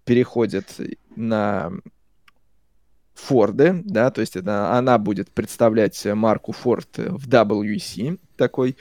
переходит 0.05 0.67
на 1.17 1.73
Форды, 3.15 3.83
да, 3.85 4.11
то 4.11 4.21
есть 4.21 4.37
это, 4.37 4.73
она 4.77 4.99
будет 4.99 5.31
представлять 5.31 6.05
марку 6.05 6.53
Ford 6.53 6.89
в 6.97 7.29
WEC, 7.29 8.19
такой 8.37 8.77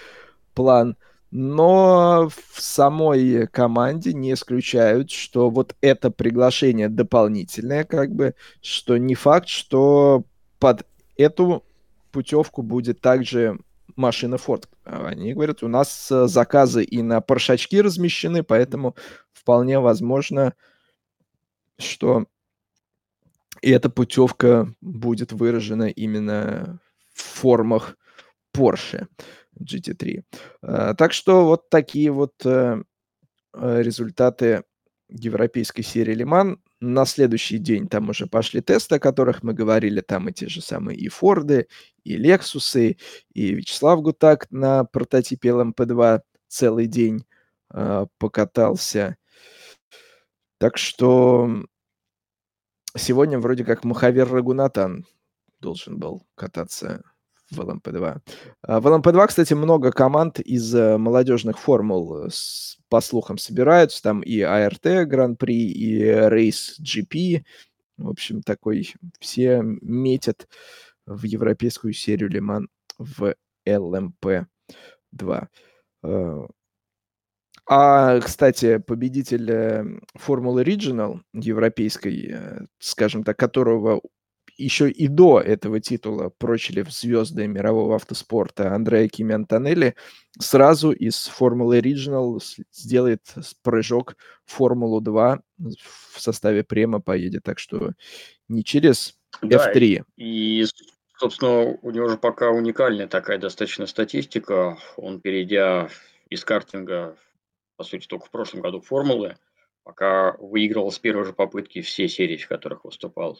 план. 0.54 0.98
Но 1.36 2.30
в 2.30 2.62
самой 2.62 3.48
команде 3.48 4.14
не 4.14 4.34
исключают, 4.34 5.10
что 5.10 5.50
вот 5.50 5.76
это 5.82 6.12
приглашение 6.12 6.90
дополнительное, 6.90 7.86
как 7.86 8.12
бы, 8.12 8.36
что 8.62 8.98
не 8.98 9.16
факт, 9.16 9.48
что 9.48 10.26
под 10.60 10.86
эту 11.18 11.66
путевку 12.12 12.62
будет 12.62 13.02
также 13.02 13.58
машина 13.96 14.36
Ford. 14.36 14.68
Они 14.84 15.34
говорят, 15.34 15.64
у 15.64 15.68
нас 15.68 16.08
заказы 16.08 16.84
и 16.84 17.02
на 17.02 17.20
паршачки 17.20 17.82
размещены, 17.82 18.44
поэтому 18.44 18.96
вполне 19.32 19.80
возможно, 19.80 20.54
что 21.80 22.28
и 23.64 23.72
эта 23.72 23.90
путевка 23.90 24.72
будет 24.82 25.32
выражена 25.32 25.90
именно 25.90 26.80
в 27.12 27.24
формах 27.24 27.98
Porsche 28.54 29.08
GT3. 29.62 30.24
А, 30.62 30.94
так 30.94 31.14
что 31.14 31.46
вот 31.46 31.70
такие 31.70 32.12
вот 32.12 32.34
э, 32.46 32.82
э, 33.54 33.82
результаты 33.82 34.64
европейской 35.10 35.84
серии 35.84 36.14
Лиман. 36.16 36.60
На 36.80 37.06
следующий 37.06 37.60
день 37.60 37.88
там 37.88 38.10
уже 38.10 38.28
пошли 38.28 38.62
тесты, 38.62 38.96
о 38.96 39.00
которых 39.00 39.42
мы 39.44 39.54
говорили. 39.54 40.02
Там 40.02 40.28
и 40.28 40.34
те 40.34 40.50
же 40.50 40.62
самые 40.62 40.98
и 40.98 41.08
Форды, 41.08 41.68
и 42.04 42.18
Лексусы, 42.18 42.98
и 43.34 43.54
Вячеслав 43.54 44.02
Гутак 44.02 44.48
на 44.52 44.84
прототипе 44.84 45.50
LMP2 45.50 46.22
целый 46.48 46.88
день 46.88 47.26
э, 47.74 48.06
покатался. 48.18 49.18
Так 50.58 50.78
что 50.78 51.64
Сегодня 52.96 53.40
вроде 53.40 53.66
как 53.66 53.84
Махавир 53.84 54.32
Рагунатан 54.32 55.08
должен 55.60 55.98
был 55.98 56.28
кататься 56.36 57.02
в 57.52 57.60
LMP2. 57.60 58.22
А, 58.64 58.80
в 58.80 58.88
LMP2, 58.88 59.28
кстати, 59.28 59.54
много 59.54 59.92
команд 59.92 60.40
из 60.40 60.74
э, 60.74 60.98
молодежных 60.98 61.60
формул, 61.60 62.26
э, 62.26 62.30
по 62.90 63.02
слухам, 63.02 63.38
собираются. 63.38 64.02
Там 64.02 64.22
и 64.22 64.40
ART 64.42 65.08
Grand 65.08 65.40
Prix, 65.40 65.72
и 65.72 66.00
Race 66.04 66.80
GP. 66.80 67.44
В 67.98 68.10
общем, 68.10 68.42
такой 68.42 68.94
все 69.20 69.62
метят 69.64 70.48
в 71.06 71.24
европейскую 71.24 71.94
серию 71.94 72.30
Ле-Ман 72.30 72.70
в 72.98 73.36
LMP2. 73.68 75.48
А, 77.66 78.20
кстати, 78.20 78.78
победитель 78.80 79.50
э, 79.50 79.86
Формулы 80.16 80.64
Regional 80.64 81.22
европейской, 81.32 82.68
скажем 82.78 83.24
так, 83.24 83.38
которого 83.40 84.02
еще 84.58 84.90
и 84.90 85.08
до 85.08 85.40
этого 85.40 85.80
титула 85.80 86.30
прочили 86.30 86.82
в 86.82 86.92
звезды 86.92 87.48
мирового 87.48 87.96
автоспорта 87.96 88.74
Андреа 88.74 89.08
Кими 89.08 89.34
Антонелли, 89.34 89.96
сразу 90.40 90.92
из 90.92 91.28
Формулы 91.28 91.80
Regional 91.80 92.40
сделает 92.72 93.22
прыжок 93.64 94.16
в 94.46 94.54
Формулу 94.54 95.02
2 95.02 95.42
в 95.58 96.22
составе 96.22 96.64
Према 96.64 97.00
поедет, 97.00 97.44
так 97.44 97.60
что 97.60 97.94
не 98.48 98.64
через 98.64 99.18
F3. 99.42 99.98
Да, 99.98 100.04
и, 100.18 100.66
собственно, 101.18 101.78
у 101.82 101.92
него 101.92 102.10
же 102.10 102.18
пока 102.18 102.52
уникальная 102.52 103.08
такая 103.08 103.38
достаточно 103.38 103.88
статистика. 103.88 104.78
Он, 104.98 105.22
перейдя 105.22 105.90
из 106.30 106.44
картинга 106.44 107.18
по 107.76 107.84
сути, 107.84 108.08
только 108.08 108.26
в 108.28 108.32
прошлом 108.32 108.62
году 108.62 108.82
формулы, 108.82 109.36
пока 109.84 110.36
выигрывал 110.40 110.92
с 110.92 111.00
первой 111.00 111.26
же 111.26 111.34
попытки 111.34 111.82
все 111.82 112.08
серии, 112.08 112.38
в 112.38 112.48
которых 112.48 112.86
выступал. 112.86 113.40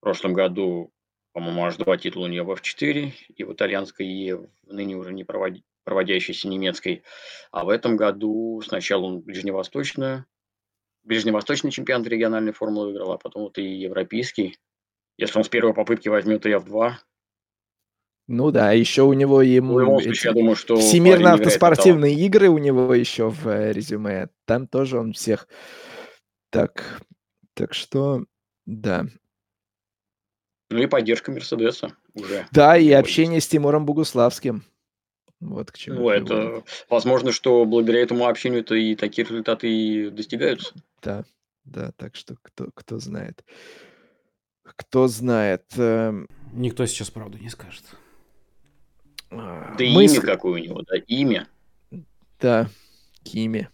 В 0.00 0.02
прошлом 0.02 0.32
году, 0.32 0.94
по-моему, 1.34 1.62
аж 1.64 1.76
два 1.76 1.98
титула 1.98 2.24
у 2.24 2.28
нее 2.28 2.42
в 2.42 2.50
F4 2.50 3.12
и 3.36 3.44
в 3.44 3.52
итальянской, 3.52 4.06
и 4.06 4.32
в 4.32 4.48
ныне 4.64 4.96
уже 4.96 5.12
не 5.12 5.24
проводи, 5.24 5.62
проводящейся 5.84 6.48
немецкой. 6.48 7.02
А 7.52 7.66
в 7.66 7.68
этом 7.68 7.96
году 7.96 8.62
сначала 8.66 9.04
он 9.04 9.20
ближневосточную, 9.20 10.24
ближневосточный 11.04 11.70
чемпионат 11.70 12.06
региональной 12.06 12.52
формулы 12.52 12.86
выиграл, 12.86 13.12
а 13.12 13.18
потом 13.18 13.42
вот 13.42 13.58
и 13.58 13.62
европейский. 13.62 14.56
Если 15.18 15.36
он 15.36 15.44
с 15.44 15.50
первой 15.50 15.74
попытки 15.74 16.08
возьмет 16.08 16.46
и 16.46 16.50
F2, 16.50 16.94
ну 18.32 18.52
да, 18.52 18.70
еще 18.70 19.02
у 19.02 19.12
него 19.12 19.42
ему... 19.42 19.80
Любом 19.80 20.00
случае, 20.00 20.30
я 20.30 20.34
думаю, 20.34 20.54
что... 20.54 20.76
Всемирные 20.76 21.34
автоспортивные 21.34 22.14
игры 22.14 22.48
у 22.48 22.58
него 22.58 22.94
еще 22.94 23.28
в 23.28 23.48
э, 23.48 23.72
резюме. 23.72 24.28
Там 24.46 24.68
тоже 24.68 25.00
он 25.00 25.14
всех... 25.14 25.48
Так, 26.50 27.02
так 27.54 27.74
что, 27.74 28.24
да. 28.66 29.06
Ну 30.70 30.78
и 30.78 30.86
поддержка 30.86 31.32
Мерседеса 31.32 31.92
уже. 32.14 32.46
Да, 32.52 32.76
и 32.76 32.90
общение 32.92 33.40
с 33.40 33.48
Тимуром 33.48 33.84
Богуславским. 33.84 34.62
Вот 35.40 35.72
к 35.72 35.78
чему. 35.78 36.00
Ну, 36.00 36.10
это 36.10 36.62
возможно, 36.88 37.32
что 37.32 37.64
благодаря 37.64 38.02
этому 38.02 38.26
общению-то 38.26 38.74
и 38.74 38.94
такие 38.94 39.26
результаты 39.26 39.68
и 39.68 40.10
достигаются. 40.10 40.74
Да, 41.02 41.24
да, 41.64 41.92
так 41.96 42.14
что 42.14 42.36
кто, 42.42 42.68
кто 42.74 42.98
знает. 42.98 43.42
кто 44.62 45.08
знает. 45.08 45.64
Эм, 45.76 46.28
Никто 46.52 46.84
сейчас 46.86 47.10
правду 47.10 47.38
не 47.38 47.48
скажет. 47.48 47.84
Да 49.30 49.76
мысль... 49.78 50.16
имя 50.16 50.20
какое 50.20 50.52
у 50.52 50.64
него, 50.64 50.82
да, 50.82 50.96
имя. 51.06 51.48
Да, 52.40 52.68
Кими. 53.22 53.68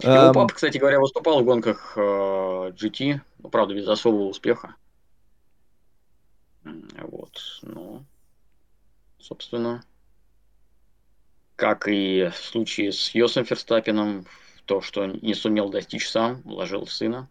Его 0.00 0.12
um... 0.12 0.32
папа, 0.32 0.54
кстати 0.54 0.78
говоря, 0.78 1.00
выступал 1.00 1.42
в 1.42 1.44
гонках 1.44 1.94
э, 1.96 2.00
GT, 2.00 3.20
ну, 3.42 3.48
правда, 3.50 3.74
без 3.74 3.88
особого 3.88 4.24
успеха. 4.24 4.74
Вот, 6.62 7.40
ну, 7.62 8.04
собственно, 9.18 9.82
как 11.56 11.88
и 11.88 12.30
в 12.32 12.36
случае 12.36 12.92
с 12.92 13.14
Йосом 13.14 13.44
Ферстаппином, 13.44 14.26
то, 14.66 14.80
что 14.80 15.06
не 15.06 15.34
сумел 15.34 15.68
достичь 15.68 16.08
сам, 16.08 16.42
вложил 16.42 16.84
в 16.84 16.92
сына. 16.92 17.28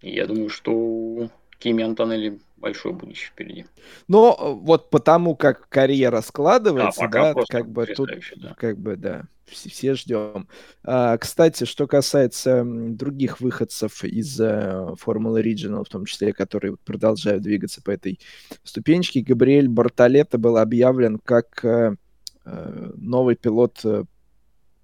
И 0.00 0.12
я 0.14 0.26
думаю, 0.26 0.48
что 0.48 1.30
Кими 1.58 1.84
Антонелли 1.84 2.40
большое 2.56 2.94
будущее 2.94 3.30
впереди. 3.30 3.66
Но 4.08 4.36
э, 4.38 4.52
вот 4.52 4.90
потому 4.90 5.36
как 5.36 5.68
карьера 5.68 6.20
складывается, 6.20 7.04
а, 7.04 7.08
да, 7.08 7.34
как 7.48 7.68
бы 7.68 7.86
тут, 7.86 8.10
да. 8.36 8.54
как 8.54 8.78
бы, 8.78 8.96
да, 8.96 9.24
все, 9.52 9.94
ждем. 9.94 10.48
А, 10.84 11.16
кстати, 11.18 11.64
что 11.64 11.86
касается 11.86 12.64
других 12.64 13.40
выходцев 13.40 14.04
из 14.04 14.40
uh, 14.40 14.96
Формулы 14.96 15.42
Regional, 15.42 15.84
в 15.84 15.88
том 15.88 16.04
числе, 16.04 16.32
которые 16.32 16.76
продолжают 16.76 17.42
двигаться 17.42 17.82
по 17.82 17.90
этой 17.90 18.20
ступенечке, 18.64 19.20
Габриэль 19.20 19.68
Бартолетто 19.68 20.38
был 20.38 20.56
объявлен 20.56 21.18
как 21.18 21.64
uh, 21.64 21.96
новый 22.44 23.36
пилот 23.36 23.84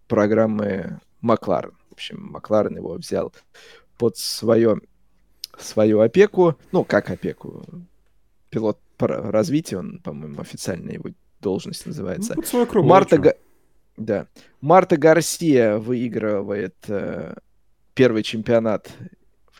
программы 0.06 1.00
Макларен. 1.20 1.72
В 1.90 1.94
общем, 1.94 2.22
Макларен 2.30 2.76
его 2.76 2.94
взял 2.94 3.32
под 3.96 4.16
свое 4.16 4.80
свою 5.58 6.00
опеку, 6.00 6.56
ну, 6.72 6.84
как 6.84 7.10
опеку, 7.10 7.64
пилот 8.50 8.78
по 8.96 9.06
развитию, 9.08 9.80
он, 9.80 10.00
по-моему, 10.00 10.40
официально 10.40 10.90
его 10.90 11.10
должность 11.40 11.86
называется. 11.86 12.34
Ну, 12.34 12.42
под 12.42 12.46
свою 12.46 12.66
крыло, 12.66 12.86
Марта, 12.86 13.18
Га... 13.18 13.34
да. 13.98 14.28
Марта 14.60 14.96
Гарсия 14.96 15.76
выигрывает 15.78 16.76
э, 16.86 17.34
первый 17.94 18.22
чемпионат 18.22 18.90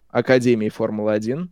Академии 0.09 0.69
Формулы-1. 0.69 1.49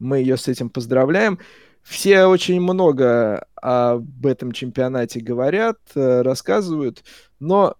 Мы 0.00 0.18
ее 0.18 0.36
с 0.36 0.48
этим 0.48 0.68
поздравляем. 0.68 1.38
Все 1.82 2.24
очень 2.24 2.60
много 2.60 3.46
об 3.54 4.26
этом 4.26 4.52
чемпионате 4.52 5.20
говорят, 5.20 5.78
э, 5.94 6.22
рассказывают, 6.22 7.04
но, 7.38 7.76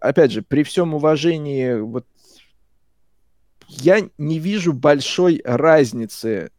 опять 0.00 0.32
же, 0.32 0.42
при 0.42 0.62
всем 0.62 0.94
уважении 0.94 1.80
вот 1.80 2.06
я 3.68 4.08
не 4.18 4.38
вижу 4.38 4.72
большой 4.72 5.42
разницы, 5.44 6.50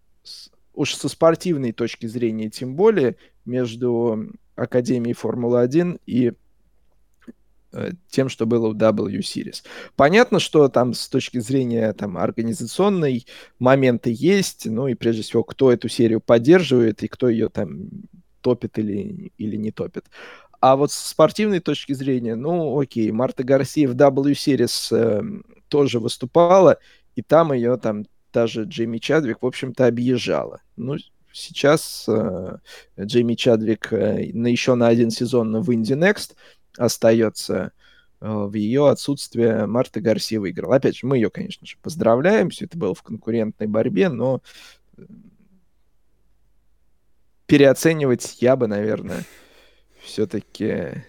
уж 0.73 0.95
со 0.95 1.09
спортивной 1.09 1.71
точки 1.71 2.05
зрения 2.05 2.49
тем 2.49 2.76
более, 2.76 3.15
между 3.45 4.30
Академией 4.55 5.15
Формулы-1 5.15 6.01
и 6.05 6.34
тем, 8.09 8.29
что 8.29 8.45
было 8.45 8.69
в 8.69 8.75
W 8.75 9.19
Series. 9.19 9.63
Понятно, 9.95 10.39
что 10.39 10.67
там 10.69 10.93
с 10.93 11.07
точки 11.07 11.39
зрения 11.39 11.93
там, 11.93 12.17
организационной 12.17 13.25
моменты 13.59 14.13
есть, 14.15 14.65
ну 14.65 14.87
и 14.87 14.95
прежде 14.95 15.21
всего, 15.21 15.43
кто 15.43 15.71
эту 15.71 15.87
серию 15.87 16.19
поддерживает 16.21 17.03
и 17.03 17.07
кто 17.07 17.29
ее 17.29 17.49
там 17.49 17.89
топит 18.41 18.79
или, 18.79 19.31
или 19.37 19.55
не 19.55 19.71
топит. 19.71 20.05
А 20.61 20.75
вот 20.75 20.91
с 20.91 20.95
спортивной 20.95 21.59
точки 21.59 21.93
зрения, 21.93 22.35
ну 22.35 22.79
окей, 22.79 23.11
Марта 23.11 23.43
Гарсия 23.43 23.87
в 23.87 23.95
W 23.95 24.31
Series 24.33 24.95
э, 24.95 25.21
тоже 25.69 25.99
выступала, 25.99 26.79
и 27.15 27.21
там 27.21 27.53
ее 27.53 27.77
там 27.77 28.05
даже 28.33 28.63
Джейми 28.63 28.97
Чадвик, 28.97 29.41
в 29.41 29.45
общем-то, 29.45 29.87
объезжала. 29.87 30.61
Ну, 30.75 30.97
сейчас 31.31 32.05
э, 32.07 32.57
Джейми 32.99 33.35
Чадвик 33.35 33.93
э, 33.93 34.31
на, 34.33 34.47
еще 34.47 34.75
на 34.75 34.87
один 34.87 35.11
сезон 35.11 35.61
в 35.61 35.73
Инди 35.73 35.93
Next 35.93 36.35
остается 36.80 37.73
э, 38.22 38.31
в 38.31 38.53
ее 38.53 38.89
отсутствие 38.89 39.65
Марта 39.68 40.01
Гарсия 40.01 40.39
выиграла. 40.39 40.77
Опять 40.77 40.97
же, 40.97 41.06
мы 41.06 41.18
ее, 41.18 41.30
конечно 41.30 41.68
же, 41.68 41.77
поздравляем, 41.81 42.49
все 42.49 42.65
это 42.65 42.77
было 42.77 42.95
в 42.95 43.03
конкурентной 43.03 43.68
борьбе, 43.68 44.10
но 44.10 44.41
э, 44.97 45.03
переоценивать 47.45 48.41
я 48.41 48.56
бы, 48.56 48.68
наверное, 48.68 49.26
все-таки 50.01 51.03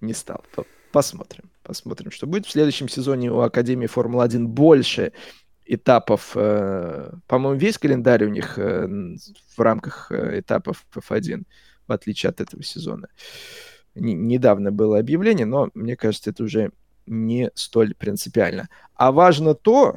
не 0.00 0.14
стал. 0.14 0.44
Посмотрим. 0.92 1.50
Посмотрим, 1.62 2.10
что 2.10 2.26
будет. 2.26 2.46
В 2.46 2.50
следующем 2.50 2.88
сезоне 2.88 3.30
у 3.30 3.40
Академии 3.40 3.86
Формулы-1 3.86 4.44
больше 4.44 5.12
этапов. 5.66 6.32
Э, 6.36 7.12
по-моему, 7.26 7.58
весь 7.58 7.78
календарь 7.78 8.24
у 8.24 8.28
них 8.28 8.56
в 8.56 9.58
рамках 9.58 10.12
этапов 10.12 10.86
F1, 10.94 11.42
в 11.88 11.92
отличие 11.92 12.30
от 12.30 12.40
этого 12.40 12.62
сезона. 12.62 13.08
Недавно 13.94 14.72
было 14.72 14.98
объявление, 14.98 15.46
но 15.46 15.70
мне 15.74 15.96
кажется, 15.96 16.30
это 16.30 16.44
уже 16.44 16.70
не 17.06 17.50
столь 17.54 17.94
принципиально. 17.94 18.68
А 18.94 19.12
важно 19.12 19.54
то, 19.54 19.96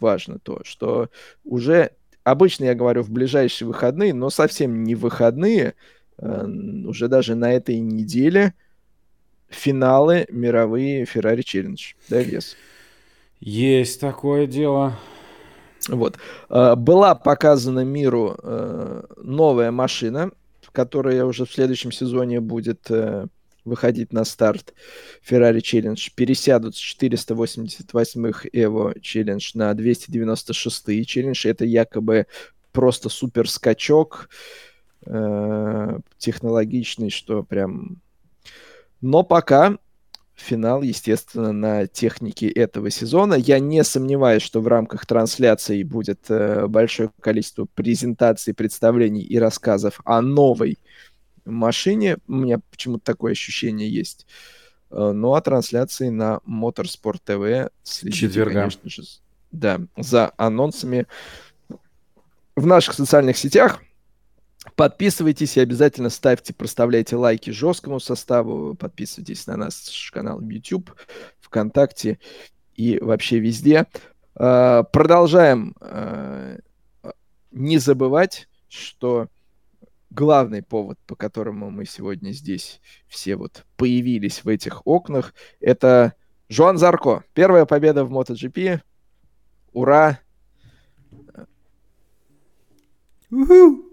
важно 0.00 0.38
то, 0.38 0.60
что 0.64 1.08
уже 1.44 1.92
обычно 2.24 2.64
я 2.64 2.74
говорю 2.74 3.02
в 3.02 3.10
ближайшие 3.10 3.68
выходные, 3.68 4.12
но 4.12 4.30
совсем 4.30 4.84
не 4.84 4.94
выходные, 4.94 5.74
уже 6.18 7.08
даже 7.08 7.34
на 7.34 7.52
этой 7.52 7.78
неделе 7.78 8.54
финалы 9.48 10.26
мировые 10.30 11.04
Ferrari 11.04 11.40
Challenge. 11.40 11.80
Да, 12.08 12.22
Ильяс? 12.22 12.56
Есть 13.40 14.00
такое 14.00 14.46
дело. 14.46 14.98
Вот. 15.88 16.18
А, 16.48 16.76
была 16.76 17.14
показана 17.14 17.84
миру 17.84 18.36
э, 18.42 19.02
новая 19.16 19.72
машина, 19.72 20.30
которая 20.72 21.24
уже 21.24 21.44
в 21.44 21.52
следующем 21.52 21.92
сезоне 21.92 22.40
будет 22.40 22.90
э, 22.90 23.26
выходить 23.64 24.12
на 24.12 24.24
старт 24.24 24.74
Ferrari 25.28 25.58
Challenge. 25.58 26.10
Пересядут 26.14 26.76
с 26.76 26.96
488-х 26.96 28.48
Evo 28.52 28.98
Challenge 29.00 29.50
на 29.54 29.72
296-й 29.72 31.02
Challenge. 31.02 31.48
Это 31.48 31.64
якобы 31.64 32.26
просто 32.72 33.08
супер 33.08 33.48
скачок 33.48 34.28
э, 35.06 35.98
технологичный, 36.18 37.10
что 37.10 37.42
прям... 37.42 38.00
Но 39.00 39.24
пока 39.24 39.78
финал, 40.34 40.82
естественно, 40.82 41.52
на 41.52 41.86
технике 41.86 42.48
этого 42.48 42.90
сезона. 42.90 43.34
Я 43.34 43.58
не 43.58 43.84
сомневаюсь, 43.84 44.42
что 44.42 44.60
в 44.60 44.68
рамках 44.68 45.06
трансляции 45.06 45.82
будет 45.82 46.30
э, 46.30 46.66
большое 46.66 47.10
количество 47.20 47.66
презентаций, 47.74 48.54
представлений 48.54 49.22
и 49.22 49.38
рассказов 49.38 50.00
о 50.04 50.20
новой 50.22 50.78
машине. 51.44 52.18
У 52.26 52.34
меня 52.34 52.60
почему-то 52.70 53.04
такое 53.04 53.32
ощущение 53.32 53.90
есть. 53.90 54.26
Э, 54.90 55.12
ну 55.12 55.34
а 55.34 55.40
трансляции 55.40 56.08
на 56.08 56.40
Motorsport 56.48 57.20
TV 57.24 57.70
следите, 57.82 58.28
Четверга. 58.28 58.54
конечно 58.54 58.90
же, 58.90 59.02
да, 59.50 59.80
за 59.96 60.32
анонсами 60.36 61.06
в 62.56 62.66
наших 62.66 62.94
социальных 62.94 63.36
сетях. 63.36 63.80
Подписывайтесь 64.76 65.56
и 65.56 65.60
обязательно 65.60 66.08
ставьте, 66.08 66.54
проставляйте 66.54 67.16
лайки 67.16 67.50
жесткому 67.50 67.98
составу. 67.98 68.74
Подписывайтесь 68.74 69.46
на 69.46 69.56
наш 69.56 70.10
канал 70.12 70.40
YouTube, 70.40 70.92
ВКонтакте 71.40 72.18
и 72.74 72.98
вообще 73.00 73.40
везде. 73.40 73.86
А, 74.36 74.84
продолжаем 74.84 75.74
а, 75.80 76.58
не 77.50 77.78
забывать, 77.78 78.48
что 78.68 79.28
главный 80.10 80.62
повод, 80.62 80.98
по 81.06 81.16
которому 81.16 81.70
мы 81.70 81.84
сегодня 81.84 82.30
здесь 82.30 82.80
все 83.08 83.36
вот 83.36 83.64
появились 83.76 84.44
в 84.44 84.48
этих 84.48 84.86
окнах, 84.86 85.34
это 85.60 86.14
Жуан 86.48 86.78
Зарко. 86.78 87.24
Первая 87.34 87.66
победа 87.66 88.04
в 88.04 88.12
MotoGP. 88.12 88.80
Ура! 89.72 90.20
Уху! 93.30 93.91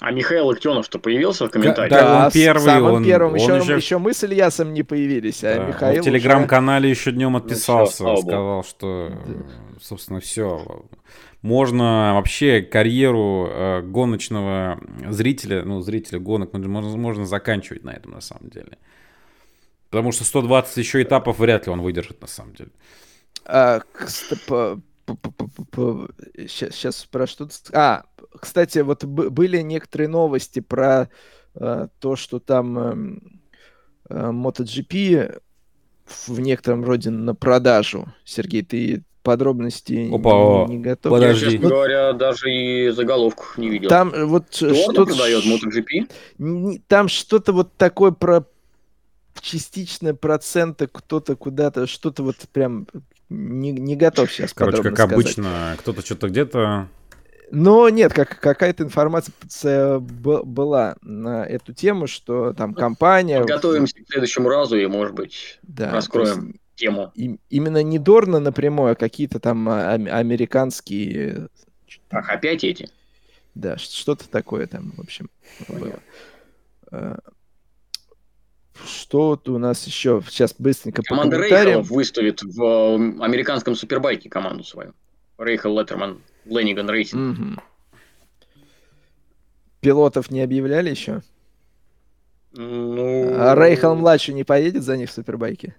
А 0.00 0.10
Михаил 0.10 0.50
Актенов-то 0.50 0.98
появился 0.98 1.46
в 1.46 1.50
комментариях? 1.50 1.90
Да, 1.90 2.26
он 2.26 2.32
первый. 2.32 2.64
Самым 2.64 2.94
он, 2.96 3.04
первым. 3.04 3.32
Он 3.32 3.38
еще, 3.38 3.56
еще... 3.56 3.76
еще 3.76 3.98
мы 3.98 4.12
с 4.12 4.22
Ильясом 4.24 4.74
не 4.74 4.82
появились, 4.82 5.42
а 5.42 5.56
да, 5.56 5.64
Михаил 5.66 6.02
В 6.02 6.04
телеграм-канале 6.04 6.90
уже... 6.90 7.00
еще 7.00 7.12
днем 7.12 7.32
ну, 7.32 7.38
отписался, 7.38 8.02
ну, 8.02 8.14
все, 8.14 8.22
сказал, 8.22 8.64
что, 8.64 9.12
собственно, 9.80 10.20
все. 10.20 10.84
Можно 11.40 12.12
вообще 12.14 12.60
карьеру 12.60 13.48
э, 13.50 13.82
гоночного 13.82 14.80
зрителя, 15.08 15.62
ну, 15.64 15.80
зрителя 15.80 16.18
гонок, 16.18 16.50
ну, 16.52 16.68
можно, 16.68 16.96
можно 16.96 17.24
заканчивать 17.24 17.84
на 17.84 17.90
этом, 17.90 18.12
на 18.12 18.20
самом 18.20 18.50
деле. 18.50 18.78
Потому 19.88 20.12
что 20.12 20.24
120 20.24 20.76
еще 20.76 21.02
этапов 21.02 21.38
вряд 21.38 21.66
ли 21.66 21.72
он 21.72 21.80
выдержит, 21.80 22.20
на 22.20 22.26
самом 22.26 22.54
деле. 22.54 22.70
А, 23.46 23.80
Сейчас 26.48 27.04
про 27.04 27.26
что-то... 27.26 27.54
А, 27.72 28.04
кстати, 28.40 28.80
вот 28.80 29.04
были 29.04 29.60
некоторые 29.60 30.08
новости 30.08 30.60
про 30.60 31.08
э, 31.54 31.88
то, 32.00 32.16
что 32.16 32.38
там 32.38 32.78
э, 32.78 33.18
э, 34.10 34.30
MotoGP 34.30 35.40
в 36.26 36.40
некотором 36.40 36.84
роде 36.84 37.10
на 37.10 37.34
продажу. 37.34 38.12
Сергей, 38.24 38.62
ты 38.62 39.04
подробностей 39.22 40.08
Опа, 40.14 40.66
не, 40.68 40.76
не 40.76 40.82
готов. 40.82 41.10
подожди. 41.10 41.44
Я, 41.46 41.50
честно 41.50 41.68
говоря, 41.68 42.12
даже 42.12 42.50
и 42.50 42.90
заголовку 42.90 43.44
не 43.56 43.70
видел. 43.70 43.88
Там 43.88 44.12
вот 44.26 44.54
что-то 44.54 45.04
продает 45.04 45.44
MotoGP? 45.44 46.80
Там 46.86 47.08
что-то 47.08 47.52
вот 47.52 47.76
такое 47.76 48.12
про 48.12 48.44
частичные 49.40 50.14
проценты 50.14 50.86
кто-то 50.86 51.36
куда-то, 51.36 51.86
что-то 51.86 52.22
вот 52.22 52.36
прям 52.52 52.86
не, 53.28 53.72
не 53.72 53.96
готов 53.96 54.30
сейчас 54.30 54.52
Короче, 54.52 54.82
как 54.82 54.94
сказать. 54.94 55.12
обычно, 55.12 55.76
кто-то 55.78 56.04
что-то 56.04 56.28
где-то... 56.28 56.88
Но 57.50 57.88
нет, 57.88 58.12
как, 58.12 58.40
какая-то 58.40 58.82
информация 58.82 59.98
была 60.00 60.96
на 61.02 61.44
эту 61.44 61.72
тему, 61.72 62.06
что 62.06 62.52
там 62.52 62.70
ну, 62.70 62.76
компания... 62.76 63.44
Готовимся 63.44 63.94
к 64.02 64.08
следующему 64.08 64.48
разу 64.48 64.76
и, 64.76 64.86
может 64.86 65.14
быть, 65.14 65.58
да, 65.62 65.92
раскроем 65.92 66.48
есть, 66.48 66.60
тему. 66.74 67.12
И, 67.14 67.36
именно 67.50 67.82
не 67.84 67.98
Дорна 68.00 68.40
напрямую, 68.40 68.92
а 68.92 68.96
какие-то 68.96 69.38
там 69.38 69.68
а, 69.68 69.92
американские... 69.92 71.48
Ах, 72.10 72.28
опять 72.28 72.64
эти? 72.64 72.88
Да, 73.54 73.78
что-то 73.78 74.28
такое 74.28 74.66
там, 74.66 74.92
в 74.96 75.00
общем, 75.00 75.30
было. 75.68 76.00
Что 78.84 79.40
у 79.46 79.58
нас 79.58 79.86
еще? 79.86 80.22
Сейчас 80.28 80.54
быстренько 80.58 81.02
Команда 81.02 81.38
Рейхолов 81.38 81.88
выставит 81.90 82.42
в 82.42 82.62
э, 82.62 82.94
американском 83.22 83.74
супербайке 83.74 84.28
команду 84.28 84.64
свою. 84.64 84.92
Rahal 85.38 85.78
Letterman 85.78 86.20
Lanigan 86.44 86.90
Racing. 86.90 87.38
Угу. 87.38 87.62
Пилотов 89.80 90.30
не 90.30 90.40
объявляли 90.40 90.90
еще? 90.90 91.22
Ну... 92.52 93.34
А 93.38 93.54
Рейхел 93.54 93.94
младший 93.94 94.34
не 94.34 94.44
поедет 94.44 94.82
за 94.82 94.96
них 94.96 95.10
в 95.10 95.12
супербайке? 95.12 95.76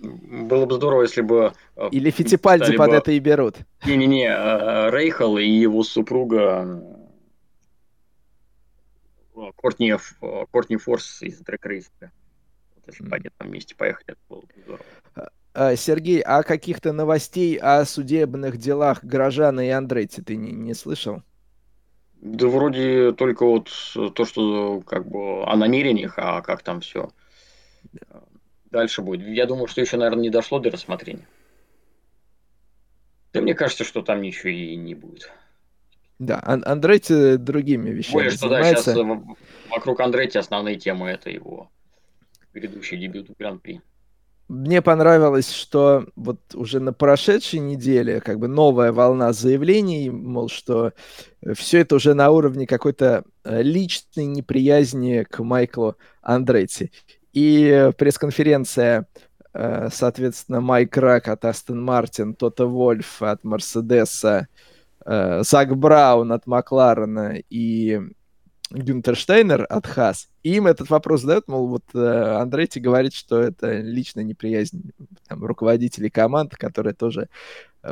Было 0.00 0.66
бы 0.66 0.76
здорово, 0.76 1.02
если 1.02 1.22
бы... 1.22 1.52
Э, 1.76 1.88
Или 1.90 2.10
Фитипальди 2.10 2.76
под 2.76 2.90
бы... 2.90 2.96
это 2.96 3.10
и 3.10 3.18
берут. 3.18 3.56
Не-не-не, 3.84 4.28
э, 4.28 4.90
Рейхел 4.90 5.38
и 5.38 5.44
его 5.44 5.82
супруга 5.82 6.80
Кортни, 9.56 9.94
Кортни 10.50 10.76
Форс 10.76 11.22
из 11.22 11.38
Drag 11.38 11.64
Racing 11.66 12.01
а. 12.01 12.12
Вот 12.74 12.84
если 12.86 13.04
бы 13.04 13.16
они 13.16 13.30
там 13.36 13.48
вместе 13.48 13.74
поехали, 13.74 14.08
это 14.08 14.20
было 14.28 14.40
бы 14.40 14.48
здорово. 14.64 14.84
А, 15.14 15.28
а, 15.54 15.76
Сергей, 15.76 16.20
а 16.20 16.42
каких-то 16.42 16.92
новостей 16.92 17.56
о 17.56 17.84
судебных 17.84 18.56
делах 18.56 19.04
Грожана 19.04 19.66
и 19.66 19.70
Андретти 19.70 20.22
ты 20.22 20.36
не, 20.36 20.52
не 20.52 20.74
слышал? 20.74 21.22
Да 22.20 22.48
вроде 22.48 23.12
только 23.12 23.46
вот 23.46 23.70
то, 24.14 24.24
что 24.24 24.80
как 24.80 25.06
бы 25.06 25.44
о 25.44 25.56
намерениях, 25.56 26.14
а 26.16 26.42
как 26.42 26.62
там 26.62 26.80
все 26.80 27.10
дальше 28.70 29.02
будет. 29.02 29.26
Я 29.26 29.46
думаю, 29.46 29.66
что 29.66 29.80
еще, 29.80 29.96
наверное, 29.96 30.22
не 30.22 30.30
дошло 30.30 30.58
до 30.58 30.70
рассмотрения. 30.70 31.26
Да 33.32 33.40
мне 33.40 33.54
кажется, 33.54 33.84
что 33.84 34.02
там 34.02 34.22
ничего 34.22 34.50
и 34.50 34.74
не 34.76 34.94
будет. 34.94 35.30
Да, 36.18 36.40
Ан- 36.44 36.64
Андретти 36.66 37.36
другими 37.36 37.90
вещами 37.90 38.14
Более, 38.14 38.30
что 38.30 38.48
да, 38.48 38.62
сейчас 38.62 38.96
вокруг 39.70 40.00
Андретти 40.00 40.38
основные 40.38 40.76
темы 40.76 41.10
это 41.10 41.30
его 41.30 41.70
предыдущий 42.52 42.98
дебют 42.98 43.28
в 43.28 43.36
Гран-при. 43.38 43.80
Мне 44.48 44.80
понравилось, 44.80 45.52
что 45.52 46.06
вот 46.16 46.40
уже 46.54 46.80
на 46.80 46.94
прошедшей 46.94 47.60
неделе 47.60 48.20
как 48.20 48.38
бы 48.38 48.48
новая 48.48 48.92
волна 48.92 49.34
заявлений, 49.34 50.08
мол, 50.08 50.48
что 50.48 50.94
все 51.54 51.80
это 51.80 51.96
уже 51.96 52.14
на 52.14 52.30
уровне 52.30 52.66
какой-то 52.66 53.24
э, 53.44 53.62
личной 53.62 54.24
неприязни 54.24 55.26
к 55.28 55.40
Майклу 55.40 55.96
Андретти. 56.22 56.90
И 57.34 57.90
пресс-конференция, 57.98 59.06
э, 59.52 59.88
соответственно, 59.92 60.62
Майк 60.62 60.96
Рак 60.96 61.28
от 61.28 61.44
Астон 61.44 61.84
Мартин, 61.84 62.34
Тота 62.34 62.64
Вольф 62.64 63.20
от 63.20 63.44
Мерседеса, 63.44 64.48
э, 65.04 65.42
Зак 65.42 65.76
Браун 65.76 66.32
от 66.32 66.46
Макларена 66.46 67.36
и 67.50 68.00
Гюнтер 68.70 69.16
Штейнер 69.16 69.66
от 69.68 69.86
Хас. 69.86 70.28
им 70.42 70.66
этот 70.66 70.90
вопрос 70.90 71.22
задают, 71.22 71.48
мол, 71.48 71.68
вот 71.68 71.84
э, 71.94 72.38
Андретти 72.38 72.80
говорит, 72.80 73.14
что 73.14 73.40
это 73.40 73.80
личная 73.80 74.24
неприязнь 74.24 74.92
там, 75.26 75.44
руководителей 75.44 76.10
команд, 76.10 76.54
которые 76.56 76.94
тоже 76.94 77.28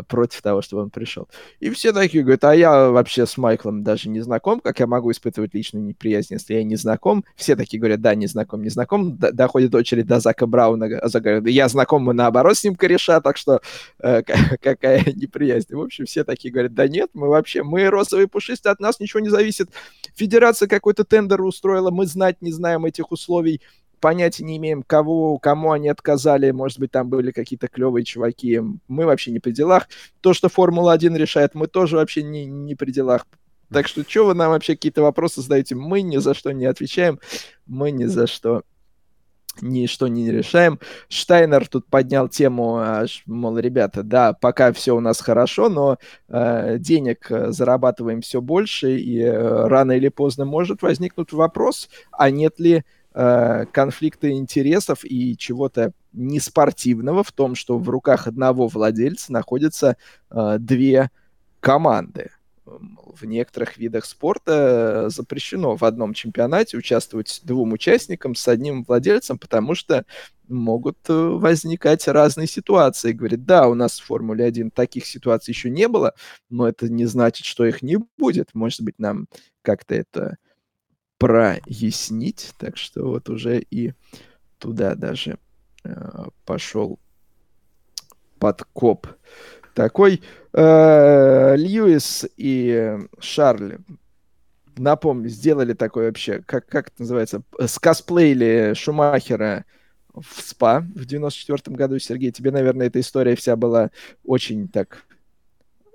против 0.09 0.43
того, 0.43 0.63
чтобы 0.63 0.83
он 0.83 0.91
пришел. 0.91 1.29
И 1.61 1.71
все 1.71 1.93
такие 1.93 2.23
говорят, 2.23 2.45
а 2.45 2.55
я 2.55 2.91
вообще 2.91 3.27
с 3.27 3.37
Майклом 3.37 3.83
даже 3.83 4.09
не 4.09 4.21
знаком, 4.21 4.61
как 4.61 4.81
я 4.81 4.87
могу 4.87 5.11
испытывать 5.11 5.55
личную 5.55 5.85
неприязнь, 5.85 6.35
если 6.35 6.55
я 6.55 6.65
не 6.65 6.77
знаком? 6.77 7.25
Все 7.37 7.57
такие 7.57 7.79
говорят, 7.79 8.01
да, 8.01 8.15
не 8.15 8.27
знаком, 8.27 8.63
не 8.63 8.69
знаком. 8.69 9.17
Д- 9.17 9.33
доходит 9.33 9.75
очередь 9.75 10.07
до 10.07 10.21
Зака 10.21 10.47
Брауна, 10.47 10.99
а 10.99 11.09
Зак 11.09 11.23
говорит, 11.23 11.49
я 11.49 11.69
знаком, 11.69 12.03
мы 12.03 12.15
наоборот 12.15 12.57
с 12.57 12.65
ним 12.65 12.75
кореша, 12.75 13.21
так 13.21 13.37
что 13.37 13.61
э, 14.01 14.23
какая 14.61 15.05
неприязнь. 15.15 15.75
В 15.75 15.81
общем, 15.81 16.07
все 16.07 16.25
такие 16.25 16.53
говорят, 16.53 16.75
да 16.75 16.89
нет, 16.89 17.11
мы 17.15 17.29
вообще, 17.29 17.63
мы 17.63 17.89
розовые 17.89 18.29
пушистые, 18.29 18.73
от 18.73 18.81
нас 18.81 19.01
ничего 19.01 19.21
не 19.21 19.29
зависит. 19.29 19.71
Федерация 20.15 20.69
какой-то 20.69 21.05
тендер 21.05 21.43
устроила, 21.43 21.91
мы 21.91 22.07
знать 22.07 22.43
не 22.43 22.53
знаем 22.53 22.85
этих 22.85 23.13
условий, 23.13 23.61
понятия 24.01 24.45
не 24.45 24.57
имеем, 24.57 24.83
кого, 24.83 25.39
кому 25.39 25.73
они 25.73 25.89
отказали. 25.89 26.51
Может 26.51 26.79
быть, 26.79 26.91
там 26.91 27.09
были 27.09 27.31
какие-то 27.31 27.69
клевые 27.69 28.05
чуваки. 28.05 28.61
Мы 28.89 29.07
вообще 29.07 29.31
не 29.31 29.39
при 29.39 29.53
делах. 29.53 29.89
То, 30.21 30.35
что 30.35 30.49
Формула-1 30.49 31.17
решает, 31.17 31.55
мы 31.55 31.67
тоже 31.67 31.97
вообще 31.97 32.23
не, 32.23 32.47
не 32.47 32.75
при 32.75 32.91
делах. 32.91 33.27
Так 33.73 33.89
что, 33.89 34.09
что 34.09 34.27
вы 34.27 34.35
нам 34.35 34.51
вообще 34.51 34.75
какие-то 34.75 35.03
вопросы 35.03 35.41
задаете? 35.41 35.75
Мы 35.75 36.03
ни 36.03 36.19
за 36.19 36.35
что 36.35 36.53
не 36.53 36.67
отвечаем. 36.67 37.19
Мы 37.67 37.91
ни 37.91 38.05
за 38.05 38.27
что 38.27 38.63
ничто 39.63 40.09
не 40.09 40.31
решаем. 40.31 40.79
Штайнер 41.09 41.67
тут 41.69 41.87
поднял 41.87 42.29
тему, 42.29 42.83
мол, 43.27 43.59
ребята, 43.59 44.03
да, 44.03 44.33
пока 44.33 44.73
все 44.73 44.95
у 44.95 45.01
нас 45.01 45.21
хорошо, 45.21 45.69
но 45.69 45.99
э, 46.29 46.77
денег 46.79 47.27
зарабатываем 47.31 48.21
все 48.21 48.41
больше, 48.41 48.99
и 48.99 49.21
э, 49.21 49.67
рано 49.67 49.93
или 49.93 50.09
поздно 50.09 50.45
может 50.45 50.83
возникнуть 50.83 51.33
вопрос, 51.33 51.89
а 52.13 52.31
нет 52.31 52.59
ли 52.59 52.85
конфликта 53.73 54.31
интересов 54.31 55.01
и 55.03 55.39
чего-то 55.39 55.93
неспортивного 56.17 57.23
в 57.23 57.31
том, 57.33 57.55
что 57.55 57.79
в 57.79 57.89
руках 57.89 58.27
одного 58.27 58.67
владельца 58.69 59.33
находятся 59.33 59.97
э, 60.31 60.57
две 60.59 61.11
команды. 61.61 62.31
В 62.65 63.25
некоторых 63.25 63.77
видах 63.77 64.05
спорта 64.05 65.07
э, 65.07 65.11
запрещено 65.11 65.77
в 65.77 65.85
одном 65.85 66.15
чемпионате 66.15 66.77
участвовать 66.77 67.41
двум 67.45 67.75
участникам 67.75 68.35
с 68.35 68.49
одним 68.49 68.83
владельцем, 68.83 69.39
потому 69.39 69.75
что 69.75 70.05
могут 70.49 70.99
э, 71.09 71.13
возникать 71.13 72.09
разные 72.09 72.49
ситуации. 72.49 73.13
Говорит, 73.13 73.45
да, 73.45 73.69
у 73.69 73.75
нас 73.75 74.01
в 74.01 74.05
Формуле 74.05 74.45
1 74.45 74.71
таких 74.73 75.07
ситуаций 75.07 75.53
еще 75.53 75.71
не 75.71 75.87
было, 75.87 76.15
но 76.51 76.67
это 76.67 76.89
не 76.89 77.05
значит, 77.05 77.47
что 77.47 77.67
их 77.67 77.83
не 77.83 77.99
будет. 78.19 78.55
Может 78.55 78.81
быть, 78.81 78.99
нам 78.99 79.29
как-то 79.63 79.95
это 79.95 80.39
прояснить. 81.19 82.53
Так 82.59 82.77
что 82.77 83.05
вот 83.09 83.29
уже 83.29 83.61
и 83.61 83.93
туда 84.59 84.95
даже 84.95 85.39
э, 85.85 86.25
пошел 86.45 86.99
подкоп. 88.39 89.07
Такой 89.75 90.23
э, 90.53 91.57
Льюис 91.57 92.27
и 92.37 92.99
Шарль, 93.19 93.79
напомню, 94.77 95.29
сделали 95.29 95.75
такой 95.75 96.07
вообще, 96.07 96.43
как, 96.47 96.67
как 96.67 96.89
это 96.89 97.03
называется, 97.03 97.43
скосплейли 97.67 98.73
Шумахера 98.75 99.65
в 100.15 100.41
СПА 100.41 100.81
в 100.95 101.05
94 101.05 101.77
году. 101.77 101.99
Сергей, 101.99 102.33
тебе, 102.33 102.51
наверное, 102.51 102.87
эта 102.87 103.01
история 103.01 103.37
вся 103.37 103.57
была 103.57 103.91
очень 104.25 104.69
так... 104.69 105.05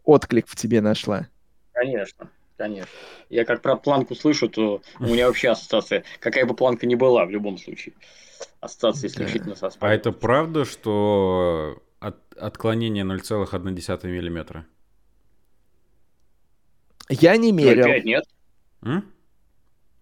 Отклик 0.03 0.47
в 0.47 0.55
тебе 0.55 0.81
нашла. 0.81 1.27
Конечно. 1.73 2.29
Конечно. 2.61 2.91
Я 3.29 3.43
как 3.43 3.63
про 3.63 3.75
планку 3.75 4.13
слышу, 4.13 4.47
то 4.47 4.83
у 4.99 5.05
меня 5.05 5.25
вообще 5.25 5.49
ассоциация, 5.49 6.03
какая 6.19 6.45
бы 6.45 6.53
планка 6.53 6.85
ни 6.85 6.93
была, 6.93 7.25
в 7.25 7.31
любом 7.31 7.57
случае. 7.57 7.95
Ассоциация 8.59 9.07
исключительно 9.07 9.55
со 9.55 9.71
спальней. 9.71 9.95
А 9.95 9.99
это 9.99 10.11
правда, 10.11 10.63
что 10.63 11.81
от, 11.99 12.17
отклонение 12.37 13.03
0,1 13.03 14.07
миллиметра? 14.07 14.67
Я 17.09 17.35
не 17.37 17.51
мерил. 17.51 17.87
0,5 17.87 18.01
нет. 18.03 18.23
М? 18.83 19.11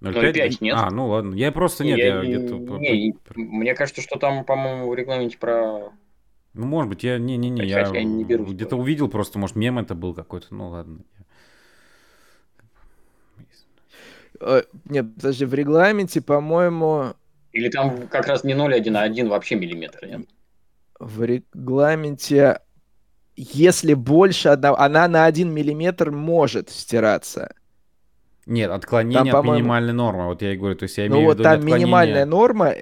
0,5 0.01 0.57
нет. 0.59 0.75
А, 0.77 0.91
ну 0.91 1.07
ладно. 1.07 1.35
Я 1.35 1.53
просто 1.53 1.85
нет. 1.85 1.97
Я, 1.97 2.21
я 2.21 2.21
где-то... 2.21 2.55
не, 2.55 3.15
мне 3.35 3.73
кажется, 3.73 4.01
что 4.01 4.19
там, 4.19 4.43
по-моему, 4.43 4.89
в 4.89 4.95
регламенте 4.95 5.37
про... 5.37 5.93
Ну, 6.53 6.65
может 6.65 6.89
быть, 6.89 7.03
я 7.03 7.17
не-не-не, 7.19 7.63
я, 7.65 7.87
я 7.87 8.03
не 8.03 8.25
беру, 8.25 8.43
где-то 8.47 8.75
увидел 8.75 9.07
просто, 9.07 9.39
может, 9.39 9.55
мем 9.55 9.79
это 9.79 9.95
был 9.95 10.13
какой-то, 10.13 10.47
ну 10.53 10.69
ладно. 10.69 11.05
Э, 14.28 14.28
нет, 14.85 15.15
подожди, 15.15 15.45
в 15.45 15.53
регламенте, 15.53 16.21
по-моему... 16.21 17.13
Или 17.51 17.69
там 17.69 18.07
как 18.07 18.27
раз 18.27 18.43
не 18.43 18.53
0,1, 18.53 18.95
а 18.95 19.01
1 19.01 19.27
вообще 19.29 19.55
миллиметр, 19.55 20.05
нет? 20.05 20.21
В 20.99 21.23
регламенте, 21.23 22.59
если 23.35 23.93
больше 23.95 24.49
одного, 24.49 24.79
она 24.79 25.07
на 25.07 25.25
1 25.25 25.51
миллиметр 25.51 26.11
может 26.11 26.69
стираться. 26.69 27.53
Нет, 28.45 28.71
отклонение 28.71 29.31
Там, 29.31 29.47
от 29.47 29.55
минимальной 29.57 29.93
нормы. 29.93 30.25
Вот 30.25 30.41
я 30.41 30.53
и 30.53 30.57
говорю, 30.57 30.75
то 30.75 30.83
есть 30.83 30.97
я 30.97 31.07
Ну 31.07 31.17
имею 31.17 31.25
в 31.25 31.27
вот 31.27 31.33
виду 31.35 31.43
там 31.43 31.53
не 31.53 31.57
отклонение 31.57 31.85
минимальная 31.85 32.25
норма, 32.25 32.73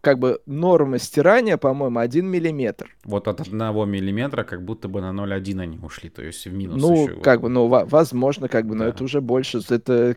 как 0.00 0.18
бы 0.18 0.40
норма 0.46 0.98
стирания, 0.98 1.56
по-моему, 1.56 2.00
1 2.00 2.26
миллиметр. 2.26 2.90
вот 3.04 3.28
от 3.28 3.40
одного 3.40 3.84
миллиметра, 3.84 4.42
как 4.42 4.64
будто 4.64 4.88
бы 4.88 5.00
на 5.00 5.12
0,1 5.12 5.60
они 5.60 5.78
ушли, 5.78 6.10
то 6.10 6.20
есть 6.22 6.44
в 6.46 6.52
минус 6.52 6.82
Ну, 6.82 7.04
еще. 7.04 7.20
как 7.20 7.40
бы, 7.42 7.48
ну, 7.48 7.68
во- 7.68 7.84
возможно, 7.84 8.48
как 8.48 8.66
бы, 8.66 8.74
но 8.74 8.84
Да. 8.84 8.90
это 8.90 9.04
уже 9.04 9.20
больше. 9.20 9.60
Это 9.68 10.16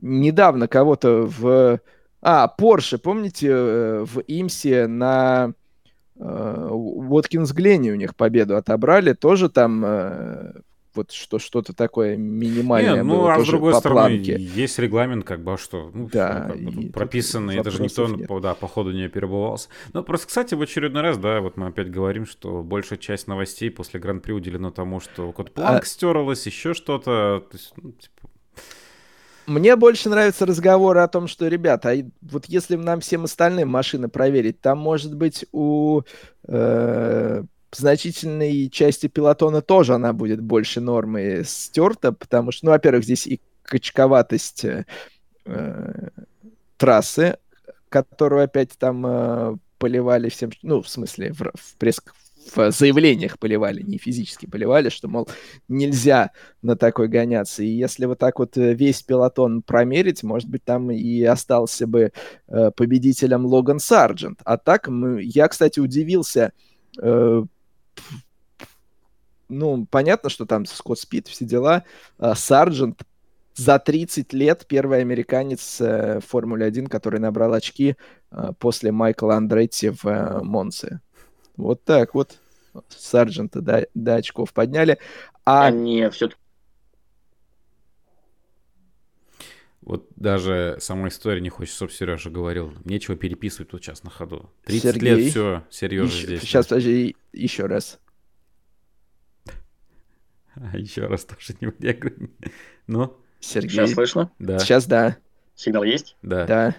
недавно 0.00 0.68
кого-то 0.68 1.26
в... 1.26 1.80
А, 2.24 2.52
Porsche, 2.56 2.98
помните, 2.98 3.48
э, 3.50 4.04
в 4.04 4.22
Имсе 4.28 4.86
на 4.86 5.54
э, 6.16 6.68
Уоткинс 6.70 7.52
Глене 7.52 7.90
у 7.92 7.96
них 7.96 8.14
победу 8.14 8.56
отобрали, 8.56 9.12
тоже 9.12 9.48
там 9.48 9.82
э, 9.84 10.52
вот 10.94 11.10
что, 11.10 11.40
что-то 11.40 11.72
такое 11.72 12.16
минимальное 12.16 12.96
Не, 12.98 13.02
ну, 13.02 13.16
было 13.16 13.32
а 13.32 13.34
с 13.34 13.38
тоже 13.38 13.50
другой 13.52 13.72
по 13.72 13.78
стороны, 13.80 13.98
планке. 14.18 14.36
есть 14.38 14.78
регламент, 14.78 15.24
как 15.24 15.42
бы, 15.42 15.54
а 15.54 15.56
что? 15.58 15.90
Ну, 15.92 16.08
Да, 16.12 16.44
всё, 16.44 16.52
как 16.52 16.62
бы, 16.62 16.70
и 16.70 16.74
тут 16.84 16.92
прописано, 16.92 17.50
это 17.50 17.70
же 17.72 17.82
никто, 17.82 18.06
нет. 18.06 18.28
по- 18.28 18.38
да, 18.38 18.54
по 18.54 18.68
ходу 18.68 18.92
не 18.92 19.08
перебывался. 19.08 19.68
Ну, 19.92 20.04
просто, 20.04 20.28
кстати, 20.28 20.54
в 20.54 20.62
очередной 20.62 21.02
раз, 21.02 21.18
да, 21.18 21.40
вот 21.40 21.56
мы 21.56 21.66
опять 21.68 21.90
говорим, 21.90 22.24
что 22.24 22.62
большая 22.62 23.00
часть 23.00 23.26
новостей 23.26 23.68
после 23.68 23.98
Гран-при 23.98 24.30
уделена 24.30 24.70
тому, 24.70 25.00
что 25.00 25.32
код 25.32 25.50
Планк 25.52 25.82
А- 25.82 25.86
стерлась, 25.86 26.46
еще 26.46 26.72
что-то. 26.72 27.42
То 27.50 27.56
есть, 27.56 27.72
ну, 27.78 27.90
типа, 27.92 28.21
Мне 29.52 29.76
больше 29.76 30.08
нравятся 30.08 30.46
разговоры 30.46 31.00
о 31.00 31.08
том, 31.08 31.28
что, 31.28 31.46
ребята, 31.46 31.90
а 31.90 31.96
вот 32.22 32.46
если 32.46 32.74
нам 32.76 33.00
всем 33.00 33.24
остальным 33.24 33.68
машины 33.68 34.08
проверить, 34.08 34.62
там, 34.62 34.78
может 34.78 35.14
быть, 35.14 35.44
у 35.52 36.00
э, 36.48 37.44
значительной 37.70 38.70
части 38.70 39.08
пилотона 39.08 39.60
тоже 39.60 39.92
она 39.92 40.14
будет 40.14 40.40
больше 40.40 40.80
нормы 40.80 41.42
стерта, 41.44 42.12
потому 42.12 42.50
что, 42.50 42.66
ну, 42.66 42.72
во-первых, 42.72 43.04
здесь 43.04 43.26
и 43.26 43.40
качковатость 43.64 44.64
э, 44.64 44.86
э, 45.44 46.08
трассы, 46.78 47.36
которую 47.90 48.44
опять 48.44 48.70
там 48.78 49.04
э, 49.04 49.56
поливали 49.76 50.30
всем, 50.30 50.50
ну, 50.62 50.80
в 50.80 50.88
смысле, 50.88 51.34
в, 51.34 51.40
в 51.40 51.76
пресс 51.76 52.00
в 52.54 52.70
заявлениях 52.70 53.38
поливали, 53.38 53.82
не 53.82 53.98
физически 53.98 54.46
поливали, 54.46 54.88
что, 54.88 55.08
мол, 55.08 55.28
нельзя 55.68 56.30
на 56.62 56.76
такой 56.76 57.08
гоняться. 57.08 57.62
И 57.62 57.68
если 57.68 58.06
вот 58.06 58.18
так 58.18 58.38
вот 58.38 58.56
э, 58.56 58.74
весь 58.74 59.02
пилотон 59.02 59.62
промерить, 59.62 60.22
может 60.22 60.48
быть, 60.48 60.64
там 60.64 60.90
и 60.90 61.22
остался 61.22 61.86
бы 61.86 62.12
э, 62.48 62.70
победителем 62.72 63.46
Логан 63.46 63.78
Сарджент. 63.78 64.40
А 64.44 64.56
так, 64.56 64.88
мы, 64.88 65.22
я, 65.22 65.48
кстати, 65.48 65.80
удивился. 65.80 66.52
э, 67.00 67.44
ну, 69.48 69.86
понятно, 69.90 70.30
что 70.30 70.46
там 70.46 70.64
Скотт 70.66 71.00
Спид, 71.00 71.28
все 71.28 71.44
дела. 71.44 71.84
А 72.18 72.34
Сарджент 72.34 73.02
за 73.54 73.78
30 73.78 74.32
лет 74.32 74.64
первый 74.66 75.00
американец 75.00 75.78
в 75.78 76.22
Формуле 76.26 76.64
1, 76.64 76.86
который 76.86 77.20
набрал 77.20 77.52
очки 77.52 77.96
после 78.58 78.92
Майкла 78.92 79.34
Андретти 79.36 79.90
в 79.90 80.40
Монце. 80.42 81.00
Вот 81.56 81.84
так 81.84 82.14
вот. 82.14 82.38
Сарджента 82.88 83.60
до, 83.60 83.86
до 83.94 84.16
очков 84.16 84.52
подняли. 84.52 84.98
А 85.44 85.66
Они 85.66 86.08
все-таки 86.10 86.40
вот 89.82 90.06
даже 90.14 90.76
сама 90.80 91.08
история 91.08 91.40
не 91.40 91.48
хочет, 91.48 91.74
чтобы 91.74 91.90
Сережа 91.92 92.30
говорил. 92.30 92.72
Нечего 92.84 93.16
переписывать 93.16 93.70
тут 93.70 93.82
сейчас 93.82 94.04
на 94.04 94.10
ходу. 94.10 94.48
30 94.64 94.82
Сергей, 94.94 95.14
лет, 95.16 95.30
все, 95.30 95.64
Сережа 95.70 96.04
Еще- 96.14 96.26
здесь. 96.26 96.40
Сейчас, 96.42 96.66
подожди, 96.68 97.16
еще 97.32 97.66
раз. 97.66 97.98
А 100.54 100.76
еще 100.76 101.06
раз 101.06 101.24
тоже 101.24 101.54
не 101.60 101.72
я 101.80 101.94
говорю. 101.94 102.30
Ну, 102.86 103.16
Сергей. 103.40 103.70
сейчас 103.70 103.92
слышно? 103.92 104.30
да, 104.38 104.58
Сейчас 104.60 104.86
да, 104.86 105.16
Сигнал 105.56 105.82
есть? 105.82 106.16
да. 106.22 106.46
да. 106.46 106.76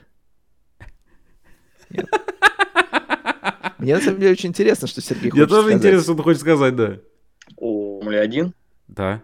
Нет. 1.90 2.06
Мне 3.84 3.96
на 3.96 4.02
самом 4.02 4.20
деле 4.22 4.32
очень 4.32 4.50
интересно, 4.50 4.88
что 4.88 5.02
Сергей 5.02 5.30
Мне 5.32 5.42
хочет 5.42 5.50
тоже 5.50 5.62
сказать. 5.64 5.78
интересно, 5.80 6.04
что 6.04 6.16
ты 6.16 6.24
хочешь 6.24 6.40
сказать, 6.42 6.76
да. 6.76 6.98
У 7.58 8.00
Формулы 8.00 8.18
1. 8.22 8.54
Да. 8.88 9.22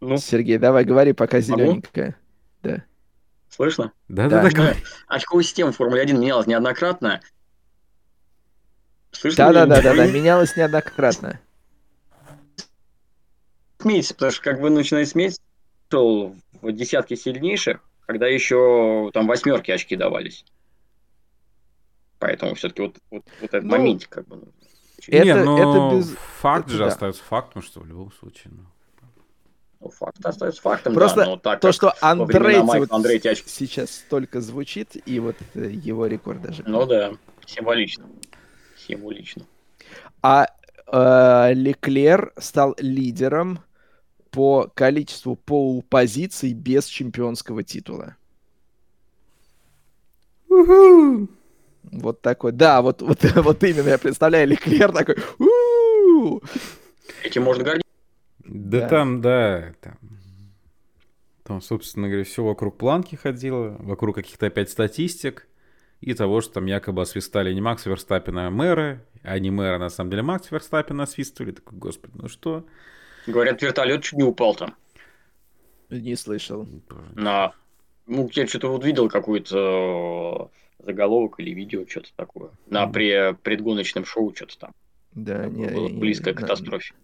Ну, 0.00 0.16
Сергей, 0.16 0.58
давай 0.58 0.84
говори, 0.84 1.12
пока 1.12 1.40
зелененькая. 1.40 2.16
слышно? 3.48 3.92
Да, 4.08 4.28
Да. 4.28 4.42
да, 4.42 4.50
да. 4.50 4.74
Очковая 5.08 5.44
система 5.44 5.72
в 5.72 5.76
Формуле 5.76 6.02
1 6.02 6.20
менялась 6.20 6.46
неоднократно. 6.46 7.20
Слышно? 9.10 9.52
Да, 9.52 9.52
да, 9.52 9.66
да, 9.66 9.82
да, 9.82 9.94
да, 9.94 10.04
Вы 10.06 10.12
менялось 10.12 10.56
неоднократно. 10.56 11.40
смеетесь, 13.80 14.12
потому 14.12 14.30
что 14.30 14.42
как 14.42 14.60
вы 14.60 14.70
начинаете 14.70 15.10
смеяться, 15.10 15.40
шел 15.90 16.36
в 16.62 16.72
десятке 16.72 17.16
сильнейших, 17.16 17.80
когда 18.06 18.28
еще 18.28 19.10
там 19.12 19.26
восьмерки 19.26 19.72
очки 19.72 19.96
давались. 19.96 20.44
Поэтому 22.22 22.54
все-таки 22.54 22.82
вот, 22.82 22.96
вот, 23.10 23.24
вот 23.40 23.48
этот 23.52 23.64
Ну, 23.64 23.70
моментик 23.70 24.08
как 24.08 24.28
бы 24.28 24.36
нужно. 24.36 24.52
Это- 25.08 25.24
Не, 25.24 25.34
ну, 25.44 25.56
это 25.90 25.96
без- 25.96 26.14
факт 26.40 26.66
это 26.66 26.72
же 26.74 26.78
да. 26.78 26.86
остается 26.86 27.20
фактом, 27.24 27.62
что 27.62 27.80
в 27.80 27.86
любом 27.88 28.12
случае. 28.12 28.52
ну. 28.56 28.62
Ну, 29.80 29.90
факт 29.90 30.24
остается 30.24 30.62
фактом, 30.62 30.94
Просто 30.94 31.16
да, 31.16 31.26
но 31.26 31.36
так 31.36 31.58
То, 31.58 31.66
как 31.66 31.74
что 31.74 31.92
Майкла 32.62 32.78
вот 32.78 32.92
Андретти 32.92 33.28
очки- 33.28 33.48
сейчас 33.48 33.90
столько 33.90 34.40
звучит, 34.40 34.96
и 35.04 35.18
вот 35.18 35.34
э, 35.54 35.68
его 35.72 36.06
рекорд 36.06 36.40
даже. 36.42 36.62
Ну 36.64 36.86
да, 36.86 37.14
символично. 37.44 38.06
Символично. 38.76 39.44
А 40.22 40.46
э, 40.86 41.54
Леклер 41.54 42.32
стал 42.38 42.76
лидером 42.78 43.58
по 44.30 44.70
количеству 44.72 45.34
пол 45.34 45.82
позиций 45.82 46.54
без 46.54 46.86
чемпионского 46.86 47.64
титула. 47.64 48.14
Вот 51.90 52.20
такой. 52.20 52.52
Да, 52.52 52.82
вот, 52.82 53.02
вот, 53.02 53.18
вот 53.36 53.64
именно 53.64 53.88
я 53.88 53.98
представляю 53.98 54.48
Леклер 54.48 54.92
такой. 54.92 55.16
«У-у-у». 55.38 56.40
Этим 57.22 57.42
можно 57.42 57.64
гордиться. 57.64 57.88
Да, 58.44 58.80
Да. 58.80 58.88
там, 58.88 59.20
да, 59.20 59.74
там, 59.80 59.98
там, 61.44 61.60
собственно 61.60 62.08
говоря, 62.08 62.24
все 62.24 62.42
вокруг 62.44 62.76
планки 62.78 63.16
ходило, 63.16 63.76
вокруг 63.80 64.16
каких-то 64.16 64.46
опять 64.46 64.70
статистик 64.70 65.46
и 66.00 66.14
того, 66.14 66.40
что 66.40 66.54
там 66.54 66.66
якобы 66.66 67.02
освистали 67.02 67.52
не 67.52 67.60
Макс 67.60 67.86
Верстаппина, 67.86 68.48
а 68.48 68.50
мэра, 68.50 69.04
а 69.22 69.38
не 69.38 69.50
мэра, 69.50 69.78
на 69.78 69.88
самом 69.88 70.10
деле 70.10 70.22
Макс 70.22 70.50
Верстаппина 70.50 71.04
освистывали. 71.04 71.52
Такой, 71.52 71.78
господи, 71.78 72.12
ну 72.16 72.28
что? 72.28 72.64
Говорят, 73.26 73.62
вертолет 73.62 74.02
чуть 74.02 74.18
не 74.18 74.24
упал 74.24 74.54
там. 74.54 74.74
Не 75.90 76.16
слышал. 76.16 76.66
На... 77.14 77.52
Ну, 78.06 78.28
я 78.32 78.46
что-то 78.48 78.68
вот 78.68 78.84
видел 78.84 79.08
какой-то 79.08 80.50
э, 80.52 80.61
заголовок 80.84 81.40
или 81.40 81.50
видео, 81.50 81.84
что-то 81.88 82.10
такое. 82.16 82.50
На 82.68 82.84
пре- 82.86 83.34
предгоночном 83.42 84.04
шоу 84.04 84.34
что-то 84.34 84.58
там. 84.58 84.70
Да, 85.14 85.46
не, 85.46 85.66
было 85.66 85.88
не- 85.88 85.98
близко 85.98 86.32
к 86.32 86.40
на- 86.40 86.46
катастрофе. 86.46 86.94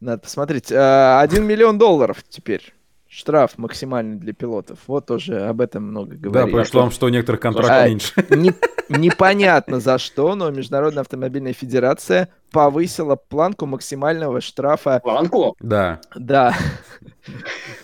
Надо 0.00 0.22
посмотреть. 0.22 0.70
А, 0.72 1.20
Один 1.20 1.44
миллион 1.46 1.78
долларов 1.78 2.22
теперь. 2.28 2.74
Штраф 3.08 3.58
максимальный 3.58 4.16
для 4.16 4.32
пилотов. 4.32 4.78
Вот 4.86 5.04
тоже 5.06 5.42
об 5.42 5.60
этом 5.60 5.84
много 5.84 6.16
Да, 6.16 6.28
говорили. 6.30 6.52
про 6.54 6.64
что, 6.64 6.90
что 6.90 7.06
у 7.06 7.08
некоторых 7.10 7.40
контрактов 7.42 7.76
А, 7.76 7.86
меньше. 7.88 8.26
Не- 8.30 8.54
непонятно 8.88 9.80
за 9.80 9.98
что, 9.98 10.34
но 10.34 10.50
Международная 10.50 11.02
автомобильная 11.02 11.52
федерация 11.52 12.30
повысила 12.52 13.16
планку 13.16 13.66
максимального 13.66 14.40
штрафа. 14.40 15.00
Планку? 15.02 15.56
Да. 15.60 16.00
Да. 16.14 16.54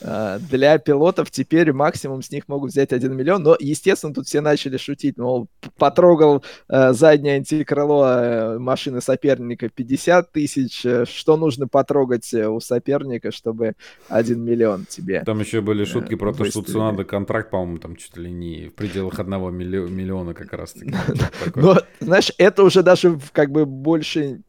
А, 0.02 0.38
Для 0.38 0.78
пилотов 0.78 1.30
теперь 1.30 1.72
максимум 1.72 2.22
с 2.22 2.30
них 2.30 2.48
могут 2.48 2.70
взять 2.72 2.92
1 2.92 3.16
миллион. 3.16 3.42
Но, 3.42 3.56
естественно, 3.58 4.12
тут 4.14 4.26
все 4.26 4.40
начали 4.40 4.76
шутить. 4.76 5.16
Мол, 5.16 5.48
потрогал 5.76 6.42
э, 6.68 6.92
заднее 6.92 7.36
антикрыло 7.36 8.54
э, 8.54 8.58
машины 8.58 9.00
соперника 9.00 9.68
50 9.68 10.32
тысяч. 10.32 10.84
Э, 10.84 11.04
Что 11.04 11.36
нужно 11.36 11.68
потрогать 11.68 12.32
у 12.34 12.58
соперника, 12.60 13.30
чтобы 13.30 13.74
1 14.08 14.40
миллион 14.42 14.86
тебе? 14.86 15.22
Там 15.24 15.40
еще 15.40 15.60
были 15.60 15.84
шутки 15.84 16.14
про 16.16 16.32
то, 16.32 16.44
что 16.44 16.58
выставили. 16.60 16.72
Цунада 16.72 17.04
контракт, 17.04 17.50
по-моему, 17.50 17.78
там 17.78 17.96
чуть 17.96 18.16
ли 18.16 18.30
не 18.30 18.68
в 18.68 18.74
пределах 18.74 19.18
одного 19.20 19.50
миллио- 19.50 19.88
миллиона 19.88 20.34
как 20.34 20.52
раз 20.52 20.72
таки. 20.72 20.92
Такой. 21.44 21.62
Но, 21.62 21.76
знаешь, 22.00 22.32
это 22.38 22.62
уже 22.64 22.82
даже 22.82 23.18
как 23.32 23.50
бы 23.50 23.66
больше 23.66 24.40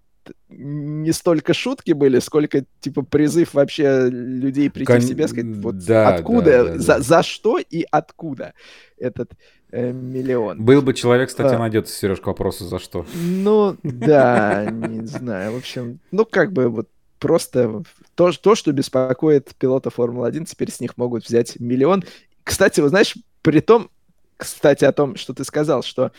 не 0.49 1.11
столько 1.11 1.53
шутки 1.53 1.91
были, 1.91 2.19
сколько 2.19 2.65
типа 2.79 3.03
призыв 3.03 3.53
вообще 3.53 4.09
людей 4.09 4.69
прийти 4.69 4.91
Кон- 4.91 5.01
в 5.01 5.03
себя, 5.03 5.27
сказать, 5.27 5.55
вот 5.57 5.77
да, 5.85 6.09
откуда, 6.15 6.63
да, 6.63 6.63
да, 6.63 6.77
за, 6.79 6.87
да. 6.95 6.99
за 7.01 7.23
что 7.23 7.59
и 7.59 7.85
откуда 7.89 8.53
этот 8.97 9.31
э, 9.71 9.91
миллион. 9.91 10.63
Был 10.63 10.81
бы 10.81 10.93
человек, 10.93 11.29
кстати, 11.29 11.53
А. 11.53 11.59
найдется, 11.59 11.93
Сереж, 11.93 12.19
к 12.19 12.25
вопросу, 12.27 12.65
за 12.65 12.79
что. 12.79 13.05
Ну, 13.13 13.77
да, 13.83 14.65
не 14.71 15.05
знаю. 15.05 15.53
В 15.53 15.57
общем, 15.57 15.99
ну, 16.11 16.25
как 16.25 16.51
бы 16.51 16.67
вот 16.69 16.89
просто 17.19 17.83
то, 18.15 18.31
то, 18.31 18.55
что 18.55 18.71
беспокоит 18.71 19.53
пилота 19.55 19.89
Формулы-1, 19.91 20.45
теперь 20.45 20.71
с 20.71 20.79
них 20.79 20.97
могут 20.97 21.25
взять 21.25 21.59
миллион. 21.59 22.03
Кстати, 22.43 22.79
вот 22.79 22.89
знаешь, 22.89 23.15
при 23.41 23.59
том, 23.59 23.89
кстати, 24.37 24.85
о 24.85 24.91
том, 24.93 25.15
что 25.15 25.33
ты 25.33 25.43
сказал, 25.43 25.83
что 25.83 26.11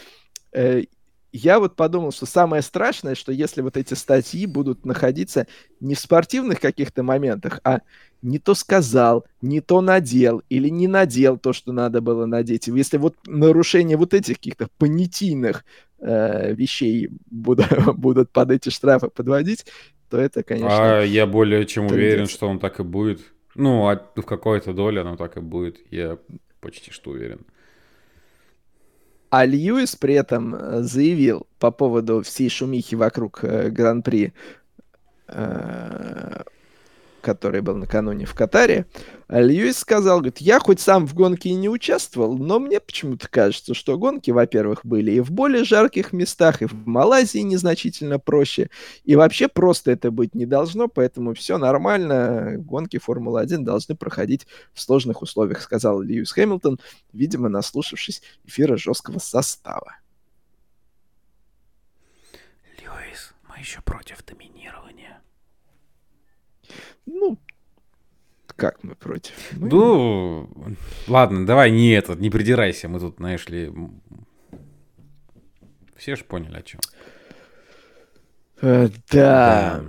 э, 0.53 0.85
я 1.33 1.61
вот 1.61 1.77
подумал, 1.77 2.13
что 2.13 2.27
самое 2.27 2.63
страшное, 2.63 3.15
что 3.15 3.33
если 3.33 3.63
вот 3.63 3.77
эти 3.77 3.95
статьи 3.95 4.47
будут 4.47 4.85
находиться 4.85 5.47
не 5.81 5.95
в 5.95 6.01
спортивных 6.01 6.61
каких-то 6.61 7.03
моментах, 7.03 7.61
а 7.65 7.81
не 8.23 8.39
то 8.39 8.55
сказал, 8.55 9.25
не 9.41 9.61
то 9.61 9.81
надел 9.81 10.43
или 10.49 10.69
не 10.69 10.89
надел 10.89 11.39
то, 11.39 11.53
что 11.53 11.73
надо 11.73 12.01
было 12.01 12.27
надеть. 12.27 12.67
Если 12.67 12.99
вот 12.99 13.17
нарушение 13.27 13.97
вот 13.97 14.13
этих 14.13 14.37
каких-то 14.37 14.69
понятийных 14.79 15.65
э, 16.01 16.53
вещей 16.55 17.09
буду, 17.31 17.65
будут 17.95 18.31
под 18.31 18.51
эти 18.51 18.69
штрафы 18.69 19.09
подводить, 19.09 19.67
то 20.11 20.19
это, 20.19 20.43
конечно... 20.43 20.99
А 20.99 21.03
я 21.03 21.27
более 21.27 21.65
чем 21.67 21.87
уверен, 21.87 22.27
что 22.27 22.49
он 22.49 22.59
так 22.59 22.81
и 22.81 22.83
будет. 22.83 23.21
Ну, 23.55 23.89
а 23.89 23.97
в 24.17 24.23
какой-то 24.23 24.73
доле 24.73 25.01
оно 25.01 25.17
так 25.17 25.37
и 25.37 25.41
будет. 25.41 25.79
Я 25.91 26.19
почти 26.61 26.91
что 26.91 27.11
уверен. 27.11 27.41
А 29.31 29.47
Льюис 29.47 29.95
при 29.95 30.15
этом 30.15 30.55
э, 30.55 30.83
заявил 30.83 31.47
по 31.61 31.71
поводу 31.71 32.23
всей 32.23 32.51
шумихи 32.51 32.97
вокруг 32.97 33.45
э, 33.45 33.71
Гран-при 33.71 34.33
э, 35.29 36.43
который 37.21 37.61
был 37.61 37.77
накануне 37.77 38.27
в 38.27 38.35
Катаре, 38.35 38.87
Льюис 39.29 39.79
сказал, 39.79 40.19
говорит, 40.19 40.39
я 40.39 40.59
хоть 40.59 40.81
сам 40.81 41.07
в 41.07 41.15
гонке 41.15 41.51
и 41.51 41.55
не 41.55 41.69
участвовал, 41.69 42.37
но 42.37 42.59
мне 42.59 42.81
почему-то 42.81 43.29
кажется, 43.29 43.75
что 43.75 43.97
гонки, 43.97 44.31
во-первых, 44.31 44.85
были 44.85 45.13
и 45.13 45.21
в 45.21 45.31
более 45.31 45.65
жарких 45.65 46.13
местах, 46.13 46.63
и 46.63 46.67
в 46.67 46.87
Малайзии 46.87 47.39
незначительно 47.39 48.19
проще, 48.19 48.71
и 49.05 49.15
вообще 49.15 49.49
просто 49.49 49.93
это 49.93 50.11
быть 50.11 50.35
не 50.35 50.47
должно, 50.47 50.89
поэтому 50.89 51.35
все 51.35 51.59
нормально, 51.59 52.57
гонки 52.59 52.99
Формулы-1 52.99 53.59
должны 53.59 53.95
проходить 53.95 54.47
в 54.73 54.81
сложных 54.81 55.23
условиях, 55.23 55.63
сказал 55.63 56.01
Льюис 56.01 56.33
Хэмилтон, 56.33 56.81
видимо, 57.13 57.49
наслушавшись 57.49 58.23
эфира 58.45 58.77
жесткого 58.77 59.19
состава. 59.19 59.97
Льюис, 62.79 63.33
мы 63.49 63.59
еще 63.59 63.81
против 63.83 64.25
доминирования. 64.25 65.21
Ну, 67.07 67.39
как 68.61 68.85
мы 68.85 68.95
против? 68.95 69.33
Мы... 69.53 69.69
Ну, 69.71 70.51
ладно, 71.09 71.47
давай 71.47 71.71
не 71.71 71.93
этот, 71.93 72.21
не 72.21 72.29
придирайся. 72.29 72.89
Мы 72.89 73.01
тут, 73.01 73.17
знаешь 73.17 73.49
ли, 73.49 73.73
все 75.97 76.15
же 76.15 76.25
поняли 76.25 76.59
о 76.59 76.63
чем. 76.63 76.81
Э, 78.61 78.91
да. 79.11 79.83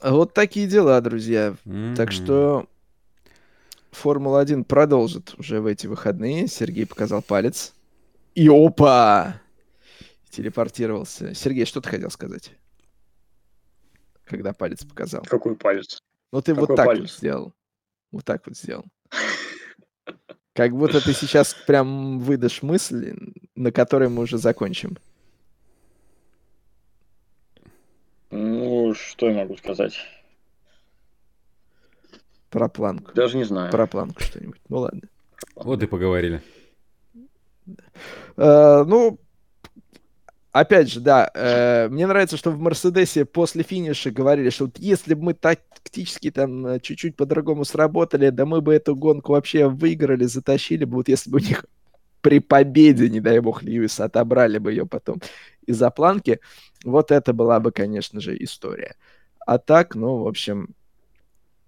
да. 0.00 0.10
Вот 0.10 0.32
такие 0.32 0.66
дела, 0.66 0.98
друзья. 1.02 1.54
Mm-hmm. 1.66 1.96
Так 1.96 2.12
что 2.12 2.66
Формула-1 3.92 4.64
продолжит 4.64 5.34
уже 5.36 5.60
в 5.60 5.66
эти 5.66 5.86
выходные. 5.86 6.48
Сергей 6.48 6.86
показал 6.86 7.20
палец. 7.20 7.74
И 8.34 8.48
опа! 8.48 9.42
Телепортировался. 10.30 11.34
Сергей, 11.34 11.66
что 11.66 11.82
ты 11.82 11.90
хотел 11.90 12.10
сказать? 12.10 12.52
Когда 14.24 14.54
палец 14.54 14.82
показал. 14.82 15.24
Какой 15.24 15.56
палец? 15.56 16.00
Ну 16.32 16.40
ты 16.40 16.54
Какой 16.54 16.68
вот 16.68 16.76
так 16.76 16.86
палец? 16.86 17.00
вот 17.02 17.10
сделал. 17.10 17.52
Вот 18.12 18.24
так 18.24 18.46
вот 18.46 18.56
сделал. 18.56 18.84
Как 20.54 20.72
будто 20.72 21.04
ты 21.04 21.12
сейчас 21.12 21.54
прям 21.66 22.18
выдашь 22.18 22.62
мысль, 22.62 23.14
на 23.54 23.70
которой 23.72 24.08
мы 24.08 24.22
уже 24.22 24.38
закончим. 24.38 24.96
Ну, 28.30 28.94
что 28.94 29.28
я 29.28 29.34
могу 29.34 29.56
сказать? 29.56 29.98
Про 32.50 32.68
планку. 32.68 33.12
Даже 33.12 33.36
не 33.36 33.44
знаю. 33.44 33.70
Про 33.70 33.86
планку 33.86 34.22
что-нибудь. 34.22 34.60
Ну 34.68 34.78
ладно. 34.78 35.02
Вот 35.54 35.82
и 35.82 35.86
поговорили. 35.86 36.42
Uh, 38.36 38.84
ну, 38.84 39.18
опять 40.60 40.90
же, 40.90 41.00
да, 41.00 41.30
э, 41.34 41.88
мне 41.88 42.06
нравится, 42.06 42.36
что 42.36 42.50
в 42.50 42.58
Мерседесе 42.58 43.24
после 43.24 43.62
финиша 43.62 44.10
говорили, 44.10 44.50
что 44.50 44.64
вот 44.64 44.78
если 44.78 45.14
бы 45.14 45.24
мы 45.24 45.34
тактически 45.34 46.30
там 46.30 46.66
э, 46.66 46.80
чуть-чуть 46.80 47.16
по-другому 47.16 47.64
сработали, 47.64 48.30
да 48.30 48.46
мы 48.46 48.60
бы 48.60 48.74
эту 48.74 48.96
гонку 48.96 49.32
вообще 49.32 49.68
выиграли, 49.68 50.24
затащили 50.24 50.84
бы, 50.84 50.96
вот 50.96 51.08
если 51.08 51.30
бы 51.30 51.38
у 51.38 51.40
них 51.40 51.66
при 52.22 52.40
победе, 52.40 53.08
не 53.08 53.20
дай 53.20 53.38
бог, 53.40 53.62
Льюис 53.62 54.00
отобрали 54.00 54.58
бы 54.58 54.72
ее 54.72 54.86
потом 54.86 55.20
из-за 55.66 55.90
планки, 55.90 56.40
вот 56.84 57.10
это 57.10 57.32
была 57.32 57.60
бы, 57.60 57.70
конечно 57.70 58.20
же, 58.20 58.36
история. 58.42 58.96
А 59.46 59.58
так, 59.58 59.94
ну, 59.94 60.22
в 60.22 60.26
общем, 60.26 60.74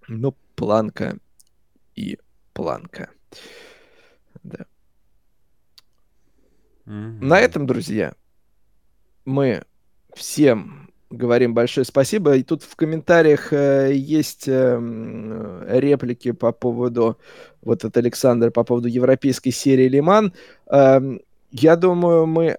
ну, 0.09 0.35
планка 0.56 1.19
и 1.94 2.19
планка. 2.55 3.10
Да. 4.43 4.65
Mm-hmm. 6.86 7.19
На 7.20 7.39
этом, 7.39 7.66
друзья, 7.66 8.15
мы 9.29 9.63
всем 10.15 10.91
говорим 11.11 11.55
большое 11.55 11.85
спасибо. 11.85 12.37
И 12.37 12.43
тут 12.43 12.63
в 12.63 12.77
комментариях 12.77 13.53
э, 13.53 13.93
есть 13.95 14.45
э, 14.47 15.67
реплики 15.69 16.33
по 16.33 16.53
поводу, 16.53 17.19
вот 17.63 17.85
от 17.85 17.97
Александра, 17.97 18.51
по 18.51 18.65
поводу 18.65 18.89
европейской 18.89 19.51
серии 19.51 19.89
Лиман. 19.89 20.35
Э, 20.71 21.01
я 21.51 21.77
думаю, 21.77 22.27
мы 22.27 22.59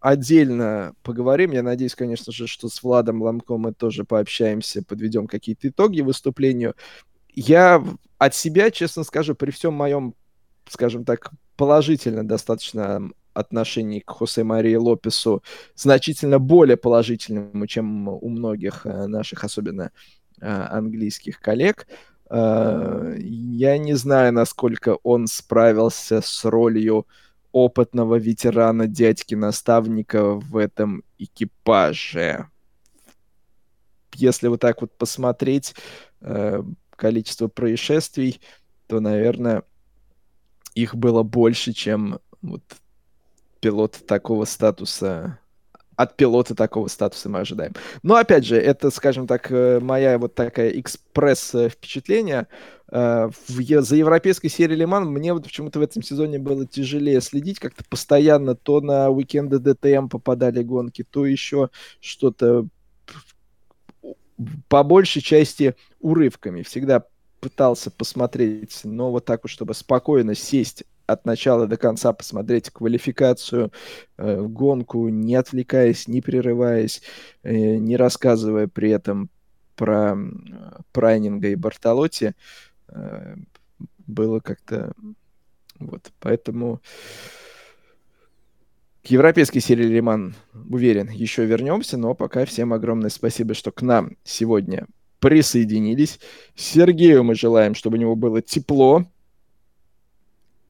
отдельно 0.00 0.94
поговорим. 1.02 1.52
Я 1.52 1.62
надеюсь, 1.62 1.94
конечно 1.94 2.32
же, 2.32 2.46
что 2.46 2.68
с 2.68 2.82
Владом 2.82 3.22
Ломком 3.22 3.62
мы 3.62 3.72
тоже 3.72 4.04
пообщаемся, 4.04 4.84
подведем 4.84 5.26
какие-то 5.26 5.68
итоги 5.68 6.00
выступлению. 6.00 6.74
Я 7.34 7.82
от 8.18 8.34
себя, 8.34 8.70
честно 8.70 9.02
скажу, 9.04 9.34
при 9.34 9.50
всем 9.50 9.74
моем, 9.74 10.14
скажем 10.68 11.04
так, 11.04 11.30
положительно 11.56 12.26
достаточно 12.26 13.10
отношении 13.34 14.00
к 14.00 14.10
Хосе 14.10 14.44
Марии 14.44 14.74
Лопесу 14.74 15.42
значительно 15.74 16.38
более 16.38 16.76
положительному, 16.76 17.66
чем 17.66 18.08
у 18.08 18.28
многих 18.28 18.86
э, 18.86 19.06
наших, 19.06 19.44
особенно 19.44 19.90
э, 20.40 20.46
английских 20.46 21.40
коллег. 21.40 21.86
Э, 22.28 23.14
я 23.18 23.78
не 23.78 23.94
знаю, 23.94 24.32
насколько 24.32 24.98
он 25.02 25.26
справился 25.26 26.20
с 26.20 26.44
ролью 26.44 27.06
опытного 27.52 28.16
ветерана 28.16 28.86
дядьки-наставника 28.86 30.34
в 30.34 30.56
этом 30.56 31.02
экипаже. 31.18 32.46
Если 34.14 34.48
вот 34.48 34.60
так 34.60 34.82
вот 34.82 34.92
посмотреть 34.96 35.74
количество 36.90 37.48
происшествий, 37.48 38.40
то, 38.86 39.00
наверное, 39.00 39.62
их 40.74 40.94
было 40.94 41.22
больше, 41.22 41.72
чем 41.72 42.20
вот 42.42 42.62
пилот 43.60 43.98
такого 44.06 44.44
статуса 44.44 45.38
от 45.96 46.16
пилота 46.16 46.54
такого 46.54 46.88
статуса 46.88 47.28
мы 47.28 47.40
ожидаем. 47.40 47.74
Но 48.02 48.16
опять 48.16 48.46
же, 48.46 48.56
это, 48.56 48.90
скажем 48.90 49.26
так, 49.26 49.50
э, 49.52 49.80
моя 49.80 50.18
вот 50.18 50.34
такая 50.34 50.70
экспресс 50.70 51.54
впечатление. 51.70 52.46
Э, 52.90 53.28
за 53.46 53.96
европейской 53.96 54.48
серией 54.48 54.80
Лиман 54.80 55.10
мне 55.10 55.34
вот 55.34 55.44
почему-то 55.44 55.78
в 55.78 55.82
этом 55.82 56.02
сезоне 56.02 56.38
было 56.38 56.66
тяжелее 56.66 57.20
следить, 57.20 57.58
как-то 57.58 57.84
постоянно 57.84 58.54
то 58.54 58.80
на 58.80 59.10
уикенды 59.10 59.58
ДТМ 59.58 60.08
попадали 60.08 60.62
гонки, 60.62 61.04
то 61.04 61.26
еще 61.26 61.68
что-то 62.00 62.66
по 64.68 64.82
большей 64.82 65.20
части 65.20 65.76
урывками. 66.00 66.62
Всегда 66.62 67.04
пытался 67.40 67.90
посмотреть, 67.90 68.80
но 68.84 69.10
вот 69.10 69.26
так 69.26 69.42
вот, 69.42 69.50
чтобы 69.50 69.74
спокойно 69.74 70.34
сесть 70.34 70.84
от 71.12 71.24
начала 71.24 71.66
до 71.66 71.76
конца 71.76 72.12
посмотреть 72.12 72.70
квалификацию, 72.70 73.72
э, 74.16 74.42
гонку, 74.42 75.08
не 75.08 75.34
отвлекаясь, 75.34 76.08
не 76.08 76.20
прерываясь, 76.20 77.02
э, 77.42 77.76
не 77.76 77.96
рассказывая 77.96 78.68
при 78.68 78.90
этом 78.90 79.30
про 79.76 80.16
Прайнинга 80.92 81.48
и 81.48 81.54
Бартолотти, 81.54 82.34
э, 82.88 83.36
было 84.06 84.40
как-то... 84.40 84.92
Вот, 85.78 86.12
поэтому 86.20 86.82
к 89.02 89.06
европейской 89.06 89.60
серии 89.60 89.86
Лиман, 89.86 90.34
уверен, 90.52 91.08
еще 91.08 91.46
вернемся, 91.46 91.96
но 91.96 92.14
пока 92.14 92.44
всем 92.44 92.74
огромное 92.74 93.08
спасибо, 93.08 93.54
что 93.54 93.72
к 93.72 93.80
нам 93.80 94.16
сегодня 94.24 94.86
присоединились. 95.20 96.20
Сергею 96.54 97.24
мы 97.24 97.34
желаем, 97.34 97.74
чтобы 97.74 97.96
у 97.96 98.00
него 98.00 98.14
было 98.14 98.42
тепло, 98.42 99.06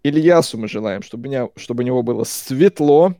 Ильясу 0.02 0.58
мы 0.58 0.68
желаем, 0.68 1.02
чтобы, 1.02 1.28
не, 1.28 1.48
чтобы 1.56 1.82
у 1.82 1.86
него 1.86 2.02
было 2.02 2.24
светло. 2.24 3.14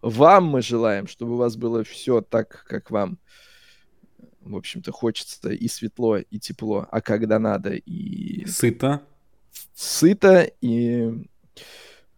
Вам 0.00 0.46
мы 0.46 0.62
желаем, 0.62 1.06
чтобы 1.06 1.34
у 1.34 1.36
вас 1.36 1.56
было 1.56 1.84
все 1.84 2.20
так, 2.20 2.64
как 2.68 2.90
вам, 2.90 3.18
в 4.40 4.56
общем-то, 4.56 4.90
хочется 4.92 5.50
и 5.50 5.68
светло, 5.68 6.18
и 6.18 6.38
тепло, 6.38 6.86
а 6.90 7.00
когда 7.00 7.38
надо, 7.38 7.70
и... 7.70 8.44
Сыто. 8.46 9.02
Сыто, 9.74 10.50
и... 10.60 11.24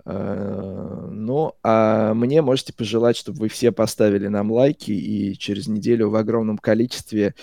Э, 0.07 1.09
ну, 1.11 1.55
а 1.63 2.15
мне 2.15 2.43
можете 2.43 2.73
пожелать, 2.73 3.17
чтобы 3.17 3.41
вы 3.41 3.49
все 3.49 3.73
поставили 3.73 4.29
нам 4.29 4.51
лайки, 4.51 4.93
и 4.93 5.37
через 5.37 5.67
неделю 5.67 6.11
в 6.11 6.17
огромном 6.17 6.59
количестве 6.59 7.35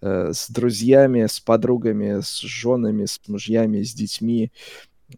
э, 0.00 0.32
с 0.32 0.50
друзьями, 0.50 1.26
с 1.26 1.40
подругами, 1.40 2.20
с 2.20 2.40
женами, 2.40 3.04
с 3.04 3.20
мужьями, 3.28 3.82
с 3.82 3.94
детьми, 3.94 4.52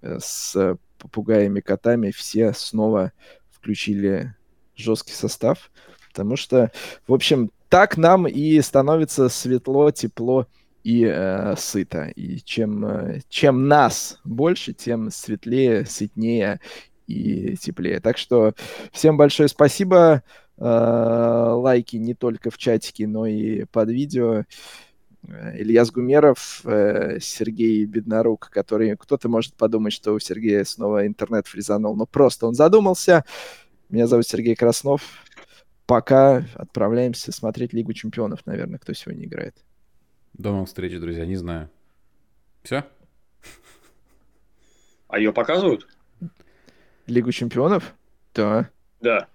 с 0.02 0.76
попугаями, 0.98 1.60
котами 1.60 2.10
все 2.10 2.52
снова 2.52 3.12
включили 3.50 4.34
жесткий 4.76 5.12
состав, 5.12 5.70
потому 6.08 6.36
что, 6.36 6.70
в 7.06 7.12
общем, 7.12 7.50
так 7.68 7.96
нам 7.96 8.26
и 8.26 8.60
становится 8.60 9.28
светло, 9.28 9.90
тепло 9.90 10.46
и 10.84 11.04
э, 11.04 11.56
сыто. 11.56 12.04
И 12.14 12.38
чем, 12.38 12.86
э, 12.86 13.20
чем 13.28 13.66
нас 13.66 14.20
больше, 14.24 14.72
тем 14.72 15.10
светлее, 15.10 15.84
сытнее 15.84 16.60
и 17.08 17.56
теплее. 17.56 17.98
Так 18.00 18.18
что 18.18 18.54
всем 18.92 19.16
большое 19.16 19.48
спасибо. 19.48 20.22
Э, 20.58 21.50
лайки 21.54 21.96
не 21.96 22.14
только 22.14 22.50
в 22.50 22.58
чатике, 22.58 23.08
но 23.08 23.26
и 23.26 23.64
под 23.64 23.90
видео. 23.90 24.44
Э, 25.28 25.56
Ильяс 25.58 25.90
Гумеров, 25.90 26.60
э, 26.64 27.18
Сергей 27.20 27.84
Беднорук, 27.84 28.48
который... 28.50 28.96
Кто-то 28.96 29.28
может 29.28 29.54
подумать, 29.54 29.92
что 29.92 30.12
у 30.12 30.18
Сергея 30.18 30.64
снова 30.64 31.06
интернет 31.06 31.46
фризанул, 31.46 31.96
но 31.96 32.06
просто 32.06 32.46
он 32.46 32.54
задумался. 32.54 33.24
Меня 33.88 34.06
зовут 34.06 34.26
Сергей 34.26 34.54
Краснов. 34.54 35.02
Пока 35.86 36.44
отправляемся 36.54 37.32
смотреть 37.32 37.72
Лигу 37.72 37.92
Чемпионов, 37.92 38.44
наверное, 38.46 38.78
кто 38.78 38.92
сегодня 38.92 39.24
играет. 39.24 39.56
До 40.34 40.50
новых 40.50 40.68
встреч, 40.68 40.98
друзья, 40.98 41.24
не 41.24 41.36
знаю. 41.36 41.70
Все? 42.62 42.84
А 45.08 45.18
ее 45.18 45.32
показывают? 45.32 45.86
Лигу 47.06 47.30
Чемпионов? 47.30 47.94
Да. 48.34 48.68
Да. 49.00 49.28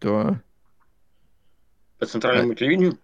Да. 0.00 0.42
По 1.98 2.06
центральному 2.06 2.52
а... 2.52 2.54
телевидению? 2.56 2.98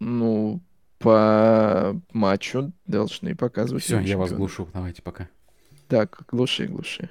Ну, 0.00 0.60
по 1.04 2.00
матчу 2.14 2.72
должны 2.86 3.34
показывать. 3.36 3.82
Все, 3.84 4.00
я 4.00 4.16
вас 4.16 4.32
глушу. 4.32 4.68
Давайте 4.72 5.02
пока. 5.02 5.28
Так, 5.88 6.22
глуши, 6.30 6.66
глуши. 6.66 7.10